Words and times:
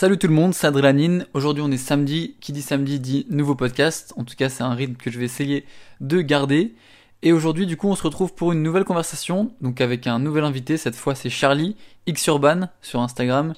Salut 0.00 0.16
tout 0.16 0.28
le 0.28 0.32
monde, 0.32 0.54
c'est 0.54 0.68
Adrélanine. 0.68 1.26
Aujourd'hui 1.34 1.60
on 1.60 1.72
est 1.72 1.76
samedi. 1.76 2.36
Qui 2.40 2.52
dit 2.52 2.62
samedi 2.62 3.00
dit 3.00 3.26
nouveau 3.30 3.56
podcast. 3.56 4.14
En 4.16 4.22
tout 4.22 4.36
cas 4.36 4.48
c'est 4.48 4.62
un 4.62 4.72
rythme 4.72 4.94
que 4.94 5.10
je 5.10 5.18
vais 5.18 5.24
essayer 5.24 5.66
de 6.00 6.20
garder. 6.20 6.76
Et 7.22 7.32
aujourd'hui 7.32 7.66
du 7.66 7.76
coup 7.76 7.88
on 7.88 7.96
se 7.96 8.04
retrouve 8.04 8.32
pour 8.32 8.52
une 8.52 8.62
nouvelle 8.62 8.84
conversation. 8.84 9.50
Donc 9.60 9.80
avec 9.80 10.06
un 10.06 10.20
nouvel 10.20 10.44
invité. 10.44 10.76
Cette 10.76 10.94
fois 10.94 11.16
c'est 11.16 11.30
Charlie, 11.30 11.74
X 12.06 12.28
Urban 12.28 12.68
sur 12.80 13.00
Instagram. 13.00 13.54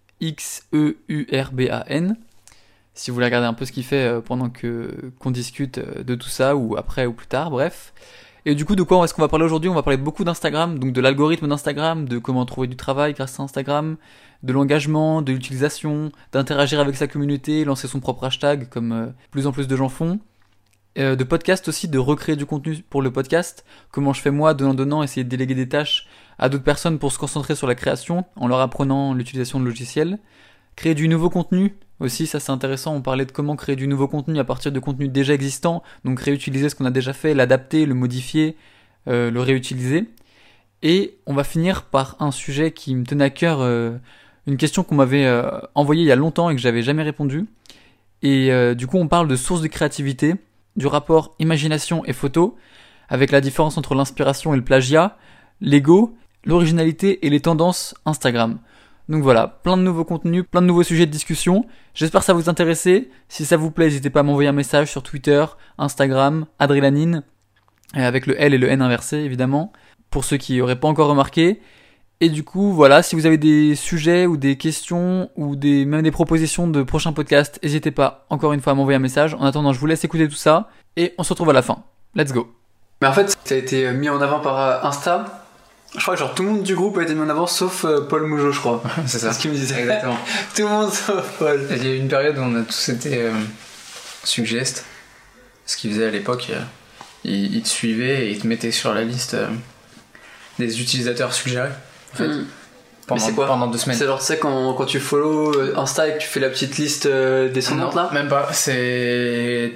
Si 2.92 3.10
vous 3.10 3.14
voulez 3.14 3.26
regarder 3.26 3.46
un 3.46 3.54
peu 3.54 3.64
ce 3.64 3.72
qu'il 3.72 3.84
fait 3.84 4.06
euh, 4.06 4.20
pendant 4.20 4.50
que 4.50 5.10
qu'on 5.18 5.30
discute 5.30 5.78
euh, 5.78 6.02
de 6.02 6.14
tout 6.16 6.28
ça 6.28 6.54
ou 6.54 6.76
après 6.76 7.06
ou 7.06 7.14
plus 7.14 7.28
tard, 7.28 7.50
bref. 7.50 7.94
Et 8.48 8.54
du 8.54 8.64
coup, 8.64 8.76
de 8.76 8.84
quoi 8.84 9.04
est-ce 9.04 9.12
qu'on 9.12 9.22
va 9.22 9.28
parler 9.28 9.44
aujourd'hui? 9.44 9.68
On 9.68 9.74
va 9.74 9.82
parler 9.82 9.96
beaucoup 9.96 10.22
d'Instagram, 10.22 10.78
donc 10.78 10.92
de 10.92 11.00
l'algorithme 11.00 11.48
d'Instagram, 11.48 12.08
de 12.08 12.18
comment 12.18 12.46
trouver 12.46 12.68
du 12.68 12.76
travail 12.76 13.12
grâce 13.12 13.40
à 13.40 13.42
Instagram, 13.42 13.96
de 14.44 14.52
l'engagement, 14.52 15.20
de 15.20 15.32
l'utilisation, 15.32 16.12
d'interagir 16.30 16.78
avec 16.78 16.94
sa 16.94 17.08
communauté, 17.08 17.64
lancer 17.64 17.88
son 17.88 17.98
propre 17.98 18.22
hashtag, 18.22 18.68
comme 18.68 18.92
euh, 18.92 19.06
plus 19.32 19.48
en 19.48 19.52
plus 19.52 19.66
de 19.66 19.74
gens 19.74 19.88
font. 19.88 20.20
Euh, 20.96 21.16
de 21.16 21.24
podcast 21.24 21.66
aussi, 21.66 21.88
de 21.88 21.98
recréer 21.98 22.36
du 22.36 22.46
contenu 22.46 22.84
pour 22.88 23.02
le 23.02 23.10
podcast. 23.10 23.64
Comment 23.90 24.12
je 24.12 24.20
fais 24.20 24.30
moi, 24.30 24.54
donnant 24.54 24.74
donnant, 24.74 25.02
essayer 25.02 25.24
de 25.24 25.28
déléguer 25.28 25.56
des 25.56 25.68
tâches 25.68 26.06
à 26.38 26.48
d'autres 26.48 26.62
personnes 26.62 27.00
pour 27.00 27.10
se 27.10 27.18
concentrer 27.18 27.56
sur 27.56 27.66
la 27.66 27.74
création, 27.74 28.26
en 28.36 28.46
leur 28.46 28.60
apprenant 28.60 29.12
l'utilisation 29.12 29.58
de 29.58 29.64
logiciels. 29.64 30.20
Créer 30.76 30.94
du 30.94 31.08
nouveau 31.08 31.30
contenu, 31.30 31.74
aussi, 32.00 32.26
ça 32.26 32.38
c'est 32.38 32.52
intéressant, 32.52 32.94
on 32.94 33.00
parlait 33.00 33.24
de 33.24 33.32
comment 33.32 33.56
créer 33.56 33.76
du 33.76 33.88
nouveau 33.88 34.06
contenu 34.06 34.38
à 34.38 34.44
partir 34.44 34.70
de 34.70 34.78
contenu 34.78 35.08
déjà 35.08 35.32
existant, 35.32 35.82
donc 36.04 36.20
réutiliser 36.20 36.68
ce 36.68 36.74
qu'on 36.74 36.84
a 36.84 36.90
déjà 36.90 37.14
fait, 37.14 37.32
l'adapter, 37.32 37.86
le 37.86 37.94
modifier, 37.94 38.56
euh, 39.08 39.30
le 39.30 39.40
réutiliser. 39.40 40.04
Et 40.82 41.16
on 41.26 41.32
va 41.32 41.44
finir 41.44 41.84
par 41.84 42.16
un 42.20 42.30
sujet 42.30 42.72
qui 42.72 42.94
me 42.94 43.04
tenait 43.04 43.24
à 43.24 43.30
cœur, 43.30 43.62
euh, 43.62 43.96
une 44.46 44.58
question 44.58 44.82
qu'on 44.82 44.96
m'avait 44.96 45.24
euh, 45.24 45.50
envoyée 45.74 46.02
il 46.02 46.06
y 46.06 46.12
a 46.12 46.16
longtemps 46.16 46.50
et 46.50 46.54
que 46.54 46.60
j'avais 46.60 46.82
jamais 46.82 47.02
répondu. 47.02 47.46
Et 48.22 48.50
du 48.74 48.86
coup 48.86 48.96
on 48.96 49.08
parle 49.08 49.28
de 49.28 49.36
source 49.36 49.60
de 49.60 49.68
créativité, 49.68 50.34
du 50.74 50.86
rapport 50.86 51.36
imagination 51.38 52.04
et 52.06 52.12
photo, 52.12 52.56
avec 53.08 53.30
la 53.30 53.40
différence 53.40 53.78
entre 53.78 53.94
l'inspiration 53.94 54.52
et 54.52 54.56
le 54.56 54.64
plagiat, 54.64 55.16
l'ego, 55.60 56.16
l'originalité 56.44 57.24
et 57.24 57.30
les 57.30 57.40
tendances 57.40 57.94
Instagram. 58.04 58.58
Donc 59.08 59.22
voilà, 59.22 59.46
plein 59.62 59.76
de 59.76 59.82
nouveaux 59.82 60.04
contenus, 60.04 60.44
plein 60.50 60.62
de 60.62 60.66
nouveaux 60.66 60.82
sujets 60.82 61.06
de 61.06 61.10
discussion. 61.10 61.64
J'espère 61.94 62.20
que 62.20 62.26
ça 62.26 62.32
vous 62.32 62.48
intéresser. 62.48 63.10
Si 63.28 63.44
ça 63.44 63.56
vous 63.56 63.70
plaît, 63.70 63.86
n'hésitez 63.86 64.10
pas 64.10 64.20
à 64.20 64.22
m'envoyer 64.24 64.48
un 64.48 64.52
message 64.52 64.90
sur 64.90 65.02
Twitter, 65.02 65.44
Instagram, 65.78 66.46
Adrélanine, 66.58 67.22
avec 67.94 68.26
le 68.26 68.40
L 68.40 68.54
et 68.54 68.58
le 68.58 68.68
N 68.68 68.82
inversé 68.82 69.18
évidemment, 69.18 69.72
pour 70.10 70.24
ceux 70.24 70.36
qui 70.36 70.58
n'auraient 70.58 70.80
pas 70.80 70.88
encore 70.88 71.08
remarqué. 71.08 71.60
Et 72.20 72.30
du 72.30 72.44
coup, 72.44 72.72
voilà, 72.72 73.02
si 73.02 73.14
vous 73.14 73.26
avez 73.26 73.36
des 73.36 73.74
sujets 73.74 74.26
ou 74.26 74.36
des 74.38 74.56
questions 74.56 75.30
ou 75.36 75.54
des, 75.54 75.84
même 75.84 76.02
des 76.02 76.10
propositions 76.10 76.66
de 76.66 76.82
prochains 76.82 77.12
podcasts, 77.12 77.60
n'hésitez 77.62 77.90
pas 77.90 78.26
encore 78.30 78.54
une 78.54 78.60
fois 78.60 78.72
à 78.72 78.74
m'envoyer 78.74 78.96
un 78.96 79.00
message. 79.00 79.34
En 79.34 79.44
attendant, 79.44 79.72
je 79.72 79.78
vous 79.78 79.86
laisse 79.86 80.02
écouter 80.02 80.26
tout 80.26 80.34
ça 80.34 80.70
et 80.96 81.14
on 81.18 81.22
se 81.22 81.28
retrouve 81.28 81.50
à 81.50 81.52
la 81.52 81.62
fin. 81.62 81.84
Let's 82.14 82.32
go. 82.32 82.48
Mais 83.02 83.08
en 83.08 83.12
fait, 83.12 83.36
ça 83.44 83.54
a 83.54 83.58
été 83.58 83.92
mis 83.92 84.08
en 84.08 84.22
avant 84.22 84.40
par 84.40 84.58
euh, 84.58 84.88
Insta 84.88 85.45
je 85.96 86.02
crois 86.02 86.14
que 86.14 86.20
genre 86.20 86.34
tout 86.34 86.42
le 86.42 86.50
monde 86.50 86.62
du 86.62 86.74
groupe 86.74 86.98
a 86.98 87.02
été 87.02 87.14
mis 87.14 87.22
en 87.22 87.28
avant 87.28 87.46
sauf 87.46 87.84
euh, 87.84 88.02
Paul 88.02 88.26
Mougeot, 88.26 88.52
je 88.52 88.60
crois. 88.60 88.82
c'est 89.06 89.18
ça. 89.18 89.32
ce 89.32 89.38
qu'il 89.38 89.50
me 89.50 89.56
disait. 89.56 89.80
Exactement. 89.80 90.18
tout 90.54 90.62
le 90.62 90.68
monde 90.68 90.92
sauf 90.92 91.24
Paul. 91.38 91.66
Il 91.70 91.84
y 91.84 91.88
a 91.88 91.92
eu 91.92 91.98
une 91.98 92.08
période 92.08 92.38
où 92.38 92.42
on 92.42 92.54
a 92.56 92.62
tous 92.62 92.88
été 92.90 93.22
euh, 93.22 93.32
suggest. 94.24 94.84
Ce 95.66 95.76
qu'il 95.76 95.90
faisait 95.92 96.06
à 96.06 96.10
l'époque, 96.10 96.48
euh, 96.50 96.60
il, 97.26 97.62
te 97.62 97.68
suivait 97.68 98.26
et 98.26 98.30
il 98.30 98.38
te 98.38 98.46
mettait 98.46 98.70
sur 98.70 98.94
la 98.94 99.02
liste 99.02 99.34
euh, 99.34 99.48
des 100.58 100.80
utilisateurs 100.80 101.32
suggérés. 101.32 101.70
En 102.14 102.16
fait. 102.16 102.28
Mm. 102.28 102.46
Pendant, 103.06 103.32
quoi 103.34 103.46
pendant 103.46 103.68
deux 103.68 103.78
semaines. 103.78 103.96
C'est 103.96 104.06
genre, 104.06 104.18
tu 104.18 104.24
sais, 104.24 104.38
quand, 104.38 104.74
quand 104.74 104.84
tu 104.84 104.98
follow 104.98 105.54
euh, 105.54 105.74
Insta 105.76 106.08
et 106.08 106.14
que 106.14 106.18
tu 106.18 106.26
fais 106.26 106.40
la 106.40 106.48
petite 106.48 106.76
liste 106.76 107.06
euh, 107.06 107.48
descendante 107.48 107.94
Non, 107.94 108.02
là 108.02 108.10
Même 108.12 108.28
pas. 108.28 108.48
C'est. 108.52 109.72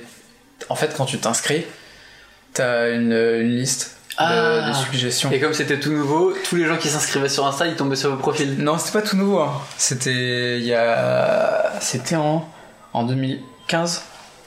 En 0.68 0.74
fait, 0.74 0.92
quand 0.96 1.04
tu 1.04 1.18
t'inscris, 1.18 1.64
t'as 2.54 2.92
une, 2.92 3.12
une 3.12 3.56
liste 3.56 3.96
Ah. 4.22 4.68
de, 4.68 4.72
suggestions. 4.74 5.30
Et 5.32 5.40
comme 5.40 5.54
c'était 5.54 5.78
tout 5.80 5.90
nouveau, 5.92 6.32
tous 6.48 6.56
les 6.56 6.66
gens 6.66 6.76
qui 6.76 6.88
s'inscrivaient 6.88 7.28
sur 7.28 7.46
Insta, 7.46 7.66
ils 7.66 7.76
tombaient 7.76 7.96
sur 7.96 8.10
vos 8.10 8.16
profils. 8.16 8.56
Non, 8.62 8.76
c'était 8.78 9.00
pas 9.00 9.06
tout 9.06 9.16
nouveau. 9.16 9.40
hein. 9.40 9.52
C'était 9.78 10.58
il 10.58 10.64
y 10.66 10.74
a. 10.74 11.72
C'était 11.80 12.16
en, 12.16 12.46
en 12.92 13.04
2015. 13.04 14.02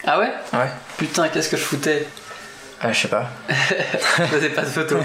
Ah 0.05 0.19
ouais? 0.19 0.31
Ouais. 0.53 0.69
Putain, 0.97 1.27
qu'est-ce 1.29 1.49
que 1.49 1.57
je 1.57 1.63
foutais 1.63 2.05
Ah, 2.81 2.91
je 2.91 3.01
sais 3.01 3.07
pas. 3.07 3.29
Je 3.49 4.23
faisais 4.25 4.49
pas 4.49 4.61
de 4.61 4.67
photos. 4.67 5.01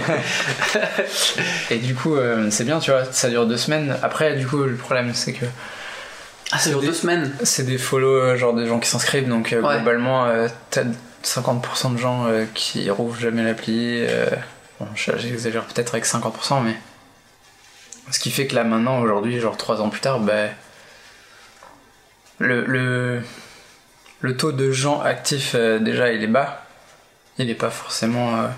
Et 1.71 1.77
du 1.79 1.95
coup, 1.95 2.17
euh, 2.17 2.49
c'est 2.51 2.65
bien, 2.65 2.79
tu 2.79 2.91
vois, 2.91 3.05
ça 3.11 3.29
dure 3.29 3.47
deux 3.47 3.57
semaines. 3.57 3.97
Après, 4.03 4.35
du 4.37 4.47
coup, 4.47 4.59
le 4.65 4.75
problème, 4.75 5.13
c'est 5.15 5.33
que 5.33 5.47
Ah, 6.53 6.59
sur 6.59 6.81
des- 6.81 6.87
deux 6.89 6.93
semaines 6.95 7.33
c'est 7.43 7.65
des 7.65 7.79
follow, 7.79 8.15
euh, 8.15 8.37
genre 8.37 8.55
des 8.55 8.67
gens 8.67 8.79
qui 8.81 8.89
s'inscrivent, 8.89 9.29
donc 9.29 9.53
euh, 9.53 9.61
Ouais. 9.63 9.77
globalement, 9.77 10.25
euh, 10.27 10.49
t'as 10.71 10.83
50% 11.25 11.93
de 11.95 11.99
gens 11.99 12.27
euh, 12.27 12.45
qui 12.55 12.91
rouvrent 12.91 13.19
jamais 13.21 13.45
l'appli. 13.45 14.05
Bon, 14.81 14.87
je- 14.95 15.17
j'exagère 15.19 15.65
peut-être 15.65 15.95
avec 15.95 16.05
50%, 16.07 16.61
mais. 16.61 16.75
Ce 18.11 18.19
qui 18.19 18.31
fait 18.31 18.47
que 18.47 18.55
là, 18.55 18.65
maintenant, 18.65 19.01
aujourd'hui, 19.01 19.39
genre 19.41 19.57
trois 19.57 19.81
ans 19.83 19.91
plus 19.91 20.01
tard, 20.01 20.21
bah. 20.21 20.49
Le, 22.39 22.65
le, 22.67 23.23
le 24.21 24.37
taux 24.37 24.53
de 24.53 24.71
gens 24.71 25.01
actifs, 25.01 25.53
euh, 25.55 25.79
déjà, 25.79 26.13
il 26.13 26.23
est 26.23 26.27
bas. 26.29 26.65
Il 27.39 27.51
est 27.51 27.55
pas 27.55 27.71
forcément. 27.71 28.37
euh, 28.37 28.49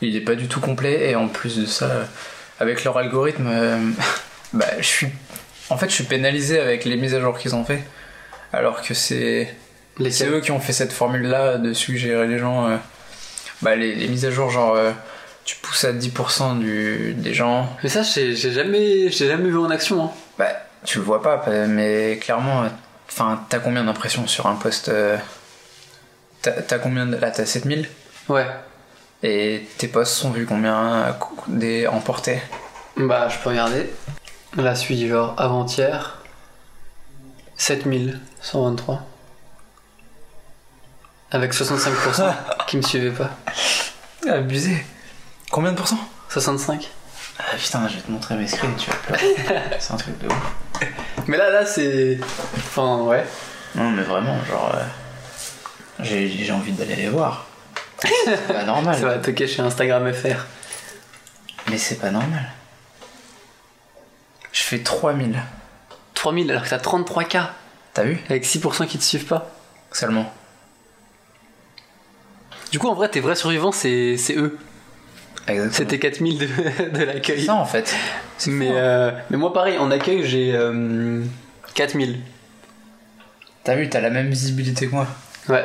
il 0.00 0.14
est 0.16 0.20
pas 0.20 0.34
du 0.34 0.46
tout 0.48 0.60
complet, 0.60 1.10
et 1.10 1.16
en 1.16 1.28
plus 1.28 1.56
de 1.58 1.66
ça, 1.66 1.86
euh, 1.86 2.04
avec 2.60 2.84
leur 2.84 2.96
algorithme, 2.98 3.48
bah, 4.52 4.66
je 4.78 4.82
suis. 4.86 5.08
En 5.70 5.76
fait, 5.76 5.88
je 5.88 5.94
suis 5.94 6.04
pénalisé 6.04 6.58
avec 6.60 6.84
les 6.84 6.96
mises 6.96 7.14
à 7.14 7.20
jour 7.20 7.36
qu'ils 7.38 7.54
ont 7.54 7.64
fait. 7.64 7.82
Alors 8.52 8.82
que 8.82 8.94
c'est. 8.94 9.54
C'est 10.10 10.28
eux 10.28 10.40
qui 10.40 10.52
ont 10.52 10.60
fait 10.60 10.72
cette 10.72 10.92
formule-là 10.92 11.58
de 11.58 11.72
suggérer 11.72 12.26
les 12.28 12.38
gens. 12.38 12.78
bah, 13.62 13.74
les, 13.76 13.94
les 13.96 14.06
mises 14.08 14.24
à 14.24 14.30
jour, 14.30 14.50
genre, 14.50 14.74
euh, 14.76 14.92
tu 15.48 15.56
pousses 15.56 15.84
à 15.84 15.94
10% 15.94 16.58
du, 16.58 17.14
des 17.14 17.32
gens. 17.32 17.74
Mais 17.82 17.88
ça, 17.88 18.02
j'ai 18.02 18.36
jamais, 18.36 19.08
j'ai 19.10 19.28
jamais 19.28 19.48
vu 19.48 19.56
en 19.58 19.70
action. 19.70 20.04
Hein. 20.04 20.10
Bah, 20.38 20.50
tu 20.84 20.98
le 20.98 21.04
vois 21.04 21.22
pas, 21.22 21.42
mais 21.66 22.18
clairement, 22.20 22.64
enfin, 23.08 23.42
t'as 23.48 23.58
combien 23.58 23.82
d'impressions 23.82 24.26
sur 24.26 24.46
un 24.46 24.56
post 24.56 24.90
euh, 24.90 25.16
T'as 26.42 26.78
combien 26.78 27.06
de- 27.06 27.16
Là, 27.16 27.30
t'as 27.30 27.46
7000 27.46 27.88
Ouais. 28.28 28.46
et 29.22 29.66
tes 29.78 29.88
posts 29.88 30.12
sont 30.12 30.32
vus 30.32 30.44
combien 30.44 30.94
euh, 31.06 31.12
des 31.46 31.86
emportés? 31.86 32.42
Bah, 32.98 33.30
je 33.30 33.38
peux 33.38 33.48
regarder. 33.48 33.88
La 34.54 34.74
suite, 34.74 35.08
genre 35.08 35.34
avant-hier. 35.38 36.18
7123. 37.56 39.00
Avec 41.30 41.54
65% 41.54 42.34
qui 42.66 42.76
me 42.76 42.82
suivaient 42.82 43.12
pas. 43.16 43.30
Abusé. 44.30 44.84
Combien 45.50 45.72
de 45.72 45.76
pourcents? 45.76 45.98
65. 46.28 46.88
Ah 47.38 47.42
putain, 47.56 47.88
je 47.88 47.96
vais 47.96 48.02
te 48.02 48.10
montrer 48.10 48.34
mes 48.36 48.46
screens, 48.46 48.74
tu 48.76 48.90
vas 48.90 48.96
pleurer. 48.96 49.34
C'est 49.78 49.92
un 49.92 49.96
truc 49.96 50.18
de 50.18 50.26
ouf. 50.26 50.52
Mais 51.26 51.36
là, 51.36 51.50
là, 51.50 51.66
c'est. 51.66 52.18
Enfin, 52.56 52.98
ouais. 53.02 53.24
Non, 53.74 53.90
mais 53.90 54.02
vraiment, 54.02 54.36
genre. 54.44 54.72
euh, 54.74 54.84
j'ai 56.00 56.28
j'ai 56.28 56.52
envie 56.52 56.72
d'aller 56.72 56.96
les 56.96 57.08
voir. 57.08 57.46
C'est 58.00 58.46
pas 58.46 58.64
normal. 58.64 58.96
Ça 59.00 59.06
va 59.06 59.18
toquer 59.18 59.46
chez 59.46 59.60
Instagram 59.62 60.12
FR. 60.12 60.46
Mais 61.70 61.76
c'est 61.78 61.96
pas 61.96 62.10
normal. 62.10 62.44
Je 64.52 64.62
fais 64.62 64.78
3000. 64.82 65.38
3000 66.14 66.50
alors 66.50 66.62
que 66.64 66.68
t'as 66.70 66.78
33K. 66.78 67.46
T'as 67.94 68.02
vu? 68.04 68.18
Avec 68.30 68.44
6% 68.46 68.86
qui 68.86 68.98
te 68.98 69.04
suivent 69.04 69.26
pas. 69.26 69.50
Seulement. 69.92 70.32
Du 72.70 72.78
coup, 72.78 72.88
en 72.88 72.94
vrai, 72.94 73.08
tes 73.08 73.20
vrais 73.20 73.34
survivants, 73.36 73.72
c'est 73.72 74.16
c'est 74.16 74.34
eux. 74.36 74.58
C'était 75.72 75.98
4000 75.98 76.38
de, 76.38 76.46
de 76.46 76.52
C'est 76.94 77.04
l'accueil. 77.06 77.44
ça 77.44 77.54
en 77.54 77.64
fait. 77.64 77.94
C'est 78.36 78.50
Mais, 78.50 78.68
hein. 78.68 78.74
euh, 78.76 79.10
mais 79.30 79.36
moi, 79.36 79.52
pareil, 79.52 79.78
en 79.78 79.90
accueil, 79.90 80.24
j'ai 80.24 80.54
euh, 80.54 81.22
4000. 81.74 82.18
T'as 83.64 83.74
vu, 83.76 83.88
t'as 83.88 84.00
la 84.00 84.10
même 84.10 84.28
visibilité 84.28 84.86
que 84.86 84.92
moi. 84.92 85.06
Ouais. 85.48 85.64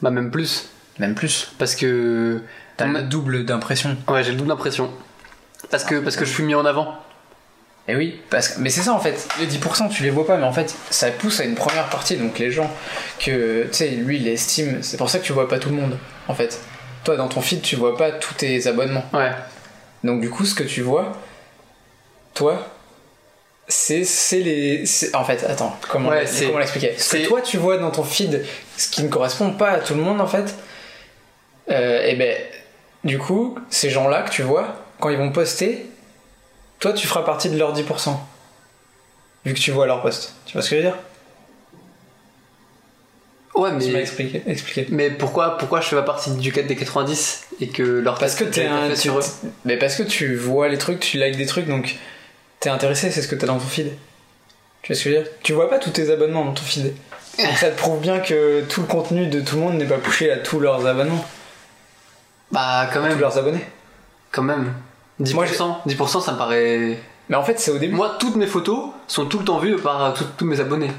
Bah, 0.00 0.10
même 0.10 0.30
plus. 0.30 0.68
Même 0.98 1.14
plus. 1.14 1.52
Parce 1.58 1.74
que. 1.74 2.42
T'as 2.76 2.86
on 2.86 2.92
le 2.92 3.02
double 3.02 3.44
d'impression. 3.44 3.96
Ouais, 4.08 4.22
j'ai 4.22 4.30
le 4.32 4.36
double 4.36 4.48
d'impression. 4.48 4.90
Parce 5.70 5.84
que, 5.84 5.96
parce 5.96 6.16
que 6.16 6.24
je 6.24 6.32
suis 6.32 6.44
mis 6.44 6.54
en 6.54 6.64
avant. 6.64 6.94
Et 7.88 7.96
oui, 7.96 8.20
parce 8.28 8.48
que, 8.48 8.60
mais 8.60 8.68
c'est 8.68 8.82
ça 8.82 8.92
en 8.92 9.00
fait, 9.00 9.26
les 9.40 9.46
10% 9.46 9.88
tu 9.88 10.02
les 10.02 10.10
vois 10.10 10.26
pas, 10.26 10.36
mais 10.36 10.44
en 10.44 10.52
fait 10.52 10.76
ça 10.90 11.10
pousse 11.10 11.40
à 11.40 11.44
une 11.44 11.54
première 11.54 11.88
partie, 11.88 12.16
donc 12.18 12.38
les 12.38 12.50
gens 12.50 12.70
que, 13.18 13.62
tu 13.62 13.68
sais, 13.72 13.88
lui 13.88 14.18
il 14.18 14.28
estime, 14.28 14.82
c'est 14.82 14.98
pour 14.98 15.08
ça 15.08 15.18
que 15.18 15.24
tu 15.24 15.32
vois 15.32 15.48
pas 15.48 15.58
tout 15.58 15.70
le 15.70 15.76
monde 15.76 15.96
en 16.28 16.34
fait. 16.34 16.60
Toi 17.04 17.16
dans 17.16 17.28
ton 17.28 17.40
feed 17.40 17.62
tu 17.62 17.76
vois 17.76 17.96
pas 17.96 18.12
tous 18.12 18.34
tes 18.34 18.66
abonnements. 18.66 19.04
Ouais. 19.12 19.30
Donc 20.04 20.20
du 20.20 20.30
coup 20.30 20.44
ce 20.44 20.54
que 20.54 20.62
tu 20.64 20.82
vois, 20.82 21.12
toi, 22.34 22.58
c'est 23.66 24.04
c'est 24.04 24.40
les... 24.40 24.84
En 25.14 25.24
fait, 25.24 25.44
attends, 25.44 25.76
comment, 25.88 26.10
Ouais, 26.10 26.26
c'est- 26.26 26.46
comment 26.46 26.58
l'expliquer? 26.58 26.94
Ce 26.98 27.16
que 27.16 27.26
toi 27.26 27.40
tu 27.40 27.56
vois 27.56 27.78
dans 27.78 27.90
ton 27.90 28.04
feed, 28.04 28.44
ce 28.76 28.88
qui 28.88 29.02
ne 29.02 29.08
correspond 29.08 29.50
pas 29.52 29.70
à 29.70 29.78
tout 29.80 29.94
le 29.94 30.00
monde 30.00 30.20
en 30.20 30.26
fait, 30.26 30.54
euh, 31.70 32.06
et 32.06 32.14
ben 32.14 32.36
du 33.04 33.18
coup 33.18 33.58
ces 33.70 33.90
gens-là 33.90 34.22
que 34.22 34.30
tu 34.30 34.42
vois, 34.42 34.74
quand 35.00 35.10
ils 35.10 35.18
vont 35.18 35.30
poster, 35.32 35.86
toi 36.80 36.92
tu 36.92 37.06
feras 37.06 37.22
partie 37.22 37.50
de 37.50 37.58
leurs 37.58 37.72
10%. 37.74 38.18
vu 39.44 39.54
que 39.54 39.58
tu 39.60 39.70
vois 39.70 39.86
leur 39.86 40.02
post. 40.02 40.34
Tu 40.46 40.52
vois 40.54 40.62
ce 40.62 40.70
que 40.70 40.76
je 40.76 40.82
veux 40.82 40.88
dire? 40.88 40.98
Ouais, 43.58 43.70
Tu 43.80 43.86
m'as 43.88 43.92
mais. 43.94 44.00
expliqué. 44.00 44.42
expliqué. 44.46 44.86
Mais 44.90 45.10
pourquoi, 45.10 45.58
pourquoi 45.58 45.80
je 45.80 45.88
fais 45.88 45.96
pas 45.96 46.02
partie 46.02 46.30
du 46.30 46.52
4 46.52 46.66
des 46.66 46.76
90 46.76 47.46
et 47.60 47.68
que 47.68 47.82
leur 47.82 48.18
Parce 48.18 48.34
que 48.36 48.44
t'es 48.44 48.62
est 48.62 48.66
un. 48.66 48.88
fait 48.88 48.96
sur 48.96 49.18
eux? 49.18 49.22
Mais 49.64 49.76
parce 49.76 49.96
que 49.96 50.02
tu 50.04 50.36
vois 50.36 50.68
les 50.68 50.78
trucs, 50.78 51.00
tu 51.00 51.18
likes 51.18 51.36
des 51.36 51.46
trucs, 51.46 51.66
donc 51.66 51.96
t'es 52.60 52.70
intéressé, 52.70 53.10
c'est 53.10 53.20
ce 53.22 53.28
que 53.28 53.34
t'as 53.34 53.46
dans 53.48 53.58
ton 53.58 53.66
feed. 53.66 53.90
Tu 54.82 54.92
vois 54.92 54.96
ce 54.98 55.04
que 55.04 55.10
je 55.10 55.16
veux 55.16 55.22
dire? 55.22 55.32
Tu 55.42 55.52
vois 55.52 55.68
pas 55.68 55.78
tous 55.78 55.90
tes 55.90 56.10
abonnements 56.10 56.44
dans 56.44 56.52
ton 56.52 56.62
feed. 56.62 56.94
Donc 57.38 57.56
ça 57.58 57.70
te 57.70 57.76
prouve 57.76 58.00
bien 58.00 58.20
que 58.20 58.62
tout 58.68 58.80
le 58.80 58.86
contenu 58.86 59.26
de 59.26 59.40
tout 59.40 59.56
le 59.56 59.62
monde 59.62 59.74
n'est 59.74 59.84
pas 59.86 59.98
poussé 59.98 60.30
à 60.30 60.36
tous 60.38 60.60
leurs 60.60 60.86
abonnements, 60.86 61.24
Bah, 62.52 62.88
quand 62.92 63.00
tous 63.00 63.06
même. 63.08 63.18
leurs 63.20 63.36
abonnés. 63.38 63.64
Quand 64.32 64.42
même. 64.42 64.72
10%, 65.20 65.34
Moi, 65.34 65.46
10% 65.86 66.20
ça 66.20 66.32
me 66.32 66.38
paraît. 66.38 66.98
Mais 67.28 67.36
en 67.36 67.42
fait, 67.44 67.58
c'est 67.58 67.70
au 67.72 67.78
début. 67.78 67.94
Moi, 67.94 68.16
toutes 68.20 68.36
mes 68.36 68.46
photos 68.46 68.90
sont 69.08 69.26
tout 69.26 69.38
le 69.40 69.44
temps 69.44 69.58
vues 69.58 69.76
par 69.76 70.14
tous- 70.14 70.24
tous 70.36 70.44
mes 70.44 70.60
abonnés. 70.60 70.90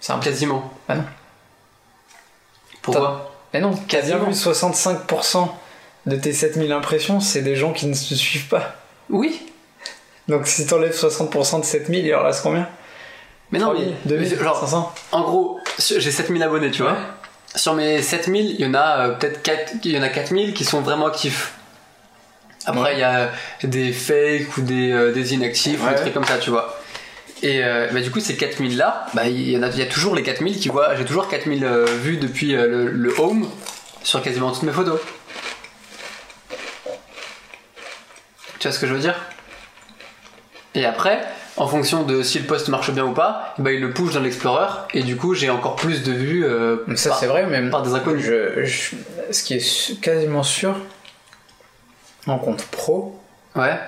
C'est 0.00 0.12
un 0.12 0.18
Quasiment. 0.18 0.72
Ah 0.88 0.96
non. 0.96 1.04
Pourquoi 2.82 3.32
Mais 3.54 3.60
non, 3.60 3.70
bien 3.70 3.82
Quasiment. 3.88 4.24
vu 4.26 4.32
65% 4.32 5.48
de 6.06 6.16
tes 6.16 6.32
7000 6.32 6.72
impressions, 6.72 7.20
c'est 7.20 7.42
des 7.42 7.54
gens 7.56 7.72
qui 7.72 7.86
ne 7.86 7.94
te 7.94 8.14
suivent 8.14 8.48
pas. 8.48 8.74
Oui. 9.08 9.40
Donc 10.28 10.46
si 10.46 10.66
t'enlèves 10.66 10.94
60% 10.96 11.60
de 11.60 11.64
7000, 11.64 12.06
il 12.06 12.14
en 12.14 12.22
reste 12.24 12.42
combien? 12.42 12.68
Mais 13.50 13.58
non, 13.58 13.66
3000, 13.74 13.88
mais. 14.06 14.16
2000, 14.16 14.38
genre, 14.38 14.58
500 14.60 14.94
en 15.12 15.20
gros, 15.22 15.60
j'ai 15.78 16.10
7000 16.10 16.42
abonnés, 16.42 16.70
tu 16.70 16.82
vois. 16.82 16.96
Sur 17.54 17.74
mes 17.74 18.00
7000, 18.00 18.50
il 18.58 18.60
y 18.60 18.66
en 18.66 18.74
a 18.74 18.98
euh, 18.98 19.10
peut-être 19.10 19.42
4, 19.42 19.72
il 19.84 19.92
y 19.92 19.98
en 19.98 20.02
a 20.02 20.08
4000 20.08 20.54
qui 20.54 20.64
sont 20.64 20.80
vraiment 20.80 21.06
actifs. 21.06 21.52
Après, 22.64 22.80
Ouais. 22.82 22.92
il 22.94 23.00
y 23.00 23.02
a 23.02 23.30
des 23.64 23.92
fakes 23.92 24.56
ou 24.56 24.62
des, 24.62 24.92
euh, 24.92 25.12
des 25.12 25.34
inactifs 25.34 25.80
ou 25.84 25.88
des 25.88 25.96
trucs 25.96 26.14
comme 26.14 26.24
ça, 26.24 26.38
tu 26.38 26.50
vois. 26.50 26.78
Et 27.42 27.64
euh, 27.64 27.88
bah, 27.92 28.00
du 28.00 28.10
coup, 28.10 28.20
ces 28.20 28.36
4000 28.36 28.76
là, 28.76 29.06
bah, 29.14 29.26
il 29.26 29.50
y, 29.50 29.56
a, 29.56 29.68
il 29.68 29.78
y 29.78 29.82
a 29.82 29.86
toujours 29.86 30.14
les 30.14 30.22
4000 30.22 30.58
qui 30.60 30.68
voient. 30.68 30.94
J'ai 30.94 31.04
toujours 31.04 31.28
4000 31.28 31.64
euh, 31.64 31.84
vues 31.86 32.16
depuis 32.16 32.54
euh, 32.54 32.66
le, 32.68 32.88
le 32.90 33.14
home 33.20 33.48
sur 34.04 34.22
quasiment 34.22 34.52
toutes 34.52 34.62
mes 34.62 34.72
photos. 34.72 35.00
Tu 38.58 38.68
vois 38.68 38.72
ce 38.72 38.78
que 38.78 38.86
je 38.86 38.94
veux 38.94 39.00
dire? 39.00 39.16
Et 40.74 40.84
après, 40.86 41.20
en 41.56 41.66
fonction 41.66 42.02
de 42.04 42.22
si 42.22 42.38
le 42.38 42.46
post 42.46 42.68
marche 42.68 42.90
bien 42.92 43.04
ou 43.04 43.12
pas, 43.12 43.54
bah, 43.58 43.72
il 43.72 43.80
le 43.80 43.92
push 43.92 44.14
dans 44.14 44.20
l'Explorer 44.20 44.68
et 44.94 45.02
du 45.02 45.16
coup, 45.16 45.34
j'ai 45.34 45.50
encore 45.50 45.76
plus 45.76 46.02
de 46.02 46.12
vues 46.12 46.46
ça 46.96 47.10
par, 47.10 47.18
c'est 47.18 47.26
vrai, 47.26 47.46
mais 47.46 47.68
par 47.70 47.82
des 47.82 47.92
inconnus. 47.94 48.24
je, 48.24 48.64
je- 48.64 48.94
ce 49.32 49.42
qui 49.42 49.54
est 49.54 50.00
quasiment 50.00 50.42
sûr, 50.44 50.76
en 52.26 52.38
compte 52.38 52.64
pro, 52.66 53.18
Ouais, 53.54 53.78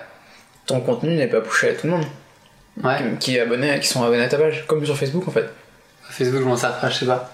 ton 0.67 0.81
contenu 0.81 1.15
n'est 1.15 1.27
pas 1.29 1.41
poussé 1.41 1.71
à 1.71 1.73
tout 1.75 1.87
le 1.87 1.93
monde 1.95 2.05
ouais. 2.83 2.99
qui, 3.21 3.37
est 3.37 3.41
abonné, 3.41 3.79
qui 3.81 3.89
sont 3.89 4.03
abonnés 4.03 4.25
à 4.25 4.29
ta 4.29 4.39
page, 4.39 4.65
comme 4.67 4.85
sur 4.85 4.97
Facebook 4.97 5.27
en 5.29 5.31
fait. 5.31 5.49
Facebook, 6.11 6.41
je 6.43 6.47
m'en 6.47 6.57
sers 6.57 6.79
pas, 6.79 6.89
je 6.91 6.95
sais 7.01 7.07
pas. 7.07 7.31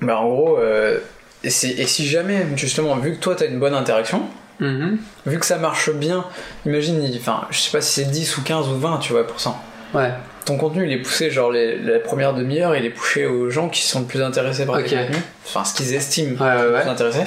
Bah 0.00 0.18
en 0.18 0.28
gros, 0.28 0.58
euh, 0.58 0.98
et, 1.42 1.50
si, 1.50 1.70
et 1.72 1.86
si 1.86 2.06
jamais, 2.06 2.46
justement, 2.56 2.96
vu 2.96 3.14
que 3.14 3.20
toi 3.20 3.34
t'as 3.36 3.46
une 3.46 3.58
bonne 3.60 3.74
interaction, 3.74 4.22
Mhm. 4.60 4.98
vu 5.26 5.38
que 5.40 5.46
ça 5.46 5.56
marche 5.58 5.90
bien, 5.90 6.24
imagine, 6.64 7.04
enfin, 7.16 7.42
je 7.50 7.58
sais 7.58 7.72
pas 7.72 7.80
si 7.80 7.92
c'est 8.04 8.10
10 8.10 8.36
ou 8.38 8.42
15 8.42 8.68
ou 8.68 8.78
20, 8.78 8.98
tu 8.98 9.12
vois, 9.12 9.26
pour 9.26 9.40
cent. 9.40 9.60
Ouais, 9.94 10.10
Ton 10.44 10.58
contenu, 10.58 10.84
il 10.86 10.92
est 10.92 10.98
poussé, 11.02 11.30
genre 11.30 11.50
les- 11.50 11.76
la 11.78 11.98
première 12.00 12.34
demi-heure, 12.34 12.76
il 12.76 12.84
est 12.84 12.90
poussé 12.90 13.24
aux 13.26 13.48
gens 13.50 13.68
qui 13.70 13.82
sont 13.82 14.00
le 14.00 14.06
plus 14.06 14.20
intéressés 14.22 14.66
par 14.66 14.76
Ok. 14.76 14.84
tes 14.86 14.96
contenus, 14.96 15.22
enfin 15.46 15.64
ce 15.64 15.74
qu'ils 15.74 15.94
estiment 15.94 16.36
Ouais, 16.38 16.54
ouais, 16.56 16.62
le 16.64 16.72
ouais. 16.74 16.80
plus 16.82 16.90
intéressés, 16.90 17.24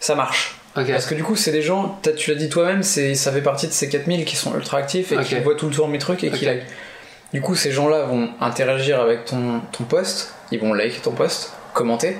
ça 0.00 0.14
marche. 0.14 0.56
Parce 0.92 1.06
que 1.06 1.14
du 1.14 1.22
coup, 1.24 1.36
c'est 1.36 1.52
des 1.52 1.62
gens, 1.62 1.98
tu 2.16 2.30
l'as 2.30 2.36
dit 2.36 2.48
toi-même, 2.48 2.82
ça 2.82 3.32
fait 3.32 3.42
partie 3.42 3.66
de 3.66 3.72
ces 3.72 3.88
4000 3.88 4.24
qui 4.24 4.36
sont 4.36 4.54
ultra 4.54 4.78
actifs 4.78 5.12
et 5.12 5.16
qui 5.18 5.34
voient 5.40 5.54
tout 5.54 5.68
le 5.68 5.74
temps 5.74 5.88
mes 5.88 5.98
trucs 5.98 6.22
et 6.24 6.30
qui 6.30 6.44
like. 6.44 6.62
Du 7.32 7.40
coup, 7.40 7.54
ces 7.54 7.72
gens-là 7.72 8.02
vont 8.04 8.30
interagir 8.40 9.00
avec 9.00 9.24
ton, 9.24 9.60
ton 9.72 9.84
post, 9.84 10.32
ils 10.52 10.60
vont 10.60 10.72
liker 10.72 11.00
ton 11.00 11.10
post, 11.12 11.52
commenter. 11.74 12.16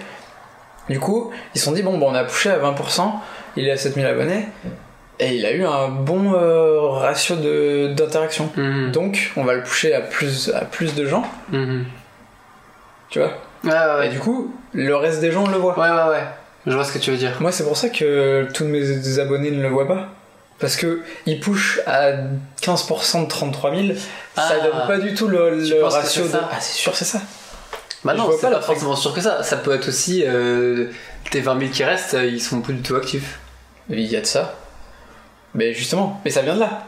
Du 0.91 0.99
coup, 1.01 1.31
ils 1.55 1.59
se 1.59 1.65
sont 1.65 1.73
dit, 1.73 1.83
bon, 1.83 1.97
bah, 1.99 2.07
on 2.09 2.15
a 2.15 2.25
poussé 2.25 2.49
à 2.51 2.59
20%, 2.59 3.13
il 3.57 3.67
est 3.67 3.71
à 3.73 3.77
7000 3.77 4.05
abonnés, 4.07 4.47
et 5.19 5.35
il 5.35 5.47
a 5.47 5.53
eu 5.53 5.65
un 5.65 5.89
bon 5.89 6.33
euh, 6.35 6.81
ratio 6.89 7.37
d'interaction. 7.95 8.51
Mhm. 8.57 8.91
Donc, 8.93 9.33
on 9.37 9.45
va 9.45 9.55
le 9.55 9.63
pousser 9.63 9.95
à 9.95 10.01
plus, 10.01 10.51
à 10.55 10.65
plus 10.65 10.95
de 10.95 11.07
gens, 11.07 11.25
Mhm. 11.51 11.85
tu 13.11 13.21
vois? 13.21 13.33
Ouais, 13.65 13.71
ouais, 13.71 14.07
Et 14.07 14.11
du 14.11 14.19
coup, 14.19 14.55
le 14.75 14.95
reste 14.97 15.21
des 15.21 15.33
gens 15.33 15.47
le 15.47 15.57
voient. 15.57 15.79
Ouais, 15.79 15.89
ouais, 15.89 16.11
ouais. 16.11 16.25
Je 16.67 16.73
vois 16.75 16.85
ce 16.85 16.93
que 16.93 16.99
tu 16.99 17.11
veux 17.11 17.17
dire. 17.17 17.33
Moi, 17.41 17.53
c'est 17.53 17.65
pour 17.65 17.77
ça 17.77 17.89
que 17.89 18.49
tous 18.53 18.65
mes 18.65 19.19
abonnés 19.19 19.51
ne 19.51 19.63
le 19.63 19.69
voient 19.69 19.87
pas. 19.87 20.09
Parce 20.59 20.75
que 20.77 21.03
ils 21.27 21.39
push 21.39 21.81
à 21.87 22.13
15% 22.63 23.25
de 23.25 23.29
33 23.29 23.75
000, 23.77 23.89
ça 24.35 24.43
Ah. 24.49 24.61
donne 24.61 24.87
pas 24.87 24.99
du 24.99 25.13
tout 25.15 25.29
le, 25.29 25.51
le 25.59 25.85
ratio 25.85 26.25
de. 26.25 26.29
ça 26.31 26.49
Ah, 26.51 26.57
c'est 26.61 26.73
sûr, 26.79 26.97
c'est 26.97 27.05
ça. 27.05 27.21
Bah 28.05 28.15
non, 28.15 28.31
c'est 28.41 28.51
pas 28.51 28.61
forcément 28.63 28.97
sûr 28.97 29.13
que 29.13 29.21
ça. 29.21 29.43
Ça 29.43 29.57
peut 29.59 29.75
être 29.75 29.89
aussi 29.89 30.23
euh, 30.27 30.87
tes 31.31 31.41
20 31.41 31.59
000 31.59 31.71
qui 31.73 31.85
restent, 31.85 32.15
euh, 32.15 32.25
ils 32.25 32.41
sont 32.41 32.61
plus 32.63 32.73
du 32.75 32.81
tout 32.83 32.97
actifs. 32.97 33.39
Il 33.91 34.01
y 34.01 34.17
a 34.17 34.21
de 34.23 34.27
ça. 34.27 34.55
Mais 35.55 35.75
justement, 35.75 36.21
mais 36.25 36.31
ça 36.31 36.41
vient 36.43 36.55
de 36.55 36.61
là. 36.61 36.85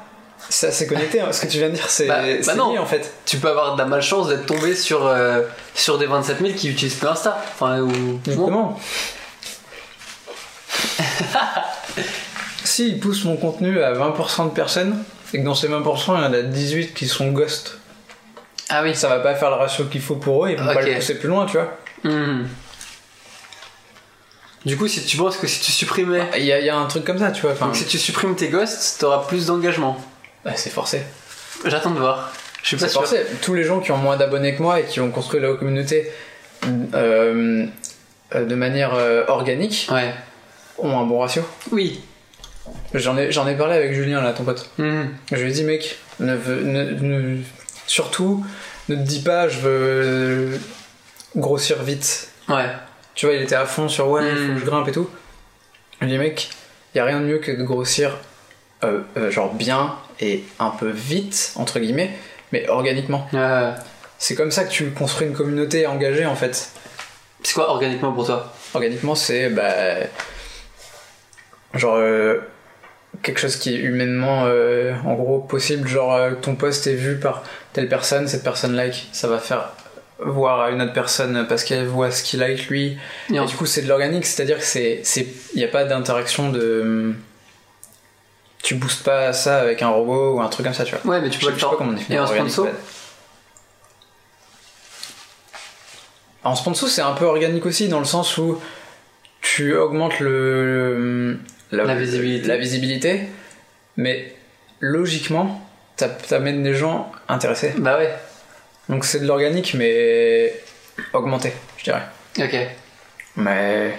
Ça, 0.48 0.70
c'est 0.70 0.86
connecté. 0.86 1.20
hein. 1.20 1.30
Ce 1.32 1.42
que 1.44 1.50
tu 1.50 1.58
viens 1.58 1.68
de 1.68 1.74
dire, 1.74 1.90
c'est 1.90 2.06
Bah- 2.06 2.20
bah 2.46 2.54
non. 2.54 2.72
lié 2.72 2.78
en 2.78 2.86
fait. 2.86 3.12
Tu 3.26 3.36
peux 3.38 3.48
avoir 3.48 3.74
de 3.74 3.78
la 3.82 3.86
malchance 3.86 4.28
d'être 4.28 4.46
tombé 4.46 4.74
sur, 4.74 5.06
euh, 5.06 5.42
sur 5.74 5.98
des 5.98 6.06
27 6.06 6.38
000 6.40 6.52
qui 6.54 6.70
utilisent 6.70 6.94
peu 6.94 7.08
Insta. 7.08 7.38
Enfin, 7.54 7.80
ou. 7.80 7.90
Justement. 8.24 8.80
si 12.64 12.88
ils 12.88 13.00
poussent 13.00 13.24
mon 13.24 13.36
contenu 13.36 13.82
à 13.82 13.92
20% 13.94 14.50
de 14.50 14.54
personnes, 14.54 14.96
et 15.32 15.38
que 15.40 15.44
dans 15.44 15.54
ces 15.54 15.68
20%, 15.68 16.16
il 16.18 16.22
y 16.24 16.26
en 16.26 16.32
a 16.32 16.42
18 16.42 16.94
qui 16.94 17.06
sont 17.08 17.28
ghost, 17.32 17.78
Ah 18.68 18.82
oui. 18.82 18.94
ça 18.94 19.08
va 19.08 19.18
pas 19.20 19.34
faire 19.34 19.50
le 19.50 19.56
ratio 19.56 19.84
qu'il 19.86 20.00
faut 20.00 20.16
pour 20.16 20.46
eux, 20.46 20.50
ils 20.50 20.58
vont 20.58 20.66
pas 20.72 20.80
le 20.82 20.94
pousser 20.94 21.18
plus 21.18 21.28
loin, 21.28 21.46
tu 21.46 21.52
vois. 21.58 21.76
Mhm. 22.04 22.48
Du 24.64 24.76
coup, 24.76 24.88
si 24.88 25.04
tu 25.04 25.16
penses 25.16 25.36
que 25.36 25.46
si 25.46 25.60
tu 25.60 25.70
supprimais. 25.72 26.22
Il 26.36 26.44
y, 26.44 26.52
a- 26.52 26.58
il 26.58 26.66
y 26.66 26.68
a 26.68 26.76
un 26.76 26.86
truc 26.86 27.04
comme 27.04 27.18
ça, 27.18 27.30
tu 27.30 27.42
vois. 27.42 27.54
Donc 27.54 27.76
si 27.76 27.86
tu 27.86 27.96
supprimes 27.96 28.34
tes 28.34 28.48
ghosts, 28.48 28.98
t'auras 29.00 29.24
plus 29.26 29.46
d'engagement. 29.46 29.96
bah, 30.44 30.52
c'est 30.56 30.70
forcé. 30.70 31.02
J'attends 31.64 31.90
de 31.92 31.98
voir. 32.00 32.32
Je 32.62 32.68
suis 32.68 32.76
pas 32.76 32.86
C'est 32.86 32.92
sûr. 32.92 33.00
forcé. 33.02 33.24
Tous 33.40 33.54
les 33.54 33.64
gens 33.64 33.80
qui 33.80 33.92
ont 33.92 33.96
moins 33.96 34.16
d'abonnés 34.16 34.54
que 34.56 34.62
moi 34.62 34.80
et 34.80 34.84
qui 34.84 35.00
ont 35.00 35.10
construit 35.10 35.40
leur 35.40 35.58
communauté 35.58 36.10
euh, 36.94 37.66
euh, 38.34 38.44
de 38.44 38.54
manière 38.56 38.94
euh, 38.94 39.24
organique 39.28 39.88
Ouais. 39.92 40.12
Ont 40.78 40.98
un 40.98 41.04
bon 41.06 41.20
ratio. 41.20 41.42
Oui. 41.72 42.00
J'en 42.94 43.16
ai, 43.16 43.32
j'en 43.32 43.46
ai 43.48 43.54
parlé 43.56 43.74
avec 43.76 43.92
Julien, 43.92 44.20
là, 44.20 44.32
ton 44.32 44.44
pote. 44.44 44.68
Mhm. 44.78 45.14
Je 45.32 45.36
lui 45.36 45.50
ai 45.50 45.52
dit, 45.54 45.64
mec, 45.64 45.98
ne, 46.20 46.34
veux- 46.34 46.62
ne- 46.64 46.90
ne- 46.90 47.42
surtout, 47.86 48.44
ne 48.88 48.94
te 48.96 49.00
dis 49.00 49.20
pas, 49.22 49.48
je 49.48 49.58
veux 49.60 50.60
grossir 51.36 51.82
vite. 51.82 52.28
Ouais. 52.48 52.66
Tu 53.14 53.26
vois, 53.26 53.34
il 53.34 53.42
était 53.42 53.54
à 53.54 53.64
fond 53.66 53.88
sur 53.88 54.08
ouais, 54.08 54.22
il 54.30 54.36
faut 54.48 54.52
que 54.54 54.58
je 54.60 54.64
grimpe 54.64 54.88
et 54.88 54.92
tout. 54.92 55.08
Je 56.00 56.06
lui 56.06 56.12
ai 56.14 56.16
dit, 56.16 56.22
mec, 56.22 56.50
il 56.94 56.98
y 56.98 57.00
a 57.00 57.04
rien 57.04 57.20
de 57.20 57.24
mieux 57.26 57.38
que 57.38 57.50
de 57.52 57.62
grossir, 57.64 58.16
euh, 58.84 59.00
euh, 59.16 59.30
genre 59.30 59.52
bien 59.54 59.94
et 60.20 60.44
un 60.58 60.70
peu 60.70 60.88
vite, 60.90 61.52
entre 61.56 61.78
guillemets, 61.80 62.10
mais 62.52 62.68
organiquement. 62.68 63.26
Euh, 63.34 63.72
C'est 64.18 64.34
comme 64.34 64.50
ça 64.50 64.64
que 64.64 64.70
tu 64.72 64.90
construis 64.90 65.28
une 65.28 65.34
communauté 65.34 65.86
engagée 65.86 66.26
en 66.26 66.34
fait. 66.34 66.70
c'est 67.44 67.54
quoi 67.54 67.70
organiquement 67.70 68.12
pour 68.12 68.26
toi? 68.26 68.52
Organiquement, 68.74 69.14
c'est 69.14 69.48
bah, 69.48 69.74
genre 71.78 71.96
euh, 71.96 72.38
quelque 73.22 73.40
chose 73.40 73.56
qui 73.56 73.74
est 73.74 73.78
humainement 73.78 74.44
euh, 74.46 74.94
en 75.04 75.14
gros 75.14 75.38
possible. 75.40 75.88
Genre 75.88 76.14
euh, 76.14 76.32
ton 76.40 76.54
post 76.54 76.86
est 76.86 76.94
vu 76.94 77.18
par 77.18 77.42
telle 77.72 77.88
personne, 77.88 78.28
cette 78.28 78.44
personne 78.44 78.74
like, 78.74 79.08
ça 79.12 79.28
va 79.28 79.38
faire 79.38 79.72
voir 80.20 80.60
à 80.60 80.70
une 80.70 80.82
autre 80.82 80.92
personne 80.92 81.46
parce 81.48 81.62
qu'elle 81.62 81.86
voit 81.86 82.10
ce 82.10 82.22
qu'il 82.22 82.40
like 82.40 82.68
lui. 82.68 82.98
Et 83.32 83.38
du 83.38 83.54
coup, 83.56 83.66
c'est 83.66 83.82
de 83.82 83.88
l'organique, 83.88 84.26
c'est-à-dire 84.26 84.58
que 84.58 84.64
c'est 84.64 85.02
il 85.54 85.58
n'y 85.58 85.64
a 85.64 85.68
pas 85.68 85.84
d'interaction 85.84 86.50
de 86.50 87.14
tu 88.62 88.74
boostes 88.74 89.04
pas 89.04 89.32
ça 89.32 89.60
avec 89.60 89.82
un 89.82 89.88
robot 89.88 90.34
ou 90.34 90.40
un 90.40 90.48
truc 90.48 90.66
comme 90.66 90.74
ça, 90.74 90.84
tu 90.84 90.94
vois. 90.94 91.14
Ouais, 91.14 91.20
mais 91.20 91.30
tu 91.30 91.38
peux 91.38 91.46
le 91.46 91.52
je 91.52 91.56
sais 91.56 91.60
faire. 91.60 91.70
pas 91.70 91.76
comment 91.76 91.90
on 91.90 91.94
définit 91.94 92.16
Et 92.16 92.20
en 92.20 92.26
sponsor. 92.26 92.68
En 96.44 96.54
sponsor, 96.54 96.88
c'est 96.88 97.02
un 97.02 97.12
peu 97.12 97.24
organique 97.24 97.66
aussi 97.66 97.88
dans 97.88 97.98
le 97.98 98.04
sens 98.04 98.36
où 98.38 98.60
tu 99.40 99.76
augmentes 99.76 100.20
le, 100.20 101.38
La 101.84 101.94
visibilité. 101.94 102.46
la 102.48 102.56
visibilité, 102.56 103.20
mais 103.96 104.34
logiquement, 104.80 105.60
t'a- 105.96 106.08
t'amènes 106.08 106.62
des 106.62 106.74
gens 106.74 107.10
intéressés. 107.28 107.74
Bah 107.78 107.98
ouais. 107.98 108.14
Donc 108.88 109.04
c'est 109.04 109.20
de 109.20 109.26
l'organique, 109.26 109.74
mais 109.74 110.52
augmenté, 111.12 111.52
je 111.76 111.84
dirais. 111.84 112.02
Ok. 112.38 112.56
Mais 113.36 113.92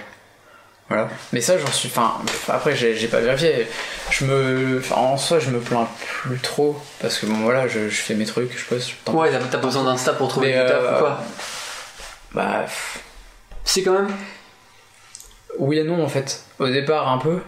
voilà. 0.88 1.08
Mais 1.32 1.40
ça, 1.40 1.56
j'en 1.58 1.70
suis. 1.70 1.88
Enfin, 1.88 2.14
après, 2.48 2.74
j'ai 2.74 3.06
pas 3.08 3.20
vérifié. 3.20 3.68
Je 4.10 4.24
me. 4.24 4.82
En 4.92 5.16
soi, 5.16 5.38
je 5.38 5.50
me 5.50 5.60
plains 5.60 5.88
plus 6.22 6.38
trop 6.38 6.76
parce 7.00 7.18
que 7.18 7.26
bon, 7.26 7.36
voilà, 7.42 7.68
je, 7.68 7.88
je 7.88 8.00
fais 8.00 8.14
mes 8.14 8.24
trucs, 8.26 8.56
je 8.58 8.64
poste. 8.64 8.90
tant- 9.04 9.14
Ouais, 9.14 9.30
t'as 9.50 9.58
besoin 9.58 9.84
d'Insta 9.84 10.14
pour 10.14 10.28
trouver 10.28 10.48
du 10.48 10.54
taf 10.54 10.70
euh, 10.72 10.96
ou 10.96 10.98
quoi 10.98 11.20
Bah, 12.34 12.66
Si, 13.64 13.84
quand 13.84 13.92
même. 13.92 14.10
oui 15.58 15.78
et 15.78 15.84
non 15.84 16.02
en 16.02 16.08
fait. 16.08 16.42
Au 16.58 16.68
départ, 16.68 17.08
un 17.08 17.18
peu. 17.18 17.40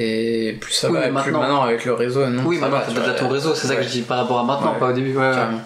Et 0.00 0.56
plus 0.60 0.72
ça 0.72 0.88
Oui, 0.88 0.94
va, 0.94 1.00
mais 1.00 1.06
plus 1.06 1.14
maintenant- 1.14 1.40
maintenant 1.40 1.62
avec 1.62 1.84
le 1.84 1.92
réseau, 1.94 2.26
non. 2.26 2.42
oui, 2.46 2.58
maintenant 2.58 2.80
t'as 2.86 2.92
vois, 2.92 3.12
ton 3.14 3.28
réseau, 3.28 3.54
c'est 3.54 3.66
ça 3.66 3.76
que 3.76 3.82
je 3.82 3.88
dis 3.88 4.02
par 4.02 4.18
rapport 4.18 4.38
à 4.38 4.44
maintenant, 4.44 4.72
Ouais. 4.74 4.78
pas 4.78 4.88
au 4.88 4.92
début. 4.92 5.16
Ouais. 5.16 5.30
Carrément. 5.34 5.60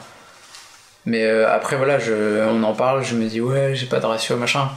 Mais 1.05 1.25
euh, 1.25 1.53
après, 1.53 1.77
voilà, 1.77 1.99
je, 1.99 2.45
on 2.49 2.63
en 2.63 2.75
parle, 2.75 3.03
je 3.05 3.15
me 3.15 3.27
dis, 3.27 3.41
ouais, 3.41 3.73
j'ai 3.75 3.87
pas 3.87 3.99
de 4.01 4.07
ratio, 4.07 4.37
machin. 4.37 4.69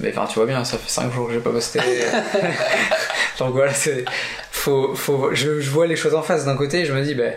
Mais 0.00 0.10
enfin, 0.10 0.26
tu 0.28 0.34
vois 0.34 0.46
bien, 0.46 0.64
ça 0.64 0.76
fait 0.76 0.90
5 0.90 1.12
jours 1.12 1.28
que 1.28 1.32
j'ai 1.34 1.40
pas 1.40 1.50
posté. 1.50 1.80
Donc 3.38 3.52
voilà, 3.54 3.72
c'est. 3.72 4.04
Faut, 4.52 4.94
faut, 4.94 5.30
je, 5.34 5.60
je 5.60 5.70
vois 5.70 5.86
les 5.86 5.96
choses 5.96 6.14
en 6.14 6.22
face 6.22 6.44
d'un 6.44 6.56
côté, 6.56 6.84
je 6.84 6.92
me 6.92 7.02
dis, 7.02 7.14
ben. 7.14 7.32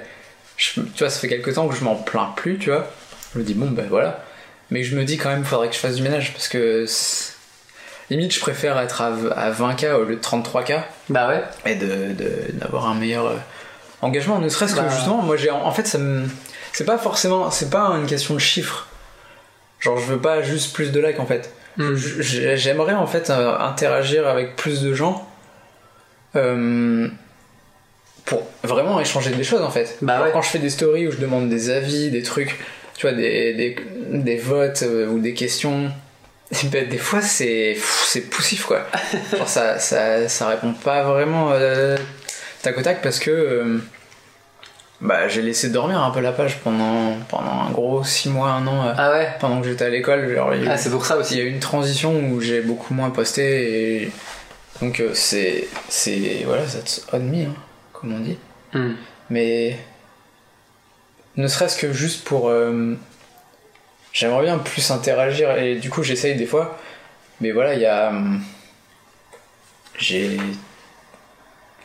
je- 0.58 0.82
tu 0.82 1.00
vois, 1.00 1.10
ça 1.10 1.20
fait 1.20 1.28
quelques 1.28 1.54
temps 1.54 1.68
que 1.68 1.76
je 1.76 1.84
m'en 1.84 1.96
plains 1.96 2.32
plus, 2.36 2.58
tu 2.58 2.70
vois. 2.70 2.88
Je 3.34 3.40
me 3.40 3.44
dis, 3.44 3.54
bon, 3.54 3.70
ben 3.72 3.86
voilà. 3.90 4.24
Mais 4.70 4.84
je 4.84 4.96
me 4.96 5.04
dis 5.06 5.18
quand 5.18 5.30
même, 5.30 5.46
faudrait 5.46 5.70
que 5.70 5.76
je 5.76 5.80
fasse 5.80 5.96
du 5.96 6.02
ménage 6.04 6.34
parce 6.34 6.48
que. 6.48 6.86
Limite, 8.10 8.34
je 8.34 8.40
préfère 8.40 8.80
être 8.80 9.02
à, 9.02 9.08
à 9.36 9.52
20K 9.52 9.94
au 9.96 10.04
lieu 10.06 10.16
de 10.16 10.22
33K 10.22 10.82
Bah 11.10 11.28
ouais. 11.28 11.44
et 11.66 11.76
de 11.76 12.14
de- 12.14 12.52
d'avoir 12.54 12.88
un 12.88 12.96
meilleur 12.96 13.26
euh, 13.28 13.36
engagement 14.02 14.40
ne 14.40 14.48
serait-ce 14.50 14.76
Bah. 14.76 14.84
que 14.84 14.90
justement 14.92 15.22
moi 15.22 15.36
j'ai 15.38 15.52
en 15.52 15.72
fait 15.72 15.86
ça 15.88 15.98
me 15.98 16.26
c'est 16.74 16.86
pas 16.86 16.98
forcément 16.98 17.52
c'est 17.52 17.70
pas 17.70 17.88
une 17.98 18.06
question 18.06 18.34
de 18.36 18.40
chiffres 18.40 18.88
genre 19.80 19.98
je 19.98 20.06
veux 20.06 20.20
pas 20.22 20.42
juste 20.42 20.74
plus 20.74 20.92
de 20.92 21.00
likes 21.00 21.20
en 21.20 21.26
fait 21.26 21.52
Mm. 21.80 21.94
J'aimerais 21.96 22.96
en 22.96 23.06
fait 23.06 23.30
euh, 23.30 23.56
interagir 23.60 24.28
avec 24.28 24.56
plus 24.56 24.82
de 24.82 24.96
gens 24.96 25.28
euh, 26.36 27.08
pour 28.26 28.42
vraiment 28.64 29.00
échanger 29.00 29.30
des 29.30 29.44
choses 29.44 29.62
en 29.62 29.70
fait 29.70 29.98
Bah 30.02 30.24
ouais. 30.24 30.32
quand 30.34 30.42
je 30.42 30.50
fais 30.50 30.58
des 30.60 30.72
stories 30.72 31.08
où 31.08 31.12
je 31.12 31.18
demande 31.18 31.50
des 31.50 31.70
avis 31.70 32.10
des 32.10 32.24
trucs 32.24 32.58
tu 32.96 33.06
vois 33.08 33.16
des, 33.16 33.54
des, 33.54 33.76
des 34.12 34.38
votes 34.38 34.82
euh, 34.84 35.08
ou 35.08 35.20
des 35.20 35.36
questions 35.36 35.92
ben, 36.72 36.88
des 36.88 36.98
fois 36.98 37.22
c'est 37.22 37.78
c'est 38.06 38.22
poussif 38.30 38.66
quoi 38.66 38.86
Genre, 39.36 39.48
ça, 39.50 39.80
ça, 39.80 40.28
ça 40.30 40.48
répond 40.48 40.74
pas 40.74 41.04
vraiment 41.04 41.50
euh, 41.52 41.98
tac 42.62 42.78
au 42.78 42.82
tac 42.82 43.02
parce 43.02 43.20
que 43.20 43.30
euh, 43.32 43.80
bah, 45.02 45.28
j'ai 45.28 45.42
laissé 45.42 45.70
dormir 45.70 46.02
un 46.02 46.10
peu 46.12 46.22
la 46.22 46.32
page 46.32 46.58
pendant, 46.64 47.18
pendant 47.30 47.52
un 47.68 47.70
gros 47.72 48.04
6 48.04 48.30
mois, 48.30 48.50
un 48.50 48.66
an, 48.66 48.88
euh, 48.88 48.94
Ah 48.98 49.12
ouais. 49.12 49.30
pendant 49.40 49.62
que 49.62 49.68
j'étais 49.68 49.86
à 49.86 49.90
l'école. 49.90 50.34
Genre, 50.34 50.54
eu- 50.54 50.68
Ah, 50.70 50.78
c'est 50.78 50.90
pour 50.90 51.06
ça 51.06 51.16
il 51.16 51.18
y 51.18 51.22
aussi. 51.22 51.40
a 51.42 51.44
eu 51.44 51.50
une 51.50 51.60
transition 51.60 52.18
où 52.30 52.40
j'ai 52.42 52.62
beaucoup 52.62 52.94
moins 52.94 53.10
posté 53.12 54.04
et 54.04 54.12
donc 54.82 55.00
euh, 55.00 55.12
c'est 55.14 55.68
c'est 55.90 56.44
voilà 56.46 56.64
that's 56.64 57.06
on 57.12 57.20
me 57.20 57.46
hein, 57.46 57.54
comme 57.94 58.14
on 58.14 58.20
dit 58.20 58.38
Hmm. 58.74 58.94
mais 59.30 59.78
ne 61.36 61.48
serait-ce 61.48 61.78
que 61.78 61.94
juste 61.94 62.24
pour 62.26 62.50
j'aimerais 64.18 64.44
bien 64.46 64.58
plus 64.58 64.90
interagir 64.90 65.56
et 65.60 65.76
du 65.76 65.92
coup 65.92 66.02
j'essaye 66.02 66.34
des 66.36 66.48
fois 66.48 66.76
mais 67.40 67.52
voilà 67.52 67.76
il 67.76 67.82
y 67.82 67.86
a 67.86 68.10
hum, 68.10 68.42
j'ai 70.00 70.38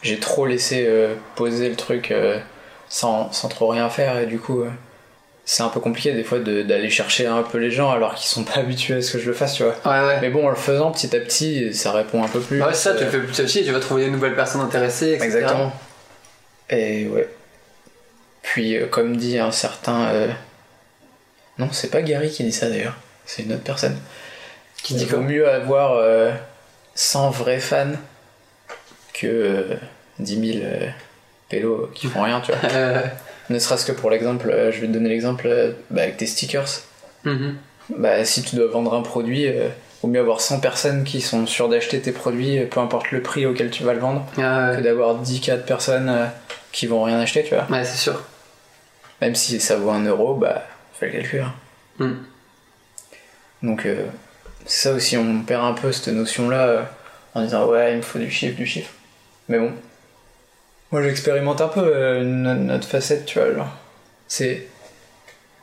j'ai 0.02 0.18
trop 0.18 0.46
laissé 0.46 0.86
euh, 0.88 1.14
poser 1.36 1.68
le 1.68 1.76
truc 1.76 2.10
euh, 2.10 2.40
sans, 2.88 3.30
sans 3.32 3.48
trop 3.48 3.68
rien 3.68 3.88
faire 3.90 4.18
et 4.18 4.26
du 4.26 4.38
coup 4.38 4.62
euh, 4.62 4.70
c'est 5.44 5.62
un 5.62 5.68
peu 5.68 5.80
compliqué 5.80 6.12
des 6.12 6.24
fois 6.24 6.38
de- 6.38 6.62
d'aller 6.62 6.88
chercher 6.88 7.26
un 7.26 7.42
peu 7.42 7.58
les 7.58 7.70
gens 7.70 7.90
alors 7.90 8.14
qu'ils 8.14 8.28
sont 8.28 8.44
pas 8.50 8.60
habitués 8.60 8.94
à 8.94 9.02
ce 9.02 9.12
que 9.12 9.18
je 9.18 9.26
le 9.26 9.34
fasse 9.34 9.54
tu 9.54 9.62
vois 9.64 9.74
Ouais, 9.84 10.06
ouais. 10.06 10.18
mais 10.22 10.30
bon 10.30 10.46
en 10.46 10.50
le 10.50 10.56
faisant 10.56 10.90
petit 10.90 11.14
à 11.14 11.20
petit 11.20 11.74
ça 11.74 11.92
répond 11.92 12.24
un 12.24 12.28
peu 12.28 12.40
plus 12.40 12.58
Bah 12.60 12.68
ouais, 12.68 12.74
ça, 12.74 12.94
tu 12.94 13.04
le 13.04 13.10
fais 13.10 13.18
petit 13.20 13.40
à 13.42 13.44
petit 13.44 13.58
et 13.60 13.64
tu 13.64 13.72
vas 13.72 13.80
trouver 13.80 14.06
des 14.06 14.10
nouvelles 14.10 14.34
personnes 14.36 14.62
intéressées, 14.62 15.12
etc. 15.12 15.24
Exactement. 15.26 15.72
Et 16.70 17.06
ouais. 17.08 17.28
Puis, 18.42 18.78
comme 18.90 19.16
dit 19.16 19.38
un 19.38 19.52
certain. 19.52 20.08
Non, 21.62 21.68
c'est 21.72 21.90
pas 21.90 22.02
Gary 22.02 22.30
qui 22.30 22.42
dit 22.44 22.52
ça 22.52 22.68
d'ailleurs, 22.68 22.96
c'est 23.24 23.42
une 23.42 23.52
autre 23.52 23.62
personne. 23.62 23.96
Qui 24.82 24.94
dit 24.94 25.02
Il 25.02 25.06
qu'il 25.06 25.16
vaut 25.16 25.22
mieux 25.22 25.48
avoir 25.48 25.92
euh, 25.92 26.32
100 26.94 27.30
vrais 27.30 27.60
fans 27.60 27.92
que 29.14 29.26
euh, 29.26 29.76
10 30.18 30.52
000 30.54 30.64
euh, 30.64 30.88
pélos 31.48 31.90
qui 31.94 32.08
font 32.08 32.22
rien, 32.22 32.40
tu 32.40 32.52
vois. 32.52 32.70
Ne 33.50 33.58
serait-ce 33.58 33.84
que 33.84 33.92
pour 33.92 34.08
l'exemple, 34.08 34.50
euh, 34.50 34.72
je 34.72 34.80
vais 34.80 34.86
te 34.86 34.92
donner 34.92 35.08
l'exemple 35.08 35.46
euh, 35.46 35.72
bah, 35.90 36.02
avec 36.02 36.16
tes 36.16 36.26
stickers. 36.26 36.68
mhm. 37.24 37.56
Bah, 37.98 38.24
si 38.24 38.42
tu 38.42 38.56
dois 38.56 38.68
vendre 38.68 38.94
un 38.94 39.02
produit, 39.02 39.46
euh, 39.46 39.68
vaut 40.00 40.08
mieux 40.08 40.20
avoir 40.20 40.40
100 40.40 40.60
personnes 40.60 41.04
qui 41.04 41.20
sont 41.20 41.46
sûres 41.46 41.68
d'acheter 41.68 42.00
tes 42.00 42.12
produits, 42.12 42.64
peu 42.66 42.80
importe 42.80 43.10
le 43.10 43.20
prix 43.20 43.44
auquel 43.44 43.70
tu 43.70 43.82
vas 43.82 43.92
le 43.92 43.98
vendre 44.00 44.24
Ah 44.38 44.72
que 44.76 44.80
d'avoir 44.80 45.16
10 45.16 45.40
cas 45.40 45.56
de 45.56 45.62
personnes 45.62 46.30
qui 46.70 46.86
vont 46.86 47.02
rien 47.02 47.20
acheter, 47.20 47.42
tu 47.42 47.54
vois. 47.54 47.66
Ouais, 47.70 47.84
c'est 47.84 47.98
sûr. 47.98 48.22
Même 49.20 49.34
si 49.34 49.60
ça 49.60 49.76
vaut 49.76 49.90
un 49.90 50.04
euro, 50.04 50.34
bah, 50.34 50.64
le 51.10 51.40
hein. 51.42 51.52
Hmm. 51.98 52.14
Donc, 53.62 53.86
euh, 53.86 54.06
c'est 54.66 54.88
ça 54.88 54.94
aussi, 54.94 55.16
on 55.16 55.42
perd 55.42 55.64
un 55.64 55.72
peu 55.72 55.92
cette 55.92 56.08
notion-là 56.14 56.66
euh, 56.66 56.82
en 57.34 57.42
disant 57.42 57.66
ouais, 57.66 57.92
il 57.92 57.96
me 57.98 58.02
faut 58.02 58.18
du 58.18 58.30
chiffre, 58.30 58.56
du 58.56 58.66
chiffre. 58.66 58.90
Mais 59.48 59.58
bon. 59.58 59.72
Moi, 60.90 61.02
j'expérimente 61.02 61.60
un 61.60 61.68
peu 61.68 61.80
euh, 61.84 62.22
no- 62.22 62.54
notre 62.54 62.86
facette, 62.86 63.24
tu 63.26 63.38
vois. 63.38 63.52
Genre. 63.54 63.68
C'est. 64.28 64.66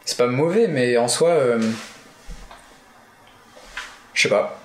C'est 0.05 0.17
pas 0.17 0.27
mauvais, 0.27 0.67
mais 0.67 0.97
en 0.97 1.07
soi. 1.07 1.29
euh, 1.29 1.59
Je 4.13 4.23
sais 4.23 4.29
pas. 4.29 4.59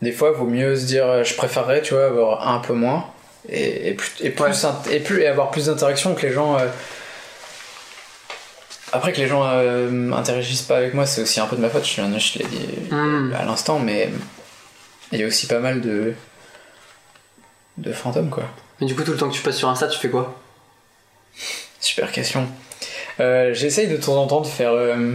Des 0.00 0.12
fois, 0.12 0.32
vaut 0.32 0.46
mieux 0.46 0.74
se 0.76 0.84
dire, 0.84 1.22
je 1.22 1.34
préférerais, 1.36 1.80
tu 1.82 1.94
vois, 1.94 2.06
avoir 2.06 2.48
un 2.48 2.58
peu 2.58 2.72
moins 2.72 3.06
et, 3.48 3.88
et 3.90 3.94
plus, 3.94 4.10
et, 4.20 4.30
plus 4.30 4.42
Ouais. 4.44 4.50
int- 4.50 4.90
et, 4.90 4.98
plus, 5.00 5.20
et 5.22 5.28
avoir 5.28 5.50
plus 5.52 5.66
d'interaction 5.66 6.14
que 6.14 6.26
les 6.26 6.32
gens. 6.32 6.58
Après 8.92 9.12
que 9.12 9.18
les 9.18 9.26
gens 9.26 9.42
euh, 9.46 10.12
interagissent 10.12 10.62
pas 10.62 10.76
avec 10.76 10.92
moi, 10.94 11.06
c'est 11.06 11.22
aussi 11.22 11.40
un 11.40 11.46
peu 11.46 11.56
de 11.56 11.60
ma 11.62 11.70
faute, 11.70 11.84
je, 11.86 12.02
je 12.02 12.38
l'ai 12.38 12.44
dit 12.44 12.66
Hmm. 12.90 13.32
à 13.38 13.44
l'instant, 13.44 13.78
mais 13.78 14.10
il 15.12 15.20
y 15.20 15.24
a 15.24 15.26
aussi 15.26 15.46
pas 15.46 15.60
mal 15.60 15.80
de. 15.80 16.14
de 17.78 17.92
fantômes, 17.92 18.30
quoi. 18.30 18.44
Mais 18.80 18.86
du 18.86 18.94
coup, 18.94 19.02
tout 19.02 19.12
le 19.12 19.16
temps 19.16 19.28
que 19.30 19.34
tu 19.34 19.42
passes 19.42 19.56
sur 19.56 19.68
Insta, 19.68 19.86
tu 19.88 19.98
fais 19.98 20.10
quoi? 20.10 20.38
Super 21.80 22.12
question. 22.12 22.46
Euh, 23.20 23.54
J'essaye 23.54 23.88
de 23.88 23.96
temps 23.96 24.16
en 24.16 24.26
temps 24.26 24.40
de 24.40 24.46
faire 24.46 24.72
euh, 24.72 25.14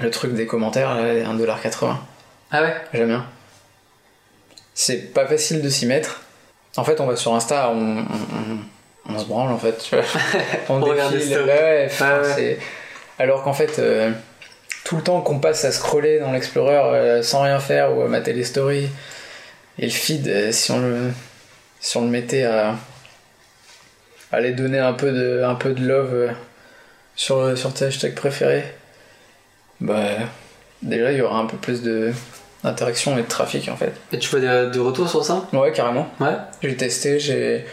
le 0.00 0.10
truc 0.10 0.34
des 0.34 0.46
commentaires, 0.46 0.94
là, 0.94 1.02
1,80$. 1.14 1.96
Ah 2.50 2.62
ouais? 2.62 2.74
J'aime 2.92 3.08
bien. 3.08 3.26
C'est 4.74 5.12
pas 5.14 5.26
facile 5.26 5.62
de 5.62 5.68
s'y 5.68 5.86
mettre. 5.86 6.20
En 6.76 6.84
fait, 6.84 7.00
on 7.00 7.06
va 7.06 7.16
sur 7.16 7.34
Insta, 7.34 7.70
on, 7.70 7.98
on, 7.98 8.02
on- 8.02 8.58
on 9.08 9.18
se 9.18 9.24
branle 9.24 9.52
en 9.52 9.58
fait. 9.58 9.78
Tu 9.82 9.96
vois. 9.96 10.04
On, 10.68 10.80
regarde 10.80 11.14
les 11.14 11.36
ouais, 11.36 12.58
Alors 13.18 13.42
qu'en 13.42 13.52
fait, 13.52 13.78
euh, 13.78 14.10
tout 14.84 14.96
le 14.96 15.02
temps 15.02 15.20
qu'on 15.20 15.38
passe 15.38 15.64
à 15.64 15.72
scroller 15.72 16.18
dans 16.20 16.32
l'Explorer 16.32 16.76
euh, 16.76 17.22
sans 17.22 17.42
rien 17.42 17.58
faire 17.60 17.96
ou 17.96 18.02
à 18.02 18.08
mater 18.08 18.32
les 18.32 18.44
stories, 18.44 18.88
et 19.78 19.86
le 19.86 19.90
feed, 19.90 20.28
euh, 20.28 20.52
si 20.52 20.70
on 20.70 20.80
le, 20.80 21.10
si 21.80 21.96
on 21.96 22.02
le 22.02 22.10
mettait 22.10 22.44
à, 22.44 22.70
à 24.30 24.36
aller 24.36 24.52
donner 24.52 24.78
un 24.78 24.92
peu 24.92 25.12
de, 25.12 25.42
un 25.42 25.54
peu 25.54 25.72
de 25.72 25.86
love 25.86 26.32
sur, 27.16 27.56
sur 27.56 27.72
tes 27.74 27.86
hashtags 27.86 28.14
préférés, 28.14 28.64
bah 29.80 29.98
déjà 30.80 31.12
il 31.12 31.18
y 31.18 31.22
aura 31.22 31.38
un 31.38 31.46
peu 31.46 31.56
plus 31.56 31.82
de 31.82 32.12
d'interaction 32.62 33.18
et 33.18 33.22
de 33.22 33.26
trafic 33.26 33.68
en 33.68 33.76
fait. 33.76 33.92
Et 34.12 34.18
tu 34.18 34.28
fais 34.28 34.40
des, 34.40 34.70
des 34.72 34.78
retours 34.78 35.08
sur 35.08 35.24
ça? 35.24 35.48
Ouais, 35.52 35.72
carrément. 35.72 36.08
Ouais. 36.20 36.36
J'ai 36.62 36.76
testé, 36.76 37.18
j'ai. 37.18 37.64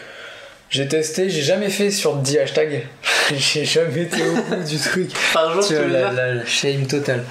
J'ai 0.70 0.86
testé, 0.86 1.28
j'ai 1.28 1.42
jamais 1.42 1.68
fait 1.68 1.90
sur 1.90 2.16
10 2.16 2.38
hashtags. 2.38 2.86
j'ai 3.34 3.64
jamais 3.64 4.02
été 4.02 4.22
au 4.26 4.34
bout 4.34 4.62
du 4.64 4.78
truc. 4.78 5.10
Par 5.34 5.52
jour, 5.52 5.66
tu 5.66 5.74
vois, 5.74 5.84
la, 5.86 5.98
dire 5.98 6.12
la- 6.12 6.34
la 6.34 6.46
shame 6.46 6.86
totale. 6.86 7.24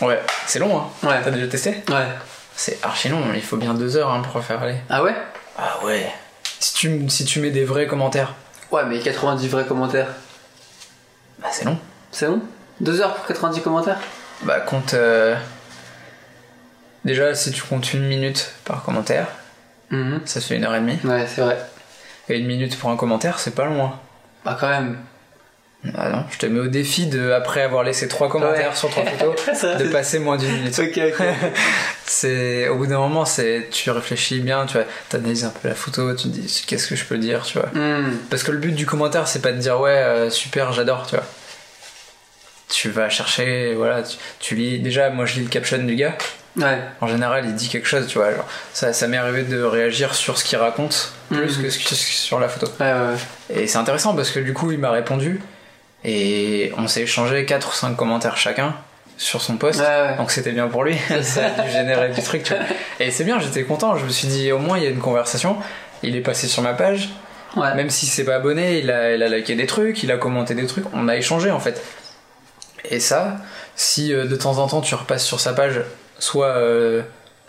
Ouais, 0.00 0.20
c'est 0.46 0.58
long, 0.60 0.78
hein. 0.78 0.88
Ouais. 1.02 1.20
T'as 1.22 1.30
déjà 1.30 1.46
testé? 1.48 1.70
Ouais. 1.88 2.06
C'est 2.54 2.78
archi 2.84 3.08
long, 3.08 3.22
il 3.34 3.42
faut 3.42 3.56
bien 3.56 3.74
deux 3.74 3.96
heures 3.96 4.10
hein, 4.12 4.22
pour 4.22 4.42
faire 4.44 4.62
aller. 4.62 4.76
Ah 4.88 5.02
ouais? 5.02 5.14
Ah 5.58 5.78
ouais. 5.84 6.06
Si 6.60 6.74
tu, 6.74 7.08
si 7.08 7.24
tu 7.24 7.40
mets 7.40 7.50
des 7.50 7.64
vrais 7.64 7.86
commentaires, 7.86 8.34
Ouais, 8.70 8.82
mais 8.86 9.00
90 9.00 9.48
vrais 9.48 9.64
commentaires. 9.66 10.06
bah 11.40 11.48
c'est 11.50 11.64
long. 11.64 11.76
C'est 12.12 12.26
bon 12.28 12.40
2 12.80 13.00
heures 13.00 13.14
pour 13.14 13.26
90 13.26 13.60
commentaires? 13.62 13.98
Bah 14.42 14.60
compte. 14.60 14.94
euh, 14.94 15.34
Déjà, 17.04 17.34
si 17.34 17.50
tu 17.50 17.62
comptes 17.62 17.92
une 17.94 18.06
minute 18.06 18.52
par 18.64 18.82
commentaire, 18.84 19.26
Mhm. 19.90 20.20
ça 20.26 20.40
fait 20.40 20.56
une 20.56 20.64
heure 20.64 20.74
et 20.74 20.80
demie. 20.80 20.98
Ouais, 21.04 21.26
c'est 21.26 21.40
vrai. 21.40 21.58
Et 22.30 22.38
une 22.38 22.46
minute 22.46 22.78
pour 22.78 22.90
un 22.90 22.96
commentaire, 22.96 23.38
c'est 23.40 23.54
pas 23.54 23.64
loin. 23.66 23.98
Bah, 24.44 24.56
quand 24.58 24.68
même. 24.68 24.96
Ah 25.96 26.10
non, 26.10 26.24
je 26.30 26.36
te 26.36 26.44
mets 26.44 26.60
au 26.60 26.66
défi 26.66 27.06
de, 27.06 27.30
après 27.32 27.62
avoir 27.62 27.82
laissé 27.84 28.06
trois 28.06 28.28
commentaires 28.28 28.70
Ouais. 28.70 28.76
sur 28.76 28.90
trois 28.90 29.02
photos, 29.04 29.34
Ça, 29.54 29.76
de 29.76 29.88
passer 29.88 30.18
moins 30.18 30.36
d'une 30.36 30.52
minute. 30.52 30.78
Ok, 30.78 31.00
ok. 31.18 31.26
C'est 32.04 32.68
au 32.68 32.76
bout 32.76 32.86
d'un 32.86 32.98
moment, 32.98 33.24
c'est 33.24 33.68
tu 33.70 33.88
réfléchis 33.90 34.40
bien, 34.40 34.66
tu 34.66 34.74
vois, 34.74 34.82
t'analyses 35.08 35.44
un 35.44 35.50
peu 35.50 35.68
la 35.68 35.74
photo, 35.76 36.12
tu 36.14 36.24
te 36.24 36.28
dis 36.28 36.64
qu'est-ce 36.66 36.88
que 36.88 36.96
je 36.96 37.04
peux 37.04 37.18
dire, 37.18 37.44
tu 37.44 37.56
vois. 37.58 37.68
Hmm. 37.72 38.16
Parce 38.28 38.42
que 38.42 38.50
le 38.50 38.58
but 38.58 38.74
du 38.74 38.84
commentaire, 38.84 39.28
c'est 39.28 39.40
pas 39.40 39.52
de 39.52 39.58
dire 39.58 39.80
ouais 39.80 39.90
euh, 39.90 40.28
super, 40.28 40.72
j'adore, 40.72 41.06
tu 41.06 41.14
vois. 41.14 41.24
Tu 42.70 42.88
vas 42.90 43.08
chercher, 43.08 43.74
voilà, 43.74 44.02
tu, 44.02 44.16
tu 44.38 44.54
lis. 44.54 44.78
Déjà, 44.78 45.10
moi 45.10 45.26
je 45.26 45.34
lis 45.34 45.42
le 45.44 45.48
caption 45.50 45.78
du 45.78 45.96
gars. 45.96 46.16
Ouais. 46.56 46.78
En 47.00 47.06
général, 47.06 47.44
il 47.46 47.54
dit 47.54 47.68
quelque 47.68 47.86
chose, 47.86 48.06
tu 48.08 48.18
vois. 48.18 48.32
Genre, 48.32 48.46
ça, 48.72 48.92
ça 48.92 49.06
m'est 49.08 49.16
arrivé 49.16 49.42
de 49.42 49.62
réagir 49.62 50.14
sur 50.14 50.36
ce 50.38 50.44
qu'il 50.44 50.58
raconte 50.58 51.12
plus 51.30 51.58
Mhm. 51.58 51.62
que 51.64 51.70
ce 51.70 51.94
sur 51.94 52.40
la 52.40 52.48
photo. 52.48 52.66
Ouais, 52.80 52.92
ouais. 52.92 53.62
Et 53.62 53.66
c'est 53.66 53.78
intéressant 53.78 54.14
parce 54.14 54.30
que 54.30 54.40
du 54.40 54.52
coup, 54.52 54.72
il 54.72 54.78
m'a 54.78 54.90
répondu 54.90 55.40
et 56.04 56.72
on 56.78 56.88
s'est 56.88 57.02
échangé 57.02 57.44
4 57.44 57.70
ou 57.70 57.74
5 57.74 57.96
commentaires 57.96 58.36
chacun 58.36 58.74
sur 59.16 59.42
son 59.42 59.56
post. 59.58 59.80
Ouais, 59.80 59.86
ouais. 59.86 60.16
Donc 60.16 60.30
c'était 60.30 60.52
bien 60.52 60.66
pour 60.68 60.82
lui, 60.84 60.96
ça 61.22 61.46
a 61.46 61.62
dû 61.62 61.70
générer 61.70 62.08
du 62.08 62.22
truc. 62.22 62.42
tu 62.42 62.54
vois. 62.54 62.62
Et 62.98 63.10
c'est 63.10 63.24
bien, 63.24 63.38
j'étais 63.38 63.64
content, 63.64 63.96
je 63.96 64.04
me 64.04 64.10
suis 64.10 64.26
dit 64.28 64.50
au 64.52 64.58
moins 64.58 64.78
il 64.78 64.84
y 64.84 64.86
a 64.86 64.90
une 64.90 64.98
conversation. 65.00 65.56
Il 66.02 66.16
est 66.16 66.20
passé 66.22 66.46
sur 66.48 66.62
ma 66.62 66.72
page 66.74 67.10
Ouais. 67.56 67.74
Même 67.74 67.90
si 67.90 68.06
c'est 68.06 68.22
pas 68.24 68.36
abonné, 68.36 68.78
il 68.78 68.92
a, 68.92 69.12
il 69.12 69.22
a 69.24 69.28
liké 69.28 69.56
des 69.56 69.66
trucs, 69.66 70.04
il 70.04 70.12
a 70.12 70.16
commenté 70.18 70.54
des 70.54 70.66
trucs, 70.66 70.84
on 70.94 71.08
a 71.08 71.16
échangé 71.16 71.50
en 71.50 71.58
fait. 71.58 71.82
Et 72.84 73.00
ça, 73.00 73.36
si 73.76 74.12
euh, 74.12 74.24
de 74.26 74.36
temps 74.36 74.58
en 74.58 74.66
temps 74.68 74.80
tu 74.80 74.94
repasses 74.94 75.24
sur 75.24 75.40
sa 75.40 75.52
page, 75.52 75.80
soit 76.18 76.46
euh, 76.48 77.02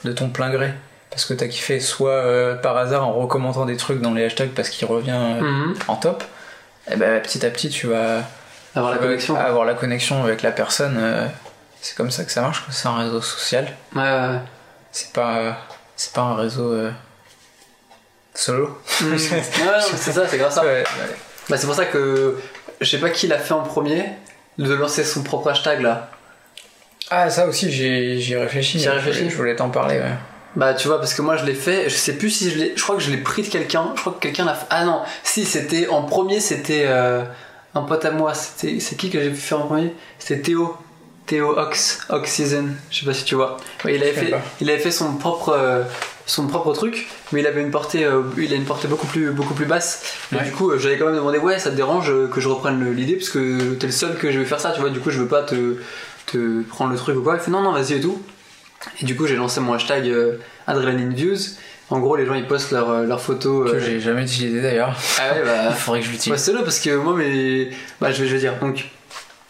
de 0.03 0.11
ton 0.11 0.29
plein 0.29 0.49
gré, 0.49 0.73
parce 1.09 1.25
que 1.25 1.33
t'as 1.33 1.47
kiffé, 1.47 1.79
soit 1.79 2.11
euh, 2.11 2.55
par 2.55 2.75
hasard 2.77 3.07
en 3.07 3.13
recommandant 3.13 3.65
des 3.65 3.77
trucs 3.77 4.01
dans 4.01 4.13
les 4.13 4.25
hashtags 4.25 4.51
parce 4.51 4.69
qu'il 4.69 4.87
revient 4.87 5.11
Mhm. 5.41 5.75
en 5.87 5.95
top, 5.95 6.23
et 6.91 6.95
ben 6.95 7.21
petit 7.21 7.45
à 7.45 7.49
petit 7.49 7.69
tu 7.69 7.87
vas 7.87 8.23
Avoir 8.75 8.91
la 8.93 8.97
vas 8.97 9.03
connexion. 9.03 9.35
avoir 9.35 9.65
la 9.65 9.73
connexion 9.73 10.23
avec 10.23 10.41
la 10.41 10.51
personne. 10.51 11.29
c'est 11.81 11.95
comme 11.95 12.11
ça 12.11 12.23
que 12.23 12.31
ça 12.31 12.41
marche, 12.41 12.63
c'est 12.69 12.87
un 12.87 12.95
réseau 12.97 13.21
social. 13.21 13.65
Ouais, 13.95 14.01
ouais, 14.01 14.09
ouais. 14.29 14.39
C'est 14.91 15.11
pas, 15.13 15.57
c'est 15.95 16.13
pas 16.13 16.21
un 16.21 16.35
réseau 16.35 16.71
euh, 16.73 16.91
solo. 18.33 18.77
Ouais, 19.01 19.07
non, 19.09 19.81
c'est 19.97 20.11
ça, 20.11 20.27
c'est 20.27 20.37
grave 20.37 20.51
ça. 20.53 20.63
Ouais, 20.63 20.83
Bah, 21.49 21.57
c'est 21.57 21.65
pour 21.65 21.75
ça 21.75 21.85
que 21.85 22.37
je 22.79 22.89
sais 22.89 22.99
pas 22.99 23.09
qui 23.09 23.27
l'a 23.27 23.37
fait 23.37 23.53
en 23.53 23.61
premier 23.63 24.05
de 24.57 24.73
lancer 24.73 25.03
son 25.03 25.23
propre 25.23 25.49
hashtag 25.49 25.81
là. 25.81 26.09
Ah, 27.09 27.29
ça 27.29 27.47
aussi, 27.47 27.71
j'ai 27.71 28.19
j'y 28.19 28.33
ai 28.33 28.37
réfléchi. 28.37 28.79
J'y 28.79 28.87
ai 28.87 28.89
réfléchi. 28.89 29.29
Je 29.29 29.35
voulais 29.35 29.55
t'en 29.55 29.69
parler, 29.69 29.95
ouais. 29.99 30.13
Bah 30.55 30.73
tu 30.73 30.89
vois 30.89 30.99
parce 30.99 31.13
que 31.13 31.21
moi 31.21 31.37
je 31.37 31.45
l'ai 31.45 31.53
fait, 31.53 31.89
je 31.89 31.95
sais 31.95 32.17
plus 32.17 32.29
si 32.29 32.51
je 32.51 32.57
l'ai, 32.57 32.73
je 32.75 32.83
crois 32.83 32.97
que 32.97 33.01
je 33.01 33.09
l'ai 33.09 33.17
pris 33.17 33.41
de 33.41 33.47
quelqu'un, 33.47 33.93
je 33.95 34.01
crois 34.01 34.11
que 34.13 34.19
quelqu'un 34.19 34.43
l'a 34.43 34.53
fait. 34.53 34.65
Ah 34.69 34.83
non, 34.83 35.01
si 35.23 35.45
c'était 35.45 35.87
en 35.87 36.03
premier 36.03 36.41
c'était 36.41 36.83
euh, 36.87 37.23
un 37.73 37.83
pote 37.83 38.03
à 38.03 38.11
moi, 38.11 38.33
c'était 38.33 38.81
c'est 38.81 38.97
qui 38.97 39.09
que 39.09 39.21
j'ai 39.21 39.29
vu 39.29 39.37
faire 39.37 39.61
en 39.61 39.67
premier? 39.67 39.93
C'était 40.19 40.41
Théo, 40.41 40.75
Théo 41.25 41.57
Ox, 41.57 42.05
Ox 42.09 42.29
Season, 42.29 42.65
je 42.89 42.99
sais 42.99 43.05
pas 43.05 43.13
si 43.13 43.23
tu 43.23 43.35
vois. 43.35 43.55
Ouais, 43.85 43.95
il 43.95 44.03
avait 44.03 44.11
fait, 44.11 44.33
il 44.59 44.69
avait 44.69 44.79
fait 44.79 44.91
son 44.91 45.15
propre 45.15 45.53
euh, 45.55 45.83
son 46.31 46.47
propre 46.47 46.71
truc, 46.71 47.09
mais 47.33 47.41
il 47.41 47.47
avait 47.47 47.59
une 47.61 47.71
portée, 47.71 48.05
euh, 48.05 48.21
il 48.37 48.53
a 48.53 48.55
une 48.55 48.63
portée 48.63 48.87
beaucoup 48.87 49.05
plus 49.07 49.31
beaucoup 49.31 49.53
plus 49.53 49.65
basse. 49.65 50.15
Et 50.31 50.35
Ouais. 50.37 50.43
du 50.45 50.51
coup 50.51 50.71
euh, 50.71 50.77
j'avais 50.79 50.97
quand 50.97 51.05
même 51.07 51.15
demandé 51.15 51.37
ouais 51.37 51.59
ça 51.59 51.71
te 51.71 51.75
dérange 51.75 52.09
euh, 52.09 52.27
que 52.27 52.39
je 52.39 52.47
reprenne 52.47 52.89
l'idée 52.95 53.15
parce 53.15 53.29
que 53.29 53.73
t'es 53.73 53.87
le 53.87 53.91
seul 53.91 54.15
que 54.17 54.31
je 54.31 54.39
vais 54.39 54.45
faire 54.45 54.59
ça, 54.61 54.71
tu 54.71 54.79
vois. 54.79 54.89
Du 54.91 55.01
coup 55.01 55.09
je 55.09 55.19
veux 55.19 55.27
pas 55.27 55.43
te 55.43 55.75
te 56.27 56.61
prendre 56.63 56.91
le 56.91 56.97
truc 56.97 57.17
ou 57.17 57.21
quoi. 57.21 57.35
Il 57.35 57.41
fait 57.41 57.51
non 57.51 57.61
non 57.61 57.73
vas-y 57.73 57.93
et 57.95 57.99
tout. 58.01 58.21
Et 59.01 59.05
du 59.05 59.15
coup, 59.15 59.27
j'ai 59.27 59.35
lancé 59.35 59.59
mon 59.59 59.73
hashtag 59.73 60.07
euh, 60.07 60.37
Adrenaline 60.67 61.13
Views. 61.13 61.37
En 61.89 61.99
gros, 61.99 62.15
les 62.15 62.25
gens 62.25 62.33
ils 62.33 62.47
postent 62.47 62.71
leurs 62.71 63.03
leurs 63.03 63.21
photos. 63.21 63.69
Que 63.69 63.75
euh, 63.75 63.79
j'ai 63.79 63.99
jamais 63.99 64.23
utilisé 64.23 64.61
d'ailleurs. 64.61 64.95
Ah 65.19 65.33
ouais, 65.33 65.41
bah. 65.43 65.51
Il 65.69 65.75
faudrait 65.75 65.99
que 65.99 66.05
je 66.05 66.11
l'utilise. 66.11 66.31
Ouais, 66.31 66.37
c'est 66.37 66.53
là 66.53 66.61
parce 66.63 66.79
que 66.79 66.95
moi, 66.95 67.13
mais. 67.15 67.69
Bah, 67.99 68.11
je 68.11 68.21
vais, 68.21 68.27
je 68.29 68.33
vais 68.33 68.39
dire. 68.39 68.55
Donc, 68.61 68.85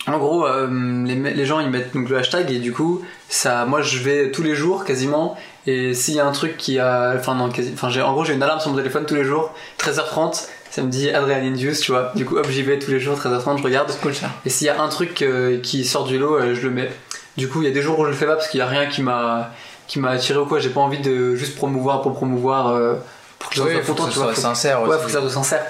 en 0.07 0.17
gros, 0.17 0.47
euh, 0.47 0.67
les, 1.05 1.45
gens 1.45 1.59
ils 1.59 1.69
mettent 1.69 1.93
donc 1.93 2.09
le 2.09 2.17
hashtag 2.17 2.49
et 2.51 2.57
du 2.59 2.73
coup, 2.73 3.03
ça, 3.29 3.65
moi 3.65 3.81
je 3.83 3.99
vais 3.99 4.31
tous 4.31 4.41
les 4.41 4.55
jours 4.55 4.83
quasiment. 4.83 5.37
Et 5.67 5.93
s'il 5.93 6.15
y 6.15 6.19
a 6.19 6.25
un 6.25 6.31
truc 6.31 6.57
qui 6.57 6.79
a. 6.79 7.13
Enfin, 7.17 7.35
non, 7.35 7.49
quasi. 7.49 7.71
Enfin, 7.73 7.89
en 8.01 8.13
gros, 8.13 8.25
j'ai 8.25 8.33
une 8.33 8.41
alarme 8.43 8.59
sur 8.59 8.71
mon 8.71 8.77
téléphone 8.77 9.05
tous 9.05 9.15
les 9.15 9.23
jours, 9.23 9.53
13h30. 9.79 10.47
Ça 10.71 10.81
me 10.81 10.89
dit 10.89 11.09
Adrenaline 11.09 11.53
Views, 11.55 11.73
tu 11.81 11.91
vois. 11.91 12.11
Du 12.15 12.25
coup, 12.25 12.37
hop, 12.37 12.47
j'y 12.49 12.63
vais 12.63 12.79
tous 12.79 12.91
les 12.91 12.99
jours, 12.99 13.17
13h30, 13.17 13.57
je 13.57 13.63
regarde. 13.63 13.91
Cool 14.01 14.15
ça. 14.15 14.27
Et 14.45 14.49
s'il 14.49 14.67
y 14.67 14.69
a 14.69 14.81
un 14.81 14.87
truc 14.87 15.21
euh, 15.21 15.59
qui 15.59 15.83
sort 15.85 16.05
du 16.05 16.17
lot, 16.17 16.35
euh, 16.37 16.55
je 16.55 16.61
le 16.61 16.69
mets. 16.71 16.89
Du 17.37 17.47
coup, 17.49 17.61
il 17.61 17.67
y 17.67 17.71
a 17.71 17.73
des 17.73 17.81
jours 17.81 17.99
où 17.99 18.05
je 18.05 18.09
le 18.09 18.15
fais 18.15 18.25
pas 18.25 18.35
parce 18.35 18.47
qu'il 18.47 18.59
y 18.59 18.61
a 18.63 18.67
rien 18.67 18.85
qui 18.87 19.01
m'a 19.01 19.51
qui 19.87 19.99
m'a 19.99 20.11
attiré 20.11 20.39
ou 20.39 20.45
quoi. 20.45 20.59
J'ai 20.59 20.69
pas 20.69 20.79
envie 20.81 20.99
de 20.99 21.35
juste 21.35 21.55
promouvoir 21.57 22.01
pour 22.01 22.13
promouvoir 22.13 22.69
euh, 22.69 22.93
pour 23.37 23.49
que 23.49 23.55
les 23.55 23.61
gens 23.61 23.67
Oui, 23.67 23.73
soient 23.85 23.95
contents, 23.95 24.07
tu 24.09 24.19
vois. 24.19 24.33
Faut- 24.33 24.41
sincère 24.41 24.81
ouais, 24.83 24.97
faut 24.97 25.05
que 25.05 25.11
ça 25.11 25.19
soit 25.19 25.29
sincère. 25.29 25.63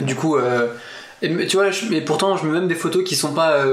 Du 0.00 0.14
coup, 0.14 0.36
et, 1.22 1.46
tu 1.46 1.56
vois, 1.56 1.70
je- 1.70 1.86
mais 1.86 2.00
pourtant, 2.02 2.36
je 2.36 2.44
mets 2.46 2.52
même 2.52 2.68
des 2.68 2.74
photos 2.74 3.02
qui 3.04 3.16
sont 3.16 3.32
pas 3.32 3.64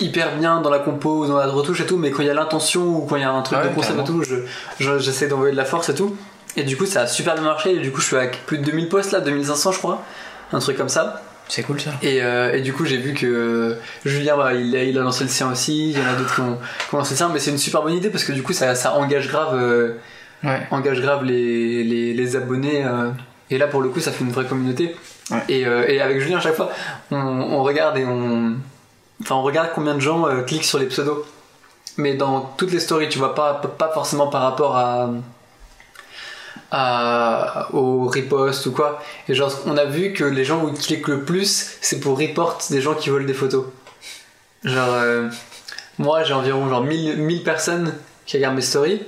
hyper 0.00 0.36
bien 0.36 0.60
dans 0.60 0.70
la 0.70 0.78
compo 0.78 1.24
ou 1.24 1.26
dans 1.26 1.36
la 1.36 1.46
retouche 1.46 1.80
et 1.80 1.86
tout, 1.86 1.96
mais 1.96 2.10
quand 2.10 2.22
il 2.22 2.26
y 2.26 2.30
a 2.30 2.34
l'intention 2.34 2.82
ou 2.86 3.06
quand 3.06 3.16
il 3.16 3.22
y 3.22 3.24
a 3.24 3.30
un 3.32 3.42
truc 3.42 3.58
Ah 3.62 3.66
de 3.68 3.74
concept 3.74 3.98
et 4.00 4.04
tout, 4.04 4.22
je- 4.22 4.36
je- 4.78 4.98
j'essaie 4.98 5.26
d'envoyer 5.28 5.52
de 5.52 5.56
la 5.56 5.64
force 5.64 5.88
et 5.88 5.94
tout. 5.94 6.16
Et 6.56 6.62
du 6.64 6.76
coup, 6.76 6.86
ça 6.86 7.02
a 7.02 7.06
super 7.06 7.34
bien 7.34 7.42
marché. 7.44 7.74
Et 7.74 7.78
du 7.78 7.90
coup, 7.92 8.00
je 8.00 8.06
suis 8.06 8.16
avec 8.16 8.44
plus 8.46 8.58
de 8.58 8.64
2000 8.64 8.88
posts 8.88 9.12
là, 9.12 9.20
2500 9.20 9.72
je 9.72 9.78
crois, 9.78 10.02
un 10.52 10.58
truc 10.58 10.76
comme 10.76 10.88
ça. 10.88 11.22
C'est 11.50 11.62
cool 11.62 11.80
ça. 11.80 11.90
Et, 12.02 12.22
euh, 12.22 12.52
et 12.52 12.60
du 12.60 12.72
coup, 12.74 12.84
j'ai 12.84 12.98
vu 12.98 13.14
que 13.14 13.26
euh, 13.26 13.74
Julien, 14.04 14.36
bah, 14.36 14.52
il, 14.54 14.76
a, 14.76 14.82
il 14.84 14.98
a 14.98 15.02
lancé 15.02 15.24
le 15.24 15.30
sien 15.30 15.50
aussi. 15.50 15.92
Il 15.92 15.98
y 15.98 16.02
en 16.02 16.06
a 16.06 16.14
d'autres 16.14 16.34
qui 16.34 16.40
ont, 16.42 16.58
qui 16.88 16.94
ont 16.94 16.98
lancé 16.98 17.14
le 17.14 17.16
sien, 17.16 17.30
mais 17.32 17.38
c'est 17.38 17.50
une 17.50 17.58
super 17.58 17.82
bonne 17.82 17.94
idée 17.94 18.10
parce 18.10 18.24
que 18.24 18.32
du 18.32 18.42
coup, 18.42 18.52
ça, 18.52 18.74
ça 18.74 18.94
engage 18.94 19.28
grave, 19.28 19.54
euh, 19.54 19.94
Ouais. 20.44 20.60
engage 20.70 21.00
grave 21.00 21.24
les, 21.24 21.82
les, 21.84 22.12
les 22.14 22.36
abonnés. 22.36 22.84
euh, 22.84 23.10
et 23.50 23.56
là, 23.58 23.66
pour 23.66 23.80
le 23.80 23.88
coup, 23.88 23.98
ça 24.00 24.12
fait 24.12 24.22
une 24.24 24.30
vraie 24.30 24.44
communauté. 24.44 24.94
Ouais. 25.30 25.38
Et, 25.48 25.60
et 25.62 26.00
avec 26.02 26.20
Julien, 26.20 26.36
à 26.36 26.40
chaque 26.40 26.54
fois, 26.54 26.70
on, 27.10 27.16
on 27.16 27.62
regarde 27.62 27.96
et 27.98 28.04
on, 28.04 28.54
enfin, 29.22 29.34
on 29.36 29.42
regarde 29.42 29.70
combien 29.74 29.94
de 29.94 30.00
gens 30.00 30.26
euh, 30.28 30.42
cliquent 30.42 30.64
sur 30.64 30.78
les 30.78 30.86
pseudos. 30.86 31.24
Mais 31.96 32.14
dans 32.14 32.40
toutes 32.56 32.70
les 32.70 32.80
stories, 32.80 33.08
tu 33.08 33.18
vois 33.18 33.34
pas, 33.34 33.54
pas 33.54 33.90
forcément 33.92 34.28
par 34.28 34.42
rapport 34.42 34.76
à, 34.76 35.10
à 36.70 37.68
au 37.72 38.06
repost 38.08 38.66
ou 38.66 38.72
quoi. 38.72 39.00
Et 39.28 39.34
genre, 39.34 39.52
on 39.66 39.76
a 39.76 39.84
vu 39.84 40.12
que 40.12 40.24
les 40.24 40.44
gens 40.44 40.62
où 40.62 40.68
ils 40.68 40.78
cliquent 40.78 41.08
le 41.08 41.24
plus, 41.24 41.76
c'est 41.80 42.00
pour 42.00 42.18
report 42.18 42.58
des 42.70 42.80
gens 42.80 42.94
qui 42.94 43.10
volent 43.10 43.26
des 43.26 43.34
photos. 43.34 43.64
Genre, 44.64 44.88
euh, 44.92 45.28
moi 45.98 46.24
j'ai 46.24 46.34
environ 46.34 46.68
genre 46.68 46.82
1000, 46.82 47.16
1000 47.16 47.42
personnes 47.42 47.94
qui 48.26 48.36
regardent 48.36 48.56
mes 48.56 48.62
stories. 48.62 49.02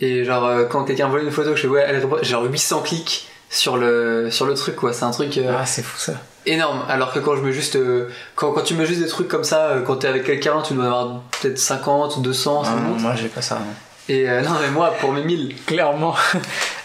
Et 0.00 0.24
genre, 0.24 0.44
euh, 0.44 0.64
quand 0.64 0.84
quelqu'un 0.84 1.08
vole 1.08 1.24
une 1.24 1.30
photo, 1.30 1.54
je 1.54 1.62
fais 1.62 1.68
ouais, 1.68 1.84
elle 1.86 2.06
j'ai 2.22 2.30
genre 2.30 2.44
800 2.44 2.82
clics 2.82 3.28
sur 3.50 3.76
le, 3.76 4.30
sur 4.30 4.46
le 4.46 4.54
truc 4.54 4.76
quoi. 4.76 4.92
C'est 4.92 5.04
un 5.04 5.10
truc 5.10 5.38
Ah, 5.48 5.66
c'est 5.66 5.82
fou 5.82 5.98
ça. 5.98 6.14
Énorme. 6.46 6.82
Alors 6.88 7.12
que 7.12 7.18
quand 7.18 7.36
je 7.36 7.42
mets 7.42 7.52
juste. 7.52 7.76
euh, 7.76 8.08
quand, 8.34 8.52
quand 8.52 8.62
tu 8.62 8.74
mets 8.74 8.86
juste 8.86 9.00
des 9.00 9.08
trucs 9.08 9.28
comme 9.28 9.44
ça, 9.44 9.66
euh, 9.66 9.82
quand 9.82 9.96
t'es 9.96 10.08
avec 10.08 10.24
quelqu'un, 10.24 10.62
tu 10.62 10.74
dois 10.74 10.86
avoir 10.86 11.20
peut-être 11.40 11.58
50 11.58 12.16
ou 12.16 12.20
200, 12.20 12.64
ça 12.64 12.70
Ah, 12.72 12.80
non, 12.80 12.88
monte. 12.90 13.00
moi 13.00 13.14
j'ai 13.16 13.28
pas 13.28 13.42
ça. 13.42 13.56
non. 13.56 13.66
Et 14.08 14.28
euh, 14.28 14.42
non, 14.42 14.50
mais 14.60 14.70
moi 14.70 14.92
pour 15.00 15.12
mes 15.12 15.22
1000. 15.24 15.56
Clairement. 15.66 16.14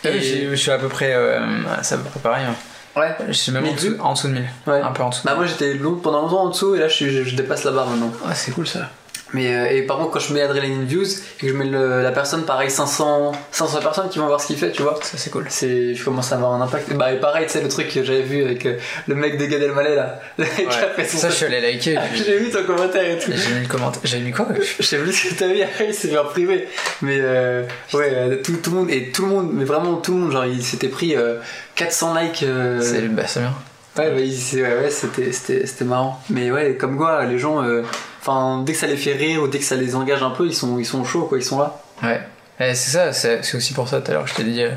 Et- 0.06 0.08
Et 0.10 0.22
j'ai- 0.22 0.50
je 0.50 0.56
suis 0.56 0.72
à 0.72 0.78
peu 0.78 0.88
près. 0.88 1.14
euh, 1.14 1.40
c'est 1.82 1.96
à 1.96 1.98
peu 1.98 2.10
près 2.10 2.20
pareil. 2.20 2.46
hein. 2.46 2.56
Ouais. 2.96 3.16
Je 3.28 3.34
suis 3.34 3.52
même 3.52 3.64
en 3.64 3.68
1000 3.68 3.76
dessous, 3.76 3.96
en 4.00 4.14
dessous 4.14 4.28
de 4.28 4.34
1000. 4.34 4.50
Ouais. 4.68 4.82
Un 4.82 4.92
peu 4.92 5.04
en 5.04 5.10
dessous. 5.10 5.22
Bah 5.26 5.36
moi 5.36 5.46
j'étais 5.46 5.74
long, 5.76 5.96
pendant 5.96 6.22
longtemps 6.24 6.44
en 6.44 6.50
dessous 6.50 6.76
et 6.76 6.80
là 6.80 6.88
je, 6.88 6.94
suis- 6.94 7.12
je, 7.12 7.24
je 7.24 7.36
dépasse 7.36 7.64
la 7.66 7.72
barre 7.72 7.88
maintenant. 7.88 8.12
Ah, 8.28 8.34
c'est 8.34 8.52
cool 8.52 8.68
ça. 8.68 8.90
Mais 9.34 9.54
euh, 9.54 9.68
et 9.72 9.84
par 9.84 9.98
contre 9.98 10.12
quand 10.12 10.20
je 10.20 10.34
mets 10.34 10.42
Adrenaline 10.42 10.86
Views 10.86 11.06
et 11.06 11.42
que 11.42 11.48
je 11.48 11.54
mets 11.54 11.66
le- 11.66 12.02
la 12.02 12.12
personne 12.12 12.46
pareil 12.46 12.72
500 12.72 13.32
500 13.52 13.80
personnes 13.82 14.10
qui 14.10 14.18
vont 14.20 14.26
voir 14.26 14.42
ce 14.42 14.48
qu'il 14.48 14.58
fait 14.58 14.72
tu 14.72 14.82
vois 14.82 15.00
Ça, 15.04 15.18
c'est 15.18 15.30
cool. 15.30 15.46
c'est 15.50 15.94
je 15.94 16.04
commence 16.04 16.32
à 16.32 16.36
avoir 16.36 16.54
un 16.54 16.62
impact 16.62 16.94
bah 16.94 17.12
et 17.14 17.20
pareil 17.20 17.46
tu 17.46 17.54
sais 17.54 17.62
le 17.62 17.68
truc 17.70 17.90
que 17.94 18.04
j'avais 18.04 18.22
vu 18.24 18.44
avec 18.44 18.66
euh, 18.66 18.78
le 19.08 19.16
mec 19.16 19.38
de 19.38 19.46
Gad 19.46 19.62
Elmaleh 19.62 19.96
là 19.96 20.20
le 20.40 20.46
mec 20.46 21.08
son 21.10 21.18
Ça, 21.20 21.30
je 21.30 21.36
suis 21.36 21.46
allé 21.46 21.62
liker. 21.62 21.96
Ah, 21.98 22.02
j'ai 22.16 22.38
vu 22.40 22.50
ton 22.50 22.64
commentaire 22.64 23.04
et 23.08 23.20
tout 23.20 23.32
J'ai 23.32 23.54
mis 23.54 23.62
le 23.62 23.68
commentaire. 23.68 24.02
J'ai 24.04 24.20
mis 24.20 24.32
quoi 24.32 24.48
je 24.80 24.84
sais 24.84 24.98
plus 24.98 25.14
ce 25.14 25.30
que 25.30 25.36
t'as 25.36 25.48
vu 25.48 25.60
il 25.88 25.94
s'est 25.94 26.08
fait 26.08 26.18
en 26.18 26.26
privé 26.26 26.68
mais 27.02 27.18
euh, 27.20 27.64
ouais 27.94 28.12
euh, 28.14 28.36
tout, 28.44 28.54
tout 28.58 28.72
le 28.72 28.78
monde 28.78 28.90
et 28.90 29.12
tout 29.12 29.22
le 29.24 29.28
monde 29.30 29.50
mais 29.54 29.64
vraiment 29.66 29.98
tout 29.98 30.14
le 30.14 30.20
monde 30.22 30.32
genre 30.32 30.46
il 30.46 30.64
s'était 30.64 30.88
pris 30.90 31.16
euh, 31.16 31.36
400 31.76 32.16
likes 32.20 32.44
euh, 32.44 32.82
C'est 32.82 33.02
bah, 33.10 33.24
c'est 33.28 33.42
bien. 33.42 33.54
Ouais, 34.00 34.12
bah, 34.12 34.22
c'est- 34.38 34.62
ouais, 34.62 34.82
ouais, 34.84 34.90
c'était, 34.90 35.32
c'était, 35.32 35.66
c'était 35.68 35.86
marrant. 35.86 36.22
Mais 36.30 36.52
ouais, 36.52 36.76
comme 36.76 36.98
quoi, 36.98 37.26
les 37.26 37.38
gens, 37.40 37.62
euh, 37.64 37.84
dès 38.66 38.74
que 38.74 38.80
ça 38.80 38.88
les 38.88 38.98
fait 38.98 39.14
rire 39.14 39.44
ou 39.44 39.48
dès 39.48 39.60
que 39.60 39.66
ça 39.66 39.76
les 39.76 39.96
engage 39.96 40.24
un 40.24 40.32
peu, 40.32 40.46
ils 40.48 40.56
sont, 40.56 40.80
ils 40.80 40.86
sont 40.86 41.04
chauds, 41.04 41.26
quoi, 41.26 41.38
ils 41.38 41.44
sont 41.44 41.60
là. 41.60 41.82
Ouais. 42.04 42.22
Et 42.60 42.76
c'est 42.76 42.92
ça, 42.92 43.14
c'est 43.14 43.44
c'est 43.44 43.56
aussi 43.58 43.74
pour 43.74 43.88
ça 43.88 44.02
tout 44.02 44.12
à 44.12 44.14
l'heure 44.16 44.24
que 44.26 44.30
je 44.32 44.36
t'ai 44.36 44.44
dit. 44.44 44.62
euh, 44.64 44.72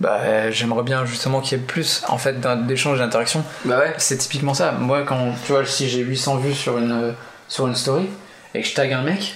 Bah, 0.00 0.20
euh, 0.22 0.50
j'aimerais 0.52 0.84
bien 0.84 1.04
justement 1.04 1.40
qu'il 1.40 1.58
y 1.58 1.60
ait 1.60 1.64
plus 1.64 2.02
en 2.08 2.18
fait 2.18 2.40
d'échanges 2.66 2.98
d'interactions. 3.00 3.42
Bah 3.64 3.78
ouais. 3.80 3.94
C'est 3.98 4.16
typiquement 4.16 4.54
ça. 4.54 4.70
Moi, 4.72 5.02
quand 5.02 5.32
tu 5.44 5.52
vois, 5.52 5.66
si 5.66 5.88
j'ai 5.88 6.00
800 6.00 6.36
vues 6.36 6.54
sur 6.54 6.78
une, 6.78 7.14
sur 7.48 7.66
une 7.66 7.74
story 7.74 8.08
et 8.54 8.62
que 8.62 8.68
je 8.68 8.74
tag 8.74 8.92
un 8.92 9.02
mec, 9.02 9.34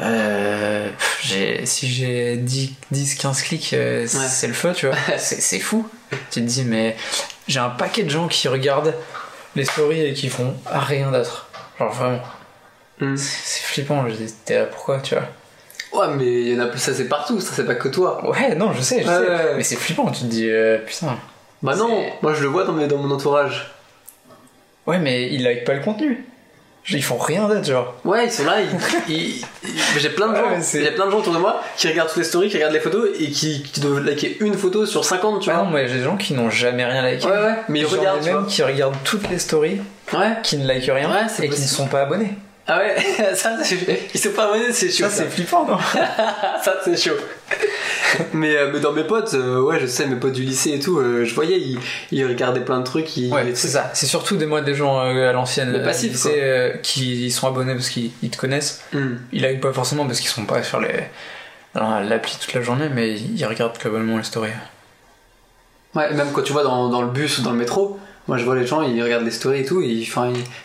euh, 0.00 0.88
pff, 0.90 1.20
j'ai- 1.22 1.66
si 1.66 1.88
j'ai 1.88 2.36
10, 2.36 2.74
10 2.90 3.14
15 3.16 3.42
clics, 3.42 3.72
euh, 3.74 4.06
c'est 4.06 4.46
le 4.48 4.52
feu, 4.54 4.72
tu 4.74 4.86
vois. 4.86 4.96
c'est 5.18 5.40
c'est 5.40 5.58
fou. 5.60 5.88
Tu 6.30 6.40
te 6.40 6.46
dis, 6.46 6.64
mais 6.64 6.96
j'ai 7.48 7.60
un 7.60 7.70
paquet 7.70 8.02
de 8.02 8.10
gens 8.10 8.28
qui 8.28 8.48
regardent 8.48 8.94
les 9.56 9.64
stories 9.64 10.00
et 10.06 10.12
qui 10.14 10.28
font 10.28 10.54
rien 10.66 11.10
d'autre. 11.10 11.48
Genre 11.78 11.92
vraiment, 11.92 12.20
Hmm. 13.00 13.16
c'est 13.16 13.62
flippant. 13.64 14.08
Je 14.08 14.14
dis, 14.14 14.32
t'es 14.44 14.56
là 14.58 14.66
pourquoi, 14.66 15.00
tu 15.00 15.16
vois? 15.16 15.24
Ouais, 15.92 16.14
mais 16.16 16.26
il 16.42 16.48
y 16.54 16.56
en 16.56 16.64
a 16.64 16.66
plus, 16.66 16.78
ça 16.78 16.94
c'est 16.94 17.08
partout, 17.08 17.40
ça 17.40 17.52
c'est 17.54 17.66
pas 17.66 17.74
que 17.74 17.88
toi. 17.88 18.28
Ouais, 18.28 18.54
non, 18.54 18.72
je 18.72 18.80
sais, 18.80 19.02
je 19.02 19.08
Ouais, 19.08 19.14
sais. 19.14 19.28
ouais. 19.30 19.54
Mais 19.56 19.62
c'est 19.64 19.76
flippant, 19.76 20.10
tu 20.10 20.20
te 20.22 20.26
dis, 20.26 20.48
euh, 20.48 20.78
putain. 20.78 21.16
Bah 21.62 21.74
non, 21.76 22.04
moi 22.22 22.34
je 22.34 22.42
le 22.42 22.48
vois 22.48 22.64
dans, 22.64 22.72
mes, 22.72 22.86
dans 22.86 22.98
mon 22.98 23.10
entourage. 23.12 23.72
Ouais, 24.86 24.98
mais 24.98 25.28
ils 25.32 25.42
like 25.42 25.64
pas 25.64 25.74
le 25.74 25.80
contenu. 25.80 26.24
Ils 26.90 27.02
font 27.02 27.16
rien 27.16 27.48
d'autre, 27.48 27.64
genre. 27.64 27.94
Ouais, 28.04 28.26
ils 28.26 28.30
sont 28.30 28.44
là, 28.44 28.56
ils, 28.60 28.68
ils- 29.14 29.40
ils- 29.64 29.74
j'ai 29.98 30.10
plein 30.10 30.28
de 30.28 30.36
gens, 30.36 30.42
Ouais, 30.50 30.90
plein 30.92 31.06
de 31.06 31.10
gens 31.10 31.18
autour 31.18 31.32
de 31.32 31.38
moi 31.38 31.62
qui 31.76 31.88
regardent 31.88 32.08
toutes 32.08 32.18
les 32.18 32.24
stories, 32.24 32.48
qui 32.50 32.56
regardent 32.56 32.74
les 32.74 32.80
photos 32.80 33.08
et 33.18 33.30
qui, 33.30 33.62
qui 33.62 33.80
doivent 33.80 34.04
liker 34.04 34.36
une 34.40 34.54
photo 34.54 34.84
sur 34.84 35.04
50, 35.04 35.40
tu 35.40 35.50
Ah 35.50 35.54
vois. 35.54 35.64
non, 35.64 35.70
moi 35.70 35.86
j'ai 35.86 35.96
des 35.98 36.04
gens 36.04 36.16
qui 36.18 36.34
n'ont 36.34 36.50
jamais 36.50 36.84
rien 36.84 37.08
liké. 37.08 37.26
Ouais, 37.26 37.32
ouais, 37.32 37.54
mais 37.68 37.80
ils 37.80 37.86
regardent, 37.86 38.22
même 38.24 38.46
qui 38.46 38.62
regardent 38.62 38.96
toutes 39.02 39.28
les 39.30 39.38
stories, 39.38 39.80
Ouais. 40.12 40.32
qui 40.42 40.58
ne 40.58 40.70
likent 40.70 40.90
rien 40.92 41.08
Ouais, 41.10 41.26
et 41.44 41.48
qui 41.48 41.60
ne 41.62 41.66
sont 41.66 41.86
pas 41.86 42.02
abonnés. 42.02 42.34
Ah 42.66 42.78
ouais, 42.78 42.96
ça, 43.34 43.62
c'est- 43.62 44.08
ils 44.14 44.18
sont 44.20 44.30
pas 44.30 44.46
abonnés, 44.48 44.72
c'est 44.72 44.88
chaud. 44.90 45.04
Ça, 45.04 45.10
c'est 45.10 45.28
flippant, 45.28 45.66
non 45.66 45.78
ça 46.62 46.76
c'est 46.82 46.96
chaud. 46.96 47.16
mais, 48.32 48.56
euh, 48.56 48.70
mais 48.72 48.80
dans 48.80 48.92
mes 48.92 49.04
potes, 49.04 49.34
euh, 49.34 49.60
ouais, 49.60 49.78
je 49.80 49.86
sais, 49.86 50.06
mes 50.06 50.16
potes 50.16 50.32
du 50.32 50.42
lycée 50.42 50.70
et 50.70 50.78
tout, 50.80 50.98
euh, 50.98 51.24
je 51.26 51.34
voyais, 51.34 51.58
ils, 51.60 51.78
ils 52.10 52.24
regardaient 52.26 52.64
plein 52.64 52.78
de 52.78 52.84
trucs. 52.84 53.16
Ils, 53.18 53.30
Ouais, 53.32 53.52
c'est 53.54 53.68
ça. 53.68 53.90
C'est 53.92 54.06
surtout 54.06 54.36
des, 54.36 54.46
moi, 54.46 54.62
des 54.62 54.74
gens 54.74 54.98
euh, 55.04 55.28
à 55.28 55.32
l'ancienne, 55.32 55.72
Le 55.72 55.82
passif, 55.82 56.08
du 56.08 56.14
lycée, 56.14 56.28
quoi. 56.30 56.38
euh, 56.38 56.76
qui 56.82 57.30
sont 57.30 57.48
abonnés 57.48 57.74
parce 57.74 57.90
qu'ils 57.90 58.12
ils 58.22 58.30
te 58.30 58.38
connaissent. 58.38 58.82
Hmm. 58.92 59.16
Ils 59.32 59.42
likent 59.46 59.60
pas 59.60 59.72
forcément 59.72 60.06
parce 60.06 60.20
qu'ils 60.20 60.30
sont 60.30 60.46
pas 60.46 60.62
sur 60.62 60.80
les 60.80 61.04
l'appli 61.74 62.36
toute 62.40 62.54
la 62.54 62.62
journée, 62.62 62.88
mais 62.88 63.14
ils 63.18 63.44
regardent 63.44 63.76
globalement 63.78 64.16
les 64.16 64.22
stories. 64.22 64.52
Ouais, 65.94 66.12
même 66.14 66.30
quand 66.32 66.42
tu 66.42 66.52
vois 66.52 66.62
dans, 66.62 66.88
dans 66.88 67.02
le 67.02 67.08
bus 67.08 67.38
ou 67.38 67.42
dans 67.42 67.50
le 67.50 67.58
métro, 67.58 67.98
moi 68.26 68.38
je 68.38 68.44
vois 68.44 68.56
les 68.56 68.66
gens, 68.66 68.82
ils 68.82 69.02
regardent 69.02 69.24
les 69.24 69.30
stories 69.30 69.60
et 69.60 69.64
tout, 69.64 69.82
et 69.82 70.06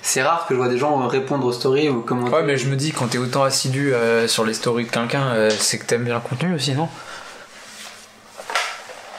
c'est 0.02 0.22
rare 0.24 0.45
que 0.48 0.54
je 0.54 0.60
vois 0.60 0.69
des 0.69 0.78
gens 0.78 1.08
répondre 1.08 1.45
aux 1.45 1.52
stories 1.54 1.89
ou 1.89 2.02
commenter. 2.02 2.34
Ouais, 2.34 2.43
mais 2.43 2.58
je 2.58 2.67
me 2.67 2.76
dis, 2.76 2.91
quand 2.91 3.08
t'es 3.08 3.17
autant 3.17 3.43
assidu 3.43 3.93
euh, 3.93 4.28
sur 4.28 4.45
les 4.45 4.54
stories 4.54 4.86
de 4.86 4.89
quelqu'un, 4.91 5.28
euh, 5.34 5.50
c'est 5.50 5.78
que 5.78 5.86
t'aimes 5.86 6.04
bien 6.06 6.15
le 6.15 6.22
contenu 6.22 6.56
aussi, 6.56 6.74
non? 6.74 6.88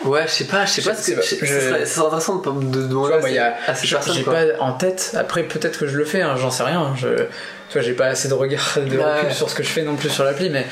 Ouais, 0.05 0.23
je 0.27 0.33
sais 0.33 0.45
pas, 0.45 0.65
je 0.65 0.71
sais 0.71 0.83
pas, 0.83 0.95
Je 0.95 1.01
ce 1.03 1.11
que- 1.11 1.17
pas, 1.17 1.21
je- 1.23 1.37
je- 1.37 1.45
ce 1.47 1.61
serait, 1.61 1.85
ce 1.87 1.95
serait 1.97 2.07
intéressant 2.07 2.37
de, 2.37 2.43
demander 2.89 2.89
vois, 2.91 3.17
à 3.19 3.75
ces- 3.75 3.95
à 3.95 3.97
personnes. 3.97 4.15
j'ai 4.15 4.23
pas 4.25 4.45
en 4.61 4.73
tête. 4.73 5.15
Après, 5.19 5.43
peut-être 5.43 5.79
que 5.79 5.87
je 5.87 5.99
le 5.99 6.07
fais, 6.07 6.23
hein, 6.23 6.37
j'en 6.37 6.51
sais 6.51 6.63
rien. 6.63 6.95
Je, 6.97 7.09
tu 7.09 7.75
vois, 7.75 7.83
j'ai 7.83 7.93
pas 7.93 8.07
assez 8.07 8.29
de 8.29 8.33
regard, 8.35 8.65
de 8.77 8.81
recul 8.99 9.29
ouais. 9.29 9.35
sur 9.35 9.51
ce 9.51 9.55
que 9.55 9.63
je 9.63 9.69
fais 9.69 9.83
non 9.83 9.97
plus 9.97 10.09
sur 10.09 10.25
l'appli, 10.25 10.49
mais 10.49 10.65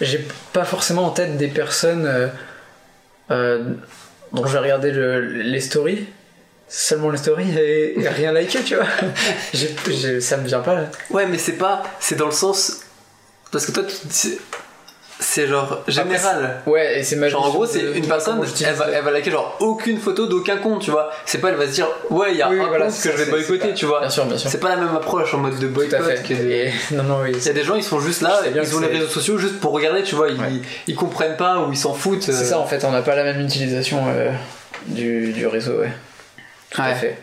j'ai 0.00 0.24
pas 0.52 0.64
forcément 0.64 1.06
en 1.06 1.10
tête 1.10 1.36
des 1.36 1.48
personnes 1.48 2.06
euh, 3.32 3.64
dont 4.32 4.46
j'ai 4.46 4.58
regardé 4.58 4.92
le- 4.92 5.22
les 5.42 5.60
stories, 5.60 6.06
seulement 6.68 7.10
les 7.10 7.18
stories 7.18 7.56
et, 7.58 8.00
et 8.00 8.08
rien 8.08 8.32
liké, 8.32 8.60
tu 8.62 8.76
vois. 8.76 8.84
Ça 10.20 10.36
me 10.36 10.46
vient 10.46 10.60
pas 10.60 10.74
là. 10.74 10.84
Ouais, 11.10 11.26
mais 11.26 11.38
c'est 11.38 11.52
pas. 11.52 11.82
C'est 12.00 12.16
dans 12.16 12.26
le 12.26 12.32
sens. 12.32 12.80
Parce 13.50 13.64
que 13.66 13.72
toi, 13.72 13.82
tu- 13.84 13.94
c'est- 15.20 15.46
genre 15.48 15.82
général. 15.88 16.60
Ouais, 16.66 17.00
et 17.00 17.02
c'est 17.02 17.16
ma 17.16 17.28
Genre 17.28 17.44
en 17.46 17.50
gros, 17.50 17.66
c'est 17.66 17.80
de- 17.80 17.94
une 17.94 18.06
personne, 18.06 18.40
elle 18.64 18.74
va, 18.74 18.86
elle 18.92 19.02
va 19.04 19.10
liker 19.10 19.30
genre 19.32 19.56
aucune 19.60 19.98
photo 19.98 20.26
d'aucun 20.26 20.58
compte, 20.58 20.82
tu 20.82 20.90
vois. 20.90 21.10
C'est 21.26 21.38
pas, 21.38 21.48
elle 21.48 21.56
va 21.56 21.66
se 21.66 21.72
dire, 21.72 21.88
ouais, 22.10 22.32
il 22.32 22.36
y 22.38 22.42
a 22.42 22.50
Oui, 22.50 22.60
un 22.60 22.66
voilà, 22.68 22.86
compte 22.86 23.00
que 23.02 23.10
je 23.12 23.16
vais 23.16 23.30
boycotter, 23.30 23.68
pas- 23.68 23.74
tu 23.74 23.86
vois. 23.86 24.00
Bien 24.00 24.10
sûr, 24.10 24.26
bien 24.26 24.36
sûr. 24.38 24.50
C'est 24.50 24.60
pas 24.60 24.68
la 24.68 24.76
même 24.76 24.94
approche 24.94 25.32
en 25.34 25.38
mode 25.38 25.54
de 25.58 25.66
Tout 25.66 25.72
à 25.80 25.98
boycott 25.98 26.02
fait. 26.26 26.34
Et- 26.34 26.72
non, 26.94 27.02
non, 27.04 27.18
oui. 27.22 27.32
Il 27.34 27.44
y 27.44 27.48
a 27.48 27.52
des 27.52 27.64
gens, 27.64 27.74
ils 27.74 27.82
sont 27.82 27.98
juste 28.00 28.20
là, 28.20 28.40
ils 28.54 28.76
ont 28.76 28.80
les 28.80 28.86
réseaux 28.88 29.08
sociaux 29.08 29.38
juste 29.38 29.58
pour 29.60 29.72
regarder, 29.72 30.02
tu 30.02 30.14
vois. 30.14 30.28
Ils, 30.28 30.38
Ouais. 30.38 30.52
ils 30.86 30.94
comprennent 30.94 31.36
pas 31.36 31.60
ou 31.60 31.72
ils 31.72 31.76
s'en 31.78 31.94
foutent. 31.94 32.22
C'est 32.22 32.32
euh. 32.32 32.44
ça 32.44 32.58
en 32.60 32.66
fait, 32.66 32.84
on 32.84 32.90
n'a 32.92 33.02
pas 33.02 33.16
la 33.16 33.24
même 33.24 33.40
utilisation 33.40 34.04
euh, 34.08 34.30
du, 34.86 35.32
du 35.32 35.46
réseau, 35.46 35.78
ouais. 35.80 35.90
Tout 36.70 36.82
à 36.82 36.94
fait. 36.94 37.18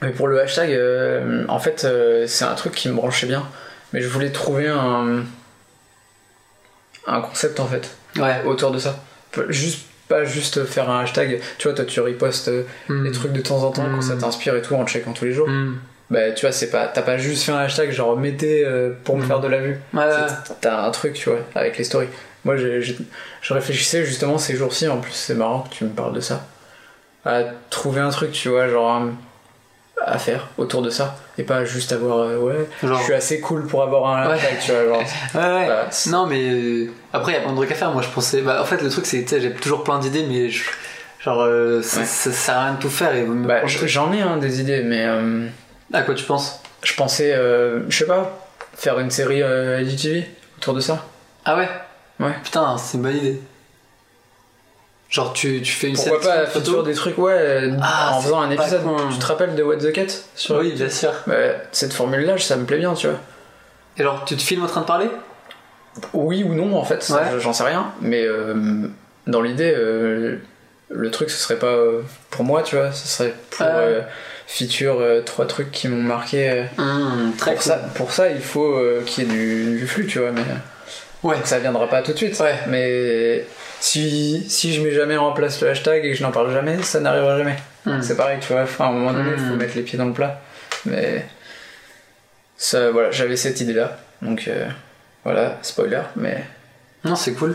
Mais 0.00 0.10
pour 0.10 0.28
le 0.28 0.40
hashtag, 0.40 0.70
euh, 0.72 1.44
en 1.48 1.58
fait, 1.58 1.84
euh, 1.84 2.26
c'est 2.26 2.44
un 2.44 2.54
truc 2.54 2.74
qui 2.74 2.88
me 2.88 2.94
branchait 2.94 3.26
bien. 3.26 3.44
Mais 3.92 4.00
je 4.00 4.08
voulais 4.08 4.30
trouver 4.30 4.68
un, 4.68 5.24
un 7.06 7.20
concept 7.20 7.58
en 7.60 7.66
fait 7.66 7.90
Ouais. 8.16 8.42
autour 8.44 8.70
de 8.70 8.78
ça. 8.78 9.02
Juste 9.48 9.86
pas 10.08 10.24
juste 10.24 10.64
faire 10.64 10.88
un 10.88 11.00
hashtag. 11.00 11.40
Tu 11.58 11.68
vois, 11.68 11.74
toi 11.74 11.84
tu 11.84 12.00
repostes 12.00 12.48
euh, 12.48 12.62
Hmm. 12.88 13.04
des 13.04 13.12
trucs 13.12 13.32
de 13.32 13.40
temps 13.42 13.62
en 13.62 13.70
temps 13.72 13.86
quand 13.90 14.00
ça 14.02 14.14
Mm. 14.14 14.18
t'inspire 14.20 14.54
et 14.56 14.62
tout 14.62 14.74
en 14.74 14.86
checkant 14.86 15.12
tous 15.12 15.24
les 15.26 15.32
jours. 15.32 15.48
Hmm. 15.48 15.76
Bah 16.10 16.32
tu 16.32 16.46
vois, 16.46 16.52
c'est 16.52 16.70
pas, 16.70 16.86
t'as 16.86 17.02
pas 17.02 17.18
juste 17.18 17.44
fait 17.44 17.52
un 17.52 17.58
hashtag 17.58 17.90
genre 17.90 18.16
mettez 18.16 18.64
euh, 18.64 18.90
pour 19.04 19.16
me 19.18 19.24
Mm. 19.24 19.26
faire 19.26 19.40
de 19.40 19.48
la 19.48 19.58
vue. 19.58 19.78
Ouais, 19.92 20.04
T'as 20.62 20.82
un 20.86 20.90
truc, 20.90 21.12
tu 21.14 21.28
vois, 21.28 21.40
avec 21.54 21.76
les 21.76 21.84
stories. 21.84 22.08
Moi, 22.44 22.56
je 22.56 23.52
réfléchissais 23.54 24.04
justement 24.04 24.38
ces 24.38 24.54
jours-ci, 24.56 24.86
en 24.88 24.98
plus, 24.98 25.12
c'est 25.12 25.34
marrant 25.34 25.60
que 25.62 25.74
tu 25.74 25.84
me 25.84 25.90
parles 25.90 26.14
de 26.14 26.20
ça, 26.20 26.46
à 27.24 27.40
trouver 27.70 28.00
un 28.00 28.10
truc, 28.10 28.32
tu 28.32 28.48
vois, 28.48 28.68
genre 28.68 29.02
à 30.06 30.16
faire 30.18 30.48
autour 30.58 30.80
de 30.82 30.90
ça, 30.90 31.16
et 31.38 31.42
pas 31.42 31.64
juste 31.64 31.90
avoir, 31.92 32.18
euh, 32.18 32.38
ouais, 32.38 32.68
Genre- 32.84 32.98
je 32.98 33.02
suis 33.04 33.14
assez 33.14 33.40
cool 33.40 33.66
pour 33.66 33.82
avoir 33.82 34.16
un 34.16 34.28
Ouais. 34.28 34.34
hashtag, 34.34 34.58
tu 34.64 34.70
vois, 34.72 34.84
genre. 34.84 35.02
Ouais, 35.34 35.40
ouais. 35.40 35.66
Bah, 35.66 35.88
non, 36.06 36.26
mais 36.26 36.40
euh, 36.50 36.90
après, 37.12 37.32
il 37.32 37.34
y 37.34 37.38
a 37.38 37.40
plein 37.40 37.50
de 37.50 37.56
trucs 37.56 37.72
à 37.72 37.74
faire. 37.74 37.90
Moi, 37.90 38.02
je 38.02 38.08
pensais. 38.08 38.40
Bah, 38.42 38.62
en 38.62 38.64
fait, 38.64 38.80
le 38.80 38.88
truc, 38.90 39.06
c'est 39.06 39.18
que 39.24 39.28
tu 39.28 39.34
sais, 39.34 39.40
j'ai 39.40 39.52
toujours 39.52 39.82
plein 39.82 39.98
d'idées, 39.98 40.24
mais 40.28 40.50
je- 40.50 40.62
genre, 41.20 41.42
euh, 41.42 41.82
ça, 41.82 42.00
Ouais. 42.00 42.06
ça 42.06 42.30
sert 42.32 42.56
à 42.56 42.64
rien 42.66 42.74
de 42.74 42.78
tout 42.80 42.88
faire. 42.88 43.12
Et 43.16 43.24
Bah, 43.26 43.66
j'en 43.66 44.12
ai 44.12 44.20
hein, 44.22 44.36
des 44.36 44.60
idées, 44.60 44.82
mais 44.84 45.04
euh, 45.04 45.48
À 45.92 46.02
quoi 46.02 46.14
tu 46.14 46.24
penses? 46.24 46.60
je 46.84 46.94
pensais, 46.94 47.32
euh, 47.34 47.80
je 47.90 47.98
sais 47.98 48.06
pas, 48.06 48.38
faire 48.76 49.00
une 49.00 49.10
série 49.10 49.42
euh, 49.42 49.82
IGTV 49.82 50.28
autour 50.58 50.74
de 50.74 50.80
ça. 50.80 51.04
Ah 51.44 51.56
ouais? 51.56 51.68
Ouais. 52.20 52.34
Putain, 52.44 52.78
c'est 52.78 52.98
une 52.98 53.02
bonne 53.02 53.16
idée. 53.16 53.40
Genre, 55.10 55.32
tu, 55.32 55.62
tu 55.62 55.72
fais 55.72 55.88
une 55.88 55.94
Pourquoi 55.94 56.20
pas 56.20 56.46
feature 56.46 56.82
des 56.82 56.92
trucs, 56.92 57.16
ouais, 57.16 57.70
Ah, 57.80 58.12
en 58.14 58.20
faisant 58.20 58.40
un 58.42 58.50
épisode. 58.50 58.82
Tu 59.10 59.18
te 59.18 59.24
rappelles 59.26 59.54
de 59.54 59.62
What 59.62 59.76
the 59.78 59.90
Cat 59.92 60.06
sur 60.34 60.56
Oui, 60.58 60.72
bien 60.72 60.90
sûr. 60.90 61.12
Bah, 61.26 61.34
cette 61.72 61.94
formule-là, 61.94 62.36
ça 62.36 62.56
me 62.56 62.66
plaît 62.66 62.76
bien, 62.78 62.92
tu 62.92 63.06
vois. 63.06 63.18
Et 63.96 64.02
genre, 64.02 64.24
tu 64.26 64.36
te 64.36 64.42
filmes 64.42 64.64
en 64.64 64.66
train 64.66 64.82
de 64.82 64.86
parler? 64.86 65.08
Oui 66.12 66.44
ou 66.44 66.54
non, 66.54 66.76
en 66.78 66.84
fait, 66.84 67.08
Ouais. 67.10 67.40
j'en 67.40 67.52
sais 67.54 67.64
rien. 67.64 67.90
Mais 68.02 68.22
euh, 68.24 68.54
dans 69.26 69.40
l'idée, 69.40 69.72
euh, 69.74 70.36
le 70.90 71.10
truc, 71.10 71.30
ce 71.30 71.38
serait 71.38 71.58
pas 71.58 71.66
euh, 71.68 72.02
pour 72.30 72.44
moi, 72.44 72.62
tu 72.62 72.76
vois. 72.76 72.92
Ce 72.92 73.08
serait 73.08 73.34
pour 73.50 73.66
feature 74.46 75.02
trois 75.24 75.46
trucs 75.46 75.70
qui 75.70 75.88
m'ont 75.88 76.02
marqué. 76.02 76.64
Hum, 76.76 77.32
Très 77.38 77.52
pour, 77.54 77.62
cool. 77.62 77.72
ça, 77.72 77.76
pour 77.94 78.12
ça, 78.12 78.28
il 78.30 78.40
faut 78.42 78.78
qu'il 79.06 79.24
y 79.24 79.26
ait 79.26 79.32
du, 79.32 79.78
du 79.78 79.86
flux, 79.86 80.06
tu 80.06 80.18
vois. 80.18 80.32
Mais 80.32 80.42
Ouais. 81.24 81.34
donc 81.36 81.46
ça 81.46 81.58
viendra 81.58 81.88
pas 81.88 82.02
tout 82.02 82.12
de 82.12 82.16
suite. 82.18 82.38
Ouais. 82.40 82.54
Mais 82.68 83.44
si, 83.80 84.44
si 84.48 84.74
je 84.74 84.80
mets 84.82 84.92
jamais 84.92 85.16
en 85.16 85.32
place 85.32 85.60
le 85.62 85.68
hashtag 85.70 86.04
et 86.04 86.10
que 86.10 86.16
je 86.16 86.22
n'en 86.22 86.30
parle 86.32 86.52
jamais, 86.52 86.82
ça 86.82 87.00
n'arrivera 87.00 87.38
jamais. 87.38 87.56
Hum. 87.86 88.02
C'est 88.02 88.16
pareil, 88.16 88.38
tu 88.40 88.52
vois. 88.52 88.62
Enfin, 88.62 88.86
à 88.86 88.88
un 88.88 88.92
moment 88.92 89.12
donné, 89.12 89.30
il 89.32 89.38
faut 89.38 89.54
Mm. 89.54 89.56
mettre 89.56 89.76
les 89.76 89.82
pieds 89.82 89.98
dans 89.98 90.06
le 90.06 90.12
plat. 90.12 90.40
Mais 90.84 91.24
ça, 92.56 92.90
voilà, 92.90 93.10
j'avais 93.10 93.36
cette 93.36 93.60
idée-là. 93.60 93.98
Donc 94.22 94.44
euh, 94.48 94.66
voilà, 95.24 95.58
spoiler, 95.62 96.02
mais. 96.16 96.44
Non, 97.04 97.14
c'est 97.14 97.32
cool. 97.32 97.54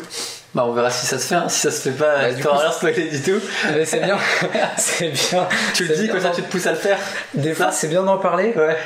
Bah, 0.55 0.63
on 0.65 0.71
verra 0.73 0.89
si 0.89 1.05
ça 1.05 1.17
se 1.19 1.27
fait. 1.27 1.35
hein. 1.35 1.49
Si 1.49 1.59
ça 1.61 1.71
se 1.71 1.89
fait 1.89 1.97
pas, 1.97 2.19
Bah, 2.19 2.33
tu 2.33 2.47
rien 2.47 2.71
spoilé 2.71 3.09
du 3.09 3.21
tout. 3.21 3.41
Mais 3.73 3.85
c'est 3.85 3.99
bien, 3.99 4.17
c'est 4.77 5.09
bien. 5.09 5.47
Tu 5.73 5.85
le 5.85 5.95
dis, 5.95 6.07
comme 6.07 6.21
ça, 6.21 6.29
tu 6.29 6.41
te 6.43 6.49
pousses 6.51 6.67
à 6.67 6.71
le 6.71 6.77
faire. 6.77 6.97
Des 7.33 7.53
fois, 7.53 7.71
c'est 7.71 7.87
bien 7.89 8.03
d'en 8.03 8.17
parler. 8.19 8.53
Ouais. 8.55 8.77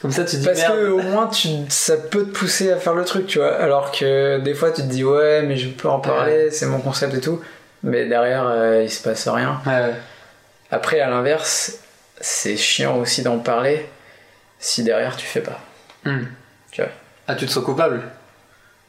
Comme 0.00 0.12
ça, 0.12 0.24
tu 0.24 0.36
dis 0.36 0.44
Parce 0.46 0.58
merde. 0.60 0.74
que 0.76 0.88
au 0.90 0.98
moins, 1.02 1.26
tu, 1.26 1.48
ça 1.70 1.96
peut 1.96 2.24
te 2.24 2.30
pousser 2.30 2.70
à 2.70 2.76
faire 2.76 2.94
le 2.94 3.04
truc, 3.04 3.26
tu 3.26 3.38
vois. 3.38 3.54
Alors 3.56 3.90
que 3.90 4.38
des 4.38 4.54
fois, 4.54 4.70
tu 4.70 4.82
te 4.82 4.86
dis, 4.86 5.02
ouais, 5.04 5.42
mais 5.42 5.56
je 5.56 5.68
peux 5.68 5.88
en 5.88 5.98
parler, 5.98 6.50
c'est 6.52 6.66
mon 6.66 6.78
concept 6.80 7.14
et 7.14 7.20
tout. 7.20 7.40
Mais 7.82 8.06
derrière, 8.06 8.46
euh, 8.46 8.82
il 8.84 8.90
se 8.90 9.02
passe 9.02 9.26
rien. 9.28 9.60
Ouais. 9.66 9.92
Après, 10.70 11.00
à 11.00 11.08
l'inverse, 11.10 11.78
c'est 12.20 12.56
chiant 12.56 12.96
aussi 12.98 13.22
d'en 13.22 13.38
parler 13.38 13.86
si 14.60 14.82
derrière 14.84 15.16
tu 15.16 15.26
fais 15.26 15.40
pas. 15.40 15.58
Hum. 16.06 16.26
Tu 16.70 16.80
vois. 16.82 16.90
Ah, 17.26 17.34
tu 17.34 17.46
te 17.46 17.50
sens 17.50 17.64
coupable? 17.64 18.02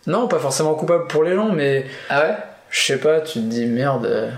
Non, 0.07 0.27
pas 0.27 0.39
forcément 0.39 0.73
coupable 0.75 1.07
pour 1.07 1.23
les 1.23 1.35
gens, 1.35 1.49
mais 1.51 1.85
Ah 2.09 2.21
ouais? 2.21 2.35
je 2.69 2.81
sais 2.81 2.97
pas, 2.97 3.21
tu 3.21 3.33
te 3.39 3.45
dis 3.45 3.65
merde. 3.65 4.05
euh, 4.05 4.31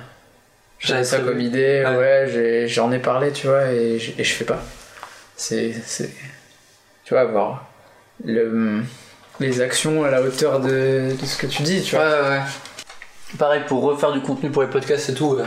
J'avais 0.80 1.04
ça 1.04 1.20
comme 1.20 1.40
idée, 1.40 1.84
Ouais. 1.86 2.66
j'en 2.68 2.92
ai 2.92 3.00
parlé, 3.00 3.32
tu 3.32 3.48
vois, 3.48 3.72
et 3.72 3.98
et 4.18 4.24
je 4.24 4.34
fais 4.34 4.46
pas. 4.46 4.60
C'est. 5.36 5.74
Tu 7.12 7.16
vois, 7.16 7.24
avoir 7.28 7.66
le, 8.24 8.84
les 9.42 9.60
actions 9.60 10.06
à 10.06 10.10
la 10.12 10.22
hauteur 10.22 10.62
de, 10.62 11.14
de 11.20 11.26
ce 11.26 11.36
que 11.36 11.46
tu 11.46 11.62
dis, 11.62 11.84
tu 11.84 11.98
Ouais, 11.98 12.02
vois. 12.08 12.22
ouais, 12.22 12.30
ouais. 12.38 12.42
Pareil, 13.38 13.64
pour 13.68 13.84
refaire 13.84 14.14
du 14.14 14.22
contenu 14.22 14.50
pour 14.50 14.62
les 14.62 14.70
podcasts 14.70 15.10
et 15.10 15.14
tout, 15.14 15.34
euh, 15.38 15.44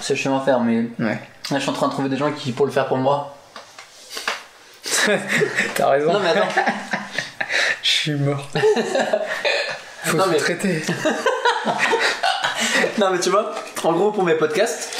c'est 0.00 0.16
chiant 0.16 0.36
à 0.36 0.44
faire, 0.44 0.58
mais 0.58 0.88
Ouais. 0.98 1.20
là, 1.52 1.58
je 1.58 1.58
suis 1.60 1.70
en 1.70 1.72
train 1.72 1.86
de 1.86 1.92
trouver 1.92 2.08
des 2.08 2.16
gens 2.16 2.32
qui 2.32 2.50
pour 2.50 2.66
le 2.66 2.72
faire 2.72 2.88
pour 2.88 2.96
moi. 2.96 3.36
T'as 5.76 5.88
raison, 5.88 6.14
Non, 6.14 6.18
mais 6.18 6.30
attends, 6.30 6.48
je 7.84 7.88
suis 7.88 8.14
mort. 8.14 8.48
Faut 10.02 10.16
Non, 10.16 10.24
se 10.24 10.30
mais- 10.30 10.36
traiter. 10.38 10.82
non, 12.98 13.10
mais 13.12 13.20
tu 13.20 13.30
vois, 13.30 13.54
en 13.84 13.92
gros, 13.92 14.10
pour 14.10 14.24
mes 14.24 14.34
podcasts, 14.34 14.90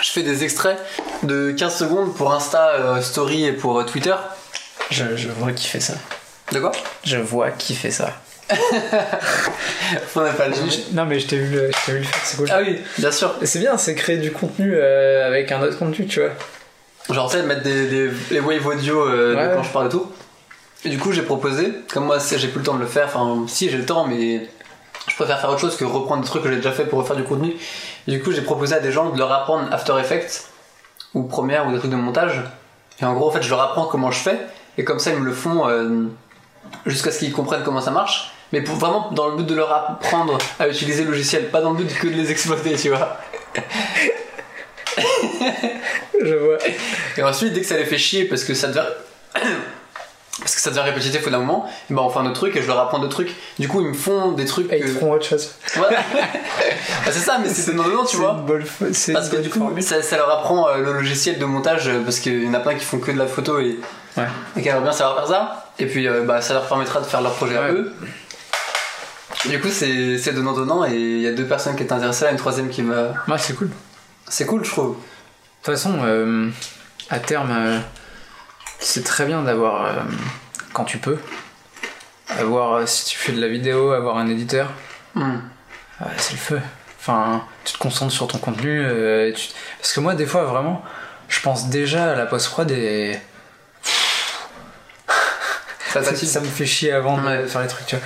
je 0.00 0.12
fais 0.12 0.22
des 0.22 0.44
extraits 0.44 0.78
de 1.24 1.50
15 1.50 1.76
secondes 1.76 2.14
pour 2.14 2.32
Insta, 2.32 2.68
euh, 2.74 3.00
Story 3.02 3.46
et 3.46 3.52
pour 3.52 3.80
euh, 3.80 3.84
Twitter. 3.84 4.14
Je, 4.92 5.16
je 5.16 5.28
vois 5.28 5.52
qui 5.52 5.66
fait 5.66 5.80
ça. 5.80 5.94
De 6.52 6.60
quoi? 6.60 6.72
Je 7.04 7.16
vois 7.16 7.50
qui 7.50 7.74
fait 7.74 7.90
ça. 7.90 8.10
On 10.16 10.20
n'a 10.20 10.32
pas 10.32 10.48
le 10.48 10.54
je- 10.54 10.94
non, 10.94 11.04
mais 11.06 11.18
je 11.20 11.26
t'ai 11.26 11.36
vu, 11.38 11.54
le- 11.54 11.70
je 11.70 11.86
t'ai 11.86 11.92
vu 11.92 11.98
le 11.98 12.04
faire, 12.04 12.20
c'est 12.24 12.36
cool. 12.36 12.48
Ah 12.50 12.58
oui, 12.60 12.78
bien 12.98 13.10
sûr. 13.10 13.34
C'est 13.42 13.58
bien, 13.58 13.76
c'est 13.78 13.94
créer 13.94 14.18
du 14.18 14.32
contenu 14.32 14.72
euh, 14.74 15.26
avec 15.26 15.50
un 15.52 15.60
autre 15.62 15.78
contenu, 15.78 16.06
tu 16.06 16.20
vois. 16.20 16.30
Genre, 17.14 17.30
tu 17.30 17.36
sais, 17.38 17.42
mettre 17.42 17.62
des, 17.62 17.86
des- 17.88 18.10
les 18.30 18.40
waves 18.40 18.66
audio 18.66 19.06
euh, 19.08 19.50
de 19.50 19.54
quand 19.56 19.62
je 19.62 19.70
parle 19.70 19.86
et 19.86 19.90
tout. 19.90 20.10
Et 20.84 20.88
du 20.88 20.98
coup, 20.98 21.12
j'ai 21.12 21.22
proposé, 21.22 21.72
comme 21.92 22.04
moi, 22.06 22.18
j'ai 22.18 22.48
plus 22.48 22.58
le 22.58 22.64
temps 22.64 22.74
de 22.74 22.80
le 22.80 22.86
faire, 22.86 23.06
enfin, 23.06 23.44
si 23.48 23.70
j'ai 23.70 23.76
le 23.78 23.86
temps, 23.86 24.04
mais 24.06 24.46
je 25.08 25.14
préfère 25.14 25.40
faire 25.40 25.50
autre 25.50 25.60
chose 25.60 25.76
que 25.76 25.84
reprendre 25.84 26.22
des 26.22 26.28
trucs 26.28 26.42
que 26.42 26.50
j'ai 26.50 26.56
déjà 26.56 26.72
fait 26.72 26.84
pour 26.84 26.98
refaire 26.98 27.16
du 27.16 27.24
contenu. 27.24 27.54
Et 28.08 28.10
du 28.10 28.22
coup, 28.22 28.32
j'ai 28.32 28.42
proposé 28.42 28.74
à 28.74 28.80
des 28.80 28.92
gens 28.92 29.10
de 29.10 29.18
leur 29.18 29.32
apprendre 29.32 29.72
After 29.72 29.94
Effects 30.00 30.44
ou 31.14 31.22
Premiere 31.24 31.66
ou 31.68 31.72
des 31.72 31.78
trucs 31.78 31.90
de 31.90 31.96
montage. 31.96 32.40
Et 33.00 33.04
en 33.04 33.14
gros, 33.14 33.28
en 33.28 33.32
fait, 33.32 33.42
je 33.42 33.48
leur 33.50 33.60
apprends 33.62 33.86
comment 33.86 34.10
je 34.10 34.18
fais, 34.18 34.38
et 34.78 34.84
comme 34.84 34.98
ça, 34.98 35.10
ils 35.12 35.18
me 35.18 35.24
le 35.26 35.32
font 35.32 35.68
euh, 35.68 36.06
jusqu'à 36.86 37.10
ce 37.10 37.18
qu'ils 37.20 37.32
comprennent 37.32 37.62
comment 37.64 37.80
ça 37.80 37.90
marche. 37.90 38.32
Mais 38.52 38.60
pour 38.60 38.76
vraiment 38.76 39.10
dans 39.12 39.28
le 39.28 39.36
but 39.36 39.46
de 39.46 39.54
leur 39.54 39.72
apprendre 39.72 40.36
à 40.58 40.68
utiliser 40.68 41.04
le 41.04 41.10
logiciel, 41.10 41.48
pas 41.50 41.60
dans 41.62 41.70
le 41.70 41.76
but 41.78 41.92
que 41.98 42.06
de 42.06 42.12
les 42.12 42.30
exploiter, 42.30 42.74
tu 42.76 42.90
vois. 42.90 43.16
Je 46.24 46.34
vois. 46.34 46.58
Et 47.16 47.22
ensuite, 47.22 47.52
dès 47.52 47.60
que 47.62 47.66
ça 47.66 47.76
les 47.76 47.84
fait 47.86 47.98
chier 47.98 48.24
parce 48.26 48.44
que 48.44 48.54
ça 48.54 48.68
devient. 48.68 48.84
parce 50.40 50.54
que 50.54 50.60
ça 50.60 50.70
devient 50.70 50.80
répétitif 50.82 51.20
au 51.22 51.24
bout 51.24 51.30
d'un 51.30 51.38
moment, 51.38 51.66
ben 51.90 52.02
on 52.02 52.10
fait 52.10 52.18
un 52.18 52.26
autre 52.26 52.34
truc 52.34 52.56
et 52.56 52.62
je 52.62 52.66
leur 52.66 52.78
apprends 52.78 52.98
d'autres 52.98 53.14
trucs. 53.14 53.34
Du 53.58 53.68
coup, 53.68 53.80
ils 53.80 53.88
me 53.88 53.94
font 53.94 54.32
des 54.32 54.44
trucs. 54.44 54.70
Et 54.72 54.78
ils 54.78 54.82
que- 54.82 54.88
te 54.88 54.94
feront 54.98 55.12
autre 55.12 55.26
chose. 55.26 55.54
Bah, 57.04 57.10
c'est 57.10 57.18
ça, 57.18 57.38
mais 57.42 57.48
c'est 57.48 57.74
donnant, 57.74 58.04
tu 58.04 58.16
vois. 58.16 58.34
bonne 58.34 58.64
Parce 59.12 59.28
que 59.28 59.36
du 59.38 59.50
coup, 59.50 59.68
ça, 59.80 60.02
ça 60.02 60.16
leur 60.16 60.30
apprend 60.30 60.68
euh, 60.68 60.78
le 60.78 60.92
logiciel 60.92 61.38
de 61.38 61.44
montage 61.44 61.88
euh, 61.88 62.00
parce 62.04 62.20
qu'il 62.20 62.44
y 62.44 62.48
en 62.48 62.54
a 62.54 62.60
plein 62.60 62.74
qui 62.76 62.84
font 62.84 62.98
que 62.98 63.10
de 63.10 63.18
la 63.18 63.26
photo 63.26 63.58
et, 63.58 63.80
Ouais. 64.16 64.26
et 64.56 64.62
qui 64.62 64.68
aimeraient 64.68 64.82
bien 64.82 64.92
savoir 64.92 65.16
faire 65.16 65.26
ça. 65.28 65.70
Et 65.78 65.86
puis, 65.86 66.06
euh, 66.06 66.22
bah, 66.24 66.40
ça 66.42 66.52
leur 66.54 66.66
permettra 66.68 67.00
de 67.00 67.06
faire 67.06 67.22
leur 67.22 67.32
projet 67.34 67.56
à 67.56 67.70
eux. 67.72 67.94
Du 69.48 69.60
coup, 69.60 69.68
c'est 69.70 70.32
donnant-donnant 70.32 70.84
et 70.84 70.94
il 70.94 71.20
y 71.20 71.26
a 71.26 71.32
deux 71.32 71.46
personnes 71.46 71.74
qui 71.76 71.82
étaient 71.82 71.92
intéressées, 71.94 72.26
une 72.30 72.36
troisième 72.36 72.68
qui 72.68 72.82
m'a. 72.82 73.08
Ouais, 73.26 73.38
c'est 73.38 73.54
cool. 73.54 73.68
De 73.68 73.74
C'est 74.28 74.46
cool, 74.46 74.64
je 74.64 74.70
trouve. 74.70 74.96
toute 75.62 75.74
façon, 75.74 75.98
euh, 76.04 76.48
à 77.10 77.18
terme, 77.18 77.50
euh, 77.50 77.78
c'est 78.78 79.02
très 79.04 79.24
bien 79.24 79.42
d'avoir, 79.42 79.84
euh, 79.86 79.92
quand 80.72 80.84
tu 80.84 80.98
peux, 80.98 81.18
avoir, 82.38 82.86
si 82.86 83.06
tu 83.06 83.18
fais 83.18 83.32
de 83.32 83.40
la 83.40 83.48
vidéo, 83.48 83.92
avoir 83.92 84.18
un 84.18 84.28
éditeur. 84.28 84.70
Hmm. 85.14 85.38
C'est 86.18 86.32
le 86.32 86.38
feu. 86.38 86.60
Enfin, 87.00 87.44
tu 87.64 87.72
te 87.72 87.78
concentres 87.78 88.12
sur 88.12 88.26
ton 88.28 88.38
contenu. 88.38 88.84
tu- 89.34 89.48
Parce 89.80 89.92
que 89.92 90.00
moi, 90.00 90.14
des 90.14 90.26
fois, 90.26 90.44
vraiment, 90.44 90.82
je 91.28 91.40
pense 91.40 91.68
déjà 91.68 92.12
à 92.12 92.14
la 92.14 92.26
post-prod 92.26 92.70
et 92.70 93.18
Ça 96.00 96.40
me 96.40 96.46
fait 96.46 96.66
chier 96.66 96.92
avant 96.92 97.18
de 97.18 97.26
Ouais. 97.26 97.46
faire 97.46 97.60
les 97.62 97.68
trucs, 97.68 97.86
tu 97.86 97.96
vois. 97.96 98.04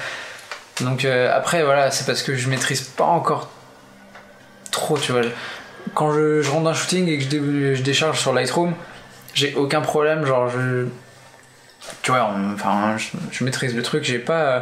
Donc 0.90 1.04
euh, 1.04 1.34
après, 1.34 1.62
voilà, 1.64 1.90
c'est 1.90 2.04
parce 2.04 2.22
que 2.22 2.34
je 2.36 2.48
maîtrise 2.48 2.82
pas 2.82 3.04
encore 3.04 3.48
trop, 4.70 4.98
tu 4.98 5.12
vois. 5.12 5.22
Quand 5.94 6.12
je, 6.12 6.42
je 6.42 6.50
rentre 6.50 6.64
d'un 6.64 6.74
shooting 6.74 7.08
et 7.08 7.18
que 7.18 7.24
je, 7.24 7.28
dé- 7.28 7.76
je 7.76 7.82
décharge 7.82 8.18
sur 8.20 8.32
Lightroom, 8.34 8.74
j'ai 9.34 9.54
aucun 9.54 9.80
problème, 9.80 10.26
genre 10.26 10.48
je... 10.50 10.86
Tu 12.02 12.10
vois, 12.10 12.28
on- 12.34 12.54
enfin, 12.54 12.96
je, 12.98 13.06
je 13.30 13.44
maîtrise 13.44 13.74
le 13.74 13.82
truc, 13.82 14.02
j'ai 14.04 14.18
pas... 14.18 14.40
euh, 14.40 14.60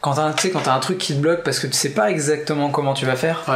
Quand 0.00 0.14
t'as 0.14 0.22
un- 0.22 0.34
quand 0.52 0.68
un 0.68 0.78
truc 0.80 0.98
qui 0.98 1.14
te 1.14 1.18
bloque 1.20 1.42
parce 1.42 1.58
que 1.58 1.66
tu 1.66 1.72
sais 1.72 1.90
pas 1.90 2.10
exactement 2.10 2.70
comment 2.70 2.94
tu 2.94 3.06
vas 3.06 3.16
faire, 3.16 3.42
Ouais. 3.48 3.54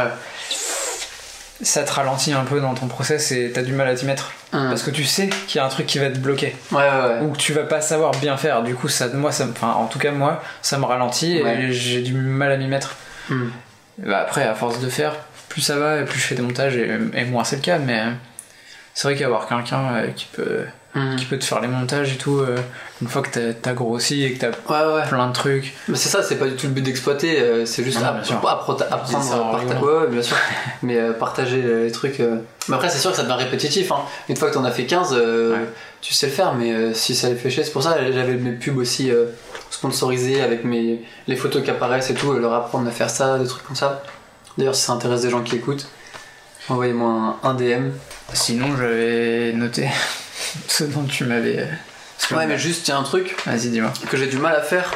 Ça 1.63 1.83
te 1.83 1.91
ralentit 1.91 2.33
un 2.33 2.43
peu 2.43 2.59
dans 2.61 2.73
ton 2.73 2.87
process 2.87 3.31
et 3.31 3.51
t'as 3.53 3.61
du 3.63 3.73
mal 3.73 3.87
à 3.87 3.95
t'y 3.95 4.05
mettre. 4.05 4.31
Hmm. 4.51 4.69
Parce 4.69 4.83
que 4.83 4.91
tu 4.91 5.03
sais 5.03 5.29
qu'il 5.47 5.57
y 5.57 5.59
a 5.59 5.65
un 5.65 5.69
truc 5.69 5.85
qui 5.87 5.97
va 5.99 6.09
te 6.09 6.17
bloquer 6.19 6.55
Ouais, 6.71 6.77
ouais, 6.77 6.83
ouais. 6.85 7.19
ou 7.21 7.31
que 7.31 7.37
tu 7.37 7.53
vas 7.53 7.63
pas 7.63 7.81
savoir 7.81 8.11
bien 8.11 8.37
faire. 8.37 8.61
Du 8.63 8.75
coup, 8.75 8.87
ça, 8.87 9.07
moi, 9.07 9.31
ça, 9.31 9.45
me- 9.45 9.51
enfin, 9.51 9.71
en 9.71 9.87
tout 9.87 9.97
cas, 9.99 10.11
moi, 10.11 10.41
ça 10.61 10.77
me 10.77 10.85
ralentit 10.85 11.37
et 11.37 11.71
j'ai 11.71 12.01
du 12.01 12.13
mal 12.13 12.51
à 12.51 12.57
m'y 12.57 12.67
mettre. 12.67 12.95
Hmm. 13.29 13.49
Bah, 13.97 14.19
après, 14.19 14.43
à 14.43 14.53
force 14.53 14.79
de 14.79 14.89
faire, 14.89 15.15
plus 15.49 15.61
ça 15.61 15.75
va 15.77 16.01
et 16.01 16.05
plus 16.05 16.19
je 16.19 16.25
fais 16.25 16.35
des 16.35 16.41
montages 16.41 16.75
et, 16.75 16.89
et 17.15 17.25
moins 17.25 17.43
c'est 17.43 17.55
le 17.57 17.61
cas. 17.61 17.77
Mais 17.79 18.01
c'est 18.93 19.07
vrai 19.07 19.15
qu'avoir 19.17 19.47
quelqu'un 19.47 19.93
euh, 19.95 20.07
qui 20.07 20.25
peut, 20.31 20.61
Hmm. 20.95 21.15
qui 21.15 21.25
peut 21.25 21.39
te 21.39 21.43
faire 21.43 21.59
les 21.59 21.67
montages 21.67 22.13
et 22.13 22.17
tout, 22.17 22.37
euh, 22.37 22.55
une 23.01 23.07
fois 23.07 23.23
que 23.23 23.49
t'as- 23.51 23.73
grossi 23.73 24.23
et 24.25 24.33
que 24.33 24.39
t'as 24.39 24.49
Ouais, 24.49 24.93
ouais. 25.01 25.07
plein 25.09 25.25
de 25.27 25.33
trucs. 25.33 25.73
Mais 25.87 25.97
c'est 25.97 26.09
ça, 26.09 26.21
c'est 26.21 26.35
pas 26.35 26.45
du 26.45 26.55
tout 26.55 26.67
le 26.67 26.73
but 26.73 26.83
d'exploiter, 26.83 27.39
euh, 27.41 27.65
c'est 27.65 27.83
juste 27.83 27.97
Ah, 28.03 28.09
app- 28.09 28.45
apprendre 28.45 28.85
partager. 28.87 29.17
Ouais, 29.81 30.07
bien 30.11 30.21
sûr. 30.21 30.37
Mais 30.83 30.97
euh, 30.99 31.13
partager 31.13 31.63
les 31.63 31.91
trucs. 31.91 32.19
Mais 32.19 32.75
après, 32.75 32.89
c'est 32.89 32.99
sûr 32.99 33.09
que 33.09 33.17
ça 33.17 33.23
devient 33.23 33.33
répétitif. 33.43 33.91
Hein. 33.91 34.01
Une 34.29 34.35
fois 34.37 34.49
que 34.49 34.53
t'en 34.53 34.63
as 34.65 34.69
fait 34.71 34.85
15, 34.85 35.15
euh, 35.17 35.53
Ouais. 35.53 35.65
tu 36.01 36.13
sais 36.13 36.27
le 36.27 36.31
faire, 36.31 36.53
mais 36.53 36.93
si 36.93 37.15
ça 37.15 37.27
les 37.29 37.35
fait 37.37 37.49
chier, 37.49 37.63
c'est 37.63 37.71
pour 37.71 37.81
ça 37.81 37.93
que 37.93 38.11
j'avais 38.11 38.35
mes 38.35 38.51
pubs 38.51 38.77
aussi 38.77 39.09
sponsorisées 39.71 40.41
avec 40.41 40.63
mes, 40.63 41.01
les 41.27 41.35
photos 41.35 41.63
qui 41.63 41.71
apparaissent 41.71 42.09
et 42.11 42.13
tout, 42.13 42.33
leur 42.33 42.53
apprendre 42.53 42.87
à 42.87 42.91
faire 42.91 43.09
ça, 43.09 43.39
des 43.39 43.47
trucs 43.47 43.63
comme 43.65 43.75
ça. 43.75 44.03
D'ailleurs, 44.59 44.75
si 44.75 44.83
ça 44.83 44.93
intéresse 44.93 45.21
des 45.23 45.29
gens 45.31 45.41
qui 45.41 45.55
écoutent, 45.55 45.87
envoyez-moi 46.69 47.37
un, 47.43 47.49
un 47.49 47.53
DM. 47.53 47.89
Sinon, 48.33 48.75
j'avais 48.77 49.51
noté 49.53 49.89
ce 50.67 50.83
dont 50.85 51.03
tu 51.03 51.25
m'avais. 51.25 51.59
euh, 51.59 52.35
Ouais, 52.35 52.45
mais 52.47 52.57
juste, 52.57 52.87
il 52.87 52.91
y 52.91 52.93
a 52.93 52.97
un 52.97 53.03
truc 53.03 53.35
Vas-y, 53.45 53.67
dis-moi. 53.69 53.91
que 54.09 54.15
j'ai 54.17 54.27
du 54.27 54.37
mal 54.37 54.55
à 54.55 54.61
faire 54.61 54.89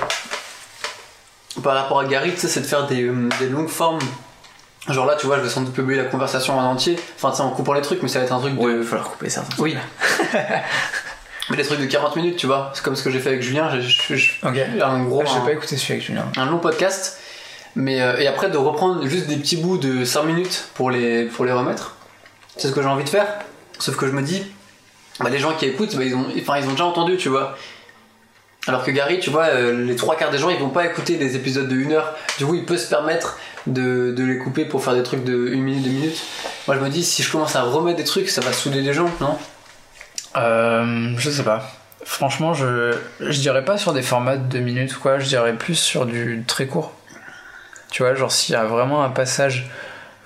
par 1.63 1.75
rapport 1.75 1.99
à 1.99 2.05
Gary, 2.05 2.31
tu 2.33 2.37
sais, 2.41 2.47
c'est 2.47 2.61
de 2.61 2.65
faire 2.67 2.85
des, 2.87 3.03
euh, 3.03 3.29
des 3.39 3.49
longues 3.49 3.67
formes. 3.69 3.99
Genre 4.87 5.05
là, 5.05 5.15
tu 5.19 5.25
vois, 5.25 5.37
je 5.37 5.41
vais 5.43 5.49
sans 5.49 5.61
doute 5.61 5.73
publier 5.73 5.97
la 6.01 6.05
conversation 6.07 6.57
en 6.57 6.63
entier, 6.63 6.97
enfin, 7.17 7.31
tu 7.31 7.37
sais, 7.37 7.41
en 7.43 7.49
coupant 7.49 7.73
les 7.73 7.81
trucs, 7.81 8.01
mais 8.03 8.07
ça 8.09 8.19
va 8.19 8.25
être 8.25 8.31
un 8.33 8.39
truc 8.39 8.55
de. 8.57 8.69
Il 8.71 8.77
va 8.77 8.83
falloir 8.85 9.09
couper 9.09 9.29
ça. 9.29 9.43
Oui. 9.57 9.75
mais 11.49 11.57
des 11.57 11.63
trucs 11.63 11.79
de 11.79 11.85
40 11.85 12.15
minutes, 12.15 12.37
tu 12.37 12.45
vois. 12.47 12.71
C'est 12.73 12.83
comme 12.83 12.95
ce 12.95 13.03
que 13.03 13.09
j'ai 13.09 13.19
fait 13.19 13.29
avec 13.29 13.41
Julien, 13.41 13.69
j'ai 14.09 14.31
un 14.81 15.03
gros. 15.03 15.23
Ah, 15.25 15.29
j'ai 15.33 15.39
pas 15.45 15.51
écouté 15.53 15.75
celui 15.77 15.93
avec 15.95 16.05
Julien. 16.05 16.25
un 16.37 16.45
long 16.45 16.59
podcast, 16.59 17.19
mais 17.77 18.01
euh, 18.01 18.17
et 18.17 18.27
après 18.27 18.49
de 18.49 18.57
reprendre 18.57 19.07
juste 19.07 19.27
des 19.27 19.37
petits 19.37 19.55
bouts 19.55 19.77
de 19.77 20.03
5 20.03 20.23
minutes 20.23 20.69
pour 20.73 20.89
les, 20.89 21.25
pour 21.25 21.45
les 21.45 21.51
remettre. 21.51 21.95
C'est 22.57 22.67
ce 22.69 22.73
que 22.73 22.81
j'ai 22.81 22.87
envie 22.87 23.03
de 23.03 23.09
faire. 23.09 23.27
Sauf 23.77 23.95
que 23.95 24.07
je 24.07 24.11
me 24.11 24.23
dis, 24.23 24.43
bah, 25.19 25.29
les 25.29 25.37
gens 25.37 25.53
qui 25.53 25.65
écoutent, 25.65 25.95
bah, 25.95 26.03
ils, 26.03 26.15
ont, 26.15 26.25
enfin, 26.39 26.57
ils 26.57 26.67
ont 26.67 26.71
déjà 26.71 26.85
entendu, 26.85 27.17
tu 27.17 27.29
vois. 27.29 27.55
Alors 28.65 28.83
que 28.83 28.89
Gary, 28.89 29.19
tu 29.19 29.29
vois, 29.29 29.45
euh, 29.45 29.85
les 29.85 29.95
trois 29.95 30.15
quarts 30.15 30.31
des 30.31 30.39
gens, 30.39 30.49
ils 30.49 30.59
vont 30.59 30.69
pas 30.69 30.87
écouter 30.87 31.17
des 31.17 31.35
épisodes 31.35 31.69
de 31.69 31.75
1 31.75 31.91
heure. 31.91 32.15
Du 32.39 32.45
coup, 32.47 32.55
il 32.55 32.65
peut 32.65 32.77
se 32.77 32.89
permettre 32.89 33.37
de, 33.67 34.13
les 34.17 34.39
couper 34.39 34.65
pour 34.65 34.83
faire 34.83 34.95
des 34.95 35.03
trucs 35.03 35.23
de 35.23 35.53
1 35.53 35.57
minute, 35.57 35.83
2 35.83 35.89
minutes. 35.89 36.21
Moi, 36.67 36.77
je 36.77 36.81
me 36.81 36.89
dis, 36.89 37.03
si 37.03 37.21
je 37.21 37.31
commence 37.31 37.55
à 37.55 37.61
remettre 37.61 37.97
des 37.97 38.03
trucs, 38.03 38.29
ça 38.29 38.41
va 38.41 38.51
saouler 38.51 38.81
les 38.81 38.93
gens, 38.93 39.09
non? 39.21 39.37
Euh, 40.35 41.13
je 41.17 41.29
sais 41.29 41.43
pas. 41.43 41.71
Franchement, 42.03 42.55
je, 42.55 42.97
je 43.19 43.39
dirais 43.39 43.63
pas 43.63 43.77
sur 43.77 43.93
des 43.93 44.01
formats 44.01 44.37
de 44.37 44.43
2 44.43 44.59
minutes 44.59 44.95
quoi, 44.95 45.19
je 45.19 45.27
dirais 45.27 45.53
plus 45.53 45.75
sur 45.75 46.05
du 46.05 46.43
très 46.47 46.65
court. 46.65 46.93
Tu 47.91 48.03
vois, 48.03 48.13
genre 48.15 48.31
s'il 48.31 48.53
y 48.53 48.55
a 48.57 48.65
vraiment 48.65 49.03
un 49.03 49.09
passage 49.09 49.69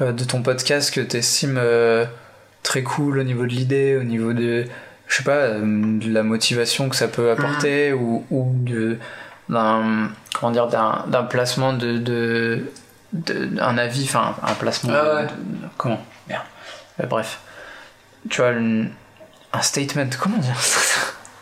euh, 0.01 0.11
de 0.11 0.23
ton 0.23 0.41
podcast 0.41 0.93
que 0.93 1.01
t'estimes 1.01 1.57
euh, 1.59 2.05
très 2.63 2.83
cool 2.83 3.19
au 3.19 3.23
niveau 3.23 3.43
de 3.43 3.51
l'idée, 3.51 3.97
au 3.97 4.03
niveau 4.03 4.33
de, 4.33 4.65
je 5.07 5.15
sais 5.17 5.23
pas, 5.23 5.31
euh, 5.37 5.59
de 5.99 6.11
la 6.11 6.23
motivation 6.23 6.89
que 6.89 6.95
ça 6.95 7.07
peut 7.07 7.31
apporter 7.31 7.93
ou, 7.93 8.25
ou 8.31 8.51
de, 8.55 8.97
d'un, 9.49 10.09
comment 10.33 10.51
dire, 10.51 10.67
d'un, 10.67 11.05
d'un 11.07 11.23
placement 11.23 11.73
de, 11.73 11.97
de, 11.97 12.65
de- 13.13 13.45
d'un 13.45 13.77
avis, 13.77 14.03
enfin 14.05 14.35
un 14.43 14.53
placement 14.53 14.93
Ah 14.95 15.15
ouais. 15.15 15.23
de- 15.25 15.29
comment, 15.77 16.03
merde, 16.27 16.43
Euh, 17.01 17.05
bref. 17.05 17.39
Tu 18.29 18.41
vois, 18.41 18.51
une- 18.51 18.91
un 19.53 19.61
statement, 19.61 20.09
comment 20.19 20.37
dire 20.37 20.59
ça 20.59 20.79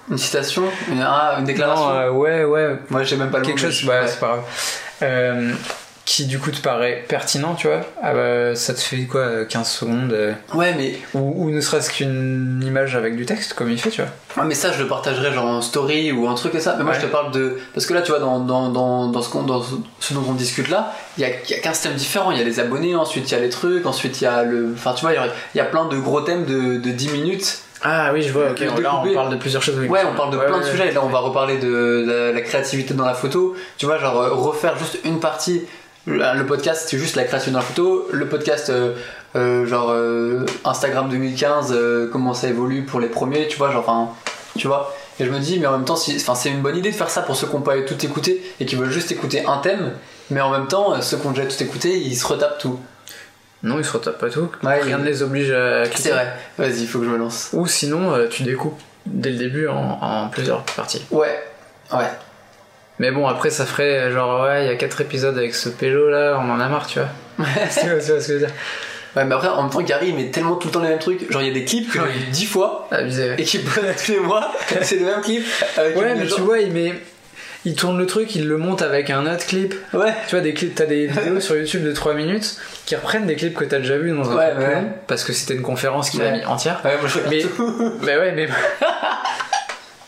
Une 0.10 0.18
citation? 0.18 0.64
Une, 0.92 1.02
ah, 1.02 1.36
une 1.40 1.46
déclaration? 1.46 1.86
Non, 1.90 1.96
euh, 1.96 2.10
ouais, 2.12 2.44
ouais, 2.44 2.80
Moi, 2.90 3.04
j'ai 3.04 3.16
même 3.16 3.30
pas 3.32 3.40
le 3.40 3.46
quelque 3.46 3.60
chose, 3.62 3.72
je- 3.74 3.86
c'est 4.08 4.20
pas 4.20 4.28
grave. 4.28 4.44
Euh, 5.04 5.54
qui 6.12 6.26
du 6.26 6.40
coup 6.40 6.50
te 6.50 6.60
paraît 6.60 7.06
pertinent, 7.08 7.54
tu 7.54 7.68
vois. 7.68 7.82
Ah 8.02 8.14
bah, 8.16 8.56
ça 8.56 8.74
te 8.74 8.80
fait 8.80 9.04
quoi, 9.04 9.22
euh, 9.22 9.46
15 9.46 9.70
secondes 9.70 10.12
euh, 10.12 10.34
ouais, 10.56 10.74
mais 10.76 10.96
ou, 11.14 11.46
ou 11.46 11.52
ne 11.52 11.62
serait-ce 11.62 11.92
qu'une 11.92 12.64
image 12.66 12.96
avec 12.96 13.16
du 13.16 13.28
texte, 13.28 13.54
comme 13.54 13.70
il 13.70 13.80
fait, 13.80 13.92
tu 13.92 14.02
vois. 14.02 14.10
Ouais, 14.42 14.48
mais 14.48 14.56
ça, 14.56 14.72
je 14.72 14.82
le 14.82 14.88
partagerai 14.88 15.32
genre 15.32 15.46
en 15.46 15.62
story 15.62 16.12
ou 16.12 16.28
un 16.28 16.34
truc 16.34 16.56
et 16.56 16.60
ça. 16.60 16.74
Mais 16.80 16.84
moi, 16.84 16.94
Ouais. 16.94 17.00
je 17.00 17.06
te 17.06 17.12
parle 17.12 17.32
de. 17.32 17.60
Parce 17.76 17.86
que 17.86 17.94
là, 17.94 18.02
tu 18.02 18.10
vois, 18.10 18.20
dans, 18.20 18.40
dans, 18.40 18.70
dans, 18.70 19.06
dans 19.10 19.22
ce, 19.22 19.38
dans 19.38 19.62
ce 20.00 20.14
dont 20.16 20.24
on 20.28 20.34
discute 20.34 20.70
là, 20.70 20.94
il 21.20 21.22
y 21.22 21.26
a, 21.26 21.30
il 21.30 21.52
y 21.52 21.54
a 21.54 21.60
15 21.60 21.80
thèmes 21.82 21.94
différents. 21.94 22.32
Il 22.32 22.40
y 22.40 22.42
a 22.42 22.44
les 22.44 22.60
abonnés, 22.60 22.96
ensuite 22.96 23.30
il 23.30 23.36
y 23.36 23.38
a 23.38 23.40
les 23.42 23.50
trucs, 23.50 23.86
ensuite 23.86 24.20
il 24.20 24.24
y 24.24 24.28
a 24.28 24.42
le. 24.42 24.72
Enfin, 24.74 24.94
tu 24.96 25.02
vois, 25.02 25.12
il 25.12 25.16
y 25.16 25.20
a- 25.20 25.28
il 25.54 25.58
y 25.60 25.62
a 25.62 25.66
plein 25.66 25.86
de 25.86 25.98
gros 26.00 26.22
thèmes 26.22 26.46
de, 26.46 26.78
de 26.78 26.90
10 26.90 27.10
minutes. 27.10 27.60
Ah 27.82 28.10
oui, 28.14 28.22
je 28.24 28.34
vois, 28.34 28.50
ok. 28.52 28.60
Là, 28.82 29.02
on 29.06 29.14
parle 29.14 29.30
de 29.30 29.38
plusieurs 29.38 29.62
choses. 29.64 29.78
oui. 29.80 29.88
Ouais, 29.88 30.02
on 30.12 30.14
parle 30.14 30.32
de 30.34 30.38
Ouais, 30.38 30.48
plein 30.48 30.58
de 30.60 30.64
ouais. 30.66 30.70
sujets. 30.72 30.90
Et 30.90 30.92
là, 30.92 31.02
on 31.02 31.08
va 31.08 31.20
reparler 31.20 31.60
de 31.60 32.04
la, 32.06 32.32
la 32.34 32.42
créativité 32.42 32.94
dans 32.94 33.06
la 33.06 33.14
photo. 33.14 33.56
Tu 33.78 33.86
vois, 33.86 33.98
genre 34.00 34.20
euh, 34.20 34.32
refaire 34.34 34.78
juste 34.78 34.98
une 35.06 35.20
partie. 35.22 35.62
Le 36.06 36.18
le 36.38 36.46
podcast, 36.46 36.88
c'est 36.90 36.98
juste 36.98 37.16
la 37.16 37.24
création 37.24 37.52
la 37.54 37.62
photo. 37.62 38.08
Le 38.12 38.26
podcast, 38.28 38.70
euh, 38.70 38.94
euh, 39.36 39.66
genre 39.66 39.92
euh, 39.92 40.46
Instagram 40.66 41.10
2015, 41.10 41.72
euh, 41.72 42.10
comment 42.12 42.34
ça 42.34 42.48
évolue 42.48 42.84
pour 42.84 43.00
les 43.00 43.08
premiers, 43.10 43.48
tu 43.48 43.58
vois, 43.58 43.72
genre, 43.72 43.84
enfin, 43.88 44.14
tu 44.58 44.68
vois. 44.68 44.96
Et 45.20 45.26
je 45.26 45.30
me 45.30 45.40
dis, 45.40 45.60
mais 45.60 45.68
en 45.68 45.74
même 45.74 45.86
temps, 45.86 45.98
si- 45.98 46.20
c'est 46.20 46.50
une 46.50 46.62
bonne 46.62 46.78
idée 46.78 46.92
de 46.92 46.96
faire 46.96 47.10
ça 47.10 47.22
pour 47.22 47.36
ceux 47.36 47.46
qui 47.48 47.54
n'ont 47.56 47.62
pas 47.62 47.80
tout 47.82 48.04
écouté 48.06 48.42
et 48.60 48.66
qui 48.66 48.76
veulent 48.76 48.90
juste 48.90 49.12
écouter 49.12 49.46
un 49.46 49.58
thème. 49.58 49.92
Mais 50.32 50.40
en 50.42 50.50
même 50.50 50.68
temps, 50.68 51.00
ceux 51.02 51.18
qui 51.18 51.28
ont 51.28 51.32
déjà 51.32 51.46
tout 51.46 51.62
écouté, 51.62 51.98
ils 51.98 52.16
se 52.16 52.26
retapent 52.26 52.58
tout. 52.60 52.80
Non, 53.62 53.78
ils 53.78 53.84
se 53.86 53.92
retapent 53.92 54.20
pas 54.20 54.30
tout. 54.30 54.50
Ouais, 54.64 54.80
Rien 54.82 54.98
il- 54.98 55.04
ne 55.04 55.10
les 55.10 55.22
oblige 55.22 55.52
à 55.52 55.84
cliquer. 55.84 56.02
C'est 56.04 56.12
vrai. 56.12 56.34
Vas-y, 56.58 56.82
il 56.84 56.88
faut 56.88 57.00
que 57.00 57.06
je 57.06 57.10
me 57.10 57.18
lance. 57.18 57.50
Ou 57.54 57.68
sinon, 57.68 58.14
tu 58.30 58.44
découpes 58.44 58.80
dès 59.06 59.32
le 59.32 59.38
début 59.38 59.68
en, 59.68 60.00
en 60.02 60.30
plusieurs 60.30 60.64
parties. 60.64 61.06
Ouais. 61.12 61.44
Ouais. 61.92 62.06
Mais 63.00 63.12
bon, 63.12 63.28
après, 63.28 63.50
ça 63.50 63.66
ferait 63.66 63.98
euh, 63.98 64.12
genre, 64.14 64.44
ouais, 64.44 64.66
il 64.66 64.68
y 64.68 64.72
a 64.72 64.76
4 64.76 65.02
épisodes 65.02 65.38
avec 65.38 65.56
ce 65.56 65.70
pélo 65.70 66.10
là, 66.10 66.38
on 66.44 66.50
en 66.52 66.60
a 66.60 66.68
marre, 66.68 66.86
tu 66.88 67.00
vois. 67.00 67.08
tu, 67.38 67.88
vois 67.88 68.00
tu 68.00 68.12
vois 68.12 68.20
ce 68.22 68.28
que 68.28 68.28
je 68.28 68.34
veux 68.34 68.40
dire 68.40 68.52
Ouais, 69.16 69.26
mais 69.26 69.34
après, 69.34 69.48
en 69.48 69.64
même 69.64 69.72
temps, 69.72 69.82
Gary, 69.82 70.10
il 70.10 70.16
met 70.16 70.30
tellement 70.30 70.56
tout 70.56 70.68
le 70.68 70.74
temps 70.74 70.82
les 70.82 70.90
mêmes 70.90 71.00
trucs. 71.00 71.32
Genre, 71.32 71.42
il 71.42 71.48
y 71.48 71.52
a 71.52 71.54
des 71.54 71.66
clips 71.66 71.92
que 71.92 71.98
j'ai 72.00 72.20
vu 72.20 72.26
10 72.32 72.46
fois. 72.46 72.88
Abusé. 72.92 73.34
et 73.40 73.44
qui 73.44 73.58
pose 73.60 73.84
tous 74.06 74.12
les 74.12 74.20
mois, 74.20 74.52
c'est 74.82 74.98
le 75.00 75.06
même 75.06 75.22
clip. 75.22 75.44
Avec 75.78 75.96
Ouais, 75.98 76.14
mais 76.16 76.28
genre- 76.28 76.38
tu 76.38 76.44
vois, 76.44 76.60
il 76.60 76.72
met. 76.72 76.94
Il 77.66 77.76
tourne 77.76 77.98
le 77.98 78.06
truc, 78.06 78.36
il 78.36 78.48
le 78.48 78.56
monte 78.58 78.82
avec 78.82 79.10
un 79.10 79.26
autre 79.26 79.46
clip. 79.46 79.74
Ouais, 79.94 80.14
Tu 80.28 80.36
vois, 80.36 80.42
des 80.42 80.54
clips, 80.54 80.76
t'as 80.76 80.86
des 80.86 81.08
vidéos 81.08 81.40
sur 81.42 81.58
YouTube 81.58 81.84
de 81.84 81.92
3 81.92 82.14
minutes 82.14 82.56
qui 82.86 82.96
reprennent 82.96 83.26
des 83.26 83.36
clips 83.36 83.54
que 83.56 83.66
t'as 83.66 83.80
déjà 83.80 83.98
vu 83.98 84.12
dans 84.12 84.30
un 84.32 84.36
Ouais, 84.36 84.54
ouais. 84.58 84.76
long, 84.76 84.94
parce 85.08 85.24
que 85.24 85.34
c'était 85.34 85.56
une 85.56 85.62
conférence 85.64 86.10
qu'il 86.10 86.22
Ouais. 86.22 86.28
a 86.28 86.32
mis 86.32 86.46
entière. 86.46 86.80
ouais 86.86 86.98
moi 87.02 87.10
je 87.10 87.20
Mais- 87.30 87.42
tout. 87.42 87.94
Bah 88.02 88.18
ouais, 88.20 88.32
mais. 88.34 88.48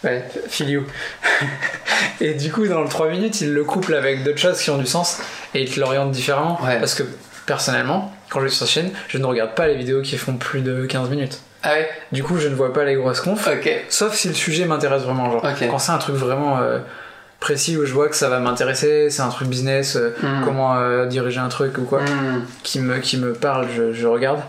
Ouais, 0.04 0.24
filio. 0.48 0.84
et 2.22 2.34
du 2.34 2.52
coup, 2.52 2.68
dans 2.68 2.82
le 2.82 2.90
3 2.90 3.10
minutes, 3.10 3.42
il 3.42 3.54
le 3.54 3.64
couple 3.64 3.94
avec 3.96 4.24
d'autres 4.24 4.38
choses 4.40 4.60
qui 4.62 4.70
ont 4.70 4.78
du 4.78 4.86
sens 4.88 5.20
et 5.54 5.62
il 5.64 5.70
te 5.70 5.80
l'oriente 5.80 6.12
différemment. 6.12 6.60
Ouais. 6.64 6.80
Parce 6.80 6.94
que 6.96 7.04
personnellement, 7.46 8.14
quand 8.30 8.40
je 8.40 8.46
vais 8.46 8.52
sur 8.52 8.66
sa 8.68 8.72
chaîne, 8.72 8.92
je 9.08 9.18
ne 9.18 9.26
regarde 9.26 9.56
pas 9.56 9.68
les 9.68 9.76
vidéos 9.76 10.02
qui 10.02 10.18
font 10.18 10.36
plus 10.38 10.62
de 10.62 10.86
15 10.86 11.10
minutes. 11.10 11.42
Ah 11.64 11.74
ouais, 11.74 11.90
Du 12.12 12.24
coup, 12.24 12.38
je 12.38 12.48
ne 12.48 12.56
vois 12.56 12.74
pas 12.74 12.84
les 12.86 12.96
grosses 12.96 13.22
confs. 13.22 13.48
Sauf 13.90 14.16
si 14.16 14.28
le 14.28 14.34
sujet 14.34 14.66
m'intéresse 14.66 15.04
vraiment, 15.04 15.32
genre 15.32 15.42
quand 15.70 15.80
c'est 15.80 15.92
un 15.92 15.98
truc 16.00 16.16
vraiment 16.16 16.58
euh, 16.60 16.80
précis 17.40 17.78
où 17.78 17.86
je 17.86 17.94
vois 17.94 18.08
que 18.10 18.16
ça 18.16 18.30
va 18.30 18.40
m'intéresser, 18.40 19.10
c'est 19.12 19.22
un 19.22 19.30
truc 19.30 19.48
business, 19.48 19.96
euh, 19.96 20.16
Hmm. 20.22 20.44
comment 20.44 20.76
euh, 20.78 21.06
diriger 21.06 21.40
un 21.40 21.50
truc 21.50 21.78
ou 21.78 21.84
quoi, 21.84 22.02
Hmm. 22.02 22.46
qui 22.64 22.80
me 22.80 22.98
qui 23.00 23.18
me 23.18 23.34
parle, 23.34 23.68
je, 23.76 23.94
je 23.94 24.08
regarde. 24.08 24.40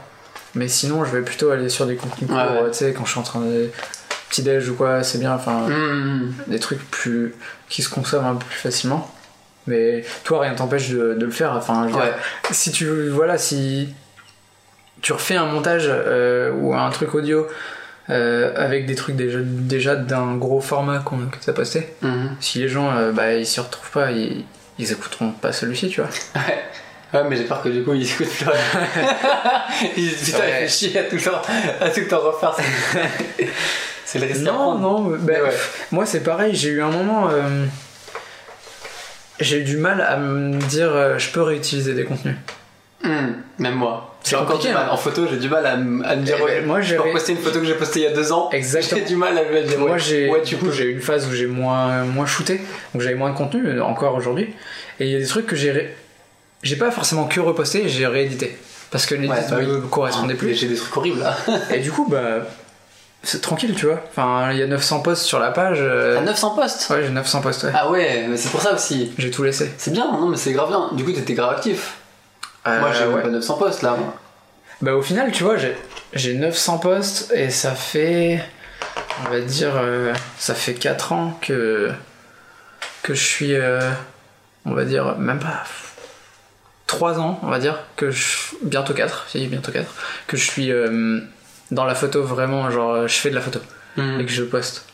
Mais 0.55 0.69
sinon, 0.69 1.05
je 1.05 1.11
vais 1.17 1.23
plutôt 1.23 1.51
aller 1.51 1.69
sur 1.71 1.87
des 1.87 1.97
contenus 1.97 2.31
Ouais, 2.31 2.37
ouais. 2.37 2.71
tu 2.71 2.79
sais, 2.79 2.93
quand 2.93 3.05
je 3.07 3.11
suis 3.11 3.21
en 3.21 3.25
train 3.25 3.41
de 3.41 3.71
petit 4.33 4.43
déj 4.43 4.69
ou 4.71 4.75
quoi, 4.75 5.03
c'est 5.05 5.19
bien, 5.19 5.35
enfin 5.35 5.69
Hmm. 5.69 6.33
des 6.49 6.59
trucs 6.59 6.81
plus 6.91 7.35
qui 7.69 7.83
se 7.83 7.89
consomment 7.91 8.27
un 8.27 8.35
peu 8.35 8.47
plus 8.47 8.59
facilement. 8.59 9.09
Mais 9.67 10.05
toi, 10.25 10.41
rien 10.41 10.55
t'empêche 10.55 10.89
de, 10.89 11.15
de 11.15 11.25
le 11.25 11.31
faire. 11.31 11.53
Enfin, 11.53 11.83
je 11.89 11.95
veux 11.95 12.01
dire, 12.01 12.11
Ouais. 12.11 12.15
si 12.51 12.73
tu 12.73 13.09
voilà 13.11 13.37
si 13.39 13.89
tu 15.03 15.13
refais 15.13 15.37
un 15.37 15.47
montage 15.47 15.85
euh, 15.87 16.51
ou 16.53 16.75
un 16.75 16.89
truc 16.91 17.15
audio 17.15 17.47
euh, 18.11 18.53
avec 18.57 18.87
des 18.87 18.95
trucs 18.95 19.15
déjà, 19.17 19.39
déjà 19.43 19.95
d'un 19.97 20.35
gros 20.37 20.61
format 20.61 20.99
qu'on, 21.01 21.19
que 21.27 21.37
t'as 21.45 21.53
posté 21.53 21.93
Mhm. 22.03 22.31
si 22.41 22.59
les 22.61 22.69
gens 22.69 22.91
euh, 22.97 23.13
bah, 23.13 23.35
ils 23.35 23.47
s'y 23.47 23.61
retrouvent 23.61 23.91
pas 23.91 24.11
ils, 24.11 24.45
ils 24.79 24.91
écouteront 24.93 25.31
pas 25.33 25.53
celui-ci 25.53 25.89
tu 25.91 26.01
vois 26.01 26.11
Ouais. 26.35 26.63
Ouais, 27.15 27.29
mais 27.29 27.37
j'ai 27.37 27.45
peur 27.45 27.63
que 27.63 27.69
du 27.69 27.85
coup 27.85 27.93
ils 27.95 28.11
écoutent 28.11 28.27
plus 28.31 28.47
rien. 28.47 28.87
ils 29.97 30.09
disent 30.09 30.25
putain, 30.25 30.39
Ouais. 30.39 30.49
il 30.49 30.55
fait 30.63 30.69
chier 30.69 30.99
à 30.99 31.03
tout 31.05 31.17
le 31.17 31.21
temps, 31.23 31.43
à 31.81 31.91
tout 31.91 32.01
le 32.01 32.09
temps 32.09 32.21
refaire. 32.21 32.57
c'est 34.05 34.19
le 34.19 34.27
risque 34.27 34.41
non 34.43 34.79
non 34.79 35.03
bah, 35.11 35.17
Mais 35.25 35.41
ouais. 35.41 35.57
moi 35.91 36.07
c'est 36.07 36.21
pareil 36.23 36.55
j'ai 36.55 36.69
eu 36.71 36.83
un 36.83 36.91
moment 36.91 37.29
euh, 37.31 37.65
j'ai 39.41 39.59
eu 39.61 39.65
du 39.65 39.77
mal 39.77 40.01
à 40.01 40.17
me 40.17 40.59
dire 40.59 40.91
euh, 40.95 41.19
je 41.19 41.31
peux 41.31 41.43
réutiliser 41.43 41.95
des 41.95 42.05
contenus 42.05 42.37
Hmm, 43.05 43.33
même 43.59 43.75
moi. 43.75 44.15
C'est 44.23 44.37
encore 44.37 44.61
du 44.61 44.69
mal. 44.69 44.77
hein. 44.87 44.93
En 44.93 44.97
photo, 44.97 45.27
j'ai 45.29 45.37
du 45.37 45.49
mal 45.49 45.67
à, 45.67 45.77
me 45.77 46.23
dire 46.23 46.37
Eh 46.39 46.43
ouais, 46.45 46.61
ben, 46.61 46.67
moi, 46.67 46.81
je 46.81 46.91
j'ai 46.91 46.95
peux 46.95 47.03
reposter 47.03 47.33
une 47.33 47.39
photo 47.39 47.59
que 47.59 47.65
j'ai 47.67 47.75
postée 47.75 47.99
il 47.99 48.03
y 48.05 48.07
a 48.07 48.13
deux 48.13 48.31
ans. 48.31 48.49
exactement 48.53 49.01
J'ai 49.01 49.09
du 49.09 49.17
mal 49.17 49.37
à 49.37 49.43
me 49.43 49.63
dire 49.67 49.77
Moi 49.81 49.91
ouais, 49.91 49.99
j'ai 49.99 50.31
ouais, 50.31 50.43
du 50.43 50.57
coup 50.57 50.71
j'ai 50.71 50.85
eu 50.85 50.93
une 50.93 51.01
phase 51.01 51.27
où 51.27 51.33
j'ai 51.33 51.47
moins 51.49 52.05
moins 52.05 52.27
shooté 52.27 52.59
donc 52.95 53.03
j'avais 53.03 53.17
moins 53.17 53.31
de 53.33 53.37
contenu 53.37 53.67
euh, 53.67 53.83
encore 53.83 54.15
aujourd'hui 54.15 54.55
et 55.01 55.07
il 55.07 55.11
y 55.11 55.17
a 55.17 55.19
des 55.19 55.27
trucs 55.27 55.47
que 55.47 55.57
j'ai 55.57 55.73
ré- 55.73 55.97
j'ai 56.63 56.77
pas 56.77 56.93
forcément 56.93 57.25
que 57.25 57.41
reposté 57.41 57.89
j'ai 57.89 58.07
réédité 58.07 58.57
parce 58.93 59.05
que 59.05 59.17
l'édit 59.17 59.33
Ouais, 59.33 59.41
bah 59.51 59.57
oui. 59.59 59.67
me 59.67 59.81
correspondait 59.81 60.35
Mais 60.35 60.39
plus 60.39 60.55
J'ai 60.55 60.69
des 60.69 60.77
trucs 60.77 60.97
horribles 60.97 61.19
là. 61.19 61.37
et 61.75 61.81
du 61.81 61.91
coup 61.91 62.07
bah 62.09 62.47
c'est 63.23 63.41
tranquille 63.41 63.75
tu 63.77 63.87
vois 63.87 64.01
enfin 64.11 64.51
il 64.53 64.59
y 64.59 64.63
a 64.63 64.67
900 64.67 65.01
posts 65.01 65.23
sur 65.23 65.39
la 65.39 65.51
page 65.53 65.79
euh, 65.81 66.19
À 66.19 66.23
900 66.23 66.51
postes 66.57 66.91
ouais 66.91 67.03
j'ai 67.05 67.11
900 67.11 67.41
posts 67.41 67.63
ouais. 67.65 67.73
Ah 67.75 67.91
ouais, 67.91 68.27
mais 68.29 68.37
c'est 68.37 68.51
pour 68.51 68.61
ça 68.61 68.75
aussi. 68.75 69.13
j'ai 69.19 69.31
tout 69.31 69.43
laissé 69.45 69.71
C'est 69.79 69.93
bien, 69.93 70.11
non 70.13 70.29
mais 70.29 70.37
c'est 70.37 70.53
grave 70.53 70.69
bien. 70.69 70.91
Du 70.93 71.05
coup, 71.05 71.13
t'étais 71.13 71.35
grave 71.35 71.55
actif. 71.55 71.95
moi, 72.67 72.91
j'ai 72.93 73.03
Euh, 73.05 73.07
même 73.07 73.17
ouais. 73.17 73.23
pas 73.23 73.29
900 73.29 73.55
postes 73.59 73.83
là. 73.83 73.97
bah 74.81 74.95
au 74.95 75.03
final 75.03 75.31
tu 75.31 75.45
vois 75.45 75.57
j'ai 75.57 75.77
j'ai 76.15 76.35
900 76.35 76.79
posts 76.79 77.31
et 77.33 77.51
ça 77.51 77.73
fait 77.73 78.43
on 79.27 79.31
va 79.31 79.41
dire 79.41 79.73
euh, 79.77 80.13
ça 80.39 80.55
fait 80.55 80.75
4 80.75 81.13
ans 81.13 81.39
que 81.41 81.91
que 83.05 83.15
je 83.15 83.23
suis 83.25 83.55
euh, 83.55 83.81
on 84.65 84.75
va 84.75 84.85
dire 84.85 85.17
même 85.19 85.39
pas 85.39 85.63
3 86.89 87.19
ans 87.21 87.39
on 87.43 87.49
va 87.49 87.59
dire 87.61 87.79
que 87.97 88.11
je 88.11 88.27
bientôt 88.63 88.95
4 88.95 89.27
si 89.29 89.47
bientôt 89.47 89.71
4 89.73 89.87
que 90.27 90.37
je 90.37 90.43
suis 90.51 90.71
dans 91.73 91.85
la 91.85 91.97
photo 91.97 92.23
vraiment 92.23 92.71
genre 92.71 93.09
je 93.09 93.15
fais 93.15 93.31
de 93.31 93.35
la 93.35 93.41
photo 93.41 93.59
et 93.99 94.25
que 94.25 94.31
je 94.31 94.45
poste 94.45 94.85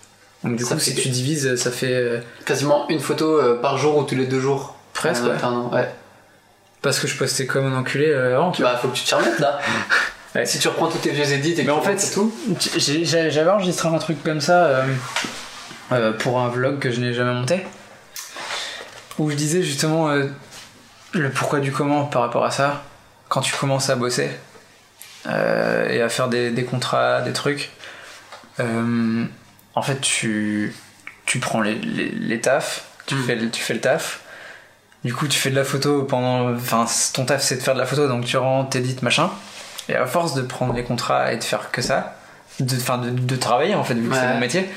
donc 0.43 0.57
du 0.57 0.65
Ça 0.65 0.75
coup 0.75 0.81
si 0.81 0.95
tu 0.95 1.09
divises 1.11 1.57
ça 1.57 1.71
fait 1.71 1.93
euh, 1.93 2.21
Quasiment 2.47 2.89
une 2.89 3.01
photo 3.01 3.39
euh, 3.39 3.61
par 3.61 3.77
jour 3.77 3.97
ou 3.99 4.05
tous 4.05 4.15
les 4.15 4.27
deux 4.27 4.41
jours. 4.41 4.77
presque 4.95 5.25
ouais. 5.25 5.33
ouais. 5.73 5.89
parce 6.81 6.99
que 7.01 7.07
je 7.07 7.17
postais 7.17 7.47
comme 7.47 7.67
un 7.67 7.77
enculé 7.79 8.07
euh, 8.09 8.37
avant 8.37 8.53
tu 8.53 8.63
vois 8.63 8.73
Bah, 8.73 8.79
faut 8.81 8.89
que 8.89 8.97
tu 8.97 9.05
te 9.05 9.15
remettes 9.15 9.39
là. 9.41 9.59
Ouais. 10.35 10.45
Si 10.45 10.59
tu 10.59 10.69
reprends 10.69 10.89
tous 10.89 10.99
tes 10.99 11.11
vieux 11.11 11.33
edits 11.33 11.53
et 11.53 11.55
que 11.55 11.63
Mais 11.63 11.71
en 11.71 11.81
fait, 11.81 11.99
remontes 11.99 12.13
tout. 12.13 12.33
J'avais 12.77 13.51
enregistré 13.51 13.89
un 13.89 13.99
truc 13.99 14.23
comme 14.23 14.41
ça 14.41 14.67
euh, 14.67 14.85
euh, 15.93 16.13
pour 16.13 16.39
un 16.39 16.49
vlog 16.49 16.79
que 16.79 16.91
je 16.91 17.01
n'ai 17.01 17.15
jamais 17.15 17.33
monté. 17.33 17.65
Où 19.19 19.31
je 19.31 19.37
disais 19.37 19.63
justement 19.63 20.11
euh, 20.11 20.27
le 21.13 21.31
pourquoi 21.31 21.61
du 21.61 21.73
comment 21.73 22.05
par 22.05 22.23
rapport 22.23 22.45
à 22.45 22.51
ça. 22.51 22.83
Quand 23.29 23.41
tu 23.41 23.55
commences 23.57 23.89
à 23.91 23.97
bosser 23.97 24.31
euh, 25.29 25.89
et 25.89 26.01
à 26.03 26.09
faire 26.09 26.29
des, 26.29 26.51
des 26.51 26.65
contrats, 26.65 27.21
des 27.21 27.33
trucs, 27.33 27.71
euh, 28.61 29.25
en 29.75 29.83
fait 29.83 30.01
tu, 30.01 30.75
tu 31.27 31.39
prends 31.39 31.61
les, 31.61 31.75
les, 31.75 32.09
les 32.11 32.41
tafs, 32.41 32.85
tu, 33.07 33.15
Mm. 33.15 33.23
fais, 33.25 33.35
le- 33.37 33.51
tu 33.51 33.63
fais 33.63 33.75
le 33.75 33.81
taf. 33.81 34.21
Du 35.05 35.15
coup, 35.15 35.29
tu 35.29 35.39
fais 35.39 35.51
de 35.51 35.55
la 35.55 35.63
photo 35.65 36.03
pendant. 36.03 36.53
Enfin, 36.55 36.85
ton 37.15 37.25
taf 37.25 37.41
c'est 37.41 37.55
de 37.57 37.61
faire 37.63 37.75
de 37.75 37.79
la 37.79 37.87
photo, 37.87 38.09
donc 38.09 38.25
tu 38.25 38.37
rentres, 38.37 38.71
t'édites, 38.71 39.03
machin. 39.03 39.31
Et 39.89 39.95
à 39.95 40.07
force 40.07 40.35
de 40.35 40.43
prendre 40.43 40.75
les 40.75 40.83
contrats 40.83 41.33
et 41.33 41.37
de 41.37 41.45
faire 41.45 41.71
que 41.71 41.81
ça, 41.83 42.17
de, 42.61 42.77
enfin, 42.77 42.99
de, 42.99 43.11
de 43.11 43.37
travailler 43.37 43.75
en 43.77 43.85
fait, 43.85 43.95
vu 43.95 44.09
que 44.09 44.15
c'est 44.15 44.27
mon 44.27 44.41
métier, 44.41 44.69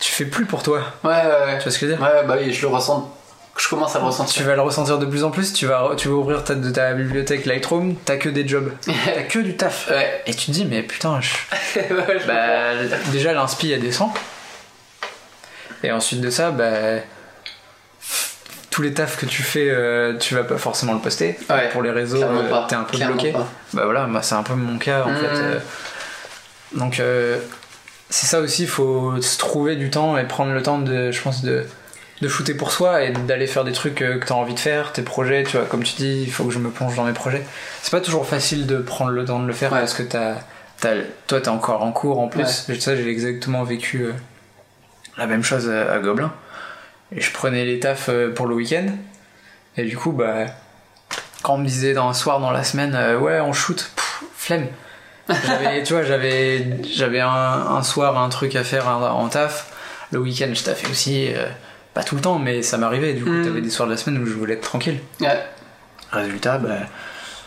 tu 0.00 0.12
fais 0.12 0.26
plus 0.26 0.44
pour 0.44 0.62
toi. 0.62 0.82
Ouais, 1.02 1.10
ouais, 1.10 1.16
ouais. 1.46 1.58
Tu 1.58 1.62
vois 1.64 1.72
ce 1.72 1.78
que 1.78 1.86
je 1.86 1.92
veux 1.92 1.96
dire? 1.96 2.02
Ouais, 2.06 2.24
bah 2.26 2.36
oui, 2.38 2.52
je 2.52 2.60
le 2.60 2.68
ressens. 2.68 3.10
Je 3.56 3.68
commence 3.68 3.94
à 3.94 3.98
le 4.00 4.04
Tu 4.04 4.06
ressentir. 4.10 4.46
vas 4.46 4.54
le 4.56 4.62
ressentir 4.62 4.98
de 4.98 5.06
plus 5.06 5.22
en 5.24 5.30
plus, 5.30 5.52
tu 5.52 5.66
vas, 5.66 5.92
tu 5.96 6.08
vas 6.08 6.14
ouvrir 6.14 6.42
ta, 6.42 6.54
de 6.56 6.70
ta 6.70 6.92
bibliothèque 6.92 7.46
Lightroom, 7.46 7.94
t'as 8.04 8.16
que 8.16 8.28
des 8.28 8.46
jobs, 8.46 8.72
t'as 9.04 9.22
que 9.22 9.38
du 9.38 9.56
taf. 9.56 9.88
Ouais. 9.90 10.22
Et 10.26 10.34
tu 10.34 10.46
te 10.46 10.50
dis, 10.50 10.64
mais 10.64 10.82
putain, 10.82 11.20
je, 11.20 11.80
bah, 12.26 12.74
déjà 13.12 13.32
l'inspi 13.32 13.70
elle 13.70 13.80
descend. 13.80 14.10
Et 15.84 15.92
ensuite 15.92 16.20
de 16.20 16.30
ça, 16.30 16.50
bah, 16.50 16.98
tous 18.70 18.82
les 18.82 18.92
tafs 18.92 19.16
que 19.18 19.26
tu 19.26 19.42
fais, 19.42 19.68
euh, 19.70 20.16
tu 20.18 20.34
vas 20.34 20.42
pas 20.42 20.58
forcément 20.58 20.94
le 20.94 20.98
poster. 21.00 21.38
Ouais, 21.48 21.68
Pour 21.70 21.82
les 21.82 21.90
réseaux, 21.92 22.22
euh, 22.22 22.66
t'es 22.68 22.74
un 22.74 22.82
peu 22.82 22.96
Clairement 22.96 23.14
bloqué. 23.14 23.32
pas. 23.32 23.46
Bah 23.72 23.84
voilà, 23.84 24.06
moi 24.08 24.20
c'est 24.22 24.34
un 24.34 24.42
peu 24.42 24.54
mon 24.54 24.78
cas 24.78 25.02
en 25.04 25.14
fait. 25.14 25.26
euh. 25.26 25.58
Donc 26.72 27.00
c'est 28.10 28.26
ça 28.26 28.40
aussi, 28.40 28.62
il 28.62 28.68
faut 28.68 29.20
se 29.22 29.38
trouver 29.38 29.76
du 29.76 29.90
temps 29.90 30.18
et 30.18 30.24
prendre 30.24 30.52
le 30.52 30.62
temps 30.62 30.78
de, 30.78 31.12
je 31.12 31.20
pense, 31.22 31.42
de, 31.42 31.64
de 32.20 32.28
shooter 32.28 32.54
pour 32.54 32.70
soi 32.72 33.02
et 33.02 33.10
d'aller 33.10 33.46
faire 33.46 33.64
des 33.64 33.72
trucs 33.72 34.00
euh, 34.02 34.18
que 34.18 34.26
t'as 34.26 34.34
envie 34.34 34.54
de 34.54 34.58
faire, 34.60 34.92
tes 34.92 35.02
projets, 35.02 35.42
tu 35.44 35.56
vois, 35.56 35.66
comme 35.66 35.82
tu 35.82 35.94
dis, 35.96 36.22
il 36.22 36.32
faut 36.32 36.44
que 36.44 36.50
je 36.52 36.58
me 36.58 36.70
plonge 36.70 36.94
dans 36.96 37.04
mes 37.04 37.12
projets. 37.12 37.44
C'est 37.82 37.90
pas 37.90 38.00
toujours 38.00 38.26
facile 38.26 38.66
de 38.66 38.78
prendre 38.78 39.10
le 39.10 39.24
temps 39.24 39.40
de 39.40 39.46
le 39.46 39.52
faire 39.52 39.72
Ouais. 39.72 39.80
parce 39.80 39.94
que 39.94 40.02
t'as, 40.02 40.36
t'as, 40.80 40.94
toi 41.26 41.40
t'es 41.40 41.48
encore 41.48 41.82
en 41.82 41.92
cours 41.92 42.20
en 42.20 42.28
plus. 42.28 42.66
Ouais. 42.68 42.78
Ça 42.80 42.94
j'ai 42.96 43.08
exactement 43.08 43.64
vécu 43.64 44.02
euh, 44.02 44.12
la 45.18 45.26
même 45.26 45.42
chose 45.42 45.68
à, 45.68 45.92
à 45.92 45.98
Gobelin. 45.98 46.32
Et 47.14 47.20
je 47.20 47.30
prenais 47.32 47.64
les 47.64 47.80
tafs 47.80 48.08
euh, 48.08 48.32
pour 48.32 48.46
le 48.46 48.54
week-end. 48.54 48.86
Et 49.76 49.84
du 49.84 49.96
coup, 49.96 50.12
bah, 50.12 50.46
quand 51.42 51.54
on 51.54 51.58
me 51.58 51.66
disait 51.66 51.92
dans 51.94 52.08
un 52.08 52.14
soir 52.14 52.40
dans 52.40 52.50
la 52.52 52.64
semaine, 52.64 52.94
euh, 52.94 53.18
ouais, 53.18 53.40
on 53.40 53.52
shoot, 53.52 53.90
pff, 53.94 54.22
flemme. 54.36 54.66
J'avais, 55.28 55.82
tu 55.84 55.92
vois, 55.94 56.04
j'avais, 56.04 56.64
j'avais 56.84 57.20
un, 57.20 57.28
un 57.28 57.82
soir 57.82 58.18
un 58.18 58.28
truc 58.28 58.54
à 58.56 58.62
faire 58.64 58.88
en, 58.88 59.02
en 59.02 59.28
taf. 59.28 59.72
Le 60.12 60.20
week-end, 60.20 60.48
je 60.52 60.62
taffais 60.62 60.88
aussi, 60.88 61.32
euh, 61.34 61.46
pas 61.94 62.02
tout 62.04 62.16
le 62.16 62.20
temps, 62.20 62.38
mais 62.38 62.62
ça 62.62 62.76
m'arrivait. 62.76 63.14
Du 63.14 63.24
coup, 63.24 63.30
Mm. 63.30 63.44
t'avais 63.44 63.60
des 63.60 63.70
soirs 63.70 63.86
de 63.88 63.92
la 63.92 63.98
semaine 63.98 64.20
où 64.22 64.26
je 64.26 64.32
voulais 64.34 64.54
être 64.54 64.62
tranquille. 64.62 64.98
Ouais. 65.20 65.44
Résultat, 66.12 66.58
bah, 66.58 66.68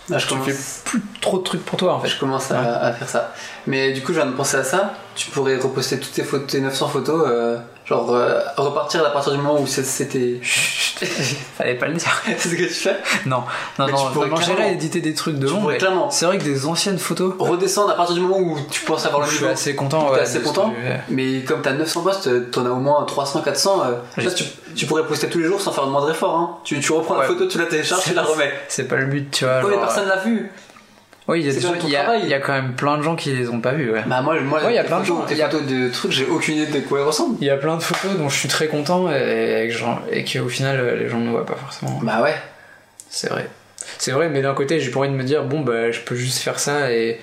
Là, 0.09 0.17
je 0.19 0.25
tu 0.25 0.33
commence, 0.33 0.47
fais 0.47 0.55
plus 0.85 1.01
trop 1.19 1.37
de 1.39 1.43
trucs 1.43 1.65
pour 1.65 1.77
toi 1.77 1.93
en 1.95 1.99
fait. 1.99 2.07
je 2.07 2.17
commence 2.17 2.49
à, 2.51 2.59
à 2.79 2.93
faire 2.93 3.09
ça. 3.09 3.33
Mais 3.65 3.91
du 3.91 4.01
coup, 4.01 4.13
je 4.13 4.19
viens 4.21 4.25
de 4.25 4.35
penser 4.35 4.55
à 4.55 4.63
ça. 4.63 4.93
Tu 5.15 5.29
pourrais 5.31 5.57
reposter 5.57 5.99
toutes 5.99 6.13
tes, 6.13 6.23
photos, 6.23 6.47
tes 6.47 6.61
900 6.61 6.87
photos, 6.87 7.25
euh, 7.27 7.57
genre 7.87 8.13
euh, 8.13 8.39
repartir 8.57 9.05
à 9.05 9.09
partir 9.11 9.31
du 9.33 9.37
moment 9.39 9.59
où 9.61 9.67
c'était. 9.67 10.39
Fallait 11.57 11.75
pas 11.75 11.87
le 11.87 11.93
dire. 11.93 12.21
c'est 12.37 12.49
ce 12.49 12.55
que 12.55 12.63
tu 12.63 12.69
fais 12.73 12.95
Non, 13.25 13.43
non, 13.79 13.85
Mais 13.85 13.91
non, 13.91 14.07
tu 14.07 14.13
pourrais 14.13 14.27
j'irais 14.29 14.55
clairement- 14.55 14.73
éditer 14.73 14.99
des 15.01 15.13
trucs 15.13 15.37
de 15.37 15.47
Tu 15.47 15.53
long, 15.53 15.61
pourrais 15.61 15.73
mais 15.73 15.79
clairement 15.79 16.09
c'est 16.09 16.25
vrai 16.25 16.37
que 16.37 16.43
des 16.43 16.65
anciennes 16.65 16.97
photos, 16.99 17.33
redescendre 17.39 17.91
à 17.91 17.95
partir 17.95 18.15
du 18.15 18.21
moment 18.21 18.39
où 18.39 18.57
tu 18.69 18.81
penses 18.83 19.05
avoir 19.05 19.21
le 19.21 19.27
je 19.27 19.31
suis 19.33 19.41
niveau. 19.43 19.53
assez 19.53 19.75
content. 19.75 20.05
T'es 20.07 20.13
ouais, 20.13 20.19
assez 20.21 20.39
de 20.39 20.43
ce 20.43 20.47
content 20.49 20.69
que 20.71 20.75
j'ai 20.81 20.87
fait. 20.87 20.99
Mais 21.09 21.41
comme 21.43 21.61
t'as 21.61 21.73
900 21.73 22.01
postes, 22.01 22.27
euh, 22.27 22.49
t'en 22.51 22.65
as 22.65 22.69
au 22.69 22.75
moins 22.79 23.03
300, 23.05 23.41
400. 23.41 23.83
euh, 24.17 24.21
ça, 24.23 24.31
tu, 24.31 24.43
tu 24.75 24.85
pourrais 24.85 25.05
poster 25.05 25.27
tous 25.29 25.39
les 25.39 25.45
jours 25.45 25.61
sans 25.61 25.71
faire 25.71 25.85
le 25.85 25.91
moindre 25.91 26.09
effort. 26.11 26.35
Hein. 26.35 26.57
Tu, 26.63 26.79
tu 26.79 26.91
reprends 26.91 27.13
la 27.15 27.21
Ouais. 27.21 27.27
photo, 27.27 27.47
tu 27.47 27.57
la 27.57 27.65
télécharges, 27.65 28.03
tu 28.03 28.13
la 28.13 28.23
remets. 28.23 28.51
C'est 28.67 28.87
pas 28.87 28.95
le 28.95 29.05
but, 29.05 29.29
tu 29.31 29.45
vois. 29.45 29.61
Genre, 29.61 29.69
personne 29.79 30.07
l'a 30.07 30.17
vu. 30.17 30.51
Oui, 31.27 31.41
il 31.41 31.45
y 31.45 31.49
a 31.49 31.61
quand 31.61 31.71
même 31.71 31.79
ton 31.81 31.87
il 31.87 31.91
y 31.91 31.95
a- 31.97 32.03
travail. 32.03 32.21
il 32.23 32.29
y 32.29 32.33
a 32.33 32.39
quand 32.39 32.53
même 32.53 32.73
plein 32.73 32.97
de 32.97 33.03
gens 33.03 33.15
qui 33.15 33.31
les 33.31 33.49
ont 33.49 33.59
pas 33.59 33.73
vus, 33.73 33.91
ouais. 33.91 34.03
Bah, 34.05 34.21
moi, 34.21 34.39
moi 34.41 34.63
Ouais, 34.63 34.73
y 34.75 34.77
a 34.77 34.83
plein 34.83 34.99
de 35.01 35.05
gens, 35.05 35.21
Tes 35.25 35.35
y 35.35 35.41
a- 35.41 35.49
photos 35.49 35.67
de 35.67 35.89
trucs, 35.89 36.11
j'ai 36.11 36.25
aucune 36.25 36.55
idée 36.57 36.79
de 36.81 36.85
quoi 36.87 36.99
elles 36.99 37.05
ressemblent. 37.05 37.37
Il 37.41 37.47
y 37.47 37.49
a 37.49 37.57
plein 37.57 37.75
de 37.75 37.83
photos 37.83 38.17
dont 38.17 38.29
je 38.29 38.37
suis 38.37 38.47
très 38.47 38.67
content 38.67 39.11
et, 39.11 39.67
et 39.69 40.17
et 40.19 40.23
qu'au 40.23 40.47
final 40.49 40.79
euh, 40.79 40.95
les 40.95 41.09
gens 41.09 41.19
ne 41.19 41.29
voient 41.29 41.45
pas 41.45 41.55
forcément. 41.55 41.99
Bah 42.03 42.21
ouais. 42.21 42.35
C'est 43.09 43.29
vrai. 43.29 43.47
C'est 43.97 44.11
vrai, 44.11 44.29
mais 44.29 44.41
d'un 44.41 44.53
côté 44.53 44.79
j'ai 44.79 44.91
pas 44.91 44.99
envie 44.99 45.09
de 45.09 45.13
me 45.15 45.23
dire 45.23 45.43
bon 45.43 45.61
bah 45.61 45.91
je 45.91 45.99
peux 46.01 46.15
juste 46.15 46.39
faire 46.39 46.59
ça 46.59 46.91
et, 46.91 47.19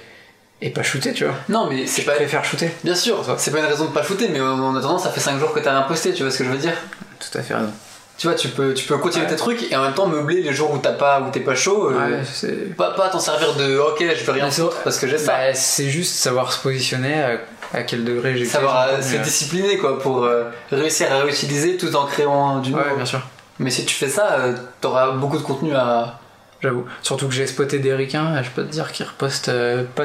et 0.61 0.71
pas 0.71 0.83
shooter, 0.83 1.13
tu 1.13 1.25
vois. 1.25 1.35
Non, 1.49 1.69
mais 1.71 1.87
c'est 1.87 2.03
Je 2.03 2.07
pas. 2.07 2.13
préfère 2.15 2.45
shooter. 2.45 2.71
Bien 2.85 2.95
sûr, 2.95 3.25
c'est 3.39 3.51
pas 3.53 3.59
une 3.61 3.67
raison 3.67 3.87
de 3.87 3.91
pas 3.93 4.03
shooter, 4.03 4.29
mais 4.29 4.41
en 4.41 4.75
attendant, 4.77 4.99
ça 4.99 5.11
fait 5.11 5.21
5 5.21 5.39
jours 5.39 5.53
que 5.55 5.61
t'as 5.61 5.71
rien 5.73 5.83
posté, 5.83 6.13
tu 6.13 6.23
vois 6.23 6.31
ce 6.33 6.39
que 6.39 6.45
je 6.45 6.51
veux 6.51 6.59
dire? 6.59 6.75
Tout 7.21 7.39
à 7.39 7.43
fait 7.43 7.55
raison. 7.55 7.73
Tu 8.17 8.29
vois, 8.29 8.37
tu 8.37 8.49
peux, 8.49 8.75
tu 8.75 8.87
peux 8.87 8.97
continuer 8.99 9.25
Ouais. 9.25 9.31
tes 9.31 9.37
trucs 9.37 9.73
et 9.73 9.77
en 9.77 9.83
même 9.83 9.93
temps 9.95 10.07
meubler 10.07 10.41
les 10.41 10.53
jours 10.55 10.73
où 10.73 10.79
t'as 10.79 10.93
pas, 10.93 11.21
où 11.21 11.31
t'es 11.33 11.41
pas 11.41 11.57
chaud. 11.57 11.91
euh, 11.91 12.21
Ouais. 12.43 12.49
Pas, 12.77 12.93
pas 12.93 13.09
t'en 13.09 13.19
servir 13.19 13.55
de 13.55 13.77
ok, 13.79 13.99
je 14.01 14.25
vais 14.25 14.33
rien 14.33 14.51
foutre 14.51 14.77
parce 14.85 14.99
que 14.99 15.09
j'ai 15.09 15.19
ça. 15.19 15.33
Bah, 15.33 15.55
c'est 15.55 15.89
juste 15.91 16.15
savoir 16.15 16.53
se 16.53 16.63
positionner 16.63 17.21
à, 17.23 17.41
à 17.73 17.83
quel 17.83 18.05
degré 18.05 18.37
j'ai 18.37 18.45
Savoir 18.45 18.87
euh, 18.89 19.03
se 19.03 19.17
discipliner 19.17 19.79
quoi 19.79 19.99
pour 19.99 20.25
euh, 20.25 20.45
réussir 20.71 21.13
à 21.13 21.23
réutiliser 21.23 21.77
tout 21.77 21.95
en 21.97 22.07
créant 22.07 22.61
du 22.61 22.71
nouveau. 22.71 22.85
Ouais, 22.85 22.95
bien 22.97 23.05
sûr. 23.05 23.21
Mais 23.59 23.71
si 23.71 23.85
tu 23.85 23.95
fais 23.97 24.09
ça, 24.09 24.33
euh, 24.39 24.53
t'auras 24.81 25.11
beaucoup 25.13 25.39
de 25.39 25.43
contenu 25.43 25.75
à. 25.75 26.21
J'avoue. 26.63 26.85
Surtout 27.03 27.27
que 27.29 27.35
j'ai 27.35 27.47
spoté 27.49 27.79
des 27.81 27.95
ricains, 27.95 28.41
je 28.43 28.49
peux 28.51 28.63
te 28.65 28.71
dire 28.71 28.91
qu'ils 28.93 29.07
repostent 29.07 29.49
euh, 29.49 29.83
pas. 29.97 30.05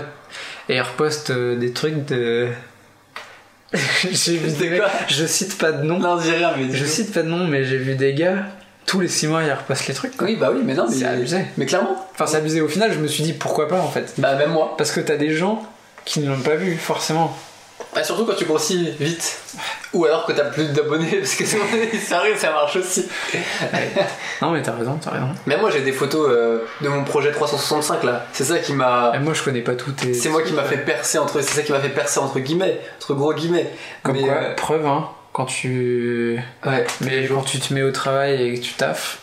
Et 0.67 0.75
ils 0.75 0.81
repostent 0.81 1.29
euh, 1.29 1.55
des 1.57 1.73
trucs 1.73 2.05
de. 2.07 2.47
j'ai 4.11 4.37
vu 4.37 4.51
des 4.51 4.69
mecs- 4.69 4.81
Je 5.07 5.25
cite 5.25 5.57
pas 5.57 5.71
de 5.71 5.83
nom. 5.83 5.99
Non, 5.99 6.15
rien, 6.17 6.51
mais. 6.57 6.73
Je 6.75 6.85
cite 6.85 7.13
pas 7.13 7.21
de 7.21 7.27
nom, 7.29 7.45
mais 7.47 7.63
j'ai 7.63 7.77
vu 7.77 7.95
des 7.95 8.13
gars, 8.13 8.45
tous 8.85 8.99
les 8.99 9.07
6 9.07 9.27
mois, 9.27 9.43
ils 9.43 9.51
repostent 9.51 9.87
les 9.87 9.93
trucs. 9.93 10.17
quoi. 10.17 10.27
Oui, 10.27 10.35
bah 10.35 10.51
oui, 10.53 10.61
mais 10.63 10.73
non, 10.73 10.87
mais. 10.89 10.95
C'est 10.95 11.05
abusé. 11.05 11.45
Mais 11.57 11.65
clairement. 11.65 11.95
Enfin, 12.13 12.25
c'est 12.25 12.37
abusé. 12.37 12.61
Au 12.61 12.67
final, 12.67 12.91
je 12.93 12.99
me 12.99 13.07
suis 13.07 13.23
dit 13.23 13.33
pourquoi 13.33 13.67
pas 13.67 13.79
en 13.79 13.89
fait. 13.89 14.13
Bah, 14.17 14.35
même 14.35 14.51
moi. 14.51 14.75
Parce 14.77 14.91
que 14.91 14.99
t'as 14.99 15.17
des 15.17 15.31
gens 15.31 15.63
qui 16.05 16.19
ne 16.21 16.29
l'ont 16.29 16.39
pas 16.41 16.55
vu 16.55 16.75
forcément. 16.77 17.37
Bah, 17.93 18.03
surtout 18.03 18.25
quand 18.25 18.35
tu 18.35 18.45
grossis 18.45 18.91
vite. 18.99 19.39
Ou 19.93 20.05
alors 20.05 20.25
que 20.25 20.31
t'as 20.31 20.45
plus 20.45 20.67
d'abonnés, 20.67 21.17
parce 21.17 21.33
que 21.33 21.43
ça 22.07 22.17
arrive, 22.17 22.37
ça 22.37 22.51
marche 22.51 22.75
aussi. 22.75 23.07
Non, 24.41 24.51
mais 24.51 24.61
t'as 24.61 24.75
raison, 24.75 24.99
t'as 25.01 25.11
raison. 25.11 25.29
Mais 25.47 25.57
moi 25.57 25.71
j'ai 25.71 25.81
des 25.81 25.91
photos 25.91 26.27
euh, 26.29 26.59
de 26.81 26.87
mon 26.87 27.03
projet 27.03 27.31
365 27.31 28.03
là. 28.03 28.27
C'est 28.31 28.43
ça 28.43 28.59
qui 28.59 28.73
m'a. 28.73 29.13
Et 29.15 29.19
moi, 29.19 29.33
je 29.33 29.41
connais 29.41 29.61
pas 29.61 29.73
tout 29.75 29.91
tes. 29.91 30.13
C'est 30.13 30.29
moi 30.29 30.43
qui 30.43 30.53
m'a 30.53 30.63
fait 30.63 30.77
percer 30.77 31.17
entre. 31.17 31.41
C'est 31.41 31.55
ça 31.55 31.61
qui 31.63 31.71
m'a 31.71 31.79
fait 31.79 31.89
percer 31.89 32.19
entre 32.19 32.39
guillemets, 32.39 32.79
entre 32.97 33.15
gros 33.15 33.33
guillemets. 33.33 33.71
Comme 34.03 34.15
Mais, 34.15 34.23
quoi, 34.23 34.33
euh, 34.33 34.55
preuve, 34.55 34.85
hein, 34.85 35.09
quand 35.33 35.45
tu. 35.45 36.39
ouais. 36.65 36.85
Mais 37.01 37.25
quand 37.27 37.41
tu 37.41 37.59
te 37.59 37.73
mets 37.73 37.83
au 37.83 37.91
travail 37.91 38.41
et 38.43 38.53
que 38.59 38.63
tu 38.63 38.73
taffes, 38.73 39.17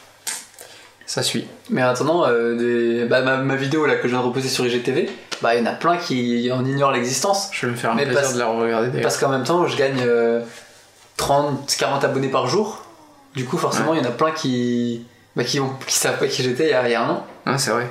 ça 1.07 1.23
suit. 1.23 1.47
Mais 1.71 1.83
en 1.83 1.89
attendant, 1.89 2.27
euh, 2.27 2.55
des... 2.57 3.05
bah, 3.07 3.23
ma, 3.23 3.39
ma 3.39 3.57
vidéo 3.57 3.87
là 3.87 3.97
que 3.97 4.03
je 4.05 4.09
viens 4.15 4.21
de 4.21 4.27
reposer 4.27 4.49
sur 4.49 4.65
IGTV, 4.67 5.11
bah 5.43 5.55
il 5.55 5.61
y 5.61 5.63
en 5.63 5.67
a 5.71 5.75
plein 5.75 5.97
qui 5.97 6.51
en 6.53 6.65
ignorent 6.65 6.93
l'existence. 6.93 7.49
Je 7.53 7.67
vais 7.67 7.73
me 7.73 7.77
faire 7.77 7.91
un 7.93 7.97
plaisir 7.97 8.15
parce- 8.15 8.35
de 8.35 8.39
la 8.39 8.47
regarder. 8.47 9.01
Parce 9.01 9.19
qu'en 9.19 9.29
même 9.31 9.45
temps, 9.45 9.67
je 9.67 9.77
gagne 9.77 10.01
euh, 10.07 10.41
30, 11.17 11.75
40 11.79 12.05
abonnés 12.05 12.29
par 12.29 12.47
jour. 12.47 12.85
Du 13.35 13.45
coup, 13.45 13.59
forcément, 13.59 13.95
il 13.95 14.01
y 14.03 14.07
en 14.07 14.09
a 14.09 14.13
plein 14.13 14.31
qui, 14.31 15.05
bah, 15.35 15.45
qui, 15.45 15.61
ont, 15.61 15.71
qui 15.87 15.95
savent 15.95 16.19
pas 16.19 16.27
qui 16.27 16.43
j'étais 16.43 16.65
il 16.67 16.71
y 16.71 16.75
a, 16.75 16.89
il 16.89 16.93
y 16.93 16.95
a 16.95 17.03
un 17.05 17.11
an. 17.11 17.27
Ah, 17.45 17.59
c'est 17.59 17.71
vrai. 17.71 17.91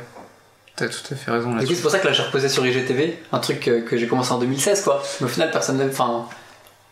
T'as 0.76 0.88
tout 0.88 0.96
à 1.12 1.16
fait 1.16 1.32
raison 1.32 1.54
Du 1.56 1.66
coup, 1.68 1.74
c'est 1.74 1.82
pour 1.82 1.92
ça 1.92 2.00
que 2.00 2.08
là, 2.08 2.14
j'ai 2.14 2.24
reposé 2.24 2.50
sur 2.50 2.66
IGTV, 2.66 3.18
un 3.32 3.40
truc 3.40 3.68
euh, 3.68 3.82
que 3.82 3.96
j'ai 3.98 4.08
commencé 4.08 4.32
en 4.32 4.40
2016, 4.40 4.82
quoi. 4.84 5.02
Mais 5.20 5.26
au 5.26 5.30
final, 5.30 5.52
personne 5.52 5.78
n'a. 5.78 5.86
Enfin, 5.86 6.26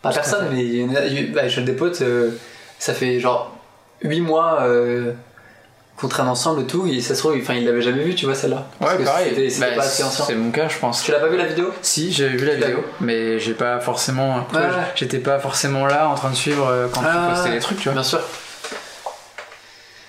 pas 0.01 0.11
personne, 0.13 0.47
mais 0.51 0.63
il 0.63 0.81
y 0.81 0.85
en 0.85 0.95
a- 0.95 1.33
bah, 1.33 1.47
j'ai 1.47 1.61
des 1.63 1.73
potes, 1.73 2.01
euh, 2.01 2.31
ça 2.79 2.93
fait 2.93 3.19
genre 3.19 3.55
8 4.03 4.21
mois 4.21 4.59
qu'on 5.97 6.07
traîne 6.07 6.27
ensemble 6.27 6.61
et 6.61 6.65
tout, 6.67 6.85
et 6.87 6.99
ça 7.01 7.13
se 7.15 7.19
trouve, 7.19 7.35
enfin, 7.39 7.53
ils 7.53 7.65
l'avaient 7.65 7.81
jamais 7.81 8.03
vu, 8.03 8.15
tu 8.15 8.25
vois, 8.25 8.35
celle-là. 8.35 8.65
Parce 8.79 8.95
Ouais, 8.97 9.03
pareil. 9.05 9.53
Bah, 9.59 9.65
pas 9.75 9.83
assez 9.83 10.03
ancien. 10.03 10.25
c'est 10.25 10.35
mon 10.35 10.51
cas, 10.51 10.67
je 10.67 10.77
pense. 10.79 11.03
Tu 11.03 11.11
l'as 11.11 11.19
pas 11.19 11.27
vu 11.27 11.37
la 11.37 11.45
vidéo? 11.45 11.71
Si, 11.81 12.11
j'avais 12.11 12.35
vu 12.35 12.45
la 12.45 12.55
vidéo, 12.55 12.83
mais 12.99 13.39
j'ai 13.39 13.53
pas 13.53 13.79
forcément. 13.79 14.37
Ouais, 14.53 14.59
ouais. 14.59 14.67
J'étais 14.95 15.19
pas 15.19 15.39
forcément 15.39 15.85
là 15.85 16.09
en 16.09 16.15
train 16.15 16.29
de 16.31 16.35
suivre 16.35 16.67
euh, 16.67 16.87
quand 16.93 17.01
Ah, 17.05 17.27
tu 17.29 17.33
postais 17.35 17.51
les 17.51 17.59
trucs, 17.59 17.77
tu 17.77 17.83
vois. 17.85 17.93
Bien 17.93 18.03
sûr. 18.03 18.19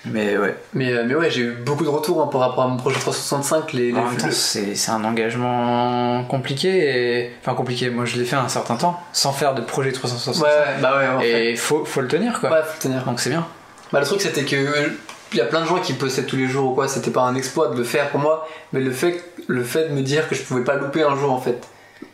Mais 0.07 0.37
ouais. 0.37 0.55
Mais, 0.73 0.91
euh, 0.93 1.03
mais 1.07 1.15
ouais, 1.15 1.31
j'ai 1.31 1.41
eu 1.41 1.51
beaucoup 1.53 1.83
de 1.83 1.89
retours 1.89 2.21
hein, 2.21 2.27
par 2.31 2.41
rapport 2.41 2.63
à 2.65 2.67
mon 2.67 2.77
projet 2.77 2.99
365. 2.99 3.73
Les, 3.73 3.87
les- 3.87 3.93
temps, 3.93 4.27
c'est 4.29 4.75
c'est 4.75 4.91
un 4.91 5.03
engagement 5.03 6.23
compliqué 6.25 6.69
et. 7.23 7.31
Enfin, 7.41 7.55
compliqué, 7.55 7.89
moi 7.89 8.05
je 8.05 8.17
l'ai 8.17 8.25
fait 8.25 8.35
un 8.35 8.47
certain 8.47 8.75
temps, 8.75 8.99
sans 9.13 9.33
faire 9.33 9.55
de 9.55 9.61
projet 9.61 9.91
365. 9.91 10.43
Ouais, 10.45 10.49
bah 10.79 10.97
ouais, 10.99 11.07
en 11.07 11.19
fait. 11.19 11.45
Et 11.53 11.55
faut, 11.55 11.85
faut 11.85 12.01
le 12.01 12.07
tenir 12.07 12.39
quoi. 12.39 12.51
Ouais, 12.51 12.59
faut 12.63 12.79
tenir. 12.81 13.03
Donc 13.03 13.19
c'est 13.19 13.31
bien. 13.31 13.47
Bah, 13.91 13.99
le 13.99 14.05
truc, 14.05 14.21
c'était 14.21 14.43
que. 14.43 14.91
Il 15.31 15.37
y 15.39 15.41
a 15.41 15.45
plein 15.45 15.61
de 15.61 15.67
gens 15.67 15.79
qui 15.79 15.93
postaient 15.93 16.23
tous 16.25 16.35
les 16.37 16.47
jours 16.47 16.71
ou 16.71 16.75
quoi, 16.75 16.87
c'était 16.87 17.11
pas 17.11 17.21
un 17.23 17.35
exploit 17.35 17.67
de 17.69 17.77
le 17.77 17.83
faire 17.83 18.09
pour 18.09 18.19
moi, 18.19 18.47
mais 18.73 18.79
le 18.79 18.91
fait, 18.91 19.23
le 19.47 19.63
fait 19.63 19.89
de 19.89 19.93
me 19.93 20.01
dire 20.01 20.29
que 20.29 20.35
je 20.35 20.41
pouvais 20.43 20.63
pas 20.63 20.75
louper 20.75 21.03
un 21.03 21.15
jour 21.17 21.31
en 21.31 21.41
fait. 21.41 21.57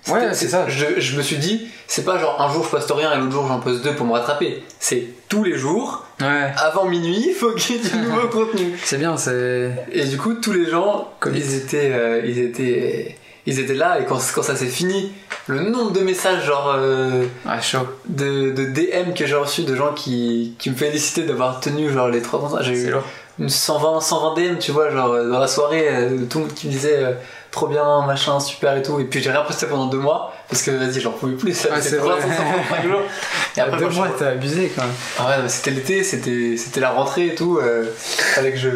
Ouais, 0.08 0.34
c'est 0.34 0.48
ça. 0.48 0.68
Je, 0.70 1.00
je 1.00 1.18
me 1.18 1.22
suis 1.22 1.38
dit, 1.38 1.68
c'est 1.88 2.06
pas 2.06 2.18
genre 2.18 2.40
un 2.42 2.52
jour 2.52 2.64
je 2.64 2.70
poste 2.70 2.92
rien 2.92 3.14
et 3.14 3.18
l'autre 3.18 3.32
jour 3.34 3.48
j'en 3.48 3.60
poste 3.60 3.84
deux 3.84 3.94
pour 3.94 4.06
me 4.06 4.14
rattraper. 4.14 4.64
C'est 4.80 5.04
tous 5.28 5.44
les 5.44 5.58
jours, 5.58 6.06
Ouais. 6.22 6.52
avant 6.58 6.86
minuit, 6.86 7.26
il 7.30 7.34
faut 7.34 7.52
qu'il 7.54 7.76
y 7.76 7.80
ait 7.80 7.90
du 7.90 7.98
nouveau 7.98 8.28
contenu. 8.32 8.74
C'est 8.84 8.98
bien, 8.98 9.18
c'est. 9.18 9.72
Et 9.92 10.06
du 10.06 10.18
coup, 10.18 10.36
tous 10.36 10.54
les 10.54 10.70
gens, 10.70 11.10
Commit. 11.20 11.40
ils 11.40 11.56
étaient, 11.56 11.92
euh, 11.94 12.22
ils 12.26 12.38
étaient, 12.40 13.18
ils 13.46 13.60
étaient 13.60 13.74
là. 13.74 14.00
Et 14.00 14.06
quand, 14.06 14.20
quand 14.36 14.44
ça 14.44 14.56
s'est 14.56 14.68
fini, 14.68 15.12
le 15.48 15.62
nombre 15.62 15.92
de 15.92 16.02
messages 16.02 16.46
genre 16.46 16.74
euh, 16.76 17.26
Ah, 17.46 17.60
chaud. 17.62 17.80
de, 18.08 18.52
de 18.52 18.66
DM 18.66 19.14
que 19.16 19.26
j'ai 19.26 19.36
reçu 19.36 19.64
de 19.64 19.76
gens 19.76 19.94
qui, 19.94 20.56
qui 20.60 20.70
me 20.70 20.76
félicitaient 20.76 21.24
d'avoir 21.24 21.60
tenu 21.60 21.92
genre 21.92 22.08
les 22.10 22.22
trois 22.22 22.40
ans, 22.40 22.58
j'ai 22.62 22.74
eu 22.74 22.94
une 23.40 23.50
120, 23.50 24.02
120 24.02 24.36
DM, 24.36 24.58
tu 24.60 24.72
vois, 24.72 24.92
genre 24.92 25.12
euh, 25.14 25.30
dans 25.30 25.40
la 25.40 25.48
soirée, 25.48 25.88
euh, 25.90 26.18
tout 26.30 26.40
le 26.40 26.46
monde 26.46 26.54
qui 26.54 26.68
me 26.68 26.72
disait 26.72 26.98
euh, 27.04 27.14
trop 27.50 27.68
bien, 27.68 28.06
machin, 28.06 28.40
super 28.40 28.76
et 28.78 28.84
tout. 28.84 29.00
Et 29.00 29.06
puis 29.06 29.22
j'ai 29.22 29.32
rien 29.32 29.42
posté 29.42 29.66
pendant 29.66 29.88
deux 29.88 29.98
mois 29.98 30.34
parce 30.48 30.62
que 30.62 30.70
vas-y, 30.72 31.00
j'en 31.00 31.12
pouvais 31.12 31.34
plus. 31.34 31.54
Ça 31.54 31.70
Ah, 31.74 31.82
c'est 31.82 31.96
vrai. 31.96 32.18
365 32.20 32.84
jours. 32.88 33.02
Et 33.58 33.60
après, 33.62 33.80
deux 33.80 33.90
mois, 33.90 34.10
t'as 34.18 34.30
abusé 34.30 34.72
quand 34.76 34.84
même. 34.84 34.92
ah 35.18 35.28
ouais, 35.30 35.36
mais 35.44 35.50
c'était 35.50 35.72
l'été, 35.72 36.04
c'était, 36.04 36.56
c'était 36.58 36.80
la 36.82 36.92
rentrée 36.92 37.28
et 37.28 37.36
tout. 37.36 37.58
Euh, 37.58 37.86
fallait, 37.96 38.52
que 38.52 38.58
je, 38.60 38.70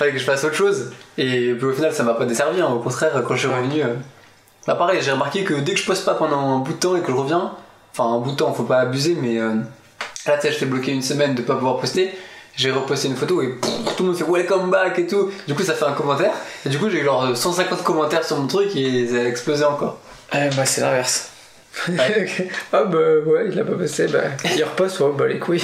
fallait 0.00 0.12
que 0.12 0.18
je 0.18 0.24
fasse 0.24 0.42
autre 0.44 0.54
chose. 0.54 0.90
Et 1.18 1.52
puis 1.54 1.66
au 1.66 1.72
final, 1.72 1.92
ça 1.92 2.02
m'a 2.02 2.14
pas 2.14 2.24
desservi. 2.24 2.60
hein. 2.60 2.66
Au 2.68 2.78
contraire, 2.80 3.12
quand 3.26 3.34
je 3.34 3.46
suis 3.46 3.48
revenu. 3.54 3.82
euh, 3.82 3.94
Bah 4.66 4.74
pareil, 4.74 5.00
j'ai 5.02 5.12
remarqué 5.12 5.44
que 5.44 5.54
dès 5.54 5.74
que 5.74 5.78
je 5.80 5.86
poste 5.86 6.04
pas 6.04 6.14
pendant 6.14 6.38
un 6.38 6.58
bout 6.58 6.72
de 6.72 6.78
temps 6.78 6.96
et 6.96 7.00
que 7.00 7.08
je 7.12 7.16
reviens, 7.16 7.52
enfin 7.92 8.14
un 8.14 8.18
bout 8.18 8.32
de 8.32 8.36
temps, 8.36 8.52
faut 8.52 8.64
pas 8.64 8.78
abuser, 8.80 9.16
mais 9.20 9.38
euh, 9.38 9.54
là, 10.26 10.36
tu 10.36 10.42
sais, 10.42 10.52
je 10.52 10.58
t'ai 10.58 10.66
bloqué 10.66 10.92
une 10.92 11.02
semaine 11.02 11.34
de 11.34 11.42
pas 11.42 11.54
pouvoir 11.54 11.78
poster. 11.78 12.12
J'ai 12.56 12.70
reposté 12.72 13.08
une 13.08 13.16
photo 13.16 13.40
et 13.42 13.54
tout 13.96 14.02
le 14.02 14.08
monde 14.10 14.16
fait 14.18 14.24
welcome 14.28 14.70
back 14.70 14.98
et 14.98 15.06
tout. 15.06 15.30
Du 15.46 15.54
coup, 15.54 15.62
ça 15.62 15.72
fait 15.74 15.84
un 15.84 15.92
commentaire. 15.92 16.32
Et 16.66 16.68
du 16.68 16.78
coup, 16.78 16.90
j'ai 16.90 16.98
eu 17.00 17.04
genre 17.04 17.34
150 17.36 17.82
commentaires 17.84 18.24
sur 18.24 18.36
mon 18.38 18.46
truc 18.48 18.74
et 18.76 19.06
ça 19.06 19.16
a 19.16 19.24
explosé 19.24 19.64
encore. 19.64 19.98
Eh 20.34 20.48
bah, 20.56 20.66
c'est 20.66 20.80
l'inverse. 20.80 21.30
Ouais. 21.88 22.48
ah 22.72 22.84
bah 22.84 22.98
ouais, 23.24 23.46
il 23.48 23.54
l'a 23.54 23.64
pas 23.64 23.74
posté, 23.74 24.06
bah 24.08 24.22
il 24.56 24.64
reposte, 24.64 24.98
ouais, 25.00 25.12
bah 25.16 25.26
les 25.28 25.38
couilles. 25.38 25.62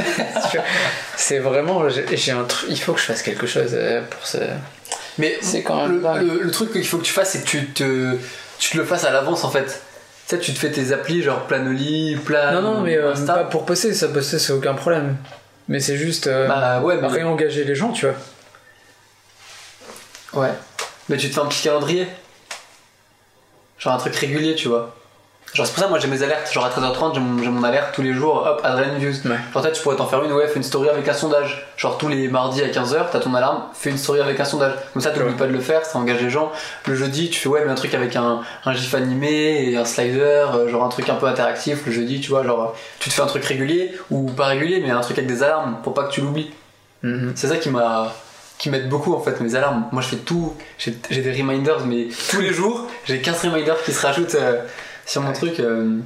c'est 1.17 1.39
vraiment, 1.41 1.89
j'ai 1.89 2.31
un 2.33 2.45
truc, 2.45 2.69
il 2.71 2.81
faut 2.81 2.93
que 2.93 3.01
je 3.01 3.05
fasse 3.07 3.23
quelque 3.23 3.47
chose 3.47 3.71
euh, 3.75 4.03
pour 4.09 4.27
ce. 4.27 4.39
Mais 5.19 5.37
C'est 5.43 5.63
quand 5.63 5.89
même 5.89 6.01
le, 6.03 6.27
le- 6.35 6.43
le 6.43 6.51
truc 6.51 6.73
qu'il 6.73 6.87
faut 6.87 6.99
que 6.99 7.03
tu 7.05 7.13
fasses, 7.13 7.31
c'est 7.33 7.41
que 7.43 7.49
tu 7.49 7.67
te, 7.67 8.17
tu 8.59 8.71
te 8.71 8.77
le 8.77 8.85
fasses 8.85 9.05
à 9.05 9.11
l'avance 9.11 9.45
en 9.45 9.51
fait. 9.51 9.65
Tu 10.29 10.35
sais, 10.37 10.39
tu 10.41 10.53
te 10.55 10.59
fais 10.59 10.71
tes 10.71 10.93
applis 10.93 11.23
genre 11.23 11.47
Planoly, 11.47 12.17
Plan, 12.17 12.53
Non, 12.53 12.63
non, 12.63 12.81
mais 12.83 12.97
euh, 12.97 13.15
pas 13.27 13.45
pour 13.45 13.65
poster, 13.67 13.93
ça 13.95 14.09
poster 14.09 14.39
c'est 14.39 14.53
aucun 14.53 14.75
problème. 14.75 15.17
Mais 15.69 15.81
c'est 15.81 15.97
juste 15.97 16.27
euh, 16.29 16.47
Bah 16.47 16.81
ouais, 16.83 16.97
mais, 17.01 17.09
réengager 17.09 17.65
les 17.65 17.75
gens, 17.75 17.91
tu 17.93 18.07
vois. 18.07 18.15
ouais. 20.43 20.53
Mais 21.09 21.17
tu 21.17 21.29
te 21.29 21.35
fais 21.35 21.41
un 21.41 21.47
petit 21.47 21.63
calendrier. 21.63 22.07
Genre 23.79 23.93
un 23.95 23.99
truc 23.99 24.15
régulier, 24.17 24.55
tu 24.55 24.69
vois. 24.69 24.95
Genre 25.57 25.67
c'est 25.67 25.73
pour 25.73 25.83
ça 25.83 25.89
moi 25.89 25.99
j'ai 25.99 26.09
mes 26.09 26.23
alertes. 26.23 26.53
Genre 26.53 26.67
à 26.67 26.69
13h30, 26.69 27.15
j'ai 27.15 27.49
mon, 27.49 27.63
alerte 27.63 27.95
tous 27.95 28.03
les 28.03 28.13
jours. 28.13 28.47
Hop, 28.47 28.61
Adrenaline 28.63 28.99
Views. 28.99 29.27
Ouais. 29.27 29.39
Genre 29.55 29.63
toi 29.63 29.71
tu 29.71 29.83
pourrais 29.83 29.97
t'en 29.97 30.07
faire 30.07 30.23
une, 30.23 30.33
ouais, 30.33 30.47
fais 30.49 30.57
une 30.57 30.63
story 30.63 30.91
avec 30.91 31.09
un 31.09 31.15
sondage. 31.15 31.67
Genre 31.79 31.97
tous 31.97 32.09
les 32.09 32.29
mardis 32.29 32.63
à 32.63 32.69
15h, 32.69 33.07
t'as 33.11 33.21
ton 33.21 33.35
alarme, 33.35 33.63
fais 33.73 33.89
une 33.89 33.97
story 33.97 34.21
avec 34.21 34.39
un 34.39 34.45
sondage. 34.45 34.73
Comme 34.93 35.01
ça 35.01 35.13
t'oublies 35.13 35.31
Ouais. 35.31 35.33
pas 35.39 35.47
de 35.47 35.53
le 35.55 35.61
faire, 35.61 35.87
ça 35.87 35.99
engage 35.99 36.21
les 36.21 36.29
gens. 36.29 36.53
Le 36.87 36.95
jeudi, 36.95 37.31
tu 37.31 37.41
fais 37.41 37.49
ouais, 37.49 37.63
mais 37.65 37.73
un 37.73 37.75
truc 37.75 37.95
avec 37.95 38.17
un, 38.17 38.43
un 38.67 38.73
gif 38.75 38.95
animé 38.95 39.71
et 39.71 39.79
un 39.79 39.87
slider, 39.87 40.21
euh, 40.55 40.69
genre 40.69 40.85
un 40.85 40.91
truc 40.91 41.09
un 41.09 41.15
peu 41.15 41.27
interactif 41.27 41.87
le 41.87 41.93
jeudi, 41.93 42.21
tu 42.21 42.29
vois. 42.29 42.45
Genre 42.45 42.75
tu 42.99 43.09
te 43.09 43.15
fais 43.15 43.23
un 43.23 43.27
truc 43.27 43.45
régulier 43.47 43.93
ou 44.11 44.31
pas 44.31 44.49
régulier, 44.49 44.81
mais 44.81 44.91
un 44.91 45.01
truc 45.01 45.17
avec 45.17 45.29
des 45.29 45.43
alarmes 45.43 45.79
pour 45.83 45.95
pas 45.95 46.05
que 46.05 46.13
tu 46.13 46.21
l'oublies. 46.21 46.51
Mhm. 47.03 47.33
C'est 47.35 47.47
ça 47.49 47.57
qui 47.57 47.71
m'a 47.71 48.13
qui 48.59 48.71
m'aide 48.71 48.89
beaucoup 48.89 49.15
en 49.15 49.21
fait 49.21 49.41
mes 49.41 49.55
alarmes. 49.55 49.85
Moi 49.93 50.03
je 50.03 50.09
fais 50.09 50.17
tout, 50.17 50.55
j'ai 50.79 50.95
j'ai 51.11 51.23
des 51.23 51.33
reminders 51.33 51.87
mais 51.87 52.09
tous 52.31 52.41
les 52.43 52.53
jours, 52.53 52.87
j'ai 53.07 53.21
15 53.21 53.43
reminders 53.45 53.83
qui 53.85 53.93
se 53.93 54.07
rajoutent 54.07 54.35
euh, 54.35 54.63
sur 55.07 55.23
mon 55.23 55.29
Ouais. 55.29 55.35
truc 55.35 55.61
euh, 55.61 55.99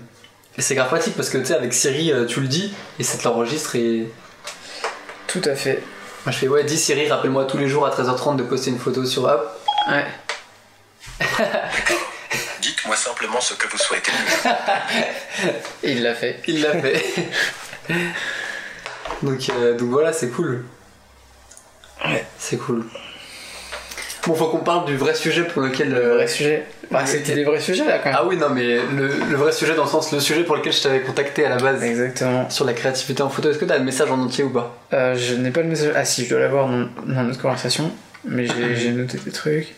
et 0.58 0.62
c'est 0.62 0.74
grave 0.74 0.88
pratique 0.88 1.16
parce 1.16 1.28
que 1.30 1.38
tu 1.38 1.46
sais 1.46 1.54
avec 1.54 1.72
Siri 1.72 2.12
euh, 2.12 2.26
tu 2.26 2.40
le 2.40 2.46
dis 2.48 2.72
et 2.98 3.02
ça 3.02 3.18
te 3.18 3.24
l'enregistre 3.24 3.74
et 3.76 4.06
Tout 5.26 5.42
à 5.44 5.54
fait. 5.54 5.82
moi 6.26 6.32
je 6.32 6.38
fais 6.38 6.48
ouais 6.48 6.62
dis 6.64 6.76
Siri 6.78 7.08
rappelle-moi 7.08 7.44
tous 7.46 7.56
les 7.58 7.68
jours 7.68 7.86
à 7.86 7.90
13h30 7.90 8.36
de 8.36 8.42
poster 8.44 8.70
une 8.70 8.78
photo 8.78 9.04
sur 9.04 9.24
Hop. 9.24 9.60
Ouais. 9.88 10.06
Dites-moi 12.60 12.94
simplement 12.96 13.40
ce 13.40 13.54
que 13.54 13.66
vous 13.68 13.78
souhaitez. 13.78 14.12
Il 15.82 16.02
l'a 16.02 16.14
fait. 16.14 16.40
Il 16.46 16.60
l'a 16.62 16.72
fait. 16.78 17.02
donc, 19.22 19.48
euh, 19.50 19.76
donc 19.76 19.88
voilà, 19.88 20.12
c'est 20.12 20.28
cool. 20.28 20.64
Ouais. 22.04 22.24
C'est 22.38 22.58
cool. 22.58 22.84
Bon, 24.26 24.34
faut 24.34 24.46
qu'on 24.48 24.58
parle 24.58 24.84
du 24.84 24.96
vrai 24.96 25.14
sujet 25.14 25.44
pour 25.44 25.62
lequel. 25.62 25.90
Le 25.90 25.96
euh, 25.96 26.14
vrai 26.16 26.28
sujet. 26.28 26.66
Bah, 26.90 27.06
c'était 27.06 27.34
des 27.34 27.44
vrais 27.44 27.60
sujets 27.60 27.84
là 27.84 27.98
quand 27.98 28.10
même. 28.10 28.18
Ah 28.18 28.26
oui, 28.26 28.36
non, 28.36 28.48
mais 28.50 28.76
le, 28.76 29.08
le 29.30 29.36
vrai 29.36 29.52
sujet 29.52 29.74
dans 29.74 29.84
le 29.84 29.88
sens, 29.88 30.12
le 30.12 30.20
sujet 30.20 30.42
pour 30.42 30.56
lequel 30.56 30.72
je 30.72 30.82
t'avais 30.82 31.00
contacté 31.00 31.44
à 31.46 31.48
la 31.48 31.56
base. 31.56 31.82
Exactement. 31.82 32.50
Sur 32.50 32.64
la 32.64 32.72
créativité 32.72 33.22
en 33.22 33.30
photo, 33.30 33.50
est-ce 33.50 33.58
que 33.58 33.64
t'as 33.64 33.78
le 33.78 33.84
message 33.84 34.10
en 34.10 34.18
entier 34.18 34.44
ou 34.44 34.50
pas? 34.50 34.76
Euh, 34.92 35.14
je 35.16 35.34
n'ai 35.34 35.50
pas 35.50 35.62
le 35.62 35.68
message. 35.68 35.92
Ah 35.94 36.04
si, 36.04 36.24
je 36.24 36.30
dois 36.30 36.40
l'avoir 36.40 36.68
dans, 36.68 36.88
dans 37.06 37.22
notre 37.22 37.40
conversation. 37.40 37.90
Mais 38.24 38.46
j'ai 38.46 38.90
noté 38.92 39.18
des 39.18 39.30
trucs. 39.30 39.74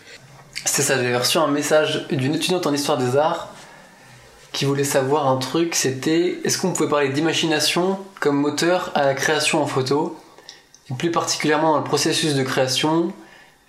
C'était 0.65 0.81
ça, 0.81 0.95
j'avais 0.95 1.15
reçu 1.15 1.37
un 1.37 1.47
message 1.47 2.07
d'une 2.11 2.35
étudiante 2.35 2.65
en 2.65 2.73
histoire 2.73 2.97
des 2.97 3.17
arts 3.17 3.53
qui 4.53 4.65
voulait 4.65 4.83
savoir 4.83 5.27
un 5.27 5.37
truc, 5.37 5.73
c'était 5.73 6.37
est-ce 6.43 6.59
qu'on 6.59 6.71
pouvait 6.71 6.89
parler 6.89 7.09
d'imagination 7.09 7.97
comme 8.19 8.37
moteur 8.37 8.91
à 8.93 9.03
la 9.03 9.15
création 9.15 9.61
en 9.61 9.65
photo? 9.65 10.17
Et 10.89 10.93
plus 10.93 11.11
particulièrement 11.11 11.71
dans 11.71 11.79
le 11.79 11.83
processus 11.83 12.35
de 12.35 12.43
création, 12.43 13.11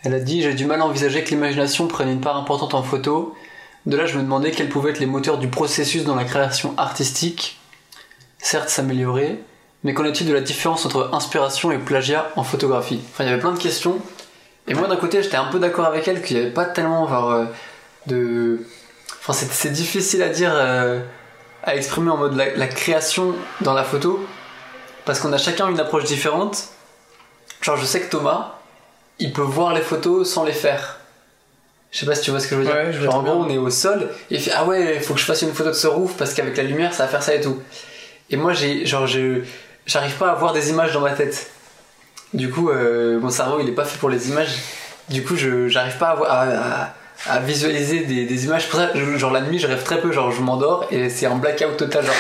elle 0.05 0.15
a 0.15 0.21
dit 0.21 0.43
j'ai 0.43 0.55
du 0.55 0.67
mal 0.67 0.81
à 0.81 0.87
envisager 0.87 1.25
que 1.25 1.31
l'imagination 1.31 1.89
prenne 1.89 2.09
une 2.09 2.21
part 2.21 2.37
importante 2.37 2.75
en 2.75 2.83
photo. 2.83 3.35
De 3.87 3.97
là, 3.97 4.07
je 4.07 4.17
me 4.17 4.23
demandais 4.23 4.51
quels 4.51 4.69
pouvaient 4.69 4.91
être 4.91 4.99
les 4.99 5.07
moteurs 5.07 5.39
du 5.39 5.49
processus 5.49 6.05
dans 6.05 6.15
la 6.15 6.25
création 6.25 6.75
artistique. 6.79 7.59
Certes, 8.39 8.69
s'améliorer, 8.69 9.43
mais 9.83 9.95
qu'en 9.95 10.05
est-il 10.05 10.27
de 10.27 10.33
la 10.33 10.41
différence 10.41 10.87
entre 10.87 11.11
inspiration 11.13 11.73
et 11.73 11.79
plagiat 11.79 12.31
en 12.37 12.45
photographie? 12.45 13.01
Enfin, 13.11 13.25
il 13.25 13.29
y 13.29 13.33
avait 13.33 13.41
plein 13.41 13.53
de 13.53 13.59
questions. 13.59 13.99
Et 14.69 14.75
moi, 14.75 14.89
d'un 14.89 14.97
côté, 14.97 15.23
j'étais 15.23 15.37
un 15.37 15.47
peu 15.47 15.59
d'accord 15.59 15.87
avec 15.87 16.09
elle 16.09 16.23
qu'il 16.23 16.37
n'y 16.37 16.43
avait 16.43 16.53
pas 16.53 16.65
tellement 16.65 17.33
euh, 17.33 17.45
de. 18.07 18.67
Enfin, 19.21 19.33
c'est, 19.35 19.51
c'est 19.51 19.73
difficile 19.73 20.23
à 20.23 20.29
dire, 20.31 20.53
euh, 20.55 21.01
à 21.63 21.77
exprimer 21.77 22.11
en 22.11 22.17
mode 22.17 22.37
la, 22.37 22.55
la 22.55 22.67
création 22.67 23.35
dans 23.61 23.75
la 23.75 23.85
photo, 23.85 24.25
parce 25.05 25.21
qu'on 25.21 25.33
a 25.33 25.39
chacun 25.39 25.69
une 25.69 25.81
approche 25.81 26.05
différente. 26.05 26.69
Genre, 27.61 27.77
je 27.77 27.85
sais 27.85 28.01
que 28.01 28.11
Thomas, 28.11 28.59
il 29.19 29.33
peut 29.33 29.43
voir 29.43 29.73
les 29.75 29.81
photos 29.81 30.29
sans 30.31 30.45
les 30.45 30.53
faire. 30.53 30.99
Je 31.93 32.01
sais 32.01 32.07
pas 32.07 32.15
si 32.17 32.23
tu 32.23 32.31
vois 32.33 32.41
ce 32.41 32.49
que 32.49 32.57
je 32.57 32.61
veux 32.61 32.67
dire. 32.67 32.75
Ouais, 32.75 32.93
je 32.93 32.99
vois 32.99 33.07
Genre, 33.07 33.15
en 33.17 33.23
gros, 33.23 33.45
bien. 33.45 33.47
on 33.47 33.49
est 33.51 33.59
au 33.59 33.71
sol 33.71 34.11
et 34.31 34.35
il 34.35 34.41
fait 34.41 34.51
ah 34.55 34.65
ouais, 34.65 34.99
faut 35.01 35.15
que 35.15 35.21
je 35.21 35.25
fasse 35.25 35.43
une 35.43 35.53
photo 35.55 35.71
de 35.71 35.75
ce 35.75 35.87
roof 35.87 36.15
parce 36.17 36.35
qu'avec 36.35 36.57
la 36.57 36.65
lumière, 36.65 36.93
ça 36.93 37.05
va 37.05 37.09
faire 37.09 37.23
ça 37.23 37.35
et 37.35 37.41
tout. 37.41 37.63
Et 38.31 38.37
moi, 38.37 38.53
j'ai 38.53 38.85
genre 38.87 39.07
je 39.07 39.43
j'arrive 39.87 40.15
pas 40.17 40.29
à 40.29 40.33
avoir 40.33 40.53
des 40.53 40.71
images 40.71 40.93
dans 40.93 41.01
ma 41.01 41.13
tête. 41.13 41.51
Du 42.33 42.51
coup, 42.51 42.69
euh, 42.71 43.21
mon 43.21 43.31
cerveau, 43.31 43.61
il 43.61 43.69
est 43.69 43.73
pas 43.73 43.85
fait 43.85 43.99
pour 43.99 44.11
les 44.11 44.29
images. 44.29 44.57
Du 45.09 45.23
coup, 45.23 45.37
je 45.37 45.69
j'arrive 45.69 45.97
pas 45.99 46.09
à, 46.11 46.41
à, 46.41 46.83
à- 46.87 46.95
à 47.27 47.39
visualiser 47.39 48.01
des, 48.01 48.25
des 48.25 48.45
images. 48.45 48.69
Pour 48.69 48.79
ça, 48.79 48.91
genre 49.17 49.33
la 49.33 49.41
nuit, 49.41 49.59
je 49.59 49.67
rêve 49.67 49.83
très 49.83 50.01
peu. 50.01 50.13
Genre, 50.13 50.31
je 50.31 50.41
m'endors 50.43 50.87
et 50.91 51.09
c'est 51.09 51.27
un 51.27 51.37
blackout 51.37 51.77
total. 51.77 52.05
Genre. 52.05 52.15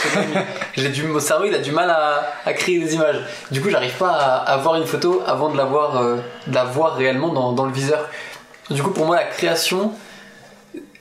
J'ai 0.76 0.88
du 0.88 1.03
mon 1.05 1.20
cerveau, 1.20 1.45
il 1.45 1.55
a 1.55 1.59
du 1.59 1.72
mal 1.72 1.90
à, 1.90 2.32
à 2.45 2.53
créer 2.53 2.78
des 2.78 2.95
images. 2.95 3.20
Du 3.51 3.61
coup, 3.61 3.70
j'arrive 3.70 3.95
pas 3.97 4.12
à, 4.12 4.36
à 4.53 4.57
voir 4.57 4.76
une 4.76 4.86
photo 4.86 5.22
avant 5.26 5.51
de 5.51 5.57
la 5.57 5.64
voir, 5.64 6.01
euh, 6.01 6.16
la 6.51 6.64
voir 6.64 6.97
réellement 6.97 7.32
dans, 7.32 7.53
dans 7.53 7.66
le 7.66 7.72
viseur. 7.72 8.09
Du 8.70 8.82
coup, 8.82 8.90
pour 8.90 9.05
moi, 9.05 9.16
la 9.16 9.24
création, 9.24 9.92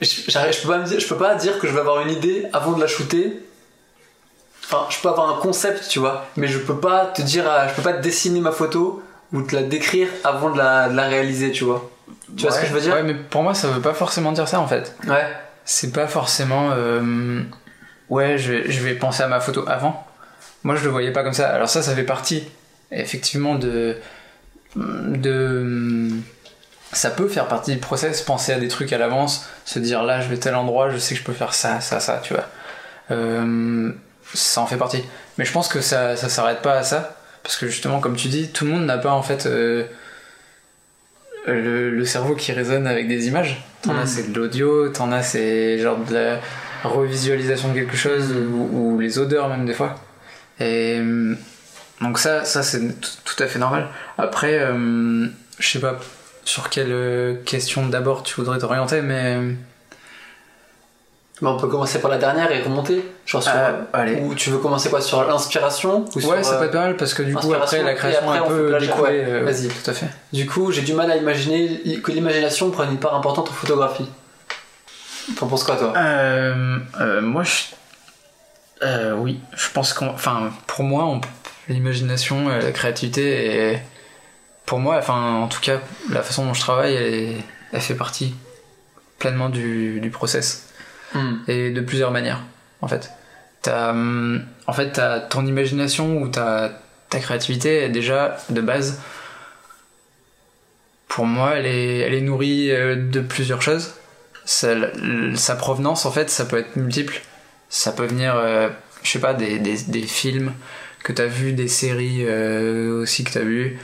je, 0.00 0.62
peux 0.62 0.68
pas 0.68 0.78
dire, 0.80 1.00
je 1.00 1.06
peux 1.06 1.16
pas 1.16 1.34
dire 1.34 1.58
que 1.58 1.66
je 1.66 1.72
vais 1.72 1.80
avoir 1.80 2.00
une 2.00 2.10
idée 2.10 2.46
avant 2.52 2.72
de 2.72 2.80
la 2.80 2.86
shooter. 2.86 3.40
Enfin, 4.64 4.86
je 4.90 4.98
peux 5.00 5.08
avoir 5.08 5.30
un 5.30 5.40
concept, 5.40 5.88
tu 5.88 5.98
vois, 5.98 6.26
mais 6.36 6.46
je 6.46 6.58
peux 6.58 6.78
pas 6.78 7.06
te 7.06 7.22
dire, 7.22 7.44
je 7.68 7.74
peux 7.74 7.82
pas 7.82 7.92
te 7.92 8.02
dessiner 8.02 8.40
ma 8.40 8.52
photo 8.52 9.02
ou 9.32 9.42
te 9.42 9.54
la 9.54 9.62
décrire 9.62 10.08
avant 10.24 10.50
de 10.50 10.58
la, 10.58 10.88
de 10.88 10.96
la 10.96 11.06
réaliser, 11.06 11.52
tu 11.52 11.64
vois. 11.64 11.90
Tu 12.36 12.42
vois 12.42 12.52
ce 12.52 12.60
que 12.60 12.66
je 12.66 12.72
veux 12.72 12.80
dire 12.80 12.94
Ouais, 12.94 13.02
mais 13.02 13.14
pour 13.14 13.42
moi, 13.42 13.54
ça 13.54 13.68
veut 13.68 13.80
pas 13.80 13.94
forcément 13.94 14.32
dire 14.32 14.48
ça 14.48 14.60
en 14.60 14.66
fait. 14.66 14.94
Ouais. 15.06 15.26
C'est 15.64 15.92
pas 15.92 16.06
forcément. 16.06 16.70
euh, 16.72 17.42
Ouais, 18.10 18.36
je 18.38 18.52
vais, 18.52 18.70
je 18.70 18.82
vais 18.82 18.94
penser 18.94 19.22
à 19.22 19.28
ma 19.28 19.40
photo 19.40 19.64
avant. 19.66 20.06
Moi, 20.62 20.76
je 20.76 20.84
le 20.84 20.90
voyais 20.90 21.10
pas 21.12 21.22
comme 21.22 21.32
ça. 21.32 21.48
Alors, 21.50 21.68
ça, 21.68 21.82
ça 21.82 21.94
fait 21.94 22.02
partie, 22.04 22.44
effectivement, 22.90 23.54
de. 23.54 23.96
de. 24.76 26.08
Ça 26.92 27.10
peut 27.10 27.28
faire 27.28 27.48
partie 27.48 27.72
du 27.72 27.78
process, 27.78 28.22
penser 28.22 28.52
à 28.52 28.58
des 28.60 28.68
trucs 28.68 28.92
à 28.92 28.98
l'avance, 28.98 29.46
se 29.64 29.78
dire 29.80 30.04
là, 30.04 30.20
je 30.20 30.28
vais 30.28 30.36
tel 30.36 30.54
endroit, 30.54 30.90
je 30.90 30.98
sais 30.98 31.14
que 31.14 31.20
je 31.20 31.24
peux 31.24 31.32
faire 31.32 31.52
ça, 31.54 31.80
ça, 31.80 31.98
ça, 31.98 32.20
tu 32.22 32.34
vois. 32.34 32.44
Euh, 33.10 33.90
ça 34.32 34.60
en 34.60 34.66
fait 34.66 34.76
partie. 34.76 35.02
Mais 35.36 35.44
je 35.44 35.52
pense 35.52 35.66
que 35.68 35.80
ça, 35.80 36.16
ça 36.16 36.28
s'arrête 36.28 36.62
pas 36.62 36.74
à 36.74 36.82
ça. 36.84 37.16
Parce 37.42 37.56
que 37.56 37.66
justement, 37.66 37.98
comme 38.00 38.16
tu 38.16 38.28
dis, 38.28 38.48
tout 38.52 38.64
le 38.64 38.70
monde 38.70 38.86
n'a 38.86 38.98
pas 38.98 39.10
en 39.12 39.22
fait. 39.22 39.46
euh, 39.46 39.84
le, 41.46 41.90
le 41.90 42.04
cerveau 42.04 42.34
qui 42.34 42.52
résonne 42.52 42.86
avec 42.86 43.08
des 43.08 43.28
images. 43.28 43.62
T'en 43.82 43.94
Mm. 43.94 43.98
as 43.98 44.06
c'est 44.06 44.32
de 44.32 44.38
l'audio, 44.38 44.88
t'en 44.88 45.12
as 45.12 45.22
c'est 45.22 45.78
genre 45.78 45.98
de 45.98 46.14
la 46.14 46.40
revisualisation 46.84 47.68
de 47.70 47.74
quelque 47.74 47.96
chose 47.96 48.32
ou, 48.32 48.94
ou 48.94 48.98
les 49.00 49.18
odeurs 49.18 49.48
même 49.48 49.66
des 49.66 49.74
fois. 49.74 49.94
Et 50.60 50.98
euh, 51.00 51.34
donc 52.00 52.18
ça, 52.18 52.44
ça 52.44 52.62
c'est 52.62 52.80
tout, 53.00 53.42
à 53.42 53.46
fait 53.46 53.58
normal. 53.58 53.88
Après, 54.18 54.58
euh, 54.60 55.26
je 55.58 55.68
sais 55.68 55.80
pas 55.80 55.98
sur 56.44 56.68
quelle 56.70 56.92
euh, 56.92 57.34
question 57.44 57.86
d'abord 57.86 58.22
tu 58.22 58.34
voudrais 58.36 58.58
t'orienter, 58.58 59.00
mais 59.02 59.38
Mais 61.42 61.48
on 61.48 61.56
peut 61.58 61.66
commencer 61.66 62.00
par 62.00 62.10
la 62.12 62.18
dernière 62.18 62.50
et 62.52 62.62
remonter. 62.62 63.04
Genre 63.26 63.42
sur, 63.42 63.52
Euh, 63.54 63.72
allez. 63.92 64.20
Ou 64.20 64.34
tu 64.36 64.50
veux 64.50 64.58
commencer 64.58 64.88
quoi 64.88 65.00
Sur 65.00 65.24
l'inspiration 65.26 66.04
ou 66.14 66.20
sur, 66.20 66.30
Ouais, 66.30 66.44
ça 66.44 66.54
euh, 66.54 66.58
peut 66.60 66.64
être 66.66 66.72
pas 66.72 66.78
mal 66.82 66.96
parce 66.96 67.12
que 67.12 67.22
du 67.24 67.34
coup 67.34 67.52
après 67.52 67.82
la 67.82 67.94
création 67.94 68.30
après, 68.30 68.48
plage- 68.68 68.82
découler. 68.86 69.02
ouais, 69.02 69.24
euh, 69.28 69.44
vas-y. 69.44 69.66
Tout 69.68 69.90
à 69.90 69.94
fait. 69.94 70.06
Du 70.32 70.46
coup, 70.46 70.70
j'ai 70.70 70.82
du 70.82 70.92
mal 70.92 71.10
à 71.10 71.16
imaginer 71.16 72.00
que 72.02 72.12
l'imagination 72.12 72.70
prenne 72.70 72.90
une 72.92 72.98
part 73.00 73.14
importante 73.16 73.48
en 73.48 73.52
photographie. 73.52 74.06
T'en 75.38 75.46
penses 75.48 75.64
quoi, 75.64 75.76
toi? 75.76 75.92
Euh, 75.96 76.78
euh, 77.00 77.20
moi, 77.20 77.42
je... 77.42 77.62
euh, 78.82 79.14
oui, 79.16 79.40
je 79.56 79.68
pense 79.72 79.92
qu'on, 79.92 80.08
enfin, 80.10 80.50
pour 80.66 80.84
moi, 80.84 81.04
on- 81.04 81.20
l'imagination, 81.68 82.46
la 82.48 82.70
créativité, 82.72 83.72
et 83.72 83.78
pour 84.66 84.78
moi, 84.78 84.96
enfin, 84.98 85.40
en 85.42 85.48
tout 85.48 85.60
cas, 85.60 85.78
la 86.10 86.22
façon 86.22 86.44
dont 86.44 86.54
je 86.54 86.60
travaille, 86.60 86.94
elle, 86.94 87.14
est- 87.14 87.36
elle 87.72 87.80
fait 87.80 87.94
partie 87.94 88.34
pleinement 89.18 89.48
du, 89.48 89.98
du 90.00 90.10
process 90.10 90.68
Hmm. 91.14 91.36
et 91.48 91.70
de 91.70 91.80
plusieurs 91.80 92.10
manières, 92.10 92.40
en 92.80 92.88
fait. 92.88 93.10
T'as, 93.62 93.90
hum, 93.90 94.44
en 94.66 94.72
fait, 94.72 94.92
t'as 94.92 95.20
ton 95.20 95.46
imagination 95.46 96.20
ou 96.20 96.28
ta, 96.28 96.80
ta 97.08 97.20
créativité, 97.20 97.88
déjà, 97.88 98.36
de 98.50 98.60
base, 98.60 99.00
pour 101.08 101.26
moi, 101.26 101.54
elle 101.56 101.66
est, 101.66 101.98
elle 102.00 102.14
est 102.14 102.20
nourrie 102.20 102.72
euh, 102.72 102.96
de 102.96 103.20
plusieurs 103.20 103.62
choses. 103.62 103.94
Sa 104.44 105.56
provenance, 105.56 106.04
en 106.06 106.10
fait, 106.10 106.28
ça 106.28 106.44
peut 106.44 106.58
être 106.58 106.76
multiple. 106.76 107.22
Ça 107.68 107.92
peut 107.92 108.06
venir, 108.06 108.34
euh, 108.36 108.68
je 109.02 109.10
sais 109.10 109.20
pas, 109.20 109.32
des, 109.32 109.58
des, 109.58 110.02
films 110.02 110.52
que 111.02 111.12
t'as 111.12 111.26
vus, 111.26 111.52
des 111.52 111.68
séries 111.68 112.24
euh, 112.26 113.02
aussi 113.02 113.24
que 113.24 113.32
t'as 113.32 113.42
vues. 113.42 113.78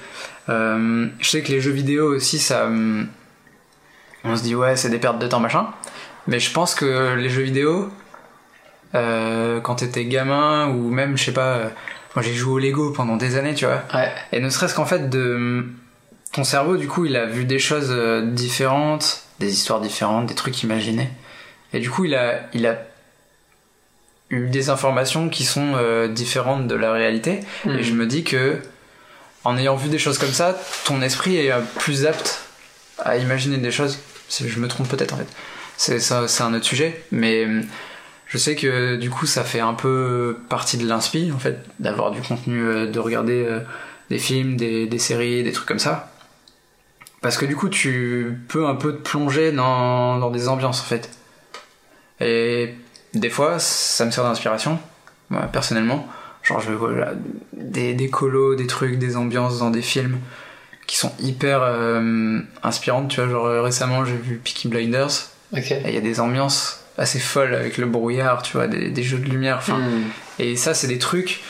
Euh, 0.49 1.07
je 1.19 1.29
sais 1.29 1.43
que 1.43 1.53
les 1.53 1.61
jeux 1.61 1.71
vidéo 1.71 2.15
aussi, 2.15 2.39
ça. 2.39 2.67
hum, 2.67 3.09
On 4.25 4.37
se 4.37 4.43
dit, 4.43 4.55
ouais, 4.55 4.77
c'est 4.77 4.91
des 4.91 4.99
pertes 4.99 5.19
de 5.19 5.27
temps, 5.27 5.41
machin. 5.41 5.69
Mais 6.31 6.39
je 6.39 6.53
pense 6.53 6.77
que 6.77 7.15
les 7.17 7.29
jeux 7.29 7.43
vidéo, 7.43 7.91
euh, 8.95 9.61
quand 9.61 9.75
t'étais 9.75 10.05
gamin, 10.05 10.69
ou 10.69 10.89
même, 10.89 11.19
je 11.19 11.25
sais 11.25 11.33
pas, 11.33 11.55
euh, 11.55 11.69
moi 12.15 12.23
j'ai 12.23 12.35
joué 12.35 12.53
au 12.53 12.59
Lego 12.61 12.93
pendant 12.93 13.17
des 13.17 13.37
années, 13.37 13.53
tu 13.53 13.65
vois. 13.67 13.83
Ouais. 13.93 14.13
Et 14.31 14.39
ne 14.39 14.49
serait-ce 14.49 14.77
qu'en 14.77 14.87
fait, 14.87 15.11
de 15.11 15.67
ton 16.33 16.45
cerveau, 16.45 16.77
du 16.77 16.87
coup, 16.87 17.05
il 17.05 17.17
a 17.17 17.27
vu 17.27 17.45
des 17.47 17.59
choses 17.59 17.89
euh, 17.91 18.31
différentes, 18.31 19.25
des 19.41 19.53
histoires 19.53 19.81
différentes, 19.81 20.27
des 20.27 20.37
trucs 20.37 20.63
imaginés. 20.63 21.11
Et 21.73 21.81
du 21.81 21.91
coup, 21.91 22.05
il 22.05 22.15
a, 22.15 22.43
il 22.55 22.65
a 22.65 22.79
eu 24.31 24.47
des 24.47 24.71
informations 24.71 25.31
qui 25.31 25.45
sont 25.45 25.73
euh, 25.75 26.07
différentes 26.07 26.69
de 26.69 26.77
la 26.77 26.93
réalité. 26.93 27.41
Hmm. 27.65 27.71
Et 27.71 27.83
je 27.83 27.93
me 27.93 28.07
dis 28.07 28.23
que, 28.23 28.61
en 29.43 29.59
ayant 29.59 29.75
vu 29.75 29.89
des 29.89 29.99
choses 29.99 30.19
comme 30.19 30.31
ça, 30.31 30.57
ton 30.85 31.03
esprit 31.03 31.39
est 31.39 31.53
plus 31.81 32.07
apte 32.07 32.43
à 33.01 33.17
imaginer 33.17 33.57
des 33.57 33.73
choses. 33.73 33.99
Je 34.29 34.61
me 34.61 34.69
trompe 34.69 34.89
peut-être 34.89 35.15
en 35.15 35.17
fait. 35.17 35.27
C'est 35.81 36.43
un 36.43 36.53
autre 36.53 36.67
sujet, 36.67 37.03
mais 37.11 37.47
euh, 37.47 37.63
je 38.27 38.37
sais 38.37 38.55
que 38.55 38.97
du 38.97 39.09
coup 39.09 39.25
ça 39.25 39.45
fait 39.45 39.61
un 39.61 39.73
peu 39.73 40.37
partie 40.51 40.77
de 40.77 40.87
l'inspi 40.87 41.33
en 41.35 41.39
fait 41.39 41.59
d'avoir 41.79 42.11
du 42.11 42.21
contenu, 42.21 42.63
euh, 42.63 42.87
de 42.87 42.99
regarder 42.99 43.47
euh, 43.47 43.61
des 44.11 44.19
films, 44.19 44.59
des, 44.59 44.99
séries, 44.99 45.43
des 45.43 45.53
trucs 45.53 45.67
comme 45.67 45.79
ça. 45.79 46.13
Parce 47.23 47.39
que 47.39 47.47
du 47.47 47.57
coup 47.57 47.71
tu 47.71 48.39
peux 48.49 48.67
un 48.67 48.75
peu 48.75 48.93
te 48.93 49.01
plonger 49.01 49.53
dans, 49.53 50.19
dans 50.19 50.29
des 50.29 50.49
ambiances 50.49 50.83
en 50.83 50.85
fait. 50.85 51.11
Et 52.21 52.75
des 53.15 53.31
fois 53.31 53.59
ça 53.59 54.05
me 54.05 54.11
sert 54.11 54.25
d'inspiration, 54.25 54.79
moi, 55.31 55.45
personnellement. 55.51 56.07
Genre 56.43 56.61
je 56.61 56.73
voilà, 56.73 57.15
des, 57.55 57.95
des 57.95 58.11
colos, 58.11 58.55
des 58.55 58.67
trucs, 58.67 58.99
des 58.99 59.17
ambiances 59.17 59.61
dans 59.61 59.71
des 59.71 59.83
films 59.83 60.19
qui 60.87 60.99
sont 60.99 61.13
hyper 61.21 61.63
inspirantes. 62.63 63.09
Tu 63.09 63.23
vois, 63.23 63.31
genre 63.31 63.65
récemment 63.65 64.05
j'ai 64.05 64.17
vu 64.17 64.37
Peaky 64.45 64.69
Blinders 64.69 65.31
Et 65.55 65.89
il 65.89 65.95
y 65.95 65.99
a 65.99 66.03
des 66.03 66.21
ambiances 66.21 66.85
assez 66.99 67.19
folles 67.19 67.55
avec 67.55 67.79
le 67.79 67.87
brouillard, 67.87 68.43
tu 68.43 68.53
vois, 68.57 68.67
des, 68.69 68.91
des 68.91 69.03
jeux 69.03 69.19
de 69.19 69.29
lumière. 69.29 69.57
Enfin, 69.59 69.79
Hmm. 69.79 70.05
et 70.39 70.57
ça, 70.57 70.75
c'est 70.75 70.87
des 70.87 70.99
trucs. 70.99 71.41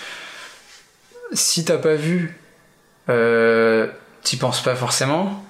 Si 1.32 1.64
t'as 1.64 1.78
pas 1.78 1.94
vu, 1.94 2.36
euh, 3.08 3.88
t'y 4.22 4.36
penses 4.36 4.62
pas 4.62 4.74
forcément. 4.74 5.44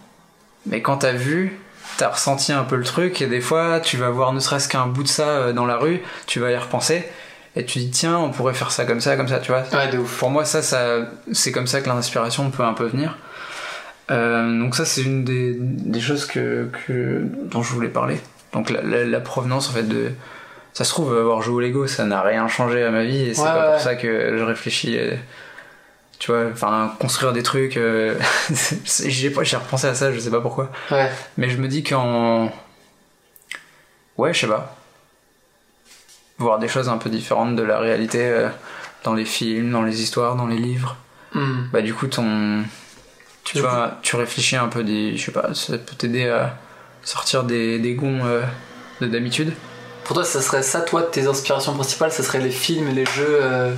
Mais 0.67 0.83
quand 0.83 0.99
t'as 0.99 1.13
vu, 1.13 1.59
t'as 1.97 2.09
ressenti 2.11 2.53
un 2.53 2.65
peu 2.65 2.77
le 2.77 2.85
truc. 2.85 3.23
Et 3.23 3.27
des 3.27 3.41
fois, 3.41 3.81
tu 3.81 3.97
vas 3.97 4.11
voir 4.11 4.33
ne 4.33 4.41
serait-ce 4.41 4.69
qu'un 4.69 4.87
bout 4.87 5.03
de 5.03 5.09
ça 5.09 5.29
euh, 5.29 5.53
dans 5.53 5.67
la 5.67 5.77
rue, 5.77 6.01
tu 6.27 6.41
vas 6.41 6.51
y 6.51 6.57
repenser. 6.57 7.05
Et 7.57 7.65
tu 7.65 7.79
dis, 7.79 7.91
tiens, 7.91 8.17
on 8.19 8.31
pourrait 8.31 8.55
faire 8.55 8.71
ça 8.71 8.85
comme 8.85 9.01
ça, 9.01 9.17
comme 9.17 9.29
ça, 9.29 9.39
tu 9.41 9.51
vois. 9.53 9.65
Ouais, 9.73 9.89
de 9.91 9.99
ouf. 9.99 10.19
Pour 10.19 10.31
moi, 10.31 10.45
ça, 10.45 10.63
ça 10.63 10.99
c'est 11.33 11.51
comme 11.53 11.67
ça 11.67 11.81
que 11.81 11.89
l'inspiration 11.89 12.51
peut 12.51 12.63
un 12.63 12.75
peu 12.75 12.87
venir. 12.87 13.17
Euh, 14.11 14.59
donc 14.61 14.77
ça, 14.77 14.85
c'est 14.85 15.03
une 15.03 15.25
des, 15.25 15.55
des 15.59 16.01
choses 16.01 16.27
que, 16.27 16.69
que, 16.87 17.23
dont 17.45 17.63
je 17.63 17.73
voulais 17.73 17.89
parler. 17.89 18.21
Donc 18.53 18.71
la, 18.71 18.83
la- 18.83 19.05
la 19.05 19.21
provenance, 19.21 19.69
en 19.69 19.73
fait, 19.73 19.85
de... 19.85 20.13
Ça 20.73 20.85
se 20.85 20.91
trouve, 20.91 21.17
avoir 21.17 21.43
joué 21.43 21.55
au 21.55 21.61
Lego, 21.61 21.87
ça 21.87 22.05
n'a 22.05 22.23
rien 22.23 22.47
changé 22.49 22.83
à 22.85 22.91
ma 22.91 23.05
vie, 23.05 23.23
et 23.23 23.35
c'est 23.35 23.41
Ouais, 23.43 23.47
pas 23.49 23.67
ouais. 23.67 23.73
pour 23.73 23.81
ça 23.81 23.95
que 23.97 24.37
je 24.39 24.43
réfléchis... 24.45 24.97
euh, 24.99 25.15
tu 26.19 26.31
vois, 26.33 26.45
enfin, 26.53 26.95
construire 27.01 27.33
des 27.33 27.43
trucs... 27.43 27.77
euh, 27.77 28.15
j'ai 29.07 29.29
repensé 29.57 29.87
à 29.87 29.95
ça, 29.95 30.13
je 30.13 30.19
sais 30.21 30.31
pas 30.31 30.41
pourquoi. 30.41 30.71
Ouais. 30.91 31.11
Mais 31.39 31.49
je 31.51 31.57
me 31.59 31.67
dis 31.69 31.83
qu'en... 31.83 32.53
Ouais, 34.17 34.33
je 34.35 34.41
sais 34.41 34.47
pas. 34.47 34.77
Voir 36.39 36.59
des 36.59 36.69
choses 36.69 36.89
un 36.89 36.99
peu 36.99 37.11
différentes 37.11 37.57
de 37.57 37.63
la 37.63 37.79
réalité 37.79 38.21
euh, 38.23 38.49
dans 39.05 39.15
les 39.15 39.25
films, 39.25 39.71
dans 39.73 39.83
les 39.83 40.03
histoires, 40.03 40.37
dans 40.37 40.47
les 40.47 40.57
livres. 40.59 40.97
Hmm. 41.35 41.65
Bah 41.73 41.83
du 41.83 41.95
coup, 41.95 42.07
ton... 42.07 42.63
Tu 43.45 43.57
Du 43.57 43.63
vois, 43.63 43.99
tu 44.03 44.17
réfléchis 44.17 44.57
un 44.57 44.69
peu 44.69 44.85
des... 44.85 45.17
Je 45.17 45.25
sais 45.27 45.33
pas, 45.33 45.55
ça 45.55 45.79
peut 45.79 45.95
t'aider 45.97 46.29
à 46.29 46.55
sortir 47.03 47.45
des, 47.45 47.79
des 47.79 47.95
gonds 47.95 48.25
euh, 48.25 48.43
de 49.01 49.07
d'habitude. 49.07 49.53
Pour 50.05 50.15
toi, 50.15 50.25
ça 50.25 50.41
serait 50.43 50.63
ça, 50.63 50.81
toi, 50.81 51.03
tes 51.03 51.27
inspirations 51.27 51.73
principales, 51.75 52.13
ça 52.13 52.23
serait 52.23 52.41
les 52.41 52.51
films, 52.51 52.89
les 52.95 53.07
jeux. 53.07 53.39
euh, 53.43 53.73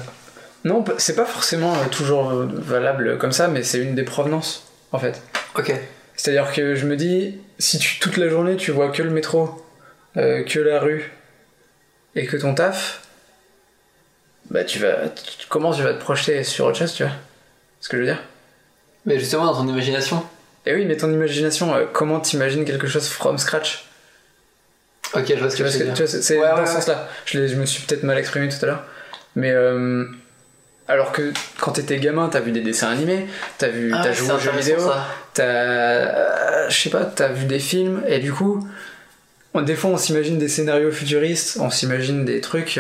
Non, 0.64 0.84
c'est 0.98 1.14
pas 1.16 1.24
forcément 1.26 1.74
euh, 1.74 1.86
toujours 1.90 2.30
valable 2.32 3.18
comme 3.18 3.32
ça, 3.32 3.48
mais 3.48 3.62
c'est 3.62 3.78
une 3.78 3.94
des 3.94 4.04
provenances, 4.04 4.64
en 4.92 4.98
fait. 4.98 5.22
Ok. 5.56 5.72
C'est-à-dire 6.16 6.52
que 6.52 6.74
je 6.74 6.86
me 6.86 6.96
dis, 6.96 7.38
si 7.58 7.78
tu, 7.78 7.98
toute 7.98 8.16
la 8.16 8.28
journée 8.28 8.56
tu 8.56 8.70
vois 8.70 8.90
que 8.90 9.02
le 9.02 9.10
métro, 9.10 9.64
euh, 10.16 10.42
que 10.44 10.58
la 10.60 10.78
rue, 10.80 11.10
et 12.14 12.26
que 12.26 12.36
ton 12.36 12.54
taf, 12.54 13.00
bah 14.50 14.64
tu 14.64 14.78
vas. 14.78 15.08
tu- 15.08 15.46
comment 15.48 15.72
tu 15.72 15.82
vas 15.82 15.94
te 15.94 16.00
projeter 16.00 16.44
sur 16.44 16.66
autre 16.66 16.78
chose, 16.78 16.92
tu 16.94 17.02
vois 17.04 17.12
Ce 17.80 17.88
que 17.88 17.96
je 17.96 18.02
veux 18.02 18.08
dire? 18.08 18.22
Mais 19.06 19.18
justement, 19.18 19.46
dans 19.46 19.54
ton 19.54 19.66
imagination. 19.68 20.22
Et 20.66 20.74
oui, 20.74 20.84
mais 20.84 20.96
ton 20.96 21.10
imagination, 21.12 21.74
euh, 21.74 21.84
comment 21.92 22.20
t'imagines 22.20 22.64
quelque 22.64 22.86
chose 22.86 23.08
from 23.08 23.36
scratch 23.38 23.86
Ok, 25.14 25.24
je 25.28 25.34
vois 25.34 25.50
ce 25.50 25.56
Tu 25.56 25.62
que 25.64 25.68
tu 25.68 25.74
veux 25.74 25.92
dire. 25.92 26.08
c'est 26.08 26.38
Ouais, 26.38 26.48
dans 26.48 26.58
ouais, 26.60 26.66
ce 26.66 26.72
sens-là. 26.74 27.08
Je, 27.26 27.38
me 27.56 27.66
suis 27.66 27.82
peut-être 27.84 28.02
mal 28.04 28.16
exprimé 28.18 28.48
tout 28.48 28.56
à 28.62 28.66
l'heure. 28.66 28.84
Mais 29.36 29.50
euh, 29.50 30.04
alors 30.88 31.12
que 31.12 31.32
quand 31.60 31.72
t'étais 31.72 31.98
gamin, 31.98 32.28
t'as 32.28 32.40
vu 32.40 32.52
des 32.52 32.60
dessins 32.60 32.90
animés, 32.90 33.26
t'as 33.58 33.68
vu, 33.68 33.92
Ah, 33.94 34.00
t'as 34.04 34.12
joué 34.12 34.30
aux 34.32 34.38
jeux 34.38 34.52
vidéo, 34.52 34.78
t'as, 35.34 35.42
euh, 35.44 36.70
je 36.70 36.78
sais 36.80 36.90
pas, 36.90 37.04
t'as 37.04 37.28
vu 37.28 37.44
des 37.46 37.58
films 37.58 38.02
et 38.06 38.18
du 38.20 38.32
coup, 38.32 38.66
on- 39.54 39.62
des 39.62 39.74
fois 39.74 39.90
on 39.90 39.96
s'imagine 39.96 40.38
des 40.38 40.48
scénarios 40.48 40.92
futuristes, 40.92 41.58
on 41.60 41.70
s'imagine 41.70 42.24
des 42.24 42.40
trucs, 42.40 42.78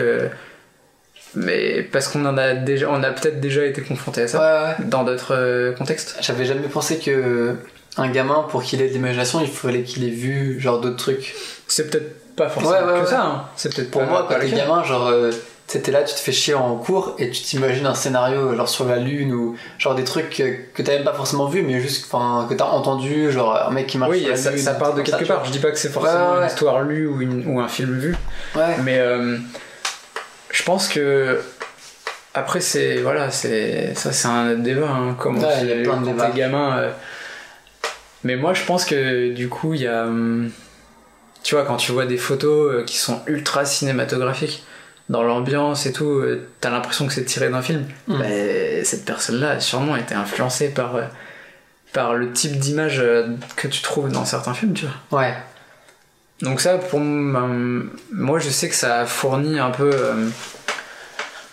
mais 1.34 1.82
parce 1.82 2.08
qu'on 2.08 2.24
en 2.26 2.36
a 2.38 2.54
déjà, 2.54 2.88
on 2.90 3.02
a 3.02 3.10
peut-être 3.10 3.40
déjà 3.40 3.64
été 3.64 3.80
confronté 3.82 4.22
à 4.22 4.28
ça 4.28 4.38
Ouais, 4.38 4.68
ouais. 4.80 4.84
dans 4.88 5.04
d'autres 5.04 5.34
euh, 5.34 5.72
contextes. 5.72 6.16
J'avais 6.20 6.44
jamais 6.44 6.68
pensé 6.68 6.98
que 6.98 7.54
un 7.98 8.08
gamin, 8.08 8.46
pour 8.48 8.62
qu'il 8.62 8.80
ait 8.80 8.88
de 8.88 8.92
l'imagination, 8.94 9.40
il 9.40 9.48
fallait 9.48 9.82
qu'il 9.82 10.04
ait 10.04 10.10
vu 10.10 10.58
genre 10.60 10.80
d'autres 10.80 10.96
trucs. 10.96 11.34
C'est 11.68 11.90
peut-être 11.90 12.34
pas 12.36 12.48
forcément 12.48 12.74
Ouais, 12.92 13.00
que 13.02 13.06
ça. 13.08 13.22
hein. 13.22 13.42
C'est 13.56 13.74
peut-être 13.74 13.90
Pour 13.90 14.02
pas- 14.02 14.06
moi, 14.08 14.26
quand 14.28 14.38
t'es 14.40 14.48
gamin, 14.50 14.82
genre, 14.84 15.08
euh, 15.08 15.30
t'es 15.66 15.90
là, 15.90 16.02
tu 16.02 16.14
te 16.14 16.18
fais 16.20 16.32
chier 16.32 16.54
en 16.54 16.76
cours 16.76 17.14
et 17.18 17.30
tu 17.30 17.42
t'imagines 17.42 17.86
un 17.86 17.94
scénario 17.94 18.54
genre 18.54 18.68
sur 18.68 18.84
la 18.86 18.96
lune 18.96 19.32
ou 19.32 19.56
genre 19.78 19.94
des 19.94 20.04
trucs 20.04 20.28
que, 20.30 20.42
que 20.74 20.82
t'as 20.82 20.92
même 20.92 21.04
pas 21.04 21.14
forcément 21.14 21.46
vu, 21.46 21.62
mais 21.62 21.80
juste 21.80 22.06
enfin 22.10 22.46
que 22.48 22.52
t'as 22.54 22.64
entendu, 22.66 23.30
genre 23.32 23.56
un 23.68 23.70
mec 23.70 23.86
qui 23.86 23.96
marche 23.98 24.12
Oui, 24.12 24.20
sur 24.20 24.28
la 24.30 24.36
ça, 24.36 24.50
lune. 24.50 24.58
ça 24.58 24.74
part 24.74 24.92
de 24.94 25.00
quelque 25.02 25.24
part. 25.24 25.44
Je 25.46 25.50
dis 25.50 25.58
pas 25.60 25.70
que 25.70 25.78
c'est 25.78 25.88
forcément 25.88 26.40
une 26.40 26.46
histoire 26.46 26.82
lue 26.82 27.06
ou, 27.06 27.20
une- 27.22 27.46
ou 27.46 27.60
un 27.60 27.68
film 27.68 27.98
vu, 27.98 28.14
mais 28.82 28.98
euh, 28.98 29.38
je 30.52 30.62
pense 30.62 30.88
que 30.88 31.40
après 32.34 32.60
c'est 32.60 32.98
voilà 32.98 33.30
c'est 33.30 33.94
ça 33.94 34.12
c'est 34.12 34.28
un 34.28 34.52
autre 34.52 34.62
débat 34.62 34.88
hein, 34.88 35.16
comment 35.18 35.40
Ouais, 35.40 35.54
il 35.62 35.68
y 35.68 35.72
a 35.72 35.82
plein 35.82 36.00
de 36.00 36.06
débats. 36.06 36.30
gamin 36.30 36.78
euh, 36.78 36.90
mais 38.24 38.36
moi 38.36 38.54
je 38.54 38.62
pense 38.64 38.84
que 38.84 39.32
du 39.32 39.48
coup 39.48 39.74
il 39.74 39.82
y 39.82 39.86
a 39.86 40.04
hum, 40.04 40.50
tu 41.42 41.54
vois 41.54 41.64
quand 41.64 41.76
tu 41.76 41.92
vois 41.92 42.06
des 42.06 42.16
photos 42.18 42.72
euh, 42.72 42.84
qui 42.84 42.96
sont 42.98 43.20
ultra 43.26 43.64
cinématographiques 43.64 44.64
dans 45.08 45.22
l'ambiance 45.22 45.84
et 45.86 45.92
tout 45.92 46.06
euh, 46.20 46.48
t'as 46.60 46.70
l'impression 46.70 47.06
que 47.06 47.12
c'est 47.12 47.24
tiré 47.24 47.48
d'un 47.50 47.62
film 47.62 47.84
Mm. 48.08 48.18
Bah, 48.18 48.24
cette 48.84 49.04
personne 49.04 49.40
là 49.40 49.50
a 49.52 49.60
sûrement 49.60 49.96
été 49.96 50.14
influencée 50.14 50.68
par 50.70 50.94
par 51.92 52.14
le 52.14 52.32
type 52.32 52.58
d'image 52.58 53.02
que 53.56 53.68
tu 53.68 53.82
trouves 53.82 54.10
dans 54.10 54.24
certains 54.24 54.54
films 54.54 54.72
tu 54.74 54.86
vois 55.10 55.20
Ouais. 55.20 55.34
Donc 56.42 56.60
ça, 56.60 56.76
pour 56.78 57.00
moi, 57.00 58.38
je 58.38 58.50
sais 58.50 58.68
que 58.68 58.74
ça 58.74 59.00
a 59.00 59.06
fourni 59.06 59.58
un 59.58 59.70
peu, 59.70 59.90
euh, 59.92 60.28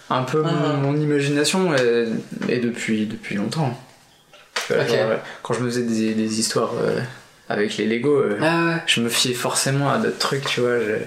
un 0.09 0.23
peu 0.23 0.43
Ah. 0.45 0.51
mon, 0.51 0.73
mon 0.77 0.95
imagination 0.97 1.75
et, 1.75 2.07
et 2.47 2.57
depuis 2.59 3.05
depuis 3.05 3.35
longtemps. 3.35 3.79
Tu 4.67 4.73
genre, 4.73 4.83
euh, 4.91 5.17
quand 5.43 5.53
je 5.53 5.61
me 5.61 5.69
faisais 5.69 5.83
des, 5.83 6.13
des 6.13 6.39
histoires 6.39 6.73
euh, 6.81 6.99
avec 7.47 7.77
les 7.77 7.85
Lego, 7.85 8.17
euh, 8.17 8.39
ouais. 8.39 8.81
je 8.85 9.01
me 9.01 9.09
fiais 9.09 9.33
forcément 9.33 9.89
à 9.91 9.97
d'autres 9.97 10.17
trucs, 10.19 10.45
tu 10.45 10.61
vois. 10.61 10.79
je- 10.79 11.05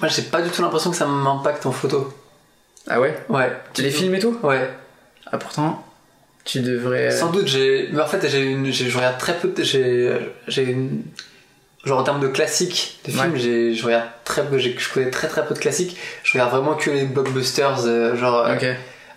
Moi, 0.00 0.08
j'ai 0.08 0.22
pas 0.22 0.42
du 0.42 0.50
tout 0.50 0.60
l'impression 0.62 0.90
que 0.90 0.96
ça 0.96 1.06
m'impacte 1.06 1.64
en 1.66 1.72
photo. 1.72 2.12
Ah 2.88 3.00
ouais? 3.00 3.16
Ouais. 3.28 3.50
Les 3.78 3.90
films 3.90 4.14
et 4.14 4.18
tout? 4.18 4.38
Ouais. 4.42 4.68
Ah 5.32 5.38
pourtant, 5.38 5.86
tu 6.44 6.60
devrais. 6.60 7.06
euh, 7.08 7.10
Sans 7.10 7.30
doute, 7.30 7.46
j'ai. 7.46 7.88
Mais 7.92 8.00
en 8.02 8.06
fait, 8.06 8.26
j'ai 8.28 8.42
une. 8.42 8.72
Je 8.72 8.94
regarde 8.96 9.18
très 9.18 9.36
peu. 9.38 9.52
J'ai 9.62 10.62
une. 10.62 11.02
Genre 11.84 11.98
en 11.98 12.02
termes 12.02 12.20
de 12.20 12.28
classiques 12.28 12.98
de 13.06 13.10
films, 13.10 13.32
Ouais. 13.32 13.38
j'ai, 13.38 13.74
je 13.74 13.84
regarde 13.86 14.04
très 14.24 14.44
peu. 14.44 14.58
Je 14.58 14.68
connais 14.92 15.10
très 15.10 15.28
très 15.28 15.46
peu 15.46 15.54
de 15.54 15.58
classiques. 15.58 15.96
Je 16.22 16.32
regarde 16.34 16.50
vraiment 16.50 16.74
que 16.74 16.90
les 16.90 17.04
blockbusters, 17.06 17.86
euh, 17.86 18.14
genre 18.16 18.36
euh, 18.46 18.54
Ok. 18.54 18.66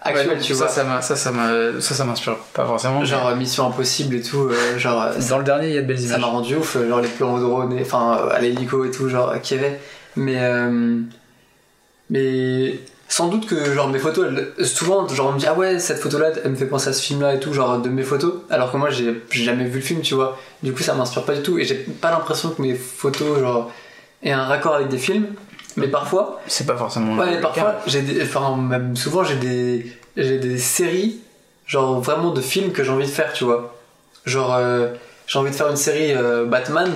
actuels, 0.01 0.29
Ouais, 0.29 0.37
tu 0.39 0.53
ça, 0.53 0.59
vois. 0.59 0.67
ça 0.69 0.83
m'a- 0.85 1.01
ça, 1.01 1.15
ça 1.17 1.31
m'a- 1.31 1.81
ça, 1.81 1.93
ça 1.93 2.05
m'inspire 2.05 2.37
pas 2.53 2.65
forcément. 2.65 3.03
Genre 3.03 3.27
euh, 3.27 3.35
Mission 3.35 3.67
Impossible 3.67 4.15
et 4.15 4.21
tout. 4.21 4.47
euh, 4.49 4.77
genre 4.79 5.09
dans 5.29 5.37
le 5.39 5.43
dernier, 5.43 5.67
il 5.69 5.73
y 5.75 5.77
a 5.77 5.81
de 5.81 5.87
belles 5.87 5.99
ça 5.99 6.05
images. 6.05 6.21
m'a 6.21 6.27
rendu 6.27 6.55
ouf. 6.55 6.77
Genre 6.87 7.01
les 7.01 7.09
plans 7.09 7.33
au 7.35 7.39
drone, 7.41 7.77
enfin 7.81 8.29
à 8.31 8.39
l'hélico 8.39 8.85
et 8.85 8.91
tout, 8.91 9.09
genre 9.09 9.33
qu'il 9.41 9.57
y 9.57 9.59
avait. 9.59 9.79
Mais. 10.15 10.37
euh, 10.39 10.99
mais. 12.09 12.79
Sans 13.15 13.27
doute 13.27 13.45
que 13.45 13.73
genre 13.75 13.89
mes 13.89 13.99
photos, 13.99 14.25
elles- 14.57 14.65
souvent 14.65 15.07
genre 15.07 15.27
on 15.27 15.31
me 15.33 15.39
dit 15.39 15.45
ah 15.47 15.53
ouais 15.53 15.77
cette 15.77 15.99
photo 15.99 16.17
là 16.17 16.29
elle 16.43 16.49
me 16.51 16.55
fait 16.55 16.65
penser 16.65 16.89
à 16.89 16.93
ce 16.93 17.01
film 17.03 17.21
là 17.21 17.35
et 17.35 17.39
tout 17.39 17.53
genre 17.53 17.77
de 17.79 17.87
mes 17.89 18.01
photos. 18.01 18.33
Alors 18.49 18.71
que 18.71 18.77
moi 18.77 18.89
j'ai 18.89 19.21
jamais 19.29 19.65
vu 19.65 19.75
le 19.79 19.85
film 19.85 20.01
tu 20.01 20.15
vois. 20.15 20.39
Du 20.63 20.73
coup 20.73 20.81
ça 20.81 20.95
m'inspire 20.95 21.23
pas 21.23 21.35
du 21.35 21.43
tout. 21.43 21.59
Et 21.59 21.63
j'ai 21.65 21.75
pas 21.75 22.09
l'impression 22.09 22.49
que 22.49 22.59
mes 22.61 22.73
photos 22.73 23.39
genre 23.39 23.71
aient 24.23 24.31
un 24.31 24.45
raccord 24.45 24.73
avec 24.75 24.87
des 24.87 24.97
films. 24.97 25.27
Mais 25.77 25.87
parfois 25.89 26.41
C'est 26.47 26.65
pas 26.65 26.75
forcément. 26.75 27.15
ouais 27.17 27.25
le 27.25 27.31
mais 27.35 27.37
cas. 27.41 27.41
parfois 27.49 27.75
j'ai 27.85 28.03
enfin 28.23 28.55
même 28.57 28.95
souvent 28.95 29.23
j'ai 29.23 29.35
des 29.35 29.93
j'ai 30.17 30.39
des 30.39 30.57
séries 30.57 31.19
genre 31.67 32.01
vraiment 32.01 32.31
de 32.31 32.41
films 32.41 32.71
que 32.71 32.83
j'ai 32.83 32.89
envie 32.91 33.05
de 33.05 33.11
faire 33.11 33.31
tu 33.33 33.43
vois. 33.43 33.75
Genre 34.25 34.55
euh, 34.55 34.87
j'ai 35.27 35.37
envie 35.37 35.51
de 35.51 35.55
faire 35.55 35.69
une 35.69 35.75
série 35.75 36.13
euh, 36.15 36.45
Batman 36.45 36.89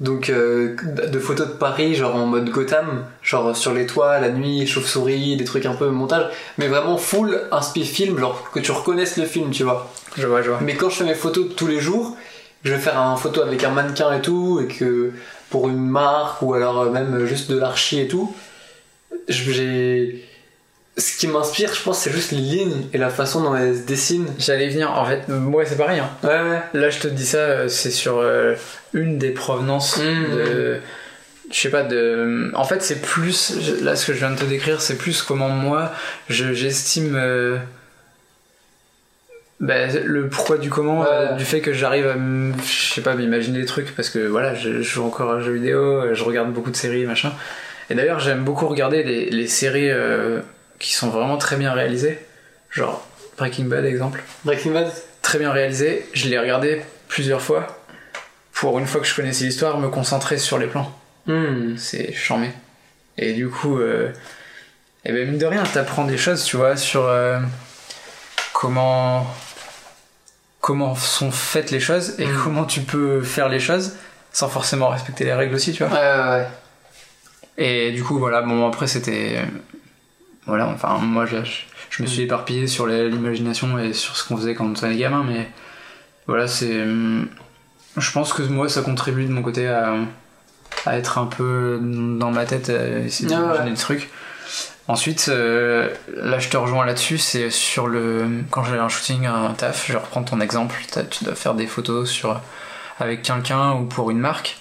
donc 0.00 0.30
euh, 0.30 0.74
de 1.06 1.18
photos 1.18 1.48
de 1.48 1.52
Paris 1.52 1.94
genre 1.94 2.16
en 2.16 2.26
mode 2.26 2.48
Gotham 2.50 3.04
genre 3.22 3.56
sur 3.56 3.74
les 3.74 3.86
toits 3.86 4.18
la 4.20 4.30
nuit 4.30 4.66
chauve-souris 4.66 5.36
des 5.36 5.44
trucs 5.44 5.66
un 5.66 5.74
peu 5.74 5.90
montage 5.90 6.26
mais 6.58 6.66
vraiment 6.68 6.96
full 6.96 7.42
inspi 7.52 7.84
film 7.84 8.18
genre 8.18 8.50
que 8.52 8.58
tu 8.60 8.72
reconnaisses 8.72 9.16
le 9.18 9.26
film 9.26 9.50
tu 9.50 9.64
vois 9.64 9.92
Je 10.16 10.26
vois, 10.26 10.42
je 10.42 10.50
vois. 10.50 10.60
mais 10.62 10.74
quand 10.74 10.88
je 10.90 10.96
fais 10.96 11.04
mes 11.04 11.14
photos 11.14 11.48
de 11.48 11.52
tous 11.52 11.66
les 11.66 11.78
jours, 11.78 12.16
je 12.64 12.72
vais 12.72 12.78
faire 12.78 12.96
une 12.96 13.18
photo 13.18 13.42
avec 13.42 13.64
un 13.64 13.70
mannequin 13.70 14.12
et 14.12 14.20
tout, 14.20 14.60
et 14.60 14.72
que 14.72 15.12
pour 15.50 15.68
une 15.68 15.84
marque 15.84 16.42
ou 16.42 16.54
alors 16.54 16.90
même 16.90 17.26
juste 17.26 17.50
de 17.50 17.58
l'archi 17.58 18.00
et 18.00 18.08
tout, 18.08 18.34
j'ai. 19.28 20.24
Ce 20.98 21.16
qui 21.16 21.26
m'inspire, 21.26 21.72
je 21.74 21.82
pense, 21.82 22.00
c'est 22.00 22.12
juste 22.12 22.32
les 22.32 22.38
lignes 22.38 22.86
et 22.92 22.98
la 22.98 23.08
façon 23.08 23.42
dont 23.42 23.56
elles 23.56 23.76
se 23.78 23.82
dessinent. 23.86 24.26
J'allais 24.38 24.68
venir. 24.68 24.90
En 24.92 25.06
fait, 25.06 25.26
moi 25.28 25.64
c'est 25.64 25.78
pareil. 25.78 26.00
hein. 26.00 26.10
Ouais, 26.22 26.28
ouais. 26.50 26.60
Là, 26.74 26.90
je 26.90 26.98
te 26.98 27.08
dis 27.08 27.24
ça, 27.24 27.38
euh, 27.38 27.68
c'est 27.68 27.90
sur 27.90 28.18
euh, 28.18 28.54
une 28.92 29.16
des 29.18 29.30
provenances 29.30 29.96
Mhm. 29.98 30.36
de. 30.36 30.76
Je 31.50 31.58
sais 31.58 31.70
pas, 31.70 31.82
de. 31.82 32.50
En 32.54 32.64
fait, 32.64 32.82
c'est 32.82 33.00
plus. 33.00 33.54
je- 33.60 33.82
Là, 33.84 33.96
ce 33.96 34.06
que 34.06 34.12
je 34.12 34.18
viens 34.18 34.30
de 34.32 34.38
te 34.38 34.44
décrire, 34.44 34.82
c'est 34.82 34.96
plus 34.98 35.22
comment 35.22 35.48
moi, 35.48 35.92
je- 36.28 36.52
j'estime. 36.52 37.14
euh, 37.16 37.56
bah, 39.60 39.86
le 40.04 40.28
pourquoi 40.28 40.58
du 40.58 40.68
comment, 40.70 41.00
Ouais. 41.02 41.06
euh, 41.10 41.32
du 41.36 41.44
fait 41.44 41.60
que 41.60 41.72
j'arrive 41.72 42.06
à. 42.06 42.16
Je 42.62 42.92
sais 42.94 43.00
pas, 43.00 43.14
m'imaginer 43.14 43.60
des 43.60 43.66
trucs, 43.66 43.94
parce 43.94 44.10
que 44.10 44.18
voilà, 44.26 44.54
je, 44.54 44.74
je 44.74 44.82
joue 44.82 45.04
encore 45.04 45.30
à 45.32 45.40
jeux 45.40 45.52
vidéo, 45.54 46.14
je 46.14 46.24
regarde 46.24 46.52
beaucoup 46.52 46.70
de 46.70 46.76
séries, 46.76 47.06
machin. 47.06 47.32
Et 47.90 47.94
d'ailleurs, 47.94 48.18
j'aime 48.20 48.44
beaucoup 48.44 48.66
regarder 48.66 49.02
les, 49.04 49.30
les 49.30 49.46
séries 49.46 49.90
euh, 49.90 50.40
qui 50.82 50.92
sont 50.92 51.08
vraiment 51.08 51.38
très 51.38 51.56
bien 51.56 51.72
réalisées. 51.72 52.18
Genre 52.70 53.06
Breaking 53.38 53.64
Bad, 53.64 53.84
exemple 53.84 54.22
Breaking 54.44 54.72
Bad 54.72 54.92
très 55.22 55.38
bien 55.38 55.52
réalisé. 55.52 56.06
Je 56.12 56.28
l'ai 56.28 56.38
regardé 56.38 56.82
plusieurs 57.08 57.40
fois 57.40 57.66
pour 58.52 58.78
une 58.78 58.86
fois 58.86 59.00
que 59.00 59.06
je 59.06 59.14
connaissais 59.14 59.44
l'histoire, 59.44 59.78
me 59.78 59.88
concentrer 59.88 60.36
sur 60.38 60.58
les 60.58 60.66
plans. 60.66 60.92
Hmm. 61.26 61.76
C'est 61.76 62.12
charmé. 62.12 62.50
Et 63.16 63.32
du 63.32 63.48
coup, 63.48 63.78
euh, 63.78 64.10
eh 65.04 65.12
ben 65.12 65.28
mine 65.28 65.38
de 65.38 65.46
rien, 65.46 65.62
t'apprends 65.64 66.04
des 66.04 66.18
choses, 66.18 66.44
tu 66.44 66.56
vois, 66.56 66.76
sur 66.76 67.04
euh, 67.04 67.38
comment 68.52 69.26
comment 70.60 70.94
sont 70.94 71.30
faites 71.32 71.70
les 71.70 71.80
choses 71.80 72.14
et 72.18 72.26
Mm. 72.26 72.40
comment 72.44 72.64
tu 72.64 72.80
peux 72.82 73.20
faire 73.22 73.48
les 73.48 73.58
choses 73.60 73.94
sans 74.32 74.48
forcément 74.48 74.88
respecter 74.88 75.24
les 75.24 75.32
règles 75.34 75.54
aussi, 75.54 75.72
tu 75.72 75.84
vois. 75.84 75.92
Ouais, 75.92 76.22
ouais, 76.22 76.30
ouais. 76.38 76.46
Et 77.58 77.92
du 77.92 78.02
coup, 78.02 78.18
voilà, 78.18 78.42
bon, 78.42 78.66
après, 78.66 78.86
c'était. 78.86 79.42
Voilà, 80.46 80.66
enfin, 80.68 80.98
moi, 80.98 81.24
je, 81.26 81.36
je 81.90 82.02
me 82.02 82.08
suis 82.08 82.22
éparpillé 82.22 82.66
sur 82.66 82.86
l'imagination 82.86 83.78
et 83.78 83.92
sur 83.92 84.16
ce 84.16 84.26
qu'on 84.26 84.36
faisait 84.36 84.54
quand 84.54 84.66
on 84.66 84.72
était 84.72 84.96
gamin, 84.96 85.24
mais 85.24 85.48
voilà, 86.26 86.48
c'est. 86.48 86.84
Je 87.96 88.10
pense 88.12 88.32
que 88.32 88.42
moi, 88.42 88.68
ça 88.68 88.82
contribue 88.82 89.24
de 89.26 89.32
mon 89.32 89.42
côté 89.42 89.68
à, 89.68 89.94
à 90.86 90.96
être 90.96 91.18
un 91.18 91.26
peu 91.26 91.78
dans 91.82 92.30
ma 92.30 92.44
tête, 92.46 92.70
à 92.70 92.98
essayer 93.00 93.28
Ah 93.32 93.36
ouais. 93.36 93.42
d'imaginer 93.42 93.70
des 93.70 93.76
trucs. 93.76 94.10
Ensuite, 94.88 95.26
euh, 95.28 95.90
là, 96.16 96.38
je 96.40 96.48
te 96.48 96.56
rejoins 96.56 96.84
là-dessus, 96.84 97.18
c'est 97.18 97.50
sur 97.50 97.86
le. 97.86 98.26
Quand 98.50 98.64
j'ai 98.64 98.78
un 98.78 98.88
shooting, 98.88 99.26
un 99.26 99.52
taf, 99.52 99.86
je 99.86 99.96
reprends 99.96 100.22
ton 100.24 100.40
exemple, 100.40 100.74
tu 101.10 101.24
dois 101.24 101.34
faire 101.36 101.54
des 101.54 101.66
photos 101.68 102.10
sur, 102.10 102.40
avec 102.98 103.22
quelqu'un 103.22 103.74
ou 103.74 103.84
pour 103.84 104.10
une 104.10 104.18
marque 104.18 104.58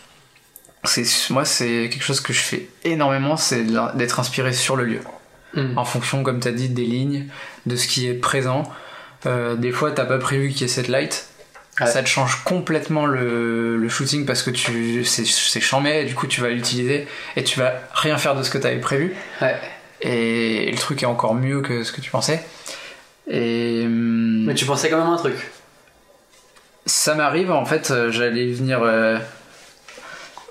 c'est 0.83 1.05
moi 1.29 1.45
c'est 1.45 1.89
quelque 1.91 2.03
chose 2.03 2.21
que 2.21 2.33
je 2.33 2.39
fais 2.41 2.67
énormément 2.83 3.37
c'est 3.37 3.63
d'être 3.95 4.19
inspiré 4.19 4.51
sur 4.51 4.75
le 4.75 4.85
lieu 4.85 5.01
Hmm. 5.53 5.77
en 5.77 5.83
fonction 5.85 6.23
comme 6.23 6.39
tu 6.39 6.47
as 6.47 6.51
dit 6.53 6.69
des 6.69 6.85
lignes 6.85 7.25
de 7.65 7.75
ce 7.75 7.87
qui 7.87 8.07
est 8.07 8.13
présent 8.13 8.63
Euh, 9.25 9.55
des 9.55 9.71
fois 9.71 9.91
t'as 9.91 10.05
pas 10.05 10.17
prévu 10.17 10.49
qu'il 10.49 10.61
y 10.61 10.63
ait 10.65 10.67
cette 10.67 10.87
light 10.87 11.27
Ouais. 11.79 11.87
ça 11.87 12.03
te 12.03 12.07
change 12.07 12.43
complètement 12.43 13.05
le, 13.05 13.77
le 13.77 13.89
shooting 13.89 14.25
parce 14.25 14.43
que 14.43 14.49
tu 14.51 15.03
c'est 15.05 15.61
chambé 15.61 16.01
et 16.01 16.05
du 16.05 16.15
coup 16.15 16.27
tu 16.27 16.41
vas 16.41 16.49
l'utiliser 16.49 17.07
et 17.37 17.43
tu 17.43 17.59
vas 17.59 17.73
rien 17.93 18.17
faire 18.17 18.35
de 18.35 18.43
ce 18.43 18.49
que 18.49 18.57
tu 18.57 18.67
avais 18.67 18.79
prévu 18.79 19.13
Ouais. 19.41 19.55
et 20.01 20.69
le 20.71 20.77
truc 20.77 21.01
est 21.03 21.05
encore 21.05 21.33
mieux 21.33 21.61
que 21.61 21.83
ce 21.83 21.91
que 21.91 22.01
tu 22.01 22.11
pensais 22.11 22.43
et 23.29 23.83
hum, 23.85 24.45
Mais 24.45 24.53
tu 24.53 24.65
pensais 24.65 24.89
quand 24.89 24.97
même 24.99 25.07
un 25.13 25.17
truc. 25.17 25.35
ça 26.85 27.15
m'arrive 27.15 27.51
en 27.51 27.65
fait, 27.65 27.91
euh, 27.91 28.11
j'allais 28.11 28.51
venir 28.51 28.81
euh, 28.83 29.17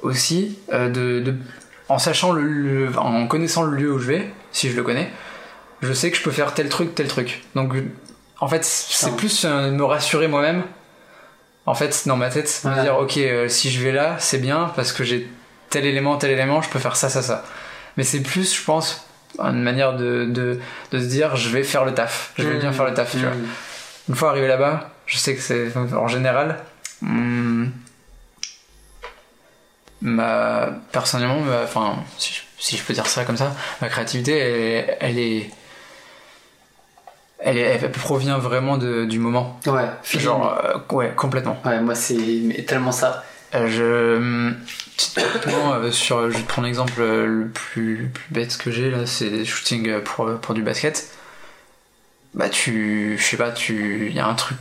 aussi, 0.02 0.58
euh, 0.72 0.88
de, 0.88 1.20
de- 1.20 1.34
en 1.88 1.98
sachant 1.98 2.32
le, 2.32 2.42
le- 2.42 2.98
en 2.98 3.26
connaissant 3.26 3.64
le 3.64 3.76
lieu 3.76 3.92
où 3.92 3.98
je 3.98 4.06
vais, 4.06 4.30
si 4.52 4.70
je 4.70 4.76
le 4.76 4.82
connais, 4.82 5.10
je 5.82 5.92
sais 5.92 6.10
que 6.10 6.16
je 6.16 6.22
peux 6.22 6.30
faire 6.30 6.54
tel 6.54 6.68
truc, 6.68 6.94
tel 6.94 7.08
truc. 7.08 7.42
Donc 7.54 7.72
en 8.40 8.48
fait, 8.48 8.64
c'est 8.64 9.16
plus 9.16 9.44
euh, 9.44 9.70
me 9.70 9.84
rassurer 9.84 10.28
moi-même. 10.28 10.62
En 11.66 11.74
fait, 11.74 12.02
dans 12.06 12.16
ma 12.16 12.30
tête, 12.30 12.62
me 12.64 12.74
Ouais. 12.74 12.82
dire 12.82 12.96
ok, 12.98 13.16
euh, 13.18 13.48
si 13.48 13.70
je 13.70 13.82
vais 13.82 13.92
là, 13.92 14.16
c'est 14.18 14.38
bien 14.38 14.72
parce 14.76 14.92
que 14.92 15.04
j'ai 15.04 15.28
tel 15.68 15.84
élément, 15.86 16.16
tel 16.16 16.30
élément, 16.30 16.62
je 16.62 16.68
peux 16.70 16.78
faire 16.78 16.96
ça, 16.96 17.08
ça, 17.08 17.22
ça. 17.22 17.44
Mais 17.96 18.02
c'est 18.02 18.20
plus, 18.20 18.54
je 18.56 18.64
pense, 18.64 19.06
une 19.38 19.62
manière 19.62 19.94
de, 19.96 20.24
de, 20.24 20.58
de 20.90 20.98
se 20.98 21.04
dire, 21.04 21.36
je 21.36 21.48
vais 21.50 21.62
faire 21.62 21.84
le 21.84 21.94
taf. 21.94 22.32
Je 22.38 22.46
vais 22.48 22.58
bien 22.58 22.72
faire 22.72 22.86
le 22.86 22.94
taf, 22.94 23.12
tu 23.12 23.18
vois. 23.18 23.30
Mm. 23.30 23.46
Une 24.08 24.14
fois 24.16 24.30
arrivé 24.30 24.48
là-bas, 24.48 24.90
je 25.06 25.18
sais 25.18 25.34
que 25.36 25.40
c'est 25.42 25.76
en 25.76 26.08
général. 26.08 26.58
hmm, 27.02 27.66
personnellement, 30.92 31.42
enfin, 31.62 31.96
si 32.18 32.32
je, 32.32 32.40
si 32.60 32.76
je 32.76 32.84
peux 32.84 32.92
dire 32.92 33.06
ça 33.06 33.24
comme 33.24 33.36
ça, 33.36 33.56
ma 33.80 33.88
créativité, 33.88 34.38
elle, 34.38 34.96
elle 35.00 35.18
est, 35.18 35.50
elle, 37.40 37.58
elle 37.58 37.90
provient 37.90 38.38
vraiment 38.38 38.78
de, 38.78 39.04
du 39.06 39.18
moment. 39.18 39.58
Ouais. 39.66 39.88
Genre, 40.04 40.60
euh, 40.64 40.94
ouais, 40.94 41.12
complètement. 41.16 41.60
Ouais, 41.64 41.80
moi 41.80 41.96
c'est 41.96 42.64
tellement 42.68 42.92
ça. 42.92 43.24
Euh, 43.54 43.66
je, 43.66 43.82
euh, 45.18 45.90
sur, 45.90 46.30
je 46.30 46.36
vais 46.36 46.42
te 46.42 46.48
prendre 46.48 46.66
l'exemple 46.66 47.00
euh, 47.00 47.26
le 47.26 47.48
plus, 47.48 47.96
le 47.96 48.08
plus 48.08 48.26
bête 48.30 48.56
que 48.58 48.70
j'ai 48.70 48.90
là, 48.90 49.06
c'est 49.06 49.42
euh, 49.72 50.00
pour, 50.02 50.38
pour 50.40 50.54
du 50.54 50.62
basket. 50.62 51.10
Bah 52.34 52.48
tu, 52.48 53.16
je 53.18 53.24
sais 53.24 53.36
pas, 53.36 53.50
tu, 53.50 54.06
il 54.08 54.14
y 54.14 54.20
a 54.20 54.26
un 54.26 54.34
truc. 54.34 54.58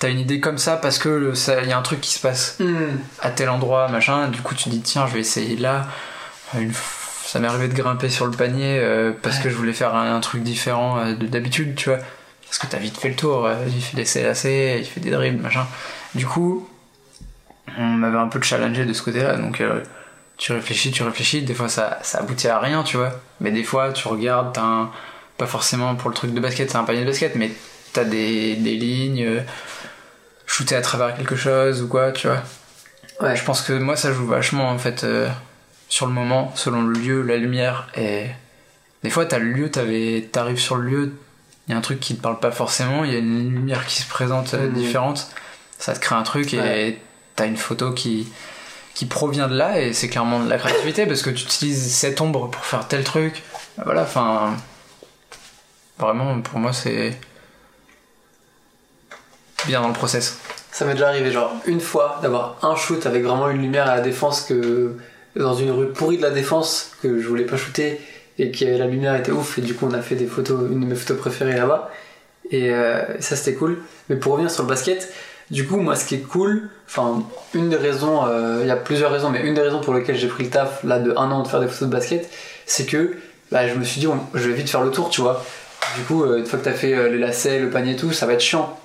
T'as 0.00 0.08
une 0.10 0.18
idée 0.18 0.40
comme 0.40 0.58
ça 0.58 0.76
parce 0.76 0.98
que 0.98 1.32
il 1.62 1.68
y 1.68 1.72
a 1.72 1.78
un 1.78 1.82
truc 1.82 2.00
qui 2.00 2.10
se 2.12 2.18
passe 2.18 2.56
Mm. 2.58 2.74
à 3.20 3.30
tel 3.30 3.48
endroit, 3.48 3.86
machin. 3.88 4.28
Du 4.28 4.40
coup, 4.40 4.54
tu 4.56 4.68
dis 4.70 4.80
tiens, 4.80 5.06
je 5.06 5.12
vais 5.14 5.20
essayer 5.20 5.56
là. 5.56 5.86
Une 6.58 6.70
f- 6.72 7.26
ça 7.26 7.38
m'est 7.38 7.46
arrivé 7.46 7.68
de 7.68 7.74
grimper 7.74 8.08
sur 8.08 8.26
le 8.26 8.32
panier 8.32 8.78
euh, 8.80 9.12
parce 9.22 9.38
que 9.38 9.48
je 9.50 9.54
voulais 9.54 9.72
faire 9.74 9.94
un, 9.94 10.16
un 10.16 10.20
truc 10.20 10.42
différent 10.42 10.98
euh, 10.98 11.14
de 11.14 11.26
d'habitude, 11.26 11.74
tu 11.76 11.90
vois. 11.90 11.98
Parce 12.46 12.58
que 12.58 12.66
t'as 12.66 12.78
vite 12.78 12.96
fait 12.98 13.10
le 13.10 13.14
tour. 13.14 13.46
euh, 13.46 13.54
il 13.68 13.80
fait 13.80 13.94
des 13.96 14.04
CAC, 14.04 14.44
il 14.80 14.84
fait 14.84 15.00
des 15.00 15.10
dribbles, 15.10 15.40
machin. 15.42 15.66
Du 16.16 16.26
coup, 16.26 16.68
on 17.78 17.84
m'avait 17.84 18.18
un 18.18 18.26
peu 18.26 18.40
challengé 18.42 18.84
de 18.86 18.92
ce 18.92 19.02
côté-là. 19.02 19.36
Donc, 19.36 19.60
euh, 19.60 19.80
tu 20.38 20.52
réfléchis, 20.52 20.90
tu 20.90 21.02
réfléchis. 21.04 21.42
Des 21.42 21.54
fois, 21.54 21.68
ça, 21.68 21.98
ça 22.02 22.18
aboutit 22.20 22.48
à 22.48 22.58
rien, 22.58 22.82
tu 22.82 22.96
vois. 22.96 23.12
Mais 23.40 23.52
des 23.52 23.62
fois, 23.62 23.92
tu 23.92 24.08
regardes, 24.08 24.54
t'as 24.54 24.62
un. 24.62 24.90
Pas 25.36 25.46
forcément 25.46 25.94
pour 25.94 26.08
le 26.10 26.14
truc 26.16 26.34
de 26.34 26.40
basket, 26.40 26.70
c'est 26.70 26.76
un 26.78 26.84
panier 26.84 27.02
de 27.02 27.06
basket, 27.06 27.34
mais 27.36 27.50
t'as 27.92 28.04
des, 28.04 28.56
des 28.56 28.74
lignes. 28.76 29.42
Shooter 30.50 30.74
à 30.76 30.82
travers 30.82 31.16
quelque 31.16 31.36
chose 31.36 31.80
ou 31.82 31.86
quoi, 31.88 32.10
tu 32.12 32.26
vois. 32.26 32.42
Ouais. 33.20 33.36
Je 33.36 33.44
pense 33.44 33.62
que 33.62 33.72
moi 33.72 33.94
ça 33.96 34.12
joue 34.12 34.26
vachement 34.26 34.68
en 34.70 34.78
fait 34.78 35.04
euh, 35.04 35.28
sur 35.88 36.06
le 36.06 36.12
moment, 36.12 36.52
selon 36.56 36.82
le 36.82 36.98
lieu, 36.98 37.22
la 37.22 37.36
lumière 37.36 37.86
et 37.96 38.26
des 39.04 39.10
fois 39.10 39.26
t'as 39.26 39.38
le 39.38 39.52
lieu, 39.52 39.70
t'arrives 39.70 40.58
sur 40.58 40.76
le 40.76 40.88
lieu, 40.88 41.12
il 41.68 41.72
y 41.72 41.74
a 41.74 41.76
un 41.78 41.82
truc 41.82 42.00
qui 42.00 42.16
te 42.16 42.20
parle 42.22 42.40
pas 42.40 42.50
forcément, 42.50 43.04
il 43.04 43.12
y 43.12 43.14
a 43.14 43.18
une 43.18 43.50
lumière 43.54 43.86
qui 43.86 44.00
se 44.02 44.08
présente 44.08 44.54
euh, 44.54 44.66
Mhm. 44.68 44.72
différente, 44.74 45.28
ça 45.78 45.92
te 45.94 46.00
crée 46.00 46.16
un 46.16 46.22
truc 46.24 46.52
et 46.54 46.98
t'as 47.36 47.46
une 47.46 47.56
photo 47.56 47.92
qui 47.92 48.28
qui 48.94 49.06
provient 49.06 49.46
de 49.48 49.56
là 49.56 49.80
et 49.80 49.92
c'est 49.92 50.08
clairement 50.08 50.40
de 50.40 50.48
la 50.50 50.58
créativité 50.58 51.06
parce 51.06 51.22
que 51.22 51.30
tu 51.30 51.44
utilises 51.44 51.94
cette 51.94 52.20
ombre 52.20 52.50
pour 52.50 52.64
faire 52.64 52.88
tel 52.88 53.04
truc. 53.04 53.42
Voilà, 53.84 54.02
enfin 54.02 54.56
vraiment 55.98 56.40
pour 56.40 56.58
moi 56.58 56.72
c'est 56.72 57.18
bien 59.66 59.80
dans 59.80 59.88
le 59.88 59.94
process. 59.94 60.38
Ça 60.72 60.84
m'est 60.84 60.92
déjà 60.94 61.08
arrivé 61.08 61.30
genre 61.32 61.52
une 61.66 61.80
fois 61.80 62.18
d'avoir 62.22 62.56
un 62.62 62.76
shoot 62.76 63.04
avec 63.06 63.22
vraiment 63.24 63.50
une 63.50 63.60
lumière 63.60 63.88
à 63.88 63.96
la 63.96 64.00
défense 64.00 64.42
que 64.42 64.94
dans 65.36 65.54
une 65.54 65.70
rue 65.70 65.88
pourrie 65.88 66.16
de 66.16 66.22
la 66.22 66.30
défense 66.30 66.92
que 67.02 67.20
je 67.20 67.26
voulais 67.28 67.44
pas 67.44 67.56
shooter 67.56 68.00
et 68.38 68.50
que 68.50 68.64
la 68.64 68.86
lumière 68.86 69.14
était 69.16 69.32
ouf 69.32 69.58
et 69.58 69.62
du 69.62 69.74
coup 69.74 69.86
on 69.90 69.94
a 69.94 70.00
fait 70.00 70.14
des 70.14 70.26
photos, 70.26 70.60
une 70.70 70.80
de 70.80 70.86
mes 70.86 70.94
photos 70.94 71.18
préférées 71.18 71.56
là-bas 71.56 71.90
et 72.50 72.70
euh, 72.72 73.02
ça 73.20 73.36
c'était 73.36 73.54
cool. 73.56 73.78
Mais 74.08 74.16
pour 74.16 74.32
revenir 74.32 74.50
sur 74.50 74.62
le 74.62 74.68
basket, 74.68 75.12
du 75.50 75.66
coup 75.66 75.76
moi 75.76 75.96
ce 75.96 76.04
qui 76.06 76.14
est 76.16 76.20
cool, 76.20 76.68
enfin 76.86 77.22
une 77.54 77.68
des 77.68 77.76
raisons, 77.76 78.24
euh, 78.26 78.60
il 78.62 78.68
y 78.68 78.72
a 78.72 78.76
plusieurs 78.76 79.10
raisons, 79.12 79.30
mais 79.30 79.40
une 79.40 79.54
des 79.54 79.60
raisons 79.62 79.80
pour 79.80 79.94
lesquelles 79.94 80.16
j'ai 80.16 80.28
pris 80.28 80.44
le 80.44 80.50
taf 80.50 80.82
là 80.84 80.98
de 81.00 81.10
un 81.12 81.30
an 81.32 81.42
de 81.42 81.48
faire 81.48 81.60
des 81.60 81.68
photos 81.68 81.88
de 81.88 81.92
basket, 81.92 82.30
c'est 82.66 82.86
que 82.86 83.16
bah, 83.52 83.66
je 83.68 83.74
me 83.74 83.84
suis 83.84 84.00
dit 84.00 84.06
on- 84.06 84.20
je 84.34 84.48
vais 84.48 84.54
vite 84.54 84.70
faire 84.70 84.82
le 84.82 84.90
tour 84.92 85.10
tu 85.10 85.20
vois. 85.20 85.44
Du 85.96 86.02
coup 86.04 86.22
euh, 86.24 86.38
une 86.38 86.46
fois 86.46 86.58
que 86.60 86.64
t'as 86.64 86.72
fait 86.72 87.10
les 87.10 87.18
lacets, 87.18 87.58
le 87.58 87.70
panier 87.70 87.96
tout, 87.96 88.12
ça 88.12 88.26
va 88.26 88.32
être 88.34 88.40
chiant 88.40 88.78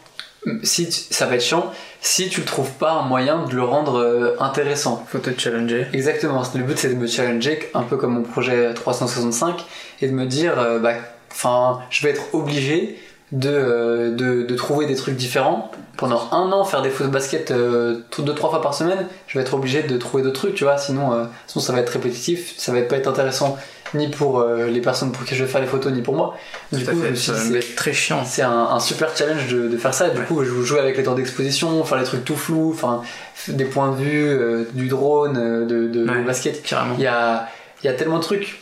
si 0.64 0.86
tu- 0.90 1.02
ça 1.14 1.26
va 1.26 1.36
être 1.36 1.44
chiant 1.44 1.72
si 2.02 2.30
tu 2.30 2.42
ne 2.42 2.46
trouves 2.46 2.72
pas 2.74 2.92
un 2.92 3.02
moyen 3.04 3.46
de 3.46 3.56
le 3.56 3.64
rendre 3.64 3.98
euh, 4.00 4.36
intéressant. 4.40 5.04
Faut 5.08 5.18
te 5.20 5.32
challenger. 5.40 5.88
Exactement, 5.94 6.44
le 6.54 6.62
but 6.64 6.78
c'est 6.78 6.90
de 6.90 6.96
me 6.96 7.08
challenger, 7.08 7.70
un 7.74 7.82
peu 7.84 7.98
comme 7.98 8.14
mon 8.14 8.22
projet 8.22 8.74
365, 8.74 9.66
et 10.02 10.08
de 10.08 10.14
me 10.14 10.26
dire, 10.26 10.60
euh, 10.60 10.78
bah, 10.80 10.94
enfin, 11.32 11.80
je 11.90 12.04
vais 12.04 12.12
être 12.12 12.34
obligé 12.34 13.00
de, 13.32 13.50
euh, 13.50 14.12
de, 14.16 14.44
de 14.44 14.56
trouver 14.56 14.86
des 14.86 14.96
trucs 14.96 15.16
différents. 15.16 15.72
Pendant 15.98 16.28
un 16.32 16.52
an, 16.52 16.64
faire 16.66 16.82
des 16.82 16.90
photos 16.90 17.08
de 17.08 17.14
basket 17.14 17.52
deux, 17.52 18.34
trois 18.36 18.50
fois 18.50 18.62
par 18.62 18.74
semaine, 18.74 19.08
je 19.28 19.38
vais 19.40 19.44
être 19.44 19.54
obligé 19.54 19.82
de 19.82 19.98
trouver 19.98 20.24
d'autres 20.24 20.42
trucs, 20.42 20.54
tu 20.56 20.66
vois, 20.66 20.78
sinon, 20.78 21.28
sinon 21.48 21.64
ça 21.64 21.72
va 21.72 21.80
être 21.80 21.90
répétitif, 21.90 22.54
ça 22.58 22.74
va 22.74 22.82
pas 22.82 22.98
être 22.98 23.08
intéressant 23.08 23.58
ni 23.94 24.10
pour 24.10 24.40
euh, 24.40 24.66
les 24.68 24.82
personnes 24.82 25.12
pour 25.12 25.24
qui 25.26 25.36
je 25.36 25.44
vais 25.44 25.50
faire 25.50 25.62
les 25.62 25.68
photos, 25.68 25.94
ni 25.94 26.02
pour 26.02 26.16
moi. 26.16 26.36
Du 26.72 26.84
Tout 26.84 26.92
coup, 26.92 27.02
c'est- 27.16 27.76
très 27.76 27.94
chiant. 27.94 28.24
c'est 28.26 28.42
un, 28.42 28.52
un 28.52 28.80
super 28.80 29.16
challenge 29.16 29.48
de, 29.48 29.68
de 29.68 29.78
faire 29.78 29.94
ça. 29.94 30.10
Du 30.10 30.20
Ouais. 30.20 30.26
coup, 30.26 30.44
je 30.44 30.52
jouer 30.64 30.80
avec 30.80 30.98
les 30.98 31.04
temps 31.04 31.14
d'exposition, 31.16 31.84
faire 31.86 31.98
les 32.00 32.04
trucs 32.04 32.26
tout 32.26 32.36
flous, 32.36 32.72
enfin, 32.74 33.04
des 33.48 33.66
points 33.66 33.92
de 33.92 33.96
vue, 33.98 34.26
euh, 34.28 34.64
du 34.74 34.88
drone, 34.88 35.38
euh, 35.38 35.66
de, 35.66 35.88
de 35.88 36.10
Ouais. 36.10 36.24
basket. 36.24 36.64
Carrément. 36.64 36.96
Il 36.98 37.04
y 37.04 37.08
a, 37.08 37.48
il 37.84 37.86
y 37.86 37.90
a 37.90 37.94
tellement 37.94 38.18
de 38.18 38.24
trucs. 38.24 38.60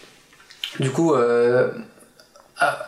Du 0.80 0.90
coup, 0.92 1.14
euh, 1.16 1.70
ah, 2.60 2.86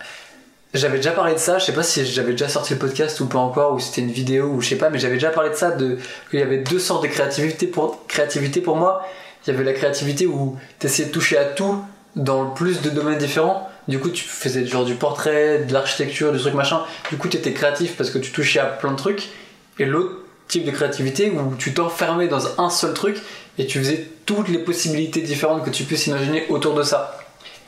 j'avais 0.74 0.98
déjà 0.98 1.12
parlé 1.12 1.34
de 1.34 1.40
ça. 1.40 1.58
Je 1.58 1.66
sais 1.66 1.72
pas 1.74 1.84
si 1.84 2.06
j'avais 2.06 2.32
déjà 2.32 2.50
sorti 2.50 2.74
le 2.74 2.80
podcast 2.80 3.20
ou 3.22 3.28
pas 3.28 3.40
encore, 3.40 3.74
ou 3.74 3.80
c'était 3.80 4.02
une 4.02 4.12
vidéo 4.12 4.48
ou 4.48 4.62
je 4.62 4.68
sais 4.70 4.76
pas, 4.76 4.90
mais 4.90 5.00
j'avais 5.00 5.14
déjà 5.16 5.30
parlé 5.30 5.50
de 5.52 5.56
ça, 5.56 5.72
de 5.72 5.98
qu'il 6.30 6.40
y 6.40 6.44
avait 6.44 6.58
deux 6.58 6.80
sortes 6.80 7.04
de 7.04 7.08
créativité 7.08 7.68
pour 7.68 8.06
créativité 8.08 8.60
pour 8.62 8.76
moi. 8.76 9.06
Il 9.48 9.54
y 9.54 9.56
avait 9.56 9.64
la 9.64 9.74
créativité 9.74 10.26
où 10.26 10.58
t'essayais 10.80 11.08
de 11.08 11.14
toucher 11.14 11.38
à 11.38 11.46
tout 11.46 11.78
dans 12.16 12.44
le 12.44 12.54
plus 12.54 12.82
de 12.82 12.90
domaines 12.90 13.18
différents. 13.18 13.70
Du 13.88 14.00
coup, 14.00 14.10
tu 14.10 14.24
faisais 14.24 14.66
genre 14.66 14.86
du 14.86 14.96
portrait, 14.96 15.60
de 15.60 15.74
l'architecture, 15.74 16.32
du 16.32 16.40
truc 16.40 16.54
machin. 16.54 16.82
Du 17.10 17.18
coup, 17.18 17.28
tu 17.28 17.38
étais 17.38 17.54
créatif 17.54 17.96
parce 17.98 18.10
que 18.10 18.18
tu 18.18 18.32
touchais 18.32 18.60
à 18.60 18.66
plein 18.66 18.92
de 18.92 18.98
trucs. 18.98 19.30
Et 19.78 19.86
l'autre 19.86 20.16
type 20.48 20.66
de 20.66 20.72
créativité 20.72 21.32
où 21.32 21.56
tu 21.56 21.74
t'enfermais 21.74 22.28
dans 22.28 22.60
un 22.60 22.70
seul 22.70 22.94
truc 22.94 23.18
et 23.58 23.66
tu 23.66 23.80
faisais 23.80 24.08
toutes 24.26 24.48
les 24.48 24.60
possibilités 24.60 25.22
différentes 25.22 25.64
que 25.64 25.70
tu 25.70 25.84
puisses 25.84 26.08
imaginer 26.08 26.46
autour 26.50 26.74
de 26.74 26.84
ça. 26.84 27.18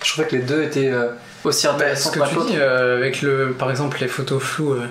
Je 0.04 0.12
trouvais 0.12 0.28
que 0.28 0.36
les 0.36 0.44
deux 0.44 0.64
étaient 0.64 0.92
euh, 0.92 1.10
aussi 1.44 1.68
Bah, 1.68 1.74
intéressants 1.74 2.12
ce 2.12 2.20
que 2.20 2.24
que 2.24 2.30
tu 2.30 2.52
dis 2.52 2.58
euh, 2.58 2.98
avec 2.98 3.22
le, 3.22 3.54
par 3.54 3.70
exemple 3.72 3.98
les 4.00 4.08
photos 4.08 4.42
floues, 4.42 4.74
euh, 4.74 4.88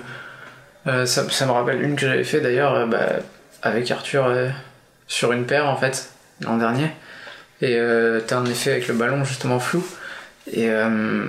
euh, 0.86 1.06
ça, 1.06 1.28
ça 1.30 1.46
me 1.46 1.52
rappelle 1.52 1.82
une 1.82 1.96
que 1.96 2.06
j'avais 2.06 2.24
fait 2.24 2.40
d'ailleurs 2.40 2.86
bah, 2.86 3.06
avec 3.62 3.90
Arthur 3.90 4.32
sur 5.06 5.32
une 5.32 5.44
paire 5.44 5.66
en 5.66 5.76
fait 5.76 6.10
l'an 6.40 6.56
dernier. 6.56 6.90
Et 7.62 7.76
euh, 7.76 8.20
t'as 8.26 8.36
un 8.38 8.46
effet 8.46 8.72
avec 8.72 8.88
le 8.88 8.94
ballon 8.94 9.24
justement 9.24 9.58
flou. 9.58 9.84
Et 10.52 10.70
euh, 10.70 11.24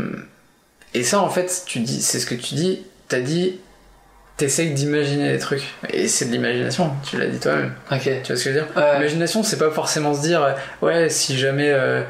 et 0.94 1.04
ça 1.04 1.20
en 1.20 1.30
fait 1.30 1.64
tu 1.66 1.80
dis, 1.80 2.02
c'est 2.02 2.20
ce 2.20 2.26
que 2.26 2.36
tu 2.36 2.56
dis. 2.56 2.86
T'as 3.08 3.20
dit, 3.22 3.60
t'essayes 4.36 4.72
d'imaginer 4.72 5.32
des 5.32 5.40
trucs. 5.40 5.64
Et 5.90 6.08
c'est 6.08 6.26
de 6.26 6.32
l'imagination. 6.32 6.92
Tu 7.10 7.18
l'as 7.18 7.28
dit 7.28 7.40
toi-même. 7.40 7.72
Ok. 7.92 8.02
Tu 8.02 8.10
vois 8.10 8.24
ce 8.24 8.32
que 8.32 8.38
je 8.40 8.50
veux 8.50 8.54
dire? 8.56 8.68
Ouais. 8.76 8.94
L'imagination, 8.96 9.44
c'est 9.44 9.58
pas 9.58 9.72
forcément 9.72 10.14
se 10.14 10.22
dire, 10.22 10.44
euh, 10.44 10.52
ouais, 10.82 11.10
si 11.10 11.38
jamais 11.38 11.72
euh, 11.72 12.02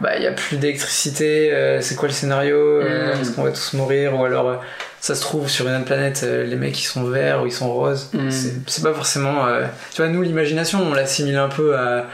bah 0.00 0.16
il 0.16 0.22
y 0.22 0.26
a 0.26 0.32
plus 0.32 0.56
d'électricité, 0.58 1.52
euh, 1.52 1.80
c'est 1.80 1.94
quoi 1.96 2.08
le 2.08 2.14
scénario 2.14 2.56
euh, 2.56 3.14
Mm. 3.16 3.20
Est-ce 3.22 3.30
qu'on 3.32 3.42
va 3.42 3.50
tous 3.50 3.72
mourir? 3.72 4.14
Ou 4.18 4.24
alors, 4.24 4.48
euh, 4.48 4.56
ça 5.00 5.14
se 5.14 5.22
trouve, 5.22 5.48
sur 5.48 5.66
une 5.66 5.74
autre 5.76 5.84
planète, 5.86 6.22
les 6.22 6.56
mecs 6.56 6.78
ils 6.78 6.84
sont 6.86 7.04
verts 7.04 7.42
ou 7.42 7.46
ils 7.46 7.52
sont 7.52 7.72
roses. 7.72 8.10
Mm. 8.12 8.30
C'est- 8.30 8.82
pas 8.82 8.92
forcément. 8.94 9.46
tu 9.94 10.02
vois, 10.02 10.10
nous, 10.10 10.20
l'imagination, 10.22 10.82
on 10.82 10.92
l'assimile 10.94 11.36
un 11.36 11.48
peu 11.48 11.76
à, 11.76 12.06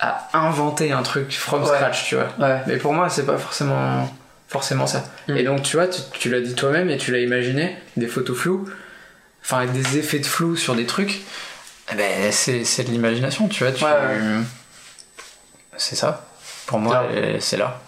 à 0.00 0.28
inventer 0.34 0.92
un 0.92 1.02
truc 1.02 1.32
from 1.32 1.62
Ouais. 1.62 1.68
scratch, 1.68 2.06
tu 2.08 2.16
vois. 2.16 2.28
Ouais. 2.38 2.60
Mais 2.66 2.76
pour 2.76 2.92
moi, 2.92 3.08
c'est 3.08 3.26
pas 3.26 3.38
forcément 3.38 4.08
forcément 4.48 4.86
ça. 4.86 5.04
Mm. 5.28 5.36
Et 5.36 5.42
donc, 5.42 5.62
tu 5.62 5.76
vois, 5.76 5.88
tu, 5.88 6.00
tu 6.12 6.30
l'as 6.30 6.40
dit 6.40 6.54
toi-même 6.54 6.90
et 6.90 6.96
tu 6.96 7.10
l'as 7.10 7.18
imaginé, 7.18 7.76
des 7.96 8.06
photos 8.06 8.36
floues, 8.36 8.68
enfin 9.42 9.58
avec 9.58 9.72
des 9.72 9.98
effets 9.98 10.20
de 10.20 10.26
flou 10.26 10.56
sur 10.56 10.74
des 10.74 10.86
trucs. 10.86 11.22
Eh 11.92 11.96
ben, 11.96 12.32
c'est 12.32 12.84
de 12.84 12.90
l'imagination, 12.90 13.48
tu 13.48 13.64
vois. 13.64 13.72
Tu... 13.72 13.84
Ouais, 13.84 13.90
ouais. 13.90 14.42
C'est 15.76 15.96
ça. 15.96 16.26
Pour 16.66 16.78
moi, 16.78 17.04
euh, 17.10 17.36
c'est 17.40 17.56
là. 17.56 17.80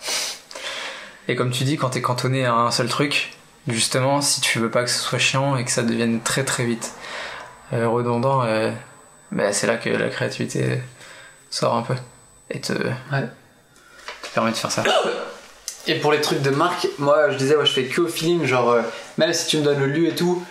Et 1.29 1.35
comme 1.37 1.51
tu 1.51 1.65
dis, 1.65 1.77
quand 1.77 1.91
t'es 1.91 2.03
cantonné 2.03 2.45
à 2.45 2.53
un 2.53 2.71
seul 2.71 2.89
truc, 2.89 3.33
justement, 3.69 4.21
si 4.21 4.41
tu 4.41 4.59
veux 4.59 4.71
pas 4.71 4.83
que 4.83 4.91
ce 4.91 4.99
soit 4.99 5.19
chiant 5.19 5.57
et 5.57 5.65
que 5.65 5.71
ça 5.71 5.83
devienne 5.83 6.21
très 6.21 6.45
très 6.45 6.65
vite 6.65 6.93
euh, 7.73 7.89
redondant, 7.89 8.43
euh, 8.43 8.71
ben, 9.33 9.53
c'est 9.53 9.67
là 9.67 9.77
que 9.77 9.89
la 9.89 10.09
créativité 10.09 10.81
sort 11.57 11.75
un 11.75 11.83
peu 11.83 11.95
et 12.51 12.61
te, 12.61 12.73
te 12.73 14.29
permet 14.35 14.51
de 14.51 14.57
faire 14.57 14.71
ça. 14.71 14.85
Et 15.89 15.95
pour 16.01 16.11
les 16.11 16.21
trucs 16.21 16.43
de 16.43 16.51
marque, 16.51 16.89
moi 16.99 17.31
je 17.31 17.37
disais, 17.37 17.55
ouais, 17.55 17.65
je 17.65 17.73
fais 17.73 17.85
que 17.85 18.01
au 18.01 18.09
feeling, 18.09 18.45
genre, 18.45 18.71
euh, 18.71 18.83
même 19.19 19.33
si 19.33 19.47
tu 19.47 19.59
me 19.59 19.63
donnes 19.63 19.79
le 19.79 19.87
lieu 19.87 20.09
et 20.09 20.17
tout, 20.17 20.43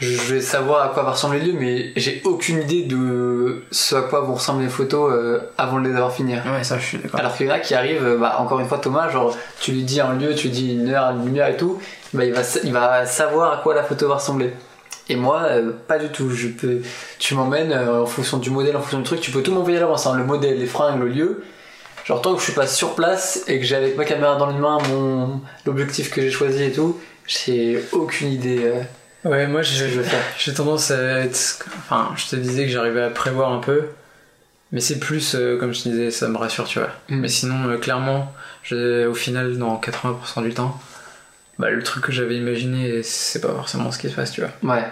je 0.00 0.34
vais 0.34 0.42
savoir 0.42 0.84
à 0.84 0.88
quoi 0.88 1.02
va 1.02 1.12
ressembler 1.12 1.40
le 1.40 1.46
lieu, 1.46 1.58
mais 1.58 1.92
j'ai 1.96 2.20
aucune 2.24 2.60
idée 2.60 2.82
de 2.82 3.64
ce 3.70 3.94
à 3.94 4.02
quoi 4.02 4.20
vont 4.20 4.34
ressembler 4.34 4.66
les 4.66 4.70
photos 4.70 5.12
euh, 5.12 5.40
avant 5.56 5.80
de 5.80 5.88
les 5.88 5.94
avoir 5.94 6.12
finies. 6.12 6.34
Ouais, 6.34 6.62
ça, 6.62 6.78
je 6.78 6.84
suis 6.84 6.98
d'accord. 6.98 7.20
Alors 7.20 7.34
qu'il 7.34 7.46
y 7.46 7.50
en 7.50 7.54
a 7.54 7.58
qui 7.58 7.74
arrivent, 7.74 8.04
euh, 8.04 8.18
bah, 8.18 8.36
encore 8.38 8.60
une 8.60 8.68
fois 8.68 8.78
Thomas, 8.78 9.08
genre 9.08 9.34
tu 9.60 9.72
lui 9.72 9.82
dis 9.82 10.00
un 10.00 10.12
lieu, 10.12 10.34
tu 10.34 10.48
lui 10.48 10.54
dis 10.54 10.72
une 10.74 10.90
heure, 10.90 11.10
une 11.10 11.24
lumière 11.24 11.48
et 11.48 11.56
tout, 11.56 11.80
bah, 12.12 12.26
il, 12.26 12.34
va, 12.34 12.42
il 12.62 12.72
va 12.72 13.06
savoir 13.06 13.52
à 13.54 13.62
quoi 13.62 13.74
la 13.74 13.82
photo 13.82 14.08
va 14.08 14.16
ressembler. 14.16 14.52
Et 15.10 15.16
moi, 15.16 15.42
euh, 15.50 15.72
pas 15.88 15.98
du 15.98 16.08
tout. 16.08 16.30
Je 16.30 16.48
peux, 16.48 16.80
tu 17.18 17.34
m'emmènes 17.34 17.72
euh, 17.72 18.02
en 18.02 18.06
fonction 18.06 18.38
du 18.38 18.50
modèle, 18.50 18.76
en 18.76 18.80
fonction 18.80 18.98
du 18.98 19.04
truc, 19.04 19.20
tu 19.20 19.30
peux 19.30 19.42
tout 19.42 19.52
m'envoyer 19.52 19.76
à 19.78 19.80
l'avance. 19.80 20.06
hein. 20.06 20.14
Le 20.16 20.24
modèle, 20.24 20.58
les 20.58 20.66
fringues, 20.66 21.00
le 21.00 21.08
lieu. 21.08 21.42
Genre 22.04 22.22
tant 22.22 22.32
que 22.34 22.38
je 22.40 22.44
suis 22.44 22.52
pas 22.54 22.66
sur 22.66 22.94
place 22.94 23.44
et 23.46 23.58
que 23.60 23.66
j'ai 23.66 23.76
avec 23.76 23.96
ma 23.96 24.04
caméra 24.04 24.36
dans 24.36 24.46
les 24.46 24.58
mains 24.58 24.78
mon 24.88 25.40
l'objectif 25.66 26.10
que 26.10 26.22
j'ai 26.22 26.30
choisi 26.30 26.62
et 26.64 26.72
tout, 26.72 26.98
j'ai 27.26 27.84
aucune 27.92 28.28
idée 28.32 28.62
euh, 28.64 28.82
Ouais, 29.28 29.46
moi 29.46 29.60
j'ai 29.62 29.86
j'ai 30.38 30.54
tendance 30.54 30.90
à 30.90 30.96
être. 31.20 31.58
Enfin, 31.78 32.10
je 32.16 32.28
te 32.28 32.36
disais 32.36 32.64
que 32.64 32.70
j'arrivais 32.70 33.02
à 33.02 33.10
prévoir 33.10 33.52
un 33.52 33.58
peu. 33.58 33.82
Mais 34.72 34.80
c'est 34.80 35.00
plus, 35.00 35.34
euh, 35.34 35.58
comme 35.58 35.74
je 35.74 35.82
te 35.82 35.88
disais, 35.88 36.10
ça 36.12 36.28
me 36.28 36.38
rassure, 36.38 36.64
tu 36.64 36.78
vois. 36.78 36.90
Mm. 37.08 37.16
Mais 37.20 37.28
sinon, 37.28 37.68
euh, 37.68 37.76
clairement, 37.76 38.32
je- 38.62 39.06
au 39.08 39.14
final, 39.14 39.58
dans 39.58 39.76
80% 39.76 40.42
du 40.42 40.54
temps, 40.54 40.78
bah, 41.60 41.70
le 41.70 41.82
truc 41.82 42.04
que 42.06 42.12
j'avais 42.12 42.36
imaginé, 42.36 43.02
c'est 43.02 43.40
pas 43.40 43.48
forcément 43.54 43.90
ce 43.92 43.98
qui 43.98 44.08
se 44.08 44.14
passe, 44.14 44.32
tu 44.32 44.40
vois. 44.40 44.50
Ouais. 44.74 44.84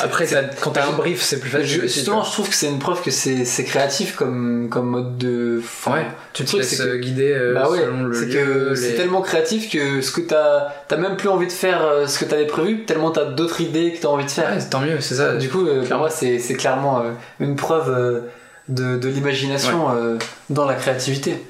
Après, 0.00 0.28
quand 0.60 0.70
t'as 0.70 0.86
un 0.86 0.92
brief, 0.92 1.20
c'est 1.22 1.40
plus 1.40 1.50
facile. 1.50 1.80
justement, 1.80 2.22
je 2.22 2.30
trouve 2.30 2.48
que 2.48 2.54
c'est 2.54 2.68
une 2.68 2.78
preuve 2.78 3.02
que 3.02 3.10
c'est 3.10 3.64
créatif 3.64 4.14
comme, 4.14 4.68
comme 4.70 4.86
mode 4.90 5.18
de. 5.18 5.60
enfin, 5.60 5.92
Ouais, 5.92 6.06
tu 6.32 6.44
te 6.44 6.56
laisses 6.56 6.68
c'est 6.68 6.76
que- 6.76 6.82
euh, 6.88 6.98
guider 6.98 7.32
euh, 7.32 7.54
bah 7.54 7.68
ouais, 7.68 7.80
selon 7.80 8.04
le 8.04 8.14
c'est 8.14 8.26
lieu. 8.26 8.32
que 8.44 8.68
les- 8.70 8.76
c'est 8.76 8.94
tellement 8.94 9.22
créatif 9.22 9.68
que 9.72 10.00
ce 10.00 10.12
que 10.12 10.20
t'as 10.20 10.68
t'as 10.86 10.98
même 10.98 11.16
plus 11.16 11.28
envie 11.28 11.48
de 11.48 11.52
faire 11.52 11.82
euh, 11.82 12.06
ce 12.06 12.20
que 12.20 12.26
t'avais 12.26 12.46
prévu, 12.46 12.84
tellement 12.84 13.10
t'as 13.10 13.24
d'autres 13.24 13.60
idées 13.60 13.92
que 13.92 14.00
t'as 14.00 14.08
envie 14.08 14.24
de 14.26 14.30
faire. 14.30 14.50
Ouais, 14.54 14.68
tant 14.70 14.80
mieux, 14.80 15.00
c'est 15.00 15.16
ça. 15.16 15.34
Du 15.34 15.48
coup, 15.48 15.66
euh, 15.66 15.84
pour 15.84 15.98
moi, 15.98 16.10
c'est 16.10 16.38
clairement 16.56 17.00
euh, 17.00 17.10
une 17.40 17.56
preuve 17.56 17.90
euh, 17.90 18.20
de, 18.68 18.98
de 18.98 19.08
l'imagination 19.08 19.90
euh, 19.96 20.16
dans 20.48 20.66
la 20.66 20.74
créativité. 20.74 21.42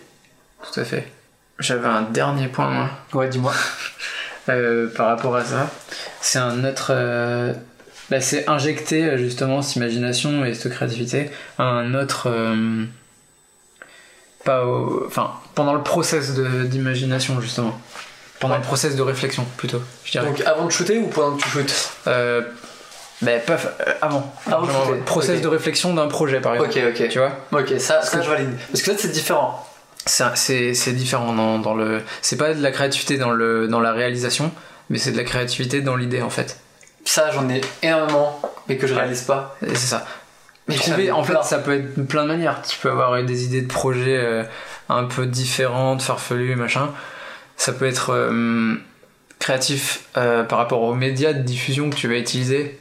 Tout 0.72 0.80
à 0.80 0.84
fait. 0.84 1.06
J'avais 1.58 1.88
un 1.88 2.02
dernier 2.02 2.48
point, 2.48 2.70
moi. 2.70 2.90
Ouais, 3.14 3.28
dis-moi. 3.28 3.52
Euh, 4.50 4.88
par 4.96 5.08
rapport 5.08 5.36
à 5.36 5.44
ça. 5.44 5.68
C'est 6.22 6.38
un 6.38 6.64
autre. 6.64 6.86
euh, 6.94 7.52
bah, 8.08 8.18
c'est 8.22 8.48
injecter 8.48 9.04
euh, 9.04 9.18
justement 9.18 9.60
cette 9.60 9.76
imagination 9.76 10.42
et 10.46 10.54
cette 10.54 10.72
créativité 10.72 11.30
à 11.58 11.64
un 11.64 11.92
autre. 11.92 12.30
euh, 12.30 12.86
Pas 14.46 14.64
au- 14.64 15.04
Enfin, 15.06 15.32
pendant 15.54 15.74
le 15.74 15.82
process 15.82 16.32
de- 16.32 16.64
d'imagination, 16.64 17.38
justement. 17.42 17.78
Pendant 18.40 18.54
Ouais. 18.54 18.60
le 18.60 18.64
process 18.66 18.96
de 18.96 19.02
réflexion, 19.02 19.44
plutôt, 19.58 19.82
je 20.06 20.12
dirais. 20.12 20.24
Donc 20.24 20.40
avant 20.40 20.64
de 20.64 20.70
shooter 20.70 20.96
ou 20.96 21.08
pendant 21.08 21.36
que 21.36 21.42
tu 21.42 21.48
shootes? 21.50 21.90
Euh, 22.06 22.40
bah, 23.20 23.32
pas 23.46 23.52
euh, 23.54 23.92
avant. 24.00 24.32
Avant 24.46 24.64
shooter. 24.86 25.00
process 25.04 25.42
de 25.42 25.48
réflexion 25.48 25.92
d'un 25.92 26.06
projet, 26.08 26.40
par 26.40 26.54
exemple. 26.54 26.70
Ok, 26.74 27.00
ok. 27.02 27.08
Tu 27.10 27.18
vois? 27.18 27.32
Ok, 27.52 27.74
ça, 27.80 28.00
ça 28.00 28.16
que- 28.16 28.24
je 28.24 28.30
valide. 28.30 28.56
Parce 28.72 28.80
que 28.82 28.92
ça, 28.92 28.96
c'est 28.98 29.12
différent. 29.12 29.67
C'est 30.06 30.92
différent 30.92 31.34
dans, 31.34 31.58
dans 31.58 31.74
le. 31.74 32.02
C'est 32.22 32.36
pas 32.36 32.54
de 32.54 32.62
la 32.62 32.70
créativité 32.70 33.18
dans, 33.18 33.30
le, 33.30 33.68
dans 33.68 33.80
la 33.80 33.92
réalisation, 33.92 34.52
mais 34.90 34.98
c'est 34.98 35.12
de 35.12 35.16
la 35.16 35.24
créativité 35.24 35.80
dans 35.80 35.96
l'idée, 35.96 36.22
en 36.22 36.30
fait. 36.30 36.60
Ça, 37.04 37.30
j'en 37.30 37.48
ai 37.48 37.60
énormément, 37.82 38.40
mais 38.68 38.76
que 38.76 38.86
je 38.86 38.94
réalise 38.94 39.22
pas. 39.22 39.56
C'est 39.62 39.76
ça. 39.76 40.06
Mais 40.68 40.76
Trouver, 40.76 41.10
en 41.10 41.24
fait, 41.24 41.42
ça 41.42 41.58
peut 41.58 41.74
être 41.74 41.98
de 41.98 42.02
plein 42.02 42.24
de 42.24 42.28
manières. 42.28 42.60
Tu 42.62 42.78
peux 42.78 42.90
avoir 42.90 43.22
des 43.22 43.44
idées 43.44 43.62
de 43.62 43.68
projets 43.68 44.18
euh, 44.18 44.44
un 44.90 45.04
peu 45.04 45.26
différentes, 45.26 46.02
farfelues, 46.02 46.56
machin. 46.56 46.90
Ça 47.56 47.72
peut 47.72 47.86
être 47.86 48.10
euh, 48.10 48.74
créatif 49.38 50.04
euh, 50.16 50.44
par 50.44 50.58
rapport 50.58 50.82
aux 50.82 50.94
médias 50.94 51.32
de 51.32 51.42
diffusion 51.42 51.88
que 51.88 51.96
tu 51.96 52.06
vas 52.06 52.18
utiliser 52.18 52.78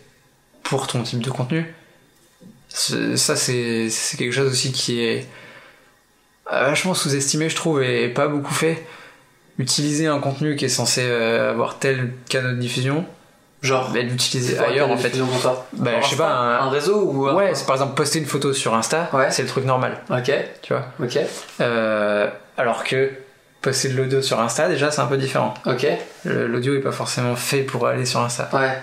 pour 0.63 0.87
ton 0.87 1.03
type 1.03 1.21
de 1.21 1.29
contenu. 1.29 1.73
Ça, 2.67 3.35
c'est 3.37 3.89
quelque 4.17 4.33
chose 4.33 4.51
aussi 4.51 4.73
qui 4.73 4.99
est 4.99 5.25
vachement 6.51 6.93
sous-estimé, 6.93 7.49
je 7.49 7.55
trouve, 7.55 7.81
et 7.83 8.09
pas 8.09 8.27
beaucoup 8.27 8.53
fait. 8.53 8.85
Utiliser 9.59 10.07
un 10.07 10.19
contenu 10.19 10.55
qui 10.55 10.65
est 10.65 10.69
censé 10.69 11.01
euh, 11.03 11.49
avoir 11.51 11.79
tel 11.79 12.11
canal 12.29 12.55
de 12.55 12.61
diffusion, 12.61 13.05
Genre, 13.63 13.89
bah, 13.91 14.01
l'utiliser 14.01 14.55
ailleurs 14.59 14.91
en 14.91 14.97
fait. 14.97 15.17
Bah, 15.73 15.89
je 16.03 16.07
sais 16.09 16.15
pas, 16.15 16.29
un- 16.29 16.67
un 16.67 16.69
réseau 16.69 17.01
ou 17.01 17.27
un- 17.27 17.33
Ouais, 17.33 17.55
c'est 17.55 17.65
par 17.65 17.75
exemple 17.75 17.95
poster 17.95 18.19
une 18.19 18.27
photo 18.27 18.53
sur 18.53 18.75
Insta, 18.75 19.09
Ouais. 19.13 19.31
c'est 19.31 19.41
le 19.41 19.47
truc 19.47 19.65
normal, 19.65 19.97
Ok, 20.11 20.31
tu 20.61 20.73
vois. 20.73 20.85
ok, 21.03 21.17
Euh, 21.59 22.29
alors 22.55 22.83
que 22.83 23.09
poster 23.63 23.89
de 23.89 23.97
l'audio 23.97 24.21
sur 24.21 24.39
Insta, 24.39 24.69
déjà, 24.69 24.91
c'est 24.91 25.01
un 25.01 25.07
peu 25.07 25.17
différent. 25.17 25.55
ok. 25.65 25.87
L'audio 26.25 26.75
est 26.75 26.81
pas 26.81 26.91
forcément 26.91 27.35
fait 27.35 27.63
pour 27.63 27.87
aller 27.87 28.05
sur 28.05 28.19
Insta. 28.21 28.47
Ouais. 28.53 28.77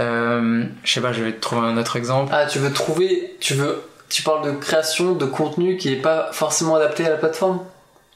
Euh, 0.00 0.64
je 0.84 0.92
sais 0.92 1.00
pas, 1.00 1.12
je 1.12 1.24
vais 1.24 1.32
te 1.32 1.40
trouver 1.40 1.66
un 1.66 1.76
autre 1.76 1.96
exemple. 1.96 2.32
Ah, 2.34 2.46
tu 2.46 2.60
veux 2.60 2.72
trouver, 2.72 3.36
tu 3.40 3.54
veux, 3.54 3.82
tu 4.08 4.22
parles 4.22 4.44
de 4.46 4.52
création 4.58 5.12
de 5.14 5.26
contenu 5.26 5.76
qui 5.76 5.92
est 5.92 5.96
pas 6.02 6.30
forcément 6.32 6.76
adapté 6.76 7.06
à 7.06 7.10
la 7.10 7.16
plateforme 7.16 7.60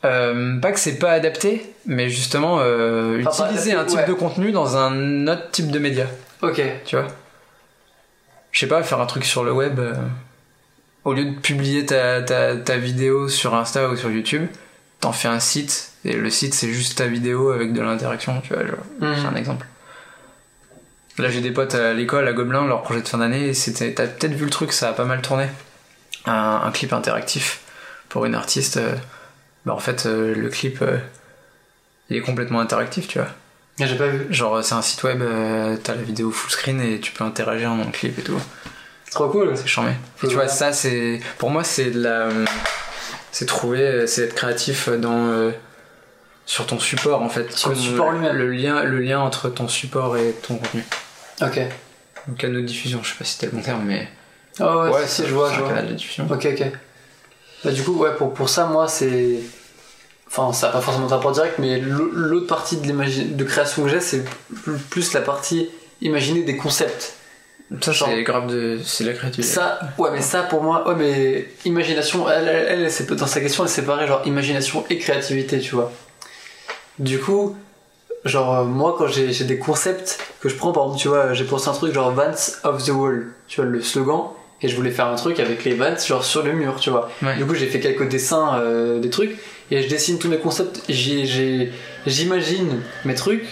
Euh, 0.04 0.58
pas 0.60 0.72
que 0.72 0.80
c'est 0.80 0.98
pas 0.98 1.12
adapté, 1.12 1.72
mais 1.86 2.08
justement 2.08 2.58
euh, 2.60 3.22
Enfin, 3.26 3.46
utiliser 3.46 3.72
adapté, 3.72 3.92
un 3.92 3.96
type 3.96 3.98
ouais. 4.00 4.14
de 4.14 4.18
contenu 4.18 4.52
dans 4.52 4.76
un 4.76 5.26
autre 5.28 5.50
type 5.52 5.70
de 5.70 5.78
média, 5.78 6.06
Ok, 6.42 6.60
tu 6.84 6.96
vois. 6.96 7.06
Je 8.50 8.58
sais 8.60 8.66
pas, 8.66 8.82
faire 8.82 9.00
un 9.00 9.06
truc 9.06 9.24
sur 9.24 9.44
le 9.44 9.52
web. 9.52 9.78
euh, 9.78 9.94
au 11.04 11.14
lieu 11.14 11.24
de 11.24 11.34
publier 11.38 11.84
ta, 11.86 12.20
ta, 12.22 12.56
ta 12.56 12.76
vidéo 12.76 13.28
sur 13.28 13.54
Insta 13.54 13.88
ou 13.88 13.96
sur 13.96 14.10
YouTube, 14.10 14.46
t'en 15.00 15.12
fais 15.12 15.28
un 15.28 15.40
site, 15.40 15.92
et 16.04 16.12
le 16.14 16.30
site 16.30 16.54
c'est 16.54 16.68
juste 16.70 16.98
ta 16.98 17.06
vidéo 17.06 17.50
avec 17.50 17.72
de 17.72 17.80
l'interaction, 17.80 18.40
tu 18.42 18.54
vois. 18.54 18.64
genre. 18.64 18.76
Mhm. 19.00 19.14
C'est 19.20 19.26
un 19.26 19.34
exemple. 19.36 19.66
Là, 21.18 21.28
j'ai 21.28 21.40
des 21.42 21.50
potes 21.50 21.74
à 21.74 21.92
l'école, 21.92 22.26
à 22.26 22.32
Gobelin, 22.32 22.66
leur 22.66 22.82
projet 22.82 23.02
de 23.02 23.08
fin 23.08 23.18
d'année, 23.18 23.52
t'as 23.52 24.06
peut-être 24.06 24.32
vu 24.32 24.44
le 24.46 24.50
truc, 24.50 24.72
ça 24.72 24.88
a 24.88 24.92
pas 24.92 25.04
mal 25.04 25.20
tourné. 25.22 25.46
Un, 26.26 26.60
un 26.64 26.70
clip 26.70 26.92
interactif 26.92 27.60
pour 28.08 28.24
une 28.26 28.34
artiste. 28.34 28.76
euh, 28.76 28.94
bah, 29.66 29.74
en 29.74 29.78
fait, 29.78 30.06
euh, 30.06 30.34
le 30.34 30.48
clip, 30.48 30.80
euh, 30.82 30.98
il 32.10 32.16
est 32.16 32.20
complètement 32.20 32.60
interactif, 32.60 33.08
tu 33.08 33.18
vois. 33.18 33.28
Ah, 33.80 33.86
j'ai 33.86 33.96
pas 33.96 34.06
vu. 34.06 34.26
Genre, 34.32 34.62
c'est 34.62 34.74
un 34.74 34.82
site 34.82 35.02
web, 35.02 35.22
t'as 35.82 35.94
la 35.94 36.02
vidéo 36.02 36.30
full 36.30 36.50
screen 36.50 36.80
et 36.80 37.00
tu 37.00 37.12
peux 37.12 37.24
interagir 37.24 37.70
dans 37.70 37.84
le 37.84 37.90
clip 37.90 38.18
et 38.18 38.22
tout. 38.22 38.38
C'est 39.04 39.12
trop 39.12 39.28
cool. 39.28 39.56
C'est 39.56 39.66
charmé. 39.66 39.92
Et 40.22 40.28
tu 40.28 40.34
vois, 40.34 40.46
ça, 40.48 40.72
c'est. 40.72 41.20
Pour 41.38 41.50
moi, 41.50 41.64
c'est 41.64 41.90
de 41.90 42.02
la. 42.02 42.28
C'est 43.30 43.46
trouver, 43.46 44.06
c'est 44.06 44.24
être 44.24 44.34
créatif 44.34 44.90
dans. 44.90 45.50
sur 46.44 46.66
ton 46.66 46.78
support 46.78 47.22
en 47.22 47.30
fait. 47.30 47.50
Sur 47.56 47.70
le 47.70 47.76
support 47.76 48.12
lui-même. 48.12 48.36
Le 48.36 48.50
lien, 48.50 48.82
le 48.84 49.00
lien 49.00 49.20
entre 49.20 49.48
ton 49.48 49.68
support 49.68 50.18
et 50.18 50.32
ton 50.46 50.56
contenu. 50.56 50.84
Ok. 51.40 51.60
Donc 52.28 52.36
canal 52.36 52.56
de 52.60 52.66
diffusion, 52.66 53.00
je 53.02 53.08
sais 53.10 53.16
pas 53.18 53.24
si 53.24 53.32
c'était 53.32 53.46
le 53.46 53.52
bon 53.52 53.62
terme, 53.62 53.84
mais. 53.86 54.08
Ah 54.60 54.90
ouais, 54.90 55.06
si, 55.06 55.26
je 55.26 55.32
vois, 55.34 55.48
c'est 55.50 55.54
je 55.56 55.60
un 55.60 55.62
vois. 55.64 55.68
canal 55.70 55.88
de 55.88 55.94
diffusion. 55.94 56.26
Ok, 56.30 56.46
ok. 56.50 56.62
Bah, 57.64 57.70
du 57.70 57.82
coup, 57.82 57.94
ouais, 57.98 58.14
pour, 58.16 58.34
pour 58.34 58.48
ça, 58.48 58.66
moi, 58.66 58.88
c'est. 58.88 59.38
Enfin, 60.28 60.52
ça 60.52 60.68
n'a 60.68 60.72
pas 60.72 60.80
forcément 60.80 61.06
de 61.06 61.12
rapport 61.12 61.32
direct, 61.32 61.58
mais 61.58 61.78
l'au- 61.78 62.10
l'autre 62.10 62.46
partie 62.46 62.76
de, 62.78 62.90
de 62.90 63.44
création 63.44 63.82
que 63.84 63.88
j'ai, 63.90 64.00
c'est 64.00 64.24
plus- 64.90 65.12
la 65.12 65.20
partie 65.20 65.68
imaginer 66.00 66.42
des 66.42 66.56
concepts. 66.56 67.14
Ça, 67.80 67.92
c'est 67.92 68.22
grave 68.22 68.46
de. 68.48 68.78
C'est 68.84 69.04
la 69.04 69.12
créativité. 69.12 69.50
Ça, 69.54 69.78
ouais, 69.98 70.10
mais 70.10 70.20
ça 70.20 70.42
pour 70.42 70.62
moi, 70.62 70.86
ouais, 70.88 70.94
mais 70.94 71.48
imagination, 71.64 72.28
elle, 72.30 72.48
elle, 72.48 72.90
elle, 73.08 73.16
dans 73.16 73.26
sa 73.26 73.40
question, 73.40 73.64
elle 73.64 73.70
séparait 73.70 74.06
genre 74.06 74.22
imagination 74.26 74.84
et 74.90 74.98
créativité, 74.98 75.58
tu 75.60 75.74
vois. 75.74 75.90
Du 76.98 77.18
coup, 77.18 77.56
genre, 78.26 78.58
euh, 78.58 78.64
moi, 78.64 78.94
quand 78.98 79.06
j'ai 79.06 79.32
des 79.44 79.58
concepts 79.58 80.18
que 80.40 80.48
je 80.48 80.56
prends, 80.56 80.72
par 80.72 80.84
exemple, 80.84 81.00
tu 81.00 81.08
vois, 81.08 81.32
j'ai 81.34 81.44
pensé 81.44 81.68
un 81.68 81.72
truc 81.72 81.94
genre 81.94 82.10
Vans 82.12 82.32
of 82.64 82.84
the 82.84 82.90
Wall, 82.90 83.32
tu 83.48 83.60
vois, 83.60 83.70
le 83.70 83.80
slogan, 83.82 84.28
et 84.62 84.68
je 84.68 84.76
voulais 84.76 84.90
faire 84.90 85.06
un 85.06 85.16
truc 85.16 85.40
avec 85.40 85.64
les 85.64 85.74
Vans, 85.74 85.96
genre 85.98 86.24
sur 86.24 86.42
le 86.42 86.52
mur, 86.52 86.76
tu 86.78 86.90
vois. 86.90 87.10
Ouais. 87.22 87.36
Du 87.36 87.46
coup, 87.46 87.54
j'ai 87.54 87.66
fait 87.66 87.80
quelques 87.80 88.08
dessins, 88.08 88.58
euh, 88.58 89.00
des 89.00 89.10
trucs, 89.10 89.36
et 89.70 89.82
je 89.82 89.88
dessine 89.88 90.18
tous 90.18 90.28
mes 90.28 90.38
concepts, 90.38 90.82
j'imagine 90.88 92.80
mes 93.04 93.14
trucs, 93.14 93.46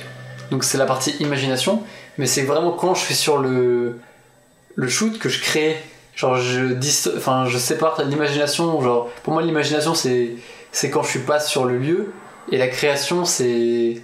donc 0.51 0.65
c'est 0.65 0.79
la 0.79 0.87
partie 0.87 1.13
imagination, 1.21 1.83
mais 2.19 2.27
c'est 2.27 2.43
vraiment 2.43 2.73
quand 2.73 2.95
je 2.95 3.01
suis 3.01 3.15
sur 3.15 3.39
le, 3.39 3.99
le 4.75 4.89
shoot 4.89 5.19
que 5.19 5.29
je 5.29 5.41
crée. 5.41 5.77
Genre, 6.17 6.37
je, 6.37 6.75
dis, 6.75 6.95
enfin, 7.17 7.47
je 7.49 7.57
sépare 7.57 8.03
l'imagination, 8.05 8.81
genre, 8.83 9.09
pour 9.23 9.33
moi, 9.33 9.43
l'imagination, 9.43 9.95
c'est, 9.95 10.33
c'est 10.71 10.91
quand 10.91 11.03
je 11.03 11.09
suis 11.09 11.21
pas 11.21 11.41
sur 11.41 11.65
le 11.65 11.79
lieu, 11.79 12.13
et 12.53 12.59
la 12.59 12.69
création, 12.69 13.25
c'est, 13.25 14.03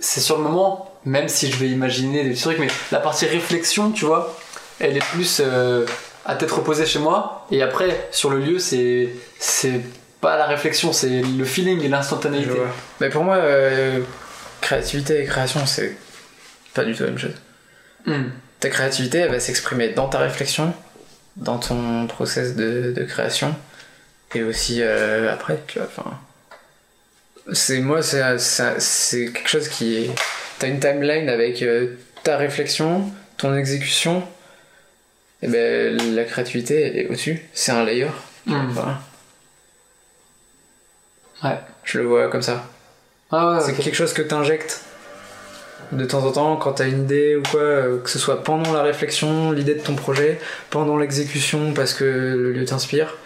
c'est 0.00 0.20
sur 0.20 0.38
le 0.38 0.44
moment, 0.44 0.92
même 1.04 1.28
si 1.28 1.50
je 1.50 1.56
vais 1.56 1.68
imaginer 1.68 2.24
des 2.24 2.30
petits 2.30 2.42
trucs, 2.42 2.58
mais 2.58 2.68
la 2.90 3.00
partie 3.00 3.26
réflexion, 3.26 3.90
tu 3.90 4.06
vois, 4.06 4.34
elle 4.80 4.96
est 4.96 5.04
plus 5.12 5.42
euh, 5.44 5.84
à 6.26 6.34
tête 6.34 6.50
reposée 6.50 6.86
chez 6.86 6.98
moi, 6.98 7.46
et 7.50 7.62
après, 7.62 8.08
sur 8.10 8.30
le 8.30 8.38
lieu, 8.40 8.58
c'est, 8.58 9.08
c'est 9.38 9.80
pas 10.20 10.36
la 10.36 10.46
réflexion, 10.46 10.92
c'est 10.92 11.22
le 11.22 11.44
feeling 11.44 11.80
et 11.82 11.88
l'instantanéité. 11.88 12.50
Mais 13.00 13.08
pour 13.10 13.22
moi, 13.24 13.36
euh, 13.36 14.00
créativité 14.60 15.22
et 15.22 15.24
création, 15.26 15.64
c'est 15.66 15.96
pas 16.74 16.84
du 16.84 16.94
tout 16.94 17.04
la 17.04 17.10
même 17.10 17.18
chose. 17.18 17.34
Hmm. 18.06 18.24
Ta 18.60 18.68
créativité, 18.70 19.18
elle 19.18 19.30
va 19.30 19.40
s'exprimer 19.40 19.90
dans 19.90 20.08
ta 20.08 20.18
réflexion, 20.18 20.72
dans 21.36 21.58
ton 21.58 22.06
process 22.06 22.56
de, 22.56 22.92
de 22.96 23.04
création, 23.04 23.54
et 24.34 24.42
aussi 24.42 24.78
euh, 24.82 25.32
après, 25.32 25.62
tu 25.68 25.78
vois. 25.78 25.88
Enfin, 25.94 26.18
c'est 27.52 27.80
moi, 27.80 28.02
c'est 28.02 28.38
c'est- 28.38 28.80
c'est 28.80 29.26
quelque 29.32 29.48
chose 29.48 29.68
qui 29.68 29.96
est. 29.96 30.10
T'as 30.58 30.68
une 30.68 30.80
timeline 30.80 31.28
avec 31.28 31.62
euh, 31.62 31.96
ta 32.24 32.36
réflexion, 32.38 33.10
ton 33.36 33.54
exécution, 33.56 34.22
et 35.46 35.48
ben 35.48 36.14
la 36.14 36.24
créativité 36.24 37.00
est 37.00 37.06
au-dessus. 37.06 37.42
C'est 37.52 37.72
un 37.72 37.84
layer. 37.84 38.08
Hmm. 38.46 38.68
Voilà. 38.70 39.00
Ouais. 41.44 41.58
Je 41.84 41.98
le 41.98 42.06
vois 42.06 42.28
comme 42.28 42.42
ça. 42.42 42.64
Ah 43.30 43.52
ouais, 43.52 43.60
C'est 43.60 43.74
quelque 43.74 43.94
chose 43.94 44.12
que 44.12 44.22
t'injectes 44.22 44.82
De 45.92 46.04
temps 46.04 46.24
en 46.24 46.32
temps, 46.32 46.56
quand 46.56 46.74
t'as 46.74 46.88
une 46.88 47.02
idée 47.02 47.36
ou 47.36 47.42
quoi, 47.42 47.60
euh, 47.60 47.98
que 48.02 48.10
ce 48.10 48.18
soit 48.18 48.42
pendant 48.42 48.72
la 48.72 48.82
réflexion, 48.82 49.52
l'idée 49.52 49.74
de 49.74 49.82
ton 49.82 49.94
projet, 49.94 50.40
pendant 50.70 50.96
l'exécution 50.96 51.72
parce 51.74 51.94
que 51.94 52.04
le 52.04 52.52
lieu 52.52 52.64
t'inspire, 52.64 53.16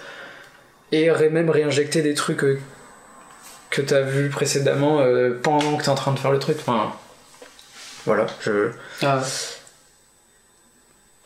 et 0.93 1.11
même 1.31 1.51
réinjecter 1.51 2.03
des 2.03 2.15
trucs 2.15 2.45
euh, 2.45 2.59
que 3.71 3.81
t'as 3.83 4.01
vu 4.01 4.29
précédemment 4.29 5.01
euh, 5.01 5.39
pendant 5.43 5.77
que 5.77 5.85
t'es 5.85 5.89
en 5.89 5.95
train 5.95 6.13
de 6.13 6.19
faire 6.19 6.33
le 6.33 6.39
truc. 6.39 6.57
Enfin, 6.61 6.93
voilà, 8.05 8.27
je... 8.41 8.71
Ah, 9.03 9.23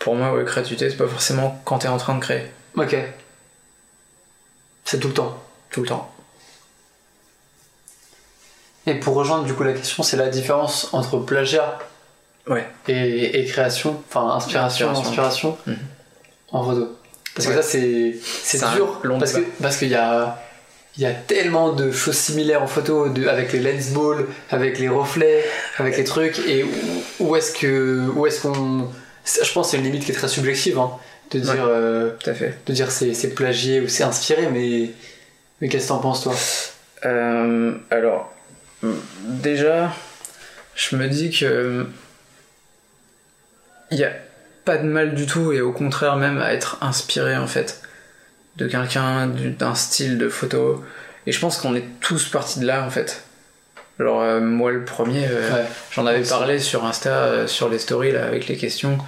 pour 0.04 0.14
moi, 0.14 0.32
ouais, 0.34 0.44
créativité, 0.44 0.90
c'est 0.90 0.96
pas 0.98 1.08
forcément 1.08 1.60
quand 1.64 1.78
t'es 1.78 1.88
en 1.88 1.96
train 1.96 2.14
de 2.14 2.20
créer, 2.20 2.44
ok. 2.76 2.94
C'est 4.84 5.00
tout 5.00 5.08
le 5.08 5.14
temps. 5.14 5.40
tout 5.70 5.80
le 5.80 5.88
temps. 5.88 6.08
Et 8.86 8.94
pour 8.94 9.14
rejoindre 9.14 9.44
du 9.44 9.54
coup 9.54 9.62
la 9.62 9.72
question, 9.72 10.02
c'est 10.02 10.16
la 10.16 10.28
différence 10.28 10.88
entre 10.92 11.18
plagiat 11.18 11.78
Ouais. 12.46 12.66
et, 12.86 13.40
et 13.40 13.44
création, 13.46 14.02
enfin 14.08 14.34
inspiration, 14.36 14.90
Inspiration. 14.90 15.08
inspiration, 15.08 15.58
Mhm. 15.66 15.76
en 16.52 16.62
photo. 16.64 16.98
Parce 17.34 17.48
Ouais. 17.48 17.54
que 17.56 17.62
ça 17.62 17.66
c'est 17.68 18.14
c'est 18.22 18.58
C'est 18.58 18.64
un 18.64 18.74
dur 18.74 19.00
long 19.02 19.18
parce 19.18 19.32
que 19.32 19.40
parce 19.62 19.78
qu'il 19.78 19.88
y 19.88 19.94
a 19.94 20.38
y 20.98 21.06
a 21.06 21.12
tellement 21.14 21.72
de 21.72 21.90
choses 21.90 22.16
similaires 22.18 22.62
en 22.62 22.66
photo 22.68 23.08
de, 23.08 23.26
avec 23.26 23.52
les 23.52 23.58
lens 23.60 23.88
balls, 23.90 24.26
avec 24.50 24.78
les 24.78 24.88
reflets, 24.88 25.44
avec 25.78 25.96
les 25.96 26.04
trucs 26.04 26.38
et 26.46 26.62
où, 26.62 26.68
où 27.20 27.36
est-ce 27.36 27.52
que 27.58 28.06
où 28.14 28.26
est-ce 28.26 28.42
qu'on 28.42 28.88
je 29.26 29.52
pense 29.52 29.66
que 29.66 29.70
c'est 29.72 29.76
une 29.78 29.84
limite 29.84 30.04
qui 30.04 30.12
est 30.12 30.14
très 30.14 30.28
subjective 30.28 30.78
hein, 30.78 30.90
de 31.30 31.38
dire 31.38 31.52
Ouais. 31.54 31.60
euh, 31.60 32.10
Tout 32.18 32.30
à 32.30 32.34
fait. 32.34 32.58
de 32.66 32.72
dire 32.72 32.90
c'est 32.90 33.14
c'est 33.14 33.34
plagié 33.34 33.80
ou 33.80 33.88
c'est 33.88 34.04
inspiré 34.04 34.48
mais 34.50 34.90
mais 35.60 35.68
qu'est-ce 35.68 35.84
que 35.84 35.88
t'en 35.88 35.98
penses 35.98 36.22
toi? 36.22 36.34
Euh, 37.06 37.74
alors, 37.90 38.32
déjà, 39.22 39.92
je 40.74 40.96
me 40.96 41.08
dis 41.08 41.30
que 41.30 41.86
il 43.90 43.96
n'y 43.98 44.04
a 44.04 44.12
pas 44.64 44.76
de 44.78 44.84
mal 44.84 45.14
du 45.14 45.26
tout 45.26 45.52
et 45.52 45.60
au 45.60 45.72
contraire 45.72 46.16
même 46.16 46.38
à 46.38 46.52
être 46.52 46.78
inspiré 46.82 47.36
en 47.36 47.46
fait 47.46 47.82
de 48.56 48.66
quelqu'un, 48.68 49.26
du- 49.26 49.50
d'un 49.50 49.74
style 49.74 50.16
de 50.18 50.28
photo. 50.28 50.82
Et 51.26 51.32
je 51.32 51.40
pense 51.40 51.58
qu'on 51.58 51.74
est 51.74 51.84
tous 52.00 52.28
partis 52.28 52.60
de 52.60 52.66
là 52.66 52.84
en 52.84 52.90
fait. 52.90 53.23
Alors 54.00 54.22
euh, 54.22 54.40
moi 54.40 54.72
le 54.72 54.84
premier, 54.84 55.24
euh, 55.30 55.50
Ouais. 55.54 55.64
j'en 55.92 56.06
avais 56.06 56.22
parlé 56.22 56.58
sur 56.58 56.84
Insta, 56.84 57.10
euh, 57.10 57.46
sur 57.46 57.68
les 57.68 57.78
stories 57.78 58.12
là 58.12 58.24
avec 58.26 58.48
les 58.48 58.56
questions. 58.56 58.98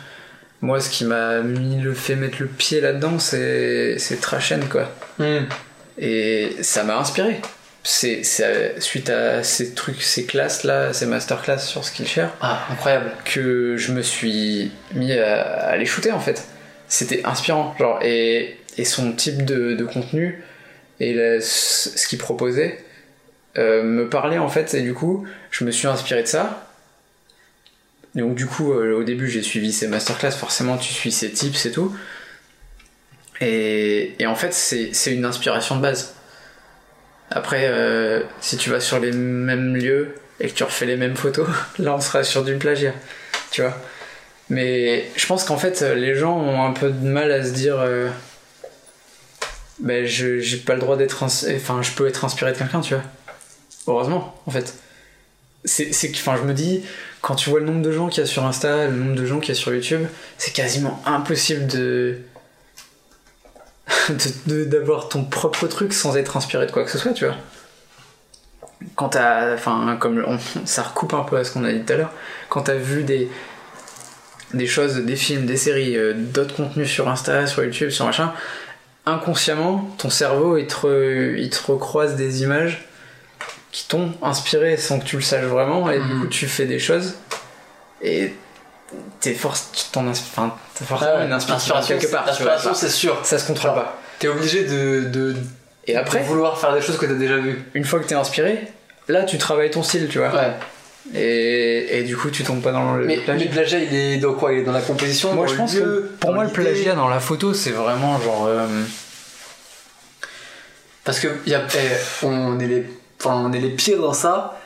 Moi 0.60 0.80
ce 0.80 0.88
qui 0.90 1.04
m'a 1.04 1.40
mis 1.40 1.80
le 1.80 1.92
fait 1.92 2.14
mettre 2.16 2.36
le 2.40 2.46
pied 2.46 2.80
là-dedans 2.80 3.18
c'est 3.18 3.98
c'est 3.98 4.20
Trashen 4.20 4.64
quoi. 4.68 4.90
Hmm. 5.18 5.44
Et 5.98 6.56
ça 6.62 6.84
m'a 6.84 6.96
inspiré. 6.98 7.40
C'est 7.82 8.22
c'est 8.24 8.80
suite 8.80 9.10
à 9.10 9.42
ces 9.42 9.74
trucs, 9.74 10.02
ces 10.02 10.24
classes 10.26 10.64
là, 10.64 10.92
ces 10.92 11.06
masterclass 11.06 11.58
sur 11.58 11.84
Skillshare, 11.84 12.30
Ah 12.40 12.60
incroyable. 12.70 13.10
que 13.24 13.76
je 13.76 13.92
me 13.92 14.02
suis 14.02 14.72
mis 14.94 15.12
à, 15.12 15.42
à 15.42 15.76
les 15.76 15.86
shooter 15.86 16.10
en 16.12 16.20
fait. 16.20 16.44
C'était 16.88 17.24
inspirant, 17.24 17.74
genre 17.78 17.98
et, 18.02 18.56
et 18.78 18.84
son 18.84 19.12
type 19.12 19.44
de, 19.44 19.74
de 19.74 19.84
contenu 19.84 20.42
et 21.00 21.38
ce 21.40 22.06
qu'il 22.08 22.18
proposait 22.18 22.78
euh, 23.58 23.82
me 23.82 24.08
parlait 24.08 24.38
en 24.38 24.48
fait 24.48 24.74
et 24.74 24.82
du 24.82 24.92
coup 24.92 25.26
je 25.50 25.64
me 25.64 25.70
suis 25.70 25.86
inspiré 25.86 26.22
de 26.22 26.28
ça. 26.28 26.68
Donc 28.14 28.34
du 28.34 28.46
coup 28.46 28.72
euh, 28.72 28.94
au 28.98 29.02
début 29.02 29.30
j'ai 29.30 29.42
suivi 29.42 29.72
ces 29.72 29.88
masterclass, 29.88 30.32
forcément 30.32 30.76
tu 30.76 30.92
suis 30.92 31.12
ces 31.12 31.30
tips 31.30 31.66
et 31.66 31.72
tout. 31.72 31.94
Et, 33.40 34.14
et 34.18 34.26
en 34.26 34.34
fait 34.34 34.52
c'est 34.52 35.12
une 35.12 35.24
inspiration 35.24 35.76
de 35.76 35.82
base. 35.82 36.14
Après, 37.30 37.66
euh, 37.66 38.22
si 38.40 38.56
tu 38.56 38.70
vas 38.70 38.78
sur 38.78 39.00
les 39.00 39.10
mêmes 39.10 39.74
lieux 39.74 40.14
et 40.38 40.48
que 40.48 40.54
tu 40.54 40.62
refais 40.62 40.86
les 40.86 40.96
mêmes 40.96 41.16
photos, 41.16 41.48
là 41.78 41.94
on 41.94 42.00
sera 42.00 42.22
sur 42.24 42.44
du 42.44 42.56
plagiat, 42.56 42.94
tu 43.50 43.62
vois. 43.62 43.76
Mais 44.48 45.10
je 45.16 45.26
pense 45.26 45.42
qu'en 45.44 45.56
fait, 45.56 45.80
les 45.80 46.14
gens 46.14 46.36
ont 46.38 46.64
un 46.64 46.72
peu 46.72 46.90
de 46.90 47.04
mal 47.04 47.32
à 47.32 47.44
se 47.44 47.50
dire, 47.50 47.84
ben 49.80 50.06
je 50.06 50.38
j'ai 50.38 50.58
pas 50.58 50.74
le 50.74 50.80
droit 50.80 50.96
d'être, 50.96 51.24
enfin 51.24 51.82
je 51.82 51.90
peux 51.92 52.06
être 52.06 52.24
inspiré 52.24 52.52
de 52.52 52.58
quelqu'un, 52.58 52.80
tu 52.80 52.94
vois. 52.94 53.02
Heureusement, 53.86 54.34
en 54.46 54.50
fait. 54.50 54.74
C'est, 55.64 55.90
que, 56.12 56.16
enfin 56.16 56.36
je 56.36 56.42
me 56.42 56.54
dis, 56.54 56.82
quand 57.22 57.34
tu 57.34 57.50
vois 57.50 57.58
le 57.58 57.66
nombre 57.66 57.82
de 57.82 57.90
gens 57.90 58.08
qu'il 58.08 58.20
y 58.20 58.24
a 58.24 58.26
sur 58.26 58.44
Insta, 58.44 58.86
le 58.86 58.94
nombre 58.96 59.16
de 59.16 59.26
gens 59.26 59.40
qu'il 59.40 59.48
y 59.52 59.58
a 59.58 59.60
sur 59.60 59.74
YouTube, 59.74 60.06
c'est 60.38 60.52
quasiment 60.52 61.02
impossible 61.06 61.66
de 61.66 62.18
d'avoir 64.46 65.08
ton 65.08 65.24
propre 65.24 65.66
truc 65.66 65.92
sans 65.92 66.16
être 66.16 66.36
inspiré 66.36 66.66
de 66.66 66.72
quoi 66.72 66.84
que 66.84 66.90
ce 66.90 66.98
soit, 66.98 67.12
tu 67.12 67.24
vois. 67.26 67.34
Quand 68.94 69.08
t'as. 69.10 69.54
Enfin, 69.54 69.96
comme 69.98 70.22
on- 70.26 70.38
ça 70.66 70.82
recoupe 70.82 71.14
un 71.14 71.22
peu 71.24 71.36
à 71.36 71.44
ce 71.44 71.50
qu'on 71.52 71.64
a 71.64 71.72
dit 71.72 71.82
tout 71.82 71.92
à 71.92 71.96
l'heure, 71.96 72.12
quand 72.48 72.62
t'as 72.62 72.74
vu 72.74 73.02
des. 73.04 73.28
des 74.54 74.66
choses, 74.66 74.96
des 74.96 75.16
films, 75.16 75.46
des 75.46 75.56
séries, 75.56 75.96
euh, 75.96 76.12
d'autres 76.16 76.54
contenus 76.54 76.88
sur 76.90 77.08
Insta, 77.08 77.46
sur 77.46 77.64
YouTube, 77.64 77.90
sur 77.90 78.04
machin, 78.06 78.32
inconsciemment, 79.04 79.88
ton 79.98 80.10
cerveau 80.10 80.56
il 80.58 80.66
te, 80.66 81.36
il 81.36 81.50
te 81.50 81.72
recroise 81.72 82.14
des 82.16 82.42
images 82.42 82.86
qui 83.76 83.86
t'ont 83.88 84.14
inspiré 84.22 84.78
sans 84.78 84.98
que 85.00 85.04
tu 85.04 85.16
le 85.16 85.22
saches 85.22 85.44
vraiment, 85.44 85.90
et 85.90 85.98
du 85.98 86.04
Mhm. 86.14 86.20
coup 86.22 86.26
tu 86.28 86.46
fais 86.48 86.64
des 86.64 86.78
choses, 86.78 87.12
et 88.00 88.32
t'es 89.20 89.34
force, 89.34 89.68
tu 89.74 89.84
t'en 89.92 90.06
enfin, 90.08 90.54
t'as 90.78 90.84
forcément 90.86 91.10
Ah 91.14 91.18
ouais, 91.20 91.26
une 91.26 91.32
inspiration 91.34 91.74
quelque 91.86 92.06
part. 92.10 92.24
L'inspiration, 92.24 92.72
c'est 92.72 92.88
sûr. 92.88 93.18
Ça 93.22 93.38
se 93.38 93.46
contrôle 93.46 93.72
Genre, 93.72 93.84
pas. 93.84 93.98
T'es 94.18 94.28
obligé 94.28 94.64
de, 94.64 95.04
de, 95.10 95.36
Et 95.86 95.94
après, 95.94 96.20
de 96.20 96.24
vouloir 96.24 96.58
faire 96.58 96.72
des 96.74 96.80
choses 96.80 96.96
que 96.96 97.04
t'as 97.04 97.12
déjà 97.12 97.36
vues. 97.36 97.62
une 97.74 97.84
fois 97.84 98.00
que 98.00 98.06
t'es 98.06 98.14
inspiré, 98.14 98.60
là 99.08 99.24
tu 99.24 99.36
travailles 99.36 99.70
ton 99.70 99.82
style, 99.82 100.08
tu 100.08 100.20
vois. 100.20 100.30
Ouais. 100.34 100.52
Et, 101.14 101.98
et 101.98 102.02
du 102.04 102.16
coup 102.16 102.30
tu 102.30 102.44
tombes 102.44 102.62
pas 102.62 102.72
dans 102.72 102.94
le 102.94 103.04
Mais, 103.04 103.16
plagiat. 103.18 103.34
mais 103.34 103.44
le 103.44 103.50
plagiat, 103.50 103.78
il 103.80 103.94
est 103.94 104.16
dans 104.16 104.32
quoi? 104.32 104.54
Il 104.54 104.60
est 104.60 104.64
dans 104.64 104.72
la 104.72 104.80
composition 104.80 105.34
Moi 105.34 105.46
je 105.48 105.54
pense 105.54 105.74
lieu, 105.74 105.80
que 105.82 106.16
pour 106.18 106.32
moi 106.32 106.44
le 106.44 106.50
plagiat 106.50 106.94
dans 106.94 107.08
la 107.08 107.20
photo 107.20 107.52
c'est 107.52 107.72
vraiment 107.72 108.18
genre. 108.22 108.46
euh, 108.46 108.66
Parce 111.04 111.20
que 111.20 111.28
y 111.46 111.54
a, 111.54 111.60
eh, 111.76 112.24
on, 112.26 112.58
est 112.58 112.66
les, 112.66 112.86
enfin, 113.26 113.42
on 113.44 113.52
est 113.52 113.60
les 113.60 113.70
pires 113.70 114.00
dans 114.00 114.12
ça. 114.12 114.58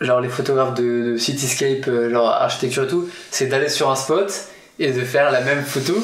Genre 0.00 0.20
les 0.20 0.28
photographes 0.28 0.74
de, 0.74 1.12
de 1.12 1.16
cityscape, 1.16 1.88
euh, 1.88 2.10
genre 2.10 2.28
architecture 2.28 2.84
et 2.84 2.86
tout, 2.86 3.08
c'est 3.30 3.46
d'aller 3.46 3.70
sur 3.70 3.90
un 3.90 3.96
spot 3.96 4.30
et 4.78 4.92
de 4.92 5.00
faire 5.00 5.30
la 5.30 5.40
même 5.40 5.64
photo 5.64 5.94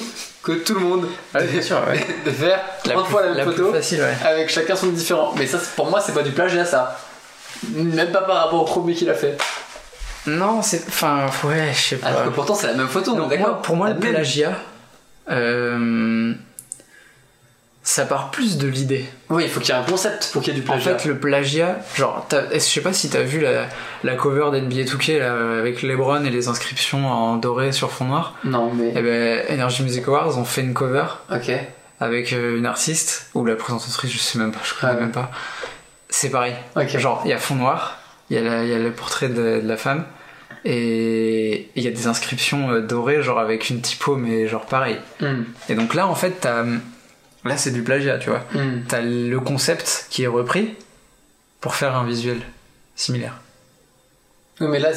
que 0.43 0.53
tout 0.53 0.75
le 0.75 0.81
monde. 0.81 1.07
Ouais, 1.35 1.47
bien 1.47 1.61
sûr, 1.61 1.77
ouais. 1.89 2.05
de 2.25 2.31
faire 2.31 2.61
30 2.85 3.07
fois 3.07 3.27
la 3.27 3.35
même 3.35 3.45
photo 3.45 3.73
facile, 3.73 4.01
ouais. 4.01 4.17
avec 4.27 4.49
chacun 4.49 4.77
son 4.77 4.89
différent. 4.89 5.35
Mais 5.37 5.47
ça, 5.47 5.59
pour 5.77 5.91
moi, 5.91 6.01
c'est 6.01 6.13
pas 6.13 6.23
du 6.23 6.31
plagiat 6.31 6.65
ça. 6.65 6.99
Même 7.69 8.11
pas 8.11 8.23
par 8.23 8.45
rapport 8.45 8.63
au 8.63 8.65
premier 8.65 8.95
qu'il 8.95 9.11
a 9.11 9.15
fait. 9.15 9.37
Non, 10.27 10.63
c'est. 10.63 10.85
Enfin, 10.89 11.27
ouais, 11.45 11.71
je 11.75 11.81
sais 11.81 11.97
pas. 11.97 12.09
Alors 12.09 12.25
que 12.25 12.31
pourtant, 12.31 12.55
c'est 12.55 12.69
la 12.69 12.75
même 12.75 12.89
photo, 12.89 13.15
Non, 13.15 13.27
d'accord 13.27 13.61
pour 13.61 13.77
moi, 13.77 13.91
le 13.91 13.97
plagiat, 13.97 14.57
euh, 15.31 16.33
ça 17.85 18.07
part 18.07 18.31
plus 18.31 18.59
de 18.59 18.69
l'idée. 18.69 19.05
Oui, 19.29 19.43
il 19.45 19.49
faut 19.51 19.59
qu'il 19.61 19.75
y 19.75 19.77
ait 19.77 19.81
un 19.81 19.85
concept 19.85 20.31
pour 20.33 20.41
qu'il 20.43 20.55
y 20.55 20.57
ait 20.57 20.61
du 20.61 20.67
En 20.69 20.73
plagiat. 20.75 20.99
fait, 20.99 21.09
le 21.09 21.19
plagiat, 21.19 21.79
genre, 21.97 22.27
je 22.53 22.59
sais 22.59 22.81
pas 22.81 22.93
si 22.93 23.11
t'as 23.11 23.23
vu 23.23 23.41
la, 23.41 23.67
la 24.05 24.15
cover 24.15 24.51
d'NBA 24.53 24.83
2K 24.85 25.19
là, 25.19 25.59
avec 25.59 25.83
LeBron 25.83 26.23
et 26.25 26.31
les 26.31 26.47
inscriptions 26.49 27.09
en 27.11 27.37
doré 27.37 27.73
sur 27.73 27.91
fond 27.91 28.05
noir. 28.05 28.35
Non, 28.45 28.73
mais. 28.73 28.91
Et 28.91 29.03
ben, 29.03 29.43
Energy 29.51 29.83
Music 29.83 30.07
Awards 30.07 30.39
ont 30.39 30.45
fait 30.45 30.61
une 30.61 30.75
cover 30.75 31.07
Ok. 31.33 31.51
avec 31.99 32.33
euh, 32.33 32.57
une 32.57 32.67
artiste 32.67 33.31
ou 33.35 33.45
la 33.45 33.57
présentatrice, 33.57 34.13
je 34.13 34.19
sais 34.19 34.39
même 34.39 34.53
pas, 34.53 34.61
je 34.63 34.75
connais 34.81 34.93
Ah 34.97 35.01
même 35.01 35.11
pas. 35.13 35.31
C'est 36.09 36.31
pareil. 36.31 36.55
Ok. 36.77 36.97
Genre, 36.99 37.23
il 37.25 37.31
y 37.31 37.33
a 37.33 37.39
fond 37.39 37.57
noir, 37.57 37.99
il 38.31 38.37
y, 38.37 38.47
a 38.47 38.65
y 38.65 38.79
le 38.81 38.93
portrait 38.93 39.29
de, 39.29 39.61
de 39.61 39.67
la 39.69 39.77
femme, 39.77 40.05
et 40.65 41.69
il 41.75 41.83
y 41.83 41.89
a 41.89 41.91
des 41.91 42.07
inscriptions 42.07 42.71
euh, 42.71 42.81
dorées, 42.81 43.23
genre 43.23 43.41
avec 43.41 43.71
une 43.71 43.81
typo, 43.81 44.15
mais 44.17 44.47
genre 44.47 44.67
pareil. 44.67 44.99
Hmm. 45.21 45.43
Et 45.69 45.75
donc 45.75 45.95
là, 45.95 46.07
en 46.07 46.15
fait, 46.15 46.39
t'as. 46.41 46.63
Là, 47.45 47.57
c'est 47.57 47.71
du 47.73 47.83
plagiat, 47.83 48.19
tu 48.19 48.31
vois. 48.31 48.41
Hmm. 48.55 48.83
T'as 48.89 49.01
le 49.01 49.39
concept 49.41 50.07
qui 50.11 50.23
est 50.25 50.29
repris 50.29 50.77
pour 51.61 51.75
faire 51.75 51.97
un 51.97 52.05
visuel 52.05 52.41
similaire. 52.95 53.35
Oui, 54.61 54.69
mais 54.69 54.79
là, 54.79 54.91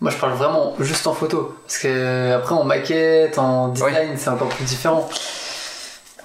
moi 0.00 0.10
je 0.10 0.16
parle 0.16 0.32
vraiment 0.34 0.74
juste 0.80 1.06
en 1.06 1.12
photo. 1.14 1.56
Parce 1.66 1.78
que 1.78 2.32
après 2.34 2.54
en 2.54 2.64
maquette, 2.64 3.38
en 3.38 3.68
design, 3.68 4.16
c'est 4.16 4.30
encore 4.30 4.48
plus 4.48 4.64
différent. 4.64 5.08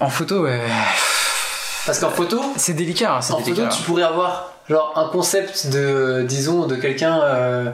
En 0.00 0.08
photo, 0.08 0.42
ouais. 0.44 0.60
Parce 1.86 1.98
qu'en 2.00 2.10
photo, 2.10 2.40
C'est 2.56 2.74
délicat, 2.74 3.14
hein, 3.14 3.18
en 3.18 3.22
photo, 3.22 3.44
délicat. 3.44 3.68
tu 3.68 3.82
pourrais 3.82 4.02
avoir 4.04 4.52
genre 4.68 4.92
un 4.96 5.08
concept 5.08 5.68
de, 5.68 6.24
disons, 6.26 6.66
de 6.66 6.76
quelqu'un. 6.76 7.20
euh, 7.22 7.70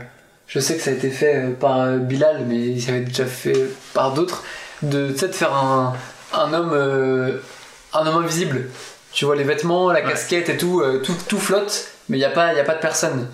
je 0.46 0.58
sais 0.60 0.76
que 0.76 0.82
ça 0.82 0.90
a 0.90 0.94
été 0.94 1.10
fait 1.10 1.36
euh, 1.36 1.52
par 1.52 1.80
euh, 1.80 1.98
Bilal, 1.98 2.44
mais 2.46 2.56
il 2.60 2.82
s'avait 2.82 3.00
déjà 3.00 3.26
fait 3.26 3.68
par 3.92 4.12
d'autres. 4.12 4.42
De, 4.82 5.10
tu 5.12 5.18
sais, 5.18 5.28
de 5.28 5.32
faire 5.32 5.54
un, 5.54 5.94
un 6.32 6.52
homme, 6.52 6.70
euh, 6.72 7.38
un 7.94 8.06
homme 8.06 8.22
invisible. 8.24 8.68
Tu 9.12 9.24
vois 9.24 9.36
les 9.36 9.44
vêtements, 9.44 9.90
la 9.92 10.00
Ouais. 10.02 10.08
casquette 10.10 10.48
et 10.48 10.56
tout, 10.56 10.80
euh, 10.80 11.00
tout, 11.04 11.16
tout 11.28 11.38
flotte, 11.38 11.88
mais 12.08 12.16
il 12.16 12.20
n'y 12.20 12.24
a 12.26 12.30
pas, 12.30 12.52
y 12.52 12.60
a 12.60 12.64
pas 12.64 12.74
de 12.74 12.80
personne. 12.80 13.28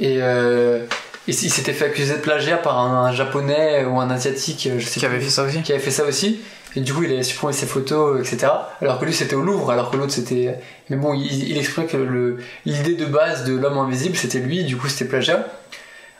Et 0.00 0.18
euh, 0.22 0.84
il 1.26 1.34
il 1.34 1.50
s'était 1.50 1.74
fait 1.74 1.86
accuser 1.86 2.14
de 2.14 2.20
plagiat 2.20 2.56
par 2.56 2.78
un, 2.78 3.06
un 3.06 3.12
japonais 3.12 3.84
ou 3.84 4.00
un 4.00 4.10
asiatique, 4.10 4.68
je 4.78 4.84
sais 4.86 4.98
Qui 5.00 5.06
avait 5.06 5.20
fait 5.20 5.28
ça 5.30 5.42
aussi 5.42 5.62
qui 5.62 5.72
avait 5.72 5.82
fait 5.82 5.90
ça 5.90 6.04
aussi. 6.04 6.40
Et 6.76 6.80
du 6.80 6.92
coup, 6.94 7.02
il 7.02 7.12
avait 7.12 7.22
supprimé 7.22 7.52
ses 7.52 7.66
photos, 7.66 8.20
etc. 8.20 8.52
Alors 8.80 8.98
que 9.00 9.04
lui, 9.06 9.12
c'était 9.14 9.34
au 9.34 9.40
Louvre, 9.42 9.70
alors 9.70 9.90
que 9.90 9.96
l'autre, 9.96 10.12
c'était. 10.12 10.58
Mais 10.90 10.96
bon, 10.96 11.14
il, 11.14 11.50
il 11.50 11.86
que 11.86 12.38
l'idée 12.66 12.94
de 12.94 13.06
base 13.06 13.44
de 13.44 13.54
l'homme 13.56 13.78
invisible, 13.78 14.16
c'était 14.16 14.38
lui, 14.38 14.64
du 14.64 14.76
coup, 14.76 14.88
c'était 14.88 15.06
plagiat. 15.06 15.46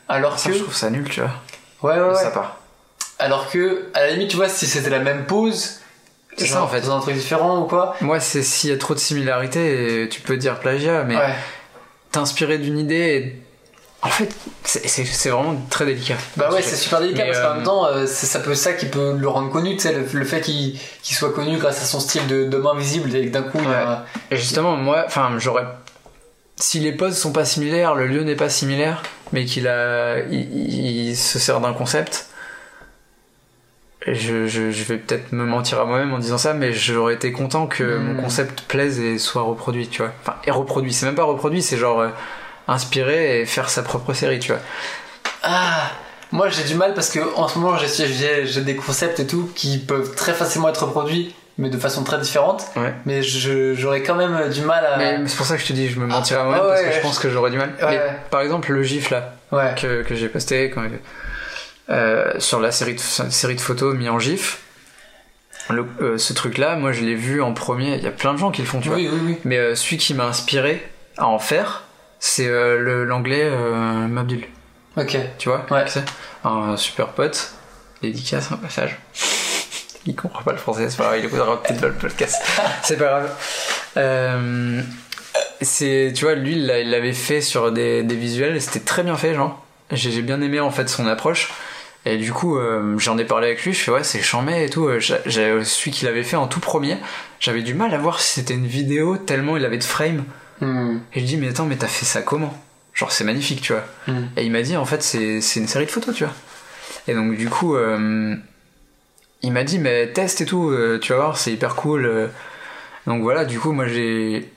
Alors 0.09 0.39
Ça, 0.39 0.49
que. 0.51 0.57
je 0.57 0.63
trouve 0.63 0.75
ça 0.75 0.91
nul, 0.91 1.07
tu 1.09 1.21
vois. 1.21 1.31
Ouais, 1.83 2.01
ouais, 2.01 2.09
ouais. 2.09 2.15
sa 2.15 2.31
part. 2.31 2.59
Alors 3.19 3.51
que, 3.51 3.89
à 3.95 4.01
la 4.01 4.11
limite, 4.13 4.31
tu 4.31 4.37
vois, 4.37 4.49
si 4.49 4.67
c'était 4.67 4.91
la 4.91 5.01
même 5.01 5.27
pose. 5.27 5.81
C'est 6.39 6.47
ça, 6.47 6.63
en 6.63 6.69
fait. 6.69 6.81
Dans 6.83 6.97
un 6.97 7.01
truc 7.01 7.15
différent 7.17 7.59
ou 7.61 7.65
quoi. 7.65 7.95
Moi, 8.01 8.21
c'est 8.21 8.43
s'il 8.43 8.71
y 8.71 8.73
a 8.73 8.77
trop 8.79 8.95
de 8.95 8.99
similarités, 8.99 10.09
tu 10.11 10.21
peux 10.21 10.37
dire 10.37 10.59
plagiat, 10.61 11.05
mais 11.05 11.17
Ouais. 11.17 11.35
t'inspirer 12.13 12.59
d'une 12.59 12.79
idée. 12.79 12.95
et- 12.97 13.43
En 14.01 14.09
fait, 14.11 14.29
c'est- 14.63 15.29
vraiment 15.29 15.57
très 15.71 15.85
délicat. 15.85 16.15
Bah 16.37 16.51
ouais, 16.53 16.63
c'est 16.63 16.77
super 16.77 17.01
délicat 17.01 17.25
Mais, 17.25 17.33
parce 17.33 17.43
qu'en 17.43 17.51
euh, 17.51 17.55
même 17.57 17.65
temps, 17.65 17.87
euh, 17.87 18.07
c'est 18.07 18.27
ça 18.27 18.39
peut 18.39 18.55
ça 18.55 18.73
qui 18.75 18.87
peut 18.87 19.17
le 19.19 19.29
rendre 19.29 19.51
connu, 19.51 19.75
tu 19.75 19.83
sais, 19.83 19.93
le, 19.93 20.07
le 20.13 20.25
fait 20.25 20.41
qu'il 20.41 20.79
soit 21.03 21.33
connu 21.33 21.59
grâce 21.59 21.83
à 21.83 21.85
son 21.85 21.99
style 21.99 22.25
de, 22.29 22.45
de 22.45 22.57
main 22.59 22.77
visible 22.77 23.13
et 23.17 23.27
que 23.27 23.31
d'un 23.33 23.43
coup, 23.43 23.59
il 23.61 23.69
y 23.69 23.75
a- 23.75 24.05
Et 24.31 24.37
justement, 24.37 24.77
moi, 24.77 25.03
enfin, 25.05 25.33
j'aurais. 25.39 25.65
Si 26.55 26.79
les 26.79 26.93
poses 26.93 27.17
sont 27.19 27.33
pas 27.33 27.45
similaires, 27.45 27.97
le 27.97 28.07
lieu 28.07 28.23
n'est 28.23 28.37
pas 28.37 28.49
similaire, 28.49 29.03
mais 29.33 29.45
qu'il 29.47 29.67
a, 29.67 30.21
il, 30.31 30.41
il- 30.57 31.09
il 31.11 31.17
se 31.17 31.41
sert 31.41 31.59
d'un 31.61 31.73
concept. 31.73 32.27
Je, 34.07 34.47
je, 34.47 34.71
je 34.71 34.85
vais 34.85 34.97
peut-être 34.97 35.33
me 35.33 35.45
mentir 35.45 35.81
à 35.81 35.85
moi-même 35.85 36.13
en 36.15 36.19
disant 36.19 36.39
ça, 36.39 36.55
mais 36.55 36.73
j'aurais 36.73 37.15
été 37.15 37.33
content 37.33 37.67
que 37.67 37.83
Hmm. 37.99 38.03
mon 38.15 38.23
concept 38.23 38.63
plaise 38.63 39.01
et 39.01 39.19
soit 39.19 39.43
reproduit, 39.43 39.89
tu 39.89 40.03
vois. 40.03 40.13
Enfin, 40.23 40.37
et 40.47 40.51
reproduit, 40.51 40.93
c'est 40.93 41.05
même 41.07 41.17
pas 41.17 41.25
reproduit, 41.25 41.63
c'est 41.63 41.77
genre 41.77 42.01
euh, 42.01 42.09
inspiré 42.69 43.41
et 43.41 43.47
faire 43.47 43.69
sa 43.69 43.83
propre 43.83 44.13
série, 44.15 44.39
tu 44.39 44.53
vois. 44.53 44.61
Ah 45.43 45.91
Moi 46.31 46.49
j'ai 46.49 46.63
du 46.65 46.75
mal 46.75 46.95
parce 46.95 47.11
que 47.11 47.21
en 47.37 47.49
ce 47.49 47.59
moment 47.59 47.77
j'ai- 47.79 48.61
des 48.61 48.77
concepts 48.77 49.19
et 49.21 49.27
tout 49.27 49.51
qui 49.55 49.79
peuvent 49.79 50.15
très 50.15 50.33
facilement 50.35 50.69
être 50.69 50.85
reproduits, 50.85 51.35
mais 51.57 51.71
de 51.71 51.77
façon 51.79 52.05
très 52.05 52.19
différente. 52.19 52.67
Ouais. 52.77 52.93
Mais 53.07 53.23
j'aurais 53.23 54.03
quand 54.03 54.15
même 54.15 54.49
du 54.51 54.61
mal 54.63 54.85
à. 54.87 54.97
Mais 54.99 55.19
c'est 55.27 55.37
pour 55.37 55.47
ça 55.47 55.57
que 55.57 55.63
je 55.63 55.67
te 55.69 55.73
dis, 55.73 55.89
je 55.89 55.99
me 55.99 56.07
mentirais 56.07 56.41
à 56.41 56.45
moi-même 56.45 56.63
Ah, 56.65 56.69
parce 56.69 56.83
ouais, 56.83 56.89
que 56.91 56.95
je 56.95 57.01
pense 57.01 57.19
que 57.19 57.31
j'aurais 57.31 57.51
du 57.51 57.57
mal. 57.59 57.73
Mais, 57.83 58.01
par 58.31 58.43
exemple, 58.43 58.71
le 58.73 58.83
gif 58.85 59.11
là, 59.11 59.33
que, 59.75 60.03
que 60.03 60.15
j'ai 60.15 60.29
posté 60.29 60.71
quand, 60.71 60.83
euh, 60.83 60.89
sur 62.39 62.61
la 62.61 62.71
série 62.73 62.95
de, 62.95 63.01
série 63.01 63.57
de 63.57 63.61
photos 63.61 63.95
mis 63.97 64.09
en 64.09 64.19
gif. 64.19 64.61
Le- 65.71 65.87
euh, 66.01 66.19
ce 66.19 66.33
truc-là, 66.33 66.77
moi 66.77 66.93
je 66.93 67.03
l'ai 67.05 67.15
vu 67.15 67.43
en 67.43 67.53
premier. 67.53 67.95
Il 67.97 68.03
y 68.03 68.07
a 68.07 68.11
plein 68.11 68.33
de 68.33 68.39
gens 68.39 68.51
qui 68.51 68.63
le 68.63 68.67
font, 68.69 68.81
tu 68.81 68.89
vois. 68.89 68.97
Oui, 68.97 69.09
oui, 69.13 69.21
oui. 69.23 69.39
Mais 69.45 69.59
euh, 69.59 69.75
celui 69.75 69.99
qui 69.99 70.15
m'a 70.15 70.25
inspiré 70.25 70.87
à 71.19 71.27
en 71.27 71.39
faire, 71.39 71.85
c'est 72.21 72.47
euh, 72.47 73.05
l'anglais 73.05 73.43
euh, 73.45 74.07
Mabdul. 74.09 74.45
Ok. 74.97 75.17
Tu 75.39 75.49
vois 75.49 75.67
Ouais. 75.71 75.85
Un 76.45 76.77
super 76.77 77.09
pote. 77.09 77.53
Dédicace, 78.03 78.51
un 78.53 78.57
passage. 78.57 78.97
Il 80.07 80.17
comprend 80.17 80.43
pas 80.43 80.53
le 80.53 80.59
français, 80.59 80.89
c'est 80.89 80.97
pas 80.97 81.05
grave, 81.05 81.19
il 81.19 81.25
écoutera 81.27 81.63
peut-être 81.63 81.81
pas 81.83 81.89
le 81.89 81.93
podcast. 81.93 82.37
c'est 82.83 82.97
pas 82.97 83.05
grave. 83.05 83.31
Euh, 83.99 84.81
c'est, 85.61 86.13
tu 86.17 86.25
vois, 86.25 86.35
lui, 86.35 86.53
il 86.53 86.67
l'a- 86.67 86.81
il 86.81 86.91
l'avait 86.91 87.13
fait 87.13 87.43
sur 87.43 87.73
des, 87.73 88.03
des 88.05 88.15
visuels 88.15 88.63
c'était 88.63 88.81
très 88.81 89.03
bien 89.03 89.17
fait, 89.17 89.35
genre. 89.35 89.63
J'ai 89.91 90.11
j'ai 90.11 90.23
bien 90.23 90.41
aimé 90.41 90.61
en 90.61 90.71
fait 90.71 90.89
son 90.89 91.07
approche. 91.07 91.51
Et 92.05 92.17
du 92.17 92.33
coup, 92.33 92.57
euh, 92.57 92.99
j'en 92.99 93.19
ai 93.19 93.25
parlé 93.25 93.49
avec 93.49 93.65
lui, 93.65 93.73
je 93.73 93.81
fais 93.81 93.91
ouais, 93.91 94.05
c'est 94.05 94.23
chambé 94.23 94.65
et 94.65 94.71
tout. 94.71 94.87
Euh, 94.87 95.01
celui 95.01 95.91
qu'il 95.91 96.09
avait 96.09 96.23
fait 96.23 96.37
en 96.37 96.47
tout 96.47 96.61
premier. 96.61 96.97
J'avais 97.41 97.63
du 97.63 97.75
mal 97.75 97.93
à 97.93 97.99
voir 97.99 98.21
si 98.21 98.41
c'était 98.41 98.55
une 98.55 98.67
vidéo 98.67 99.17
tellement 99.17 99.57
il 99.57 99.65
avait 99.65 99.79
de 99.79 99.85
frames. 99.85 100.25
Hmm. 100.61 100.99
Et 101.15 101.21
je 101.21 101.25
dis, 101.25 101.37
mais 101.37 101.49
attends, 101.49 101.67
mais 101.67 101.77
t'as 101.77 101.87
fait 101.87 102.07
ça 102.07 102.23
comment? 102.23 102.57
Genre, 102.95 103.13
c'est 103.13 103.25
magnifique, 103.25 103.61
tu 103.61 103.73
vois. 103.73 103.85
Hmm. 104.07 104.27
Et 104.37 104.45
il 104.45 104.51
m'a 104.51 104.63
dit, 104.63 104.77
en 104.77 104.85
fait, 104.85 105.03
c'est 105.03 105.61
une 105.61 105.69
série 105.69 105.87
de 105.87 105.91
photos, 105.91 106.15
tu 106.15 106.25
vois. 106.25 106.35
Et 107.07 107.15
donc, 107.15 107.37
du 107.37 107.49
coup, 107.49 107.77
euh, 107.77 108.35
il 109.43 109.53
m'a 109.53 109.65
dit, 109.65 109.79
mais 109.79 110.13
teste 110.13 110.41
et 110.41 110.47
tout, 110.47 110.71
euh, 110.71 110.99
tu 111.01 111.13
vas 111.13 111.19
voir, 111.19 111.37
c'est 111.37 111.53
hyper 111.53 111.75
cool. 111.75 112.31
Donc 113.07 113.23
voilà, 113.23 113.45
du 113.45 113.59
coup, 113.61 113.73
moi, 113.73 113.87
j'ai 113.87 114.51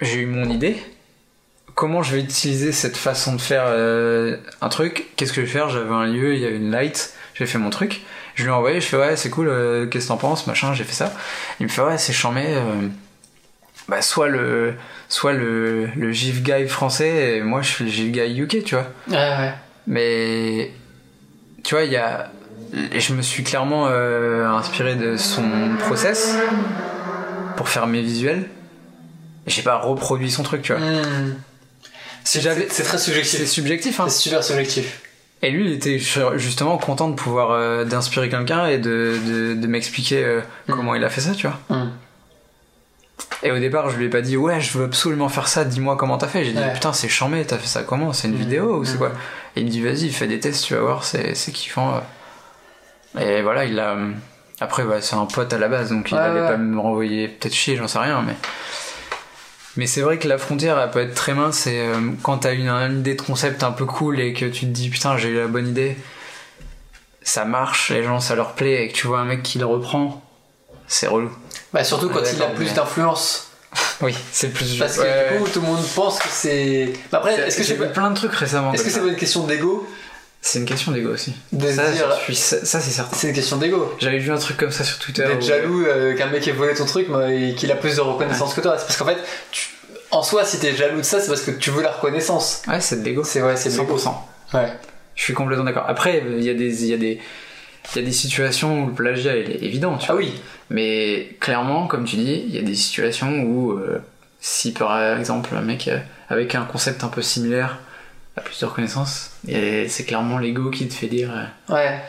eu 0.00 0.26
mon 0.26 0.48
idée. 0.48 0.76
Comment 1.78 2.02
je 2.02 2.16
vais 2.16 2.20
utiliser 2.22 2.72
cette 2.72 2.96
façon 2.96 3.36
de 3.36 3.40
faire 3.40 3.62
euh, 3.68 4.36
un 4.60 4.68
truc? 4.68 5.06
Qu'est-ce 5.14 5.32
que 5.32 5.42
je 5.42 5.46
vais 5.46 5.52
faire? 5.52 5.68
J'avais 5.68 5.94
un 5.94 6.06
lieu, 6.06 6.34
il 6.34 6.40
y 6.40 6.44
avait 6.44 6.56
une 6.56 6.72
light, 6.72 7.14
j'ai 7.34 7.46
fait 7.46 7.56
mon 7.58 7.70
truc. 7.70 8.02
Je 8.34 8.42
lui 8.42 8.48
ai 8.50 8.52
envoyé, 8.52 8.80
je 8.80 8.86
fais 8.86 8.96
ouais, 8.96 9.14
c'est 9.14 9.30
cool, 9.30 9.46
euh, 9.46 9.86
qu'est-ce 9.86 10.06
que 10.06 10.08
t'en 10.08 10.16
penses 10.16 10.48
Machin, 10.48 10.74
j'ai 10.74 10.82
fait 10.82 10.92
ça. 10.92 11.12
Il 11.60 11.66
me 11.66 11.68
fait 11.70 11.82
ouais, 11.82 11.96
c'est 11.96 12.12
chambé. 12.12 12.42
euh, 12.48 12.88
bah, 13.86 14.02
soit 14.02 14.26
le, 14.26 14.74
soit 15.08 15.32
le, 15.32 15.86
le 15.94 16.10
GIF 16.10 16.42
guy 16.42 16.66
français 16.66 17.36
et 17.36 17.42
moi 17.42 17.62
je 17.62 17.68
suis 17.68 17.84
le 17.84 17.90
GIF 17.92 18.10
guy 18.10 18.40
UK, 18.40 18.64
tu 18.64 18.74
vois. 18.74 18.88
Ouais, 19.08 19.14
ouais. 19.16 19.54
Mais 19.86 20.72
tu 21.62 21.76
vois, 21.76 21.84
il 21.84 21.92
y 21.92 21.96
a. 21.96 22.32
Et 22.90 22.98
je 22.98 23.14
me 23.14 23.22
suis 23.22 23.44
clairement 23.44 23.86
euh, 23.86 24.48
inspiré 24.48 24.96
de 24.96 25.16
son 25.16 25.48
process 25.78 26.34
pour 27.56 27.68
faire 27.68 27.86
mes 27.86 28.02
visuels. 28.02 28.48
J'ai 29.46 29.62
pas 29.62 29.76
reproduit 29.76 30.32
son 30.32 30.42
truc, 30.42 30.62
tu 30.62 30.72
vois. 30.72 30.82
Hmm. 30.84 31.36
Si 32.28 32.40
j'avais- 32.42 32.68
C'est 32.68 32.82
très 32.82 32.98
C'est 32.98 33.04
subjectif. 33.04 33.46
subjectif, 33.48 34.00
hein. 34.00 34.08
C'est 34.08 34.18
super 34.20 34.44
subjectif. 34.44 35.00
Et 35.40 35.50
lui, 35.50 35.66
il 35.66 35.72
était 35.72 35.98
justement 36.36 36.76
content 36.78 37.08
de 37.08 37.14
pouvoir 37.14 37.52
euh, 37.52 37.84
d'inspirer 37.84 38.28
quelqu'un 38.28 38.66
et 38.66 38.76
de, 38.78 39.16
de, 39.26 39.54
de 39.54 39.66
m'expliquer 39.66 40.22
euh, 40.24 40.40
Mm. 40.68 40.72
comment 40.74 40.94
il 40.94 41.04
a 41.04 41.08
fait 41.10 41.20
ça, 41.22 41.32
tu 41.32 41.46
vois. 41.46 41.58
Hmm. 41.70 41.90
Et 43.42 43.50
au 43.52 43.58
départ, 43.58 43.88
je 43.88 43.96
lui 43.96 44.06
ai 44.06 44.08
pas 44.10 44.20
dit 44.20 44.36
ouais, 44.36 44.60
je 44.60 44.76
veux 44.76 44.84
absolument 44.84 45.28
faire 45.28 45.48
ça, 45.48 45.64
dis-moi 45.64 45.96
comment 45.96 46.18
t'as 46.18 46.26
fait. 46.26 46.44
J'ai 46.44 46.52
dit 46.52 46.58
Ouais. 46.58 46.72
putain, 46.74 46.92
c'est 46.92 47.08
chambé, 47.08 47.44
t'as 47.46 47.56
fait 47.56 47.66
ça 47.68 47.82
comment? 47.82 48.12
C'est 48.12 48.28
une 48.28 48.34
Mm. 48.34 48.38
vidéo 48.38 48.78
ou 48.80 48.84
c'est 48.84 48.94
Mm. 48.94 48.98
quoi? 48.98 49.12
Et 49.56 49.60
il 49.60 49.66
me 49.66 49.70
dit 49.70 49.80
vas-y, 49.80 50.10
fais 50.10 50.26
des 50.26 50.38
tests, 50.40 50.64
tu 50.66 50.74
vas 50.74 50.80
voir, 50.80 51.04
c'est 51.04 51.34
c'est 51.34 51.52
kiffant. 51.52 52.00
Et 53.18 53.40
voilà, 53.42 53.64
il 53.64 53.78
a. 53.80 53.96
Après, 54.60 54.82
ouais, 54.82 55.00
c'est 55.00 55.14
un 55.14 55.24
pote 55.26 55.52
à 55.52 55.58
la 55.58 55.68
base, 55.68 55.90
donc 55.90 56.10
il 56.10 56.14
Ouais, 56.14 56.20
allait 56.20 56.40
ouais. 56.42 56.48
pas 56.48 56.56
me 56.56 56.78
renvoyer 56.80 57.28
peut-être 57.28 57.54
chier, 57.54 57.76
j'en 57.76 57.86
sais 57.88 57.98
rien, 58.00 58.22
mais. 58.26 58.34
Mais 59.78 59.86
c'est 59.86 60.00
vrai 60.00 60.18
que 60.18 60.26
la 60.26 60.38
frontière, 60.38 60.76
elle 60.78 60.90
peut 60.90 60.98
être 61.00 61.14
très 61.14 61.34
mince 61.34 61.66
et 61.68 61.78
euh, 61.78 61.94
quand 62.22 62.38
t'as 62.38 62.52
une, 62.52 62.68
une 62.68 62.98
idée 62.98 63.14
de 63.14 63.22
concept 63.22 63.62
un 63.62 63.70
peu 63.70 63.84
cool 63.86 64.18
et 64.18 64.32
que 64.34 64.44
tu 64.44 64.62
te 64.66 64.70
dis 64.70 64.90
putain, 64.90 65.16
j'ai 65.16 65.28
eu 65.28 65.36
la 65.36 65.46
bonne 65.46 65.68
idée, 65.68 65.96
ça 67.22 67.44
marche, 67.44 67.90
les 67.90 68.02
gens 68.02 68.18
ça 68.18 68.34
leur 68.34 68.54
plaît 68.54 68.84
et 68.84 68.88
que 68.88 68.94
tu 68.94 69.06
vois 69.06 69.20
un 69.20 69.24
mec 69.24 69.42
qui 69.44 69.58
le 69.58 69.66
reprend, 69.66 70.20
c'est 70.88 71.06
relou. 71.06 71.30
Bah, 71.72 71.84
surtout 71.84 72.08
quand 72.08 72.20
Ouais, 72.20 72.32
il 72.34 72.42
a 72.42 72.46
plus 72.46 72.66
mais- 72.66 72.72
d'influence. 72.72 73.44
Oui, 74.00 74.14
c'est 74.32 74.52
plus 74.52 74.78
Parce 74.78 74.96
que 74.96 75.02
Ouais, 75.02 75.32
du 75.38 75.44
coup, 75.44 75.48
tout 75.50 75.60
le 75.60 75.66
monde 75.66 75.84
pense 75.94 76.18
que 76.18 76.28
c'est. 76.28 76.92
Bah, 77.12 77.18
après, 77.18 77.34
est-ce 77.34 77.56
que 77.56 77.62
j'ai 77.62 77.76
c'est 77.76 77.84
vu 77.84 77.92
plein 77.92 78.10
de 78.10 78.16
trucs 78.16 78.32
récemment 78.32 78.72
est-ce 78.72 78.82
que 78.82 78.90
c'est 78.90 79.00
pas 79.00 79.06
une 79.08 79.16
question 79.16 79.44
d'ego? 79.44 79.88
C'est 80.40 80.60
une 80.60 80.64
question 80.66 80.92
d'ego 80.92 81.10
aussi. 81.10 81.34
de 81.52 81.70
Ça, 81.70 81.90
dire. 81.90 82.06
je 82.18 82.24
suis- 82.24 82.36
ça, 82.36 82.64
ça, 82.64 82.80
c'est 82.80 82.90
certain. 82.92 83.16
C'est 83.16 83.28
une 83.28 83.34
question 83.34 83.56
d'ego. 83.56 83.94
J'avais 83.98 84.18
vu 84.18 84.30
un 84.30 84.38
truc 84.38 84.56
comme 84.56 84.70
ça 84.70 84.84
sur 84.84 84.98
Twitter. 84.98 85.24
D'être 85.26 85.38
où- 85.42 85.46
jaloux 85.46 85.84
euh, 85.84 86.14
qu'un 86.14 86.28
mec 86.28 86.46
ait 86.46 86.52
volé 86.52 86.74
ton 86.74 86.86
truc 86.86 87.08
mais, 87.10 87.50
et 87.50 87.54
qu'il 87.54 87.70
a 87.72 87.74
plus 87.76 87.96
de 87.96 88.00
reconnaissance 88.00 88.54
que 88.54 88.60
toi. 88.60 88.76
C'est 88.78 88.84
parce 88.86 88.96
qu'en 88.96 89.04
fait, 89.06 89.18
tu- 89.50 89.68
en 90.10 90.22
soi, 90.22 90.44
si 90.44 90.58
t'es 90.58 90.74
jaloux 90.74 90.98
de 90.98 91.02
ça, 91.02 91.20
c'est 91.20 91.28
parce 91.28 91.42
que 91.42 91.50
tu 91.50 91.70
veux 91.70 91.82
la 91.82 91.90
reconnaissance. 91.90 92.62
Ouais, 92.68 92.80
c'est 92.80 93.00
de 93.00 93.04
l'ego. 93.04 93.24
C'est 93.24 93.42
ouais, 93.42 93.56
c'est 93.56 93.70
de 93.70 93.76
l'ego. 93.76 93.98
100%. 93.98 94.14
Ouais. 94.54 94.72
Je 95.16 95.22
suis 95.24 95.34
complètement 95.34 95.64
d'accord. 95.64 95.84
Après, 95.88 96.22
il 96.38 96.42
y 96.44 96.48
a 96.50 96.54
des, 96.54 96.84
il 96.84 96.88
y 96.88 96.94
a 96.94 96.96
des, 96.96 97.20
il 97.94 97.96
y 98.00 98.02
a 98.02 98.06
des 98.06 98.12
situations 98.12 98.84
où 98.84 98.86
le 98.86 98.92
plagiat 98.94 99.36
il 99.36 99.50
est 99.50 99.62
évident. 99.62 99.98
Tu 99.98 100.06
Ah 100.08 100.12
vois. 100.12 100.22
oui. 100.22 100.40
Mais 100.70 101.36
clairement, 101.40 101.86
comme 101.88 102.04
tu 102.04 102.16
dis, 102.16 102.44
il 102.48 102.54
y 102.54 102.58
a 102.58 102.62
des 102.62 102.74
situations 102.76 103.40
où, 103.42 103.72
euh, 103.72 104.00
si 104.40 104.72
par 104.72 105.18
exemple 105.18 105.50
un 105.56 105.62
mec 105.62 105.88
euh, 105.88 105.98
avec 106.28 106.54
un 106.54 106.62
concept 106.64 107.02
un 107.04 107.08
peu 107.08 107.22
similaire 107.22 107.78
plus 108.40 108.58
de 108.60 108.66
reconnaissance, 108.66 109.30
et 109.46 109.88
c'est 109.88 110.04
clairement 110.04 110.38
l'ego 110.38 110.70
qui 110.70 110.86
te 110.88 110.94
fait 110.94 111.06
dire. 111.08 111.30
euh, 111.34 111.74
Ouais. 111.74 112.00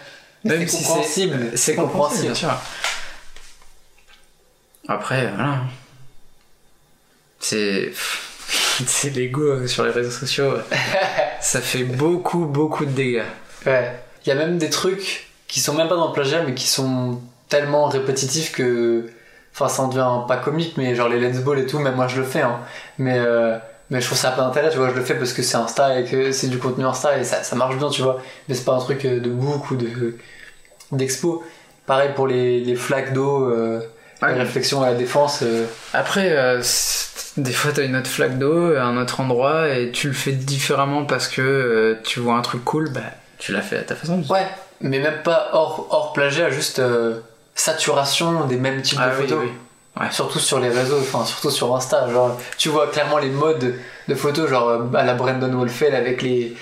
Même 0.45 0.67
c'est 0.67 0.77
si 0.77 0.83
compréhensible. 0.85 1.51
C'est 1.55 1.75
compréhensible, 1.75 2.23
bien 2.25 2.33
sûr. 2.35 2.51
Après, 4.87 5.27
voilà. 5.35 5.61
C'est. 7.39 7.91
C'est 8.85 9.09
l'ego 9.09 9.41
euh, 9.41 9.67
sur 9.67 9.83
les 9.83 9.91
réseaux 9.91 10.09
sociaux. 10.09 10.45
euh, 10.53 10.61
ça 11.41 11.59
fait 11.59 11.83
beaucoup, 11.83 12.45
beaucoup 12.45 12.85
de 12.85 12.91
dégâts. 12.91 13.23
Ouais. 13.65 13.91
Il 14.25 14.29
y 14.29 14.31
a 14.31 14.35
même 14.35 14.57
des 14.57 14.69
trucs 14.69 15.27
qui 15.49 15.59
sont 15.59 15.73
même 15.73 15.89
pas 15.89 15.95
dans 15.97 16.07
le 16.07 16.13
plagiat, 16.13 16.43
mais 16.43 16.53
qui 16.55 16.65
sont 16.67 17.21
tellement 17.49 17.87
répétitifs 17.89 18.53
que. 18.53 19.11
Enfin, 19.53 19.67
ça 19.67 19.81
en 19.83 19.87
devient 19.89 20.25
pas 20.27 20.37
comique, 20.37 20.75
mais 20.77 20.95
genre 20.95 21.09
les 21.09 21.19
lens 21.19 21.39
balls 21.43 21.59
et 21.59 21.65
tout, 21.65 21.79
même 21.79 21.95
moi 21.95 22.07
je 22.07 22.17
le 22.21 22.23
fais, 22.25 22.41
hein. 22.41 22.59
Mais, 22.97 23.17
euh, 23.17 23.57
mais 23.89 24.01
je 24.01 24.05
trouve 24.05 24.17
ça 24.17 24.31
pas 24.31 24.41
d'intérêt, 24.43 24.69
tu 24.69 24.77
vois. 24.77 24.89
Je 24.89 24.95
le 24.95 25.03
fais 25.03 25.15
parce 25.15 25.33
que 25.33 25.41
c'est 25.41 25.57
Insta 25.57 25.99
et 25.99 26.05
que 26.05 26.31
c'est 26.31 26.47
du 26.47 26.57
contenu 26.59 26.85
Insta 26.85 27.17
et 27.17 27.23
ça, 27.23 27.43
ça 27.43 27.55
marche 27.55 27.77
bien, 27.77 27.89
tu 27.89 28.01
vois. 28.01 28.21
Mais 28.47 28.55
c'est 28.55 28.65
pas 28.65 28.73
un 28.73 28.79
truc 28.79 29.05
euh, 29.05 29.19
de 29.19 29.29
book 29.29 29.71
ou 29.71 29.75
de 29.75 30.15
d'expo. 30.91 31.43
Pareil 31.85 32.11
pour 32.15 32.27
les, 32.27 32.59
les 32.61 32.75
flaques 32.75 33.13
d'eau, 33.13 33.49
euh, 33.49 33.81
Ouais. 34.21 34.33
les 34.33 34.39
réflexions 34.41 34.83
à 34.83 34.87
la 34.89 34.95
défense. 34.95 35.39
euh, 35.43 35.65
Après, 35.93 36.31
euh, 36.37 36.61
des 37.37 37.53
fois, 37.53 37.71
t'as 37.73 37.85
une 37.85 37.95
autre 37.95 38.09
flaque 38.09 38.37
d'eau 38.37 38.75
à 38.75 38.81
un 38.81 39.01
autre 39.01 39.21
endroit 39.21 39.69
et 39.69 39.91
tu 39.91 40.07
le 40.09 40.13
fais 40.13 40.33
différemment 40.33 41.05
parce 41.05 41.29
que 41.29 41.97
tu 42.03 42.19
vois 42.19 42.33
un 42.35 42.41
truc 42.41 42.65
cool, 42.65 42.89
bah 42.91 42.99
tu 43.37 43.53
l'as 43.53 43.61
fait 43.61 43.77
à 43.77 43.83
ta 43.83 43.95
façon. 43.95 44.21
Ouais, 44.29 44.45
mais 44.81 44.99
même 44.99 45.21
pas 45.23 45.51
hors, 45.53 45.87
hors 45.89 46.11
plagiat, 46.11 46.49
juste 46.49 46.81
saturation 47.55 48.45
des 48.45 48.57
mêmes 48.57 48.81
types 48.81 48.99
Ah 49.01 49.09
de 49.09 49.15
oui, 49.15 49.21
photos. 49.27 49.39
oui. 49.45 49.51
Ouais. 49.99 50.07
Surtout 50.11 50.39
sur 50.39 50.59
les 50.59 50.69
réseaux, 50.69 50.99
enfin 50.99 51.25
surtout 51.25 51.49
sur 51.51 51.75
Insta, 51.75 52.09
genre 52.09 52.37
tu 52.57 52.69
vois 52.69 52.87
clairement 52.87 53.17
les 53.17 53.29
modes 53.29 53.75
de 54.07 54.15
photos, 54.15 54.49
genre 54.49 54.69
euh, 54.69 54.79
à 54.95 55.03
la 55.03 55.13
Brandon 55.13 55.51
Wolfeld 55.51 55.93
avec 55.93 56.21
les, 56.21 56.53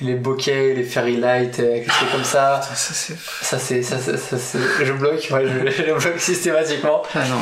les 0.00 0.14
bokeh, 0.14 0.74
les 0.74 0.82
fairy 0.82 1.16
light, 1.16 1.58
euh, 1.60 1.74
quelque 1.74 1.92
chose 1.92 2.08
comme 2.12 2.24
ça. 2.24 2.60
Ça, 2.62 2.74
c'est. 2.74 3.16
Ça 3.42 3.58
c'est, 3.58 3.82
ça, 3.82 3.98
ça, 3.98 4.58
je 4.82 4.92
bloque, 4.92 5.28
ouais, 5.30 5.44
je, 5.46 5.70
je 5.70 5.92
bloque 5.92 6.18
systématiquement. 6.20 7.02
Ah 7.14 7.18
non, 7.28 7.36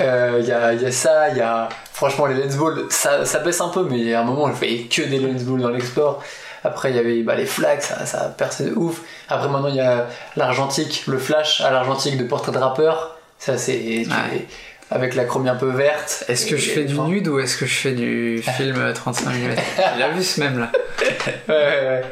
Euh, 0.00 0.38
Il 0.40 0.46
y, 0.46 0.52
a, 0.52 0.72
y 0.72 0.86
a 0.86 0.92
ça, 0.92 1.28
il 1.30 1.36
y 1.36 1.40
a 1.42 1.68
franchement 1.92 2.26
les 2.26 2.34
lens 2.42 2.56
balls, 2.56 2.84
ça, 2.90 3.24
ça 3.26 3.38
baisse 3.40 3.60
un 3.60 3.68
peu, 3.68 3.86
mais 3.88 4.14
à 4.14 4.20
un 4.20 4.24
moment 4.24 4.48
je 4.48 4.54
fais 4.54 4.78
que 4.90 5.02
des 5.02 5.18
lens 5.18 5.42
balls 5.44 5.60
dans 5.60 5.68
l'explore. 5.70 6.22
Après, 6.66 6.88
il 6.88 6.96
y 6.96 6.98
avait 6.98 7.22
bah, 7.22 7.34
les 7.34 7.44
flags, 7.44 7.82
ça, 7.82 8.06
ça 8.06 8.22
a 8.22 8.28
percé 8.30 8.64
de 8.64 8.72
ouf. 8.74 9.02
Après, 9.28 9.48
maintenant, 9.50 9.68
il 9.68 9.74
y 9.76 9.80
a 9.82 10.06
l'argentique, 10.36 11.04
le 11.06 11.18
flash 11.18 11.60
à 11.60 11.70
l'argentique 11.70 12.16
de 12.16 12.24
portrait 12.24 12.52
de 12.52 12.58
rappeur. 12.58 13.16
Ça, 13.38 13.58
c'est. 13.58 14.04
tu- 14.04 14.08
Ouais. 14.08 14.46
Avec 14.90 15.14
la 15.14 15.24
chromie 15.24 15.48
un 15.48 15.56
peu 15.56 15.70
verte. 15.70 16.24
Est-ce 16.28 16.46
que 16.46 16.56
je 16.56 16.70
fais 16.70 16.84
du 16.84 16.98
nude 17.00 17.26
ou 17.28 17.38
est-ce 17.40 17.56
que 17.56 17.66
je 17.66 17.74
fais 17.74 17.92
du 17.92 18.42
film 18.56 18.92
35 18.94 19.30
mm 19.30 19.54
Il 19.96 20.02
a 20.02 20.08
vu 20.10 20.22
ce 20.22 20.40
même 20.40 20.58
là. 20.58 20.70
Ouais, 21.48 21.54
ouais, 21.54 21.56
ouais. 21.88 22.02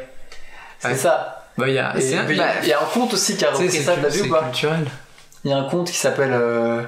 C'est 0.79 0.87
Ouais. 0.89 0.95
ça. 0.95 1.47
Bah, 1.57 1.67
il 1.67 1.75
y 1.75 1.79
a. 1.79 1.91
Un- 1.91 2.35
bah, 2.35 2.65
y 2.65 2.73
a 2.73 2.77
compte 2.93 3.13
aussi 3.13 3.37
qui 3.37 3.45
a 3.45 3.51
repris 3.51 3.69
ça, 3.71 3.95
t'as 4.01 4.07
vu 4.09 4.23
ou 4.23 4.29
pas. 4.29 4.51
Il 5.45 5.51
y 5.51 5.53
a 5.53 5.57
un 5.57 5.69
compte 5.69 5.87
qui 5.91 5.97
s'appelle. 5.97 6.33
euh, 6.33 6.81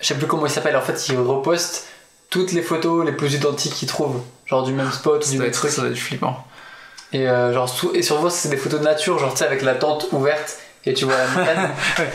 Je 0.00 0.06
sais 0.06 0.14
plus 0.14 0.26
comment 0.26 0.46
il 0.46 0.50
s'appelle. 0.52 0.76
En 0.76 0.80
fait, 0.82 1.08
il 1.08 1.16
reposte 1.18 1.86
toutes 2.30 2.52
les 2.52 2.62
photos 2.62 3.04
les 3.04 3.12
plus 3.12 3.34
identiques 3.34 3.74
qu'il 3.74 3.88
trouve. 3.88 4.22
Genre 4.46 4.62
du 4.64 4.72
même 4.72 4.90
spot 4.90 5.24
ou 5.26 5.30
du 5.30 5.38
même 5.38 5.50
truc. 5.50 5.70
ça 5.70 5.82
doit 5.82 5.90
être 5.90 5.96
flippant. 5.98 6.44
Et, 7.12 7.28
euh, 7.28 7.52
genre, 7.52 7.68
sous- 7.68 7.94
et 7.94 8.02
sur 8.02 8.30
c'est 8.32 8.48
des 8.48 8.56
photos 8.56 8.80
de 8.80 8.84
nature, 8.84 9.18
genre 9.18 9.32
tu 9.32 9.38
sais, 9.38 9.44
avec 9.46 9.62
la 9.62 9.74
tente 9.74 10.08
ouverte. 10.12 10.56
Et 10.86 10.92
tu 10.92 11.06
vois 11.06 11.16
la 11.16 11.26
montagne. 11.28 11.70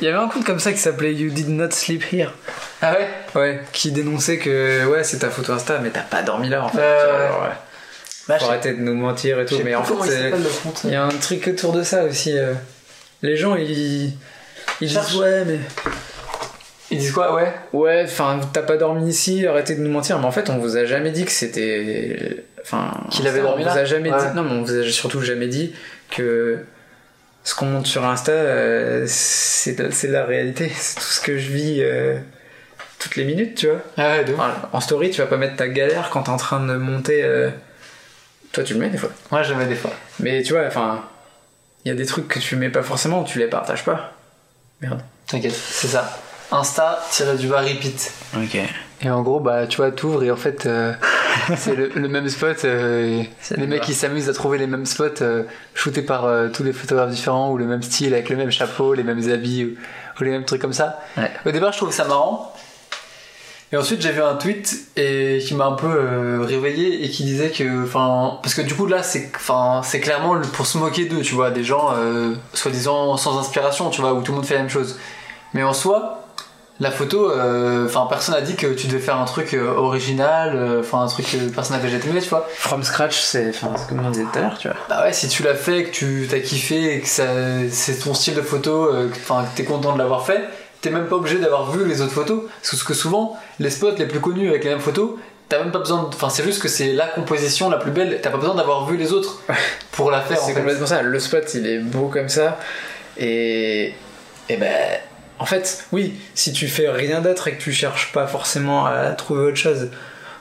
Il 0.00 0.04
y 0.04 0.08
avait 0.08 0.18
un 0.18 0.28
compte 0.28 0.44
comme 0.44 0.60
ça 0.60 0.72
qui 0.72 0.78
s'appelait 0.78 1.12
You 1.14 1.30
Did 1.30 1.48
Not 1.48 1.70
Sleep 1.72 2.04
Here. 2.12 2.32
Ah 2.80 2.92
ouais? 2.94 3.08
Ouais, 3.34 3.60
qui 3.72 3.90
dénonçait 3.90 4.38
que 4.38 4.86
ouais, 4.86 5.02
c'est 5.04 5.18
ta 5.18 5.30
photo 5.30 5.52
Insta, 5.52 5.78
mais 5.78 5.90
t'as 5.90 6.02
pas 6.02 6.22
dormi 6.22 6.48
là 6.48 6.64
en 6.64 6.68
fait. 6.68 6.78
Ouais, 6.78 6.84
ouais, 6.84 7.42
ouais. 7.48 7.54
Bah, 8.28 8.38
Faut 8.38 8.46
arrêter 8.46 8.72
de 8.74 8.80
nous 8.80 8.94
mentir 8.94 9.40
et 9.40 9.46
tout. 9.46 9.58
Mais 9.64 9.74
en 9.74 9.82
fait, 9.82 9.94
il 10.84 10.90
y 10.90 10.94
a 10.94 11.04
un 11.04 11.08
truc 11.08 11.48
autour 11.48 11.72
de 11.72 11.82
ça 11.82 12.04
aussi. 12.04 12.36
euh. 12.38 12.54
Les 13.22 13.36
gens, 13.36 13.56
ils, 13.56 14.06
ils 14.80 14.88
disent 14.88 15.16
ouais, 15.16 15.44
mais 15.44 15.58
Ils 16.92 16.98
disent 16.98 17.10
quoi 17.12 17.34
Ouais? 17.34 17.52
ouais, 17.72 18.02
enfin, 18.04 18.38
t'as 18.52 18.62
pas 18.62 18.76
dormi 18.76 19.08
ici, 19.08 19.44
arrêtez 19.46 19.74
de 19.74 19.80
nous 19.80 19.90
mentir. 19.90 20.18
Mais 20.20 20.26
en 20.26 20.32
fait, 20.32 20.50
on 20.50 20.58
vous 20.58 20.76
a 20.76 20.84
jamais 20.84 21.10
dit 21.10 21.24
que 21.24 21.32
c'était, 21.32 22.44
enfin, 22.62 22.92
Qu'il 23.10 23.26
avait 23.26 23.40
dormi 23.40 23.62
on 23.64 23.66
là 23.66 23.72
vous 23.72 23.78
a 23.78 23.84
jamais 23.84 24.12
Ouais. 24.12 24.18
dit. 24.18 24.36
Non, 24.36 24.42
mais 24.44 24.52
on 24.52 24.62
vous 24.62 24.72
a 24.78 24.84
surtout 24.88 25.20
jamais 25.20 25.48
dit 25.48 25.74
que 26.10 26.58
ce 27.44 27.54
qu'on 27.54 27.66
monte 27.66 27.86
sur 27.86 28.04
Insta, 28.04 28.32
euh, 28.32 29.04
c'est 29.08 29.92
c'est 29.92 30.08
la 30.08 30.24
réalité. 30.24 30.70
C'est 30.78 30.96
tout 30.96 31.06
ce 31.06 31.20
que 31.20 31.38
je 31.38 31.50
vis 31.50 31.78
euh, 31.82 32.18
toutes 32.98 33.16
les 33.16 33.24
minutes, 33.24 33.56
tu 33.56 33.66
vois. 33.68 33.80
Ah 33.96 34.10
ouais, 34.10 34.24
de 34.24 34.34
en 34.72 34.80
story, 34.80 35.10
tu 35.10 35.20
vas 35.20 35.26
pas 35.26 35.36
mettre 35.36 35.56
ta 35.56 35.68
galère 35.68 36.10
quand 36.10 36.24
t'es 36.24 36.30
en 36.30 36.36
train 36.36 36.64
de 36.64 36.74
monter. 36.76 37.22
euh, 37.24 37.50
Toi, 38.52 38.62
tu 38.64 38.74
le 38.74 38.80
mets 38.80 38.90
des 38.90 38.98
fois. 38.98 39.10
Moi, 39.30 39.42
j'aimais 39.42 39.66
des 39.66 39.74
fois. 39.74 39.90
Mais 40.20 40.42
tu 40.42 40.52
vois, 40.52 40.66
enfin, 40.66 41.02
il 41.84 41.88
y 41.88 41.90
a 41.90 41.94
des 41.96 42.06
trucs 42.06 42.28
que 42.28 42.38
tu 42.38 42.54
mets 42.56 42.68
pas 42.70 42.82
forcément, 42.82 43.24
tu 43.24 43.38
les 43.38 43.48
partages 43.48 43.84
pas. 43.84 44.12
Merde. 44.80 45.00
T'inquiète, 45.26 45.54
c'est 45.54 45.88
ça. 45.88 46.18
Insta, 46.52 47.02
tiré 47.10 47.36
du 47.36 47.48
bas, 47.48 47.60
repeat. 47.62 48.12
Ok. 48.36 48.56
Et 49.00 49.10
en 49.10 49.22
gros, 49.22 49.40
bah, 49.40 49.66
tu 49.66 49.78
vois, 49.78 49.90
t'ouvres 49.90 50.22
et 50.22 50.30
en 50.30 50.36
fait, 50.36 50.66
euh, 50.66 50.92
c'est 51.56 51.74
le, 51.74 51.88
le 51.94 52.08
même 52.08 52.28
spot. 52.28 52.64
euh, 52.64 53.22
les 53.56 53.66
mecs, 53.66 53.88
ils 53.88 53.94
s'amusent 53.94 54.28
à 54.28 54.32
trouver 54.32 54.58
les 54.58 54.66
mêmes 54.66 54.86
spots 54.86 55.22
euh, 55.22 55.44
shootés 55.74 56.02
par 56.02 56.24
euh, 56.24 56.48
tous 56.48 56.62
les 56.62 56.72
photographes 56.72 57.10
différents 57.10 57.50
ou 57.50 57.58
le 57.58 57.64
même 57.64 57.82
style 57.82 58.14
avec 58.14 58.28
le 58.28 58.36
même 58.36 58.50
chapeau, 58.50 58.94
les 58.94 59.02
mêmes 59.02 59.30
habits 59.30 59.64
ou, 59.64 59.68
ou 60.20 60.24
les 60.24 60.30
mêmes 60.30 60.44
trucs 60.44 60.60
comme 60.60 60.72
ça. 60.72 61.00
Ouais. 61.16 61.30
Au 61.46 61.50
départ, 61.50 61.72
je 61.72 61.78
trouvais 61.78 61.92
ça 61.92 62.04
marrant. 62.04 62.52
Et 63.72 63.76
ensuite, 63.76 64.02
j'ai 64.02 64.12
vu 64.12 64.20
un 64.20 64.34
tweet 64.34 64.76
et 64.96 65.42
qui 65.46 65.54
m'a 65.54 65.64
un 65.64 65.72
peu 65.72 66.40
réveillé 66.42 67.04
et 67.06 67.08
qui 67.08 67.24
disait 67.24 67.50
que, 67.50 67.84
enfin, 67.84 68.38
parce 68.42 68.54
que 68.54 68.60
du 68.60 68.74
coup 68.74 68.84
là, 68.84 69.02
c'est, 69.02 69.30
enfin, 69.34 69.80
c'est 69.82 70.00
clairement 70.00 70.38
pour 70.52 70.66
se 70.66 70.76
moquer 70.76 71.06
d'eux, 71.06 71.22
tu 71.22 71.34
vois, 71.34 71.50
des 71.50 71.64
gens 71.64 71.94
soi-disant 72.52 73.16
sans 73.16 73.38
inspiration, 73.38 73.88
tu 73.88 74.02
vois, 74.02 74.12
où 74.12 74.20
tout 74.20 74.32
le 74.32 74.36
monde 74.36 74.44
fait 74.44 74.56
la 74.56 74.60
même 74.60 74.68
chose. 74.68 74.98
Mais 75.54 75.62
en 75.62 75.72
soi, 75.72 76.21
la 76.80 76.90
photo, 76.90 77.30
euh, 77.30 77.86
enfin, 77.86 78.06
personne 78.08 78.34
n'a 78.34 78.40
dit 78.40 78.56
que 78.56 78.66
tu 78.74 78.86
devais 78.88 78.98
faire 78.98 79.16
un 79.18 79.24
truc 79.24 79.54
euh, 79.54 79.72
original, 79.76 80.52
euh, 80.56 80.80
enfin, 80.80 81.02
un 81.02 81.06
truc 81.06 81.30
que 81.30 81.36
personne 81.50 81.76
n'avait 81.76 81.90
jamais 81.90 82.06
aimé, 82.10 82.20
tu 82.20 82.28
vois. 82.28 82.48
From 82.54 82.82
scratch, 82.82 83.20
c'est 83.20 83.52
comme 83.88 84.04
on 84.04 84.10
disait 84.10 84.24
tout 84.32 84.38
à 84.38 84.42
l'heure, 84.42 84.58
tu 84.58 84.68
vois. 84.68 84.76
Bah 84.88 85.02
ouais, 85.04 85.12
si 85.12 85.28
tu 85.28 85.42
l'as 85.42 85.54
fait, 85.54 85.84
que 85.84 85.90
tu 85.90 86.26
t'as 86.28 86.40
kiffé 86.40 86.96
et 86.96 87.00
que 87.00 87.06
c'est 87.08 87.98
ton 88.02 88.14
style 88.14 88.34
de 88.34 88.42
photo, 88.42 88.88
que- 88.90 89.16
enfin, 89.16 89.44
que 89.44 89.56
t'es 89.56 89.64
content 89.64 89.92
de 89.92 89.98
l'avoir 89.98 90.26
fait, 90.26 90.40
t'es 90.80 90.90
même 90.90 91.06
pas 91.06 91.16
obligé 91.16 91.38
d'avoir 91.38 91.70
vu 91.70 91.84
les 91.86 92.00
autres 92.00 92.12
photos. 92.12 92.42
Parce 92.68 92.82
que 92.82 92.94
souvent, 92.94 93.38
les 93.60 93.70
spots 93.70 93.92
les 93.98 94.06
plus 94.06 94.20
connus 94.20 94.48
avec 94.48 94.64
les 94.64 94.70
mêmes 94.70 94.80
photos, 94.80 95.10
t'as 95.48 95.58
même 95.60 95.70
pas 95.70 95.78
besoin. 95.78 96.08
Enfin, 96.12 96.30
c'est 96.30 96.42
juste 96.42 96.60
que 96.60 96.68
c'est 96.68 96.92
la 96.94 97.06
composition 97.06 97.70
la 97.70 97.76
plus 97.76 97.92
belle, 97.92 98.18
t'as 98.22 98.30
pas 98.30 98.38
besoin 98.38 98.56
d'avoir 98.56 98.86
vu 98.86 98.96
les 98.96 99.12
autres 99.12 99.40
pour 99.92 100.10
la 100.10 100.20
faire 100.20 100.38
C'est 100.40 100.52
fait. 100.54 100.58
complètement 100.60 100.86
ça. 100.86 101.02
Le 101.02 101.20
spot, 101.20 101.44
il 101.54 101.66
est 101.66 101.78
beau 101.78 102.08
comme 102.08 102.28
ça. 102.28 102.58
Et. 103.18 103.94
Et 104.48 104.56
ben. 104.56 104.72
En 105.38 105.46
fait, 105.46 105.84
oui, 105.92 106.14
si 106.34 106.52
tu 106.52 106.68
fais 106.68 106.88
rien 106.88 107.20
d'autre 107.20 107.48
et 107.48 107.52
que 107.56 107.62
tu 107.62 107.72
cherches 107.72 108.12
pas 108.12 108.26
forcément 108.26 108.86
à 108.86 109.10
trouver 109.12 109.42
autre 109.46 109.56
chose, 109.56 109.88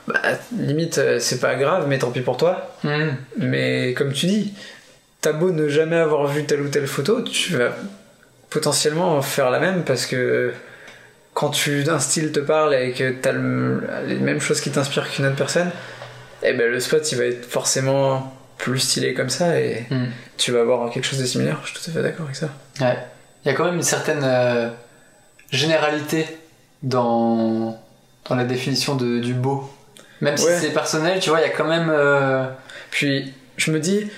bah, 0.07 0.19
limite, 0.57 0.97
euh, 0.99 1.19
c'est 1.19 1.39
pas 1.39 1.55
grave, 1.55 1.85
mais 1.87 1.97
tant 1.97 2.11
pis 2.11 2.21
pour 2.21 2.37
toi. 2.37 2.75
Mhm. 2.83 3.15
Mais 3.37 3.93
comme 3.93 4.13
tu 4.13 4.27
dis, 4.27 4.53
t'as 5.21 5.33
beau 5.33 5.51
ne 5.51 5.67
jamais 5.69 5.95
avoir 5.97 6.27
vu 6.27 6.45
telle 6.45 6.61
ou 6.61 6.67
telle 6.69 6.87
photo, 6.87 7.21
tu 7.23 7.55
vas 7.57 7.69
potentiellement 8.49 9.15
en 9.17 9.21
faire 9.21 9.49
la 9.49 9.59
même 9.59 9.83
parce 9.83 10.05
que 10.05 10.53
quand 11.33 11.49
tu 11.49 11.83
un 11.89 11.99
style 11.99 12.31
te 12.31 12.39
parle 12.41 12.75
et 12.75 12.91
que 12.91 13.11
t'as 13.11 13.31
le- 13.31 13.81
les 14.07 14.15
mêmes 14.15 14.41
choses 14.41 14.59
qui 14.59 14.69
t'inspirent 14.71 15.09
qu'une 15.09 15.25
autre 15.25 15.35
personne, 15.37 15.71
eh 16.43 16.53
ben 16.53 16.69
le 16.69 16.79
spot 16.79 17.09
il 17.11 17.17
va 17.17 17.25
être 17.25 17.45
forcément 17.45 18.35
plus 18.57 18.79
stylé 18.79 19.13
comme 19.13 19.29
ça 19.29 19.57
et 19.59 19.85
Mhm. 19.89 20.07
tu 20.37 20.51
vas 20.51 20.59
avoir 20.61 20.91
quelque 20.91 21.05
chose 21.05 21.19
de 21.19 21.25
similaire. 21.25 21.59
Je 21.63 21.69
suis 21.71 21.79
tout 21.79 21.89
à 21.89 21.93
fait 21.93 22.01
d'accord 22.03 22.25
avec 22.25 22.35
ça. 22.35 22.49
Ouais. 22.81 22.97
Il 23.43 23.47
y 23.47 23.51
a 23.51 23.53
quand 23.55 23.65
même 23.65 23.75
une 23.75 23.81
certaine 23.83 24.21
euh, 24.23 24.69
généralité 25.51 26.27
dans, 26.83 27.79
dans 28.29 28.35
la 28.35 28.43
définition 28.43 28.95
de, 28.95 29.19
du 29.19 29.33
beau. 29.33 29.69
Même 30.21 30.37
si 30.37 30.45
Ouais. 30.45 30.57
c'est 30.59 30.69
personnel, 30.73 31.19
tu 31.19 31.29
vois, 31.29 31.39
il 31.39 31.43
y 31.43 31.49
a 31.49 31.49
quand 31.49 31.65
même. 31.67 31.89
euh, 31.91 32.45
Puis 32.91 33.33
je 33.57 33.71
me 33.71 33.79
dis, 33.79 34.09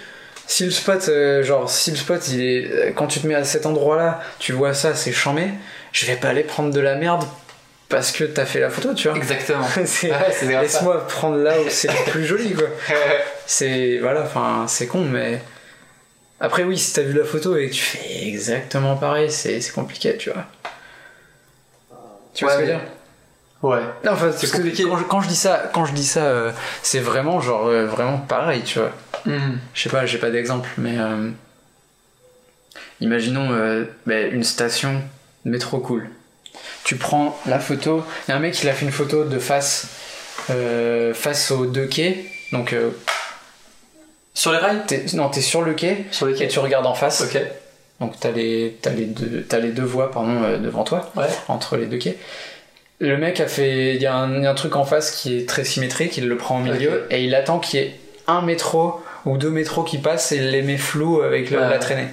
si 0.48 0.66
le 0.66 0.72
spot, 0.72 1.08
euh, 1.08 1.44
genre 1.44 1.70
si 1.70 1.91
le 1.91 1.98
spot 1.98 2.28
il 2.30 2.41
est, 2.41 2.94
quand 2.95 3.08
tu 3.08 3.20
te 3.22 3.28
mets 3.28 3.36
à 3.36 3.44
cet 3.45 3.66
endroit-là, 3.66 4.20
tu 4.40 4.52
vois 4.52 4.74
ça, 4.74 4.94
c'est 4.95 5.14
chambé, 5.14 5.48
je 5.94 6.06
vais 6.06 6.16
pas 6.18 6.30
aller 6.30 6.44
prendre 6.44 6.74
de 6.74 6.80
la 6.82 6.95
merde 6.95 7.24
parce 7.88 8.12
que 8.12 8.24
t'as 8.26 8.45
fait 8.45 8.60
la 8.60 8.70
photo, 8.70 8.94
tu 8.94 9.08
vois. 9.08 9.18
Exactement. 9.18 9.66
Ouais. 9.78 10.62
Laisse-moi 10.62 11.08
prendre 11.08 11.38
là 11.38 11.54
où 11.62 11.70
c'est 11.70 11.88
le 11.88 12.12
plus 12.12 12.26
joli, 12.26 12.54
quoi. 12.54 12.68
C'est 13.45 14.00
voilà, 14.00 14.22
enfin 14.24 14.66
c'est 14.68 14.88
con, 14.88 15.02
mais 15.04 15.41
après 16.44 16.65
oui, 16.65 16.78
si 16.78 16.91
t'as 16.91 17.03
vu 17.03 17.14
la 17.14 17.24
photo 17.24 17.56
et 17.56 17.70
que 17.70 17.74
tu 17.74 17.82
fais 17.82 18.28
exactement 18.28 18.98
pareil, 18.98 19.32
c'est 19.32 19.61
compliqué, 19.74 20.18
tu 20.18 20.30
vois. 20.30 20.45
Tu 22.34 22.44
vois 22.44 22.57
Ouais, 22.57 22.60
ce 22.60 22.64
que 22.64 22.68
je 22.68 22.72
veux 22.74 22.80
dire? 22.80 22.90
Ouais. 23.61 23.80
Non, 24.03 24.11
enfin, 24.11 24.26
parce 24.26 24.52
que 24.52 24.84
quand 24.84 24.98
je, 24.98 25.03
quand 25.06 25.22
je 25.22 25.30
dis 25.30 25.38
ça, 25.38 25.72
quand 25.74 25.86
je 25.86 25.94
dis 25.94 26.03
ça, 26.03 26.26
euh, 26.26 26.52
c'est 26.82 26.99
vraiment 26.99 27.40
genre 27.40 27.68
euh, 27.68 27.86
vraiment 27.86 28.18
pareil, 28.18 28.61
tu 28.64 28.80
vois. 28.80 28.91
Mhm. 29.26 29.57
Je 29.74 29.84
sais 29.84 29.90
pas, 29.90 30.06
j'ai 30.06 30.18
pas 30.18 30.32
d'exemple, 30.32 30.68
mais 30.78 30.99
euh, 30.99 31.30
imaginons 32.99 33.88
ben, 34.06 34.34
une 34.34 34.44
station 34.44 35.02
métro 35.45 35.80
cool. 35.80 36.10
Tu 36.84 36.98
prends 36.98 37.40
la 37.45 37.60
photo, 37.60 38.03
il 38.28 38.32
y 38.32 38.34
a 38.34 38.36
un 38.36 38.41
mec 38.41 38.53
qui 38.53 38.68
a 38.68 38.74
fait 38.74 38.86
une 38.86 38.91
photo 38.91 39.24
de 39.24 39.40
face, 39.40 39.88
face 41.14 41.52
aux 41.52 41.65
deux 41.68 41.86
quais, 41.86 42.26
donc 42.52 42.74
euh, 42.74 42.91
Sur 44.34 44.51
les 44.51 44.57
rails 44.57 44.81
t'es, 44.88 45.05
non 45.14 45.30
t'es 45.30 45.41
sur 45.41 45.61
le 45.61 45.73
quai 45.73 46.05
Sur 46.11 46.26
les 46.26 46.34
et 46.34 46.38
quais 46.38 46.47
tu 46.47 46.60
regardes 46.60 46.85
en 46.88 46.95
face, 46.95 47.22
Ok. 47.22 47.39
donc 47.99 48.14
t'as 48.19 48.31
les, 48.31 48.77
t'as 48.81 48.89
les 48.91 49.05
deux, 49.05 49.45
les 49.61 49.69
deux 49.72 49.84
voies 49.84 50.11
pardon 50.11 50.41
euh, 50.43 50.57
devant 50.57 50.84
toi, 50.84 51.11
Ouais. 51.15 51.26
entre 51.47 51.77
les 51.77 51.85
deux 51.85 51.97
quais. 51.97 52.18
Le 52.99 53.18
mec 53.18 53.39
a 53.41 53.47
fait, 53.47 53.95
il 53.95 54.01
y, 54.01 54.05
a 54.05 54.15
un 54.15 54.53
truc 54.55 54.76
en 54.76 54.85
face 54.85 55.11
qui 55.11 55.38
est 55.38 55.47
très 55.49 55.64
symétrique, 55.65 56.15
il 56.18 56.27
le 56.27 56.38
prend 56.38 56.57
au 56.60 56.64
milieu 56.64 57.05
et 57.11 57.23
il 57.23 57.35
attend 57.35 57.60
qu'il 57.60 57.80
y 57.80 57.84
ait 57.84 57.95
un 58.27 58.41
métro 58.41 59.01
ou 59.26 59.38
deux 59.38 59.49
métros 59.49 59.84
qui 59.84 59.97
passent 59.97 60.31
et 60.31 60.38
il 60.38 60.51
les 60.51 60.61
met 60.61 60.77
flous 60.77 61.22
avec 61.22 61.49
le- 61.51 61.60
la 61.60 61.80
traînée. 61.80 62.07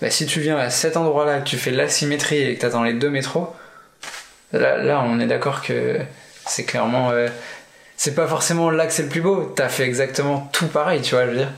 Bah, 0.00 0.10
si 0.10 0.24
tu 0.26 0.40
viens 0.40 0.56
à 0.56 0.70
cet 0.70 0.96
endroit-là, 0.96 1.40
que 1.40 1.48
tu 1.48 1.56
fais 1.56 1.70
l'asymétrie 1.70 2.38
et 2.40 2.54
que 2.54 2.60
tu 2.60 2.66
attends 2.66 2.82
les 2.82 2.94
deux 2.94 3.10
métros, 3.10 3.52
là, 4.52 4.78
là 4.78 5.02
on 5.04 5.20
est 5.20 5.26
d'accord 5.26 5.62
que 5.62 5.98
c'est 6.46 6.64
clairement. 6.64 7.10
euh, 7.10 7.28
c'est 8.04 8.16
pas 8.16 8.26
forcément 8.26 8.68
là 8.70 8.86
que 8.88 8.92
c'est 8.92 9.04
le 9.04 9.08
plus 9.08 9.20
beau, 9.20 9.52
t'as 9.54 9.68
fait 9.68 9.84
exactement 9.84 10.50
tout 10.52 10.66
pareil, 10.66 11.00
tu 11.02 11.14
vois, 11.14 11.24
je 11.26 11.30
veux 11.30 11.36
dire. 11.36 11.52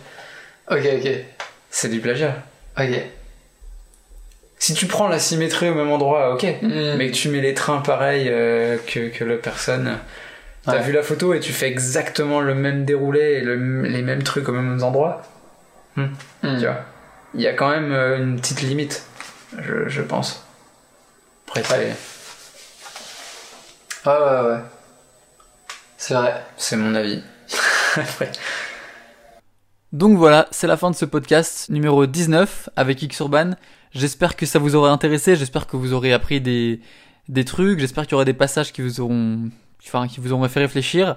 Ok, 0.71 0.81
ok. 0.99 1.11
C'est 1.71 1.89
du 1.89 2.01
plagiat. 2.01 2.37
Ok. 2.79 2.91
Si 4.59 4.75
tu 4.75 4.85
prends 4.85 5.09
la 5.09 5.19
symétrie 5.19 5.71
au 5.71 5.75
même 5.75 5.91
endroit, 5.91 6.35
ok. 6.35 6.45
Mhm. 6.61 6.97
Mais 6.99 7.11
que 7.11 7.15
tu 7.17 7.31
mets 7.31 7.41
les 7.41 7.55
trains 7.55 7.81
pareils 7.81 8.29
euh, 8.29 8.77
que, 8.87 9.09
que 9.09 9.25
la 9.25 9.37
personne. 9.37 9.99
T'as 10.67 10.73
Ouais. 10.73 10.83
vu 10.83 10.93
la 10.93 11.03
photo 11.03 11.33
et 11.33 11.41
tu 11.41 11.53
fais 11.55 11.69
exactement 11.69 12.41
le 12.43 12.55
même 12.55 12.85
déroulé 12.85 13.21
et 13.21 13.41
le- 13.41 13.83
les 13.83 14.03
mêmes 14.03 14.23
trucs 14.23 14.47
aux 14.49 14.53
mêmes 14.53 14.83
endroits. 14.83 15.23
Mhm. 15.97 16.11
Tu 16.43 16.67
vois. 16.67 16.81
Il 17.35 17.41
y 17.41 17.47
a 17.47 17.55
quand 17.55 17.71
même 17.71 17.91
euh, 17.91 18.19
une 18.19 18.39
petite 18.39 18.61
limite, 18.61 19.07
je, 19.63 19.89
je 19.89 20.03
pense. 20.03 20.45
Après, 21.49 21.63
c'est- 21.63 21.97
Ouais, 24.07 24.13
ouais, 24.13 24.51
ouais. 24.51 24.59
C'est 26.07 26.13
vrai. 26.13 26.35
c'est 26.59 26.77
mon 26.77 26.95
avis. 26.95 27.23
Donc 29.95 30.19
voilà, 30.19 30.47
c'est 30.51 30.67
la 30.67 30.77
fin 30.77 30.91
de 30.91 30.95
ce 30.95 31.07
podcast 31.07 31.71
numéro 31.71 32.05
19 32.05 32.69
avec 32.77 33.01
X 33.01 33.21
Urban. 33.21 33.53
J'espère 33.91 34.37
que 34.37 34.45
ça 34.45 34.59
vous 34.59 34.77
aura 34.77 34.91
intéressé, 34.91 35.35
j'espère 35.35 35.67
que 35.67 35.79
vous 35.79 35.95
aurez 35.95 36.13
appris 36.13 36.43
des, 36.43 36.83
des 37.31 37.47
trucs, 37.47 37.79
j'espère 37.79 38.05
qu'il 38.05 38.13
y 38.13 38.15
aura 38.17 38.27
des 38.27 38.35
passages 38.35 38.71
qui 38.71 38.83
vous 38.83 39.01
auront, 39.01 39.49
enfin, 39.83 40.07
qui 40.07 40.21
vous 40.21 40.35
auront 40.35 40.47
fait 40.47 40.61
réfléchir 40.61 41.17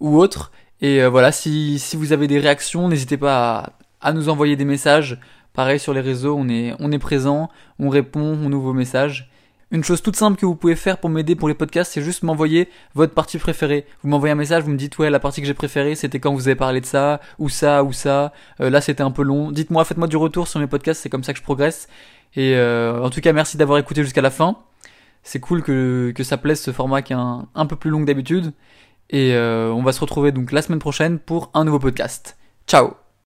ou 0.00 0.18
autres. 0.18 0.52
Et 0.82 1.02
euh, 1.02 1.08
voilà, 1.08 1.32
si, 1.32 1.78
si 1.78 1.96
vous 1.96 2.12
avez 2.12 2.26
des 2.26 2.38
réactions, 2.38 2.88
n'hésitez 2.88 3.16
pas 3.16 3.72
à, 4.02 4.08
à 4.10 4.12
nous 4.12 4.28
envoyer 4.28 4.56
des 4.56 4.66
messages. 4.66 5.18
Pareil 5.54 5.80
sur 5.80 5.94
les 5.94 6.02
réseaux, 6.02 6.36
on 6.36 6.50
est, 6.50 6.74
on 6.78 6.92
est 6.92 6.98
présent, 6.98 7.48
on 7.78 7.88
répond, 7.88 8.38
on 8.38 8.52
ouvre 8.52 8.66
vos 8.66 8.74
messages. 8.74 9.30
Une 9.72 9.82
chose 9.82 10.00
toute 10.00 10.14
simple 10.14 10.38
que 10.38 10.46
vous 10.46 10.54
pouvez 10.54 10.76
faire 10.76 10.98
pour 10.98 11.10
m'aider 11.10 11.34
pour 11.34 11.48
les 11.48 11.54
podcasts, 11.54 11.92
c'est 11.92 12.02
juste 12.02 12.22
m'envoyer 12.22 12.68
votre 12.94 13.14
partie 13.14 13.36
préférée. 13.36 13.84
Vous 14.02 14.08
m'envoyez 14.08 14.32
un 14.32 14.36
message, 14.36 14.62
vous 14.62 14.70
me 14.70 14.76
dites 14.76 14.96
ouais 14.98 15.10
la 15.10 15.18
partie 15.18 15.40
que 15.40 15.46
j'ai 15.46 15.54
préférée 15.54 15.96
c'était 15.96 16.20
quand 16.20 16.32
vous 16.32 16.46
avez 16.46 16.54
parlé 16.54 16.80
de 16.80 16.86
ça, 16.86 17.20
ou 17.40 17.48
ça, 17.48 17.82
ou 17.82 17.92
ça. 17.92 18.32
Euh, 18.60 18.70
là 18.70 18.80
c'était 18.80 19.02
un 19.02 19.10
peu 19.10 19.22
long. 19.22 19.50
Dites-moi, 19.50 19.84
faites-moi 19.84 20.06
du 20.06 20.16
retour 20.16 20.46
sur 20.46 20.60
mes 20.60 20.68
podcasts, 20.68 21.02
c'est 21.02 21.10
comme 21.10 21.24
ça 21.24 21.32
que 21.32 21.40
je 21.40 21.42
progresse. 21.42 21.88
Et 22.36 22.54
euh, 22.54 23.02
en 23.02 23.10
tout 23.10 23.20
cas 23.20 23.32
merci 23.32 23.56
d'avoir 23.56 23.78
écouté 23.78 24.04
jusqu'à 24.04 24.22
la 24.22 24.30
fin. 24.30 24.56
C'est 25.24 25.40
cool 25.40 25.64
que, 25.64 26.12
que 26.14 26.22
ça 26.22 26.36
plaise 26.36 26.60
ce 26.60 26.70
format 26.70 27.02
qui 27.02 27.12
est 27.12 27.16
un, 27.16 27.66
peu 27.68 27.74
plus 27.74 27.90
long 27.90 28.00
que 28.00 28.06
d'habitude. 28.06 28.52
Et 29.10 29.34
euh, 29.34 29.72
on 29.72 29.82
va 29.82 29.90
se 29.90 30.00
retrouver 30.00 30.30
donc 30.30 30.52
la 30.52 30.62
semaine 30.62 30.78
prochaine 30.78 31.18
pour 31.18 31.50
un 31.54 31.64
nouveau 31.64 31.80
podcast. 31.80 32.36
Ciao 32.68 33.05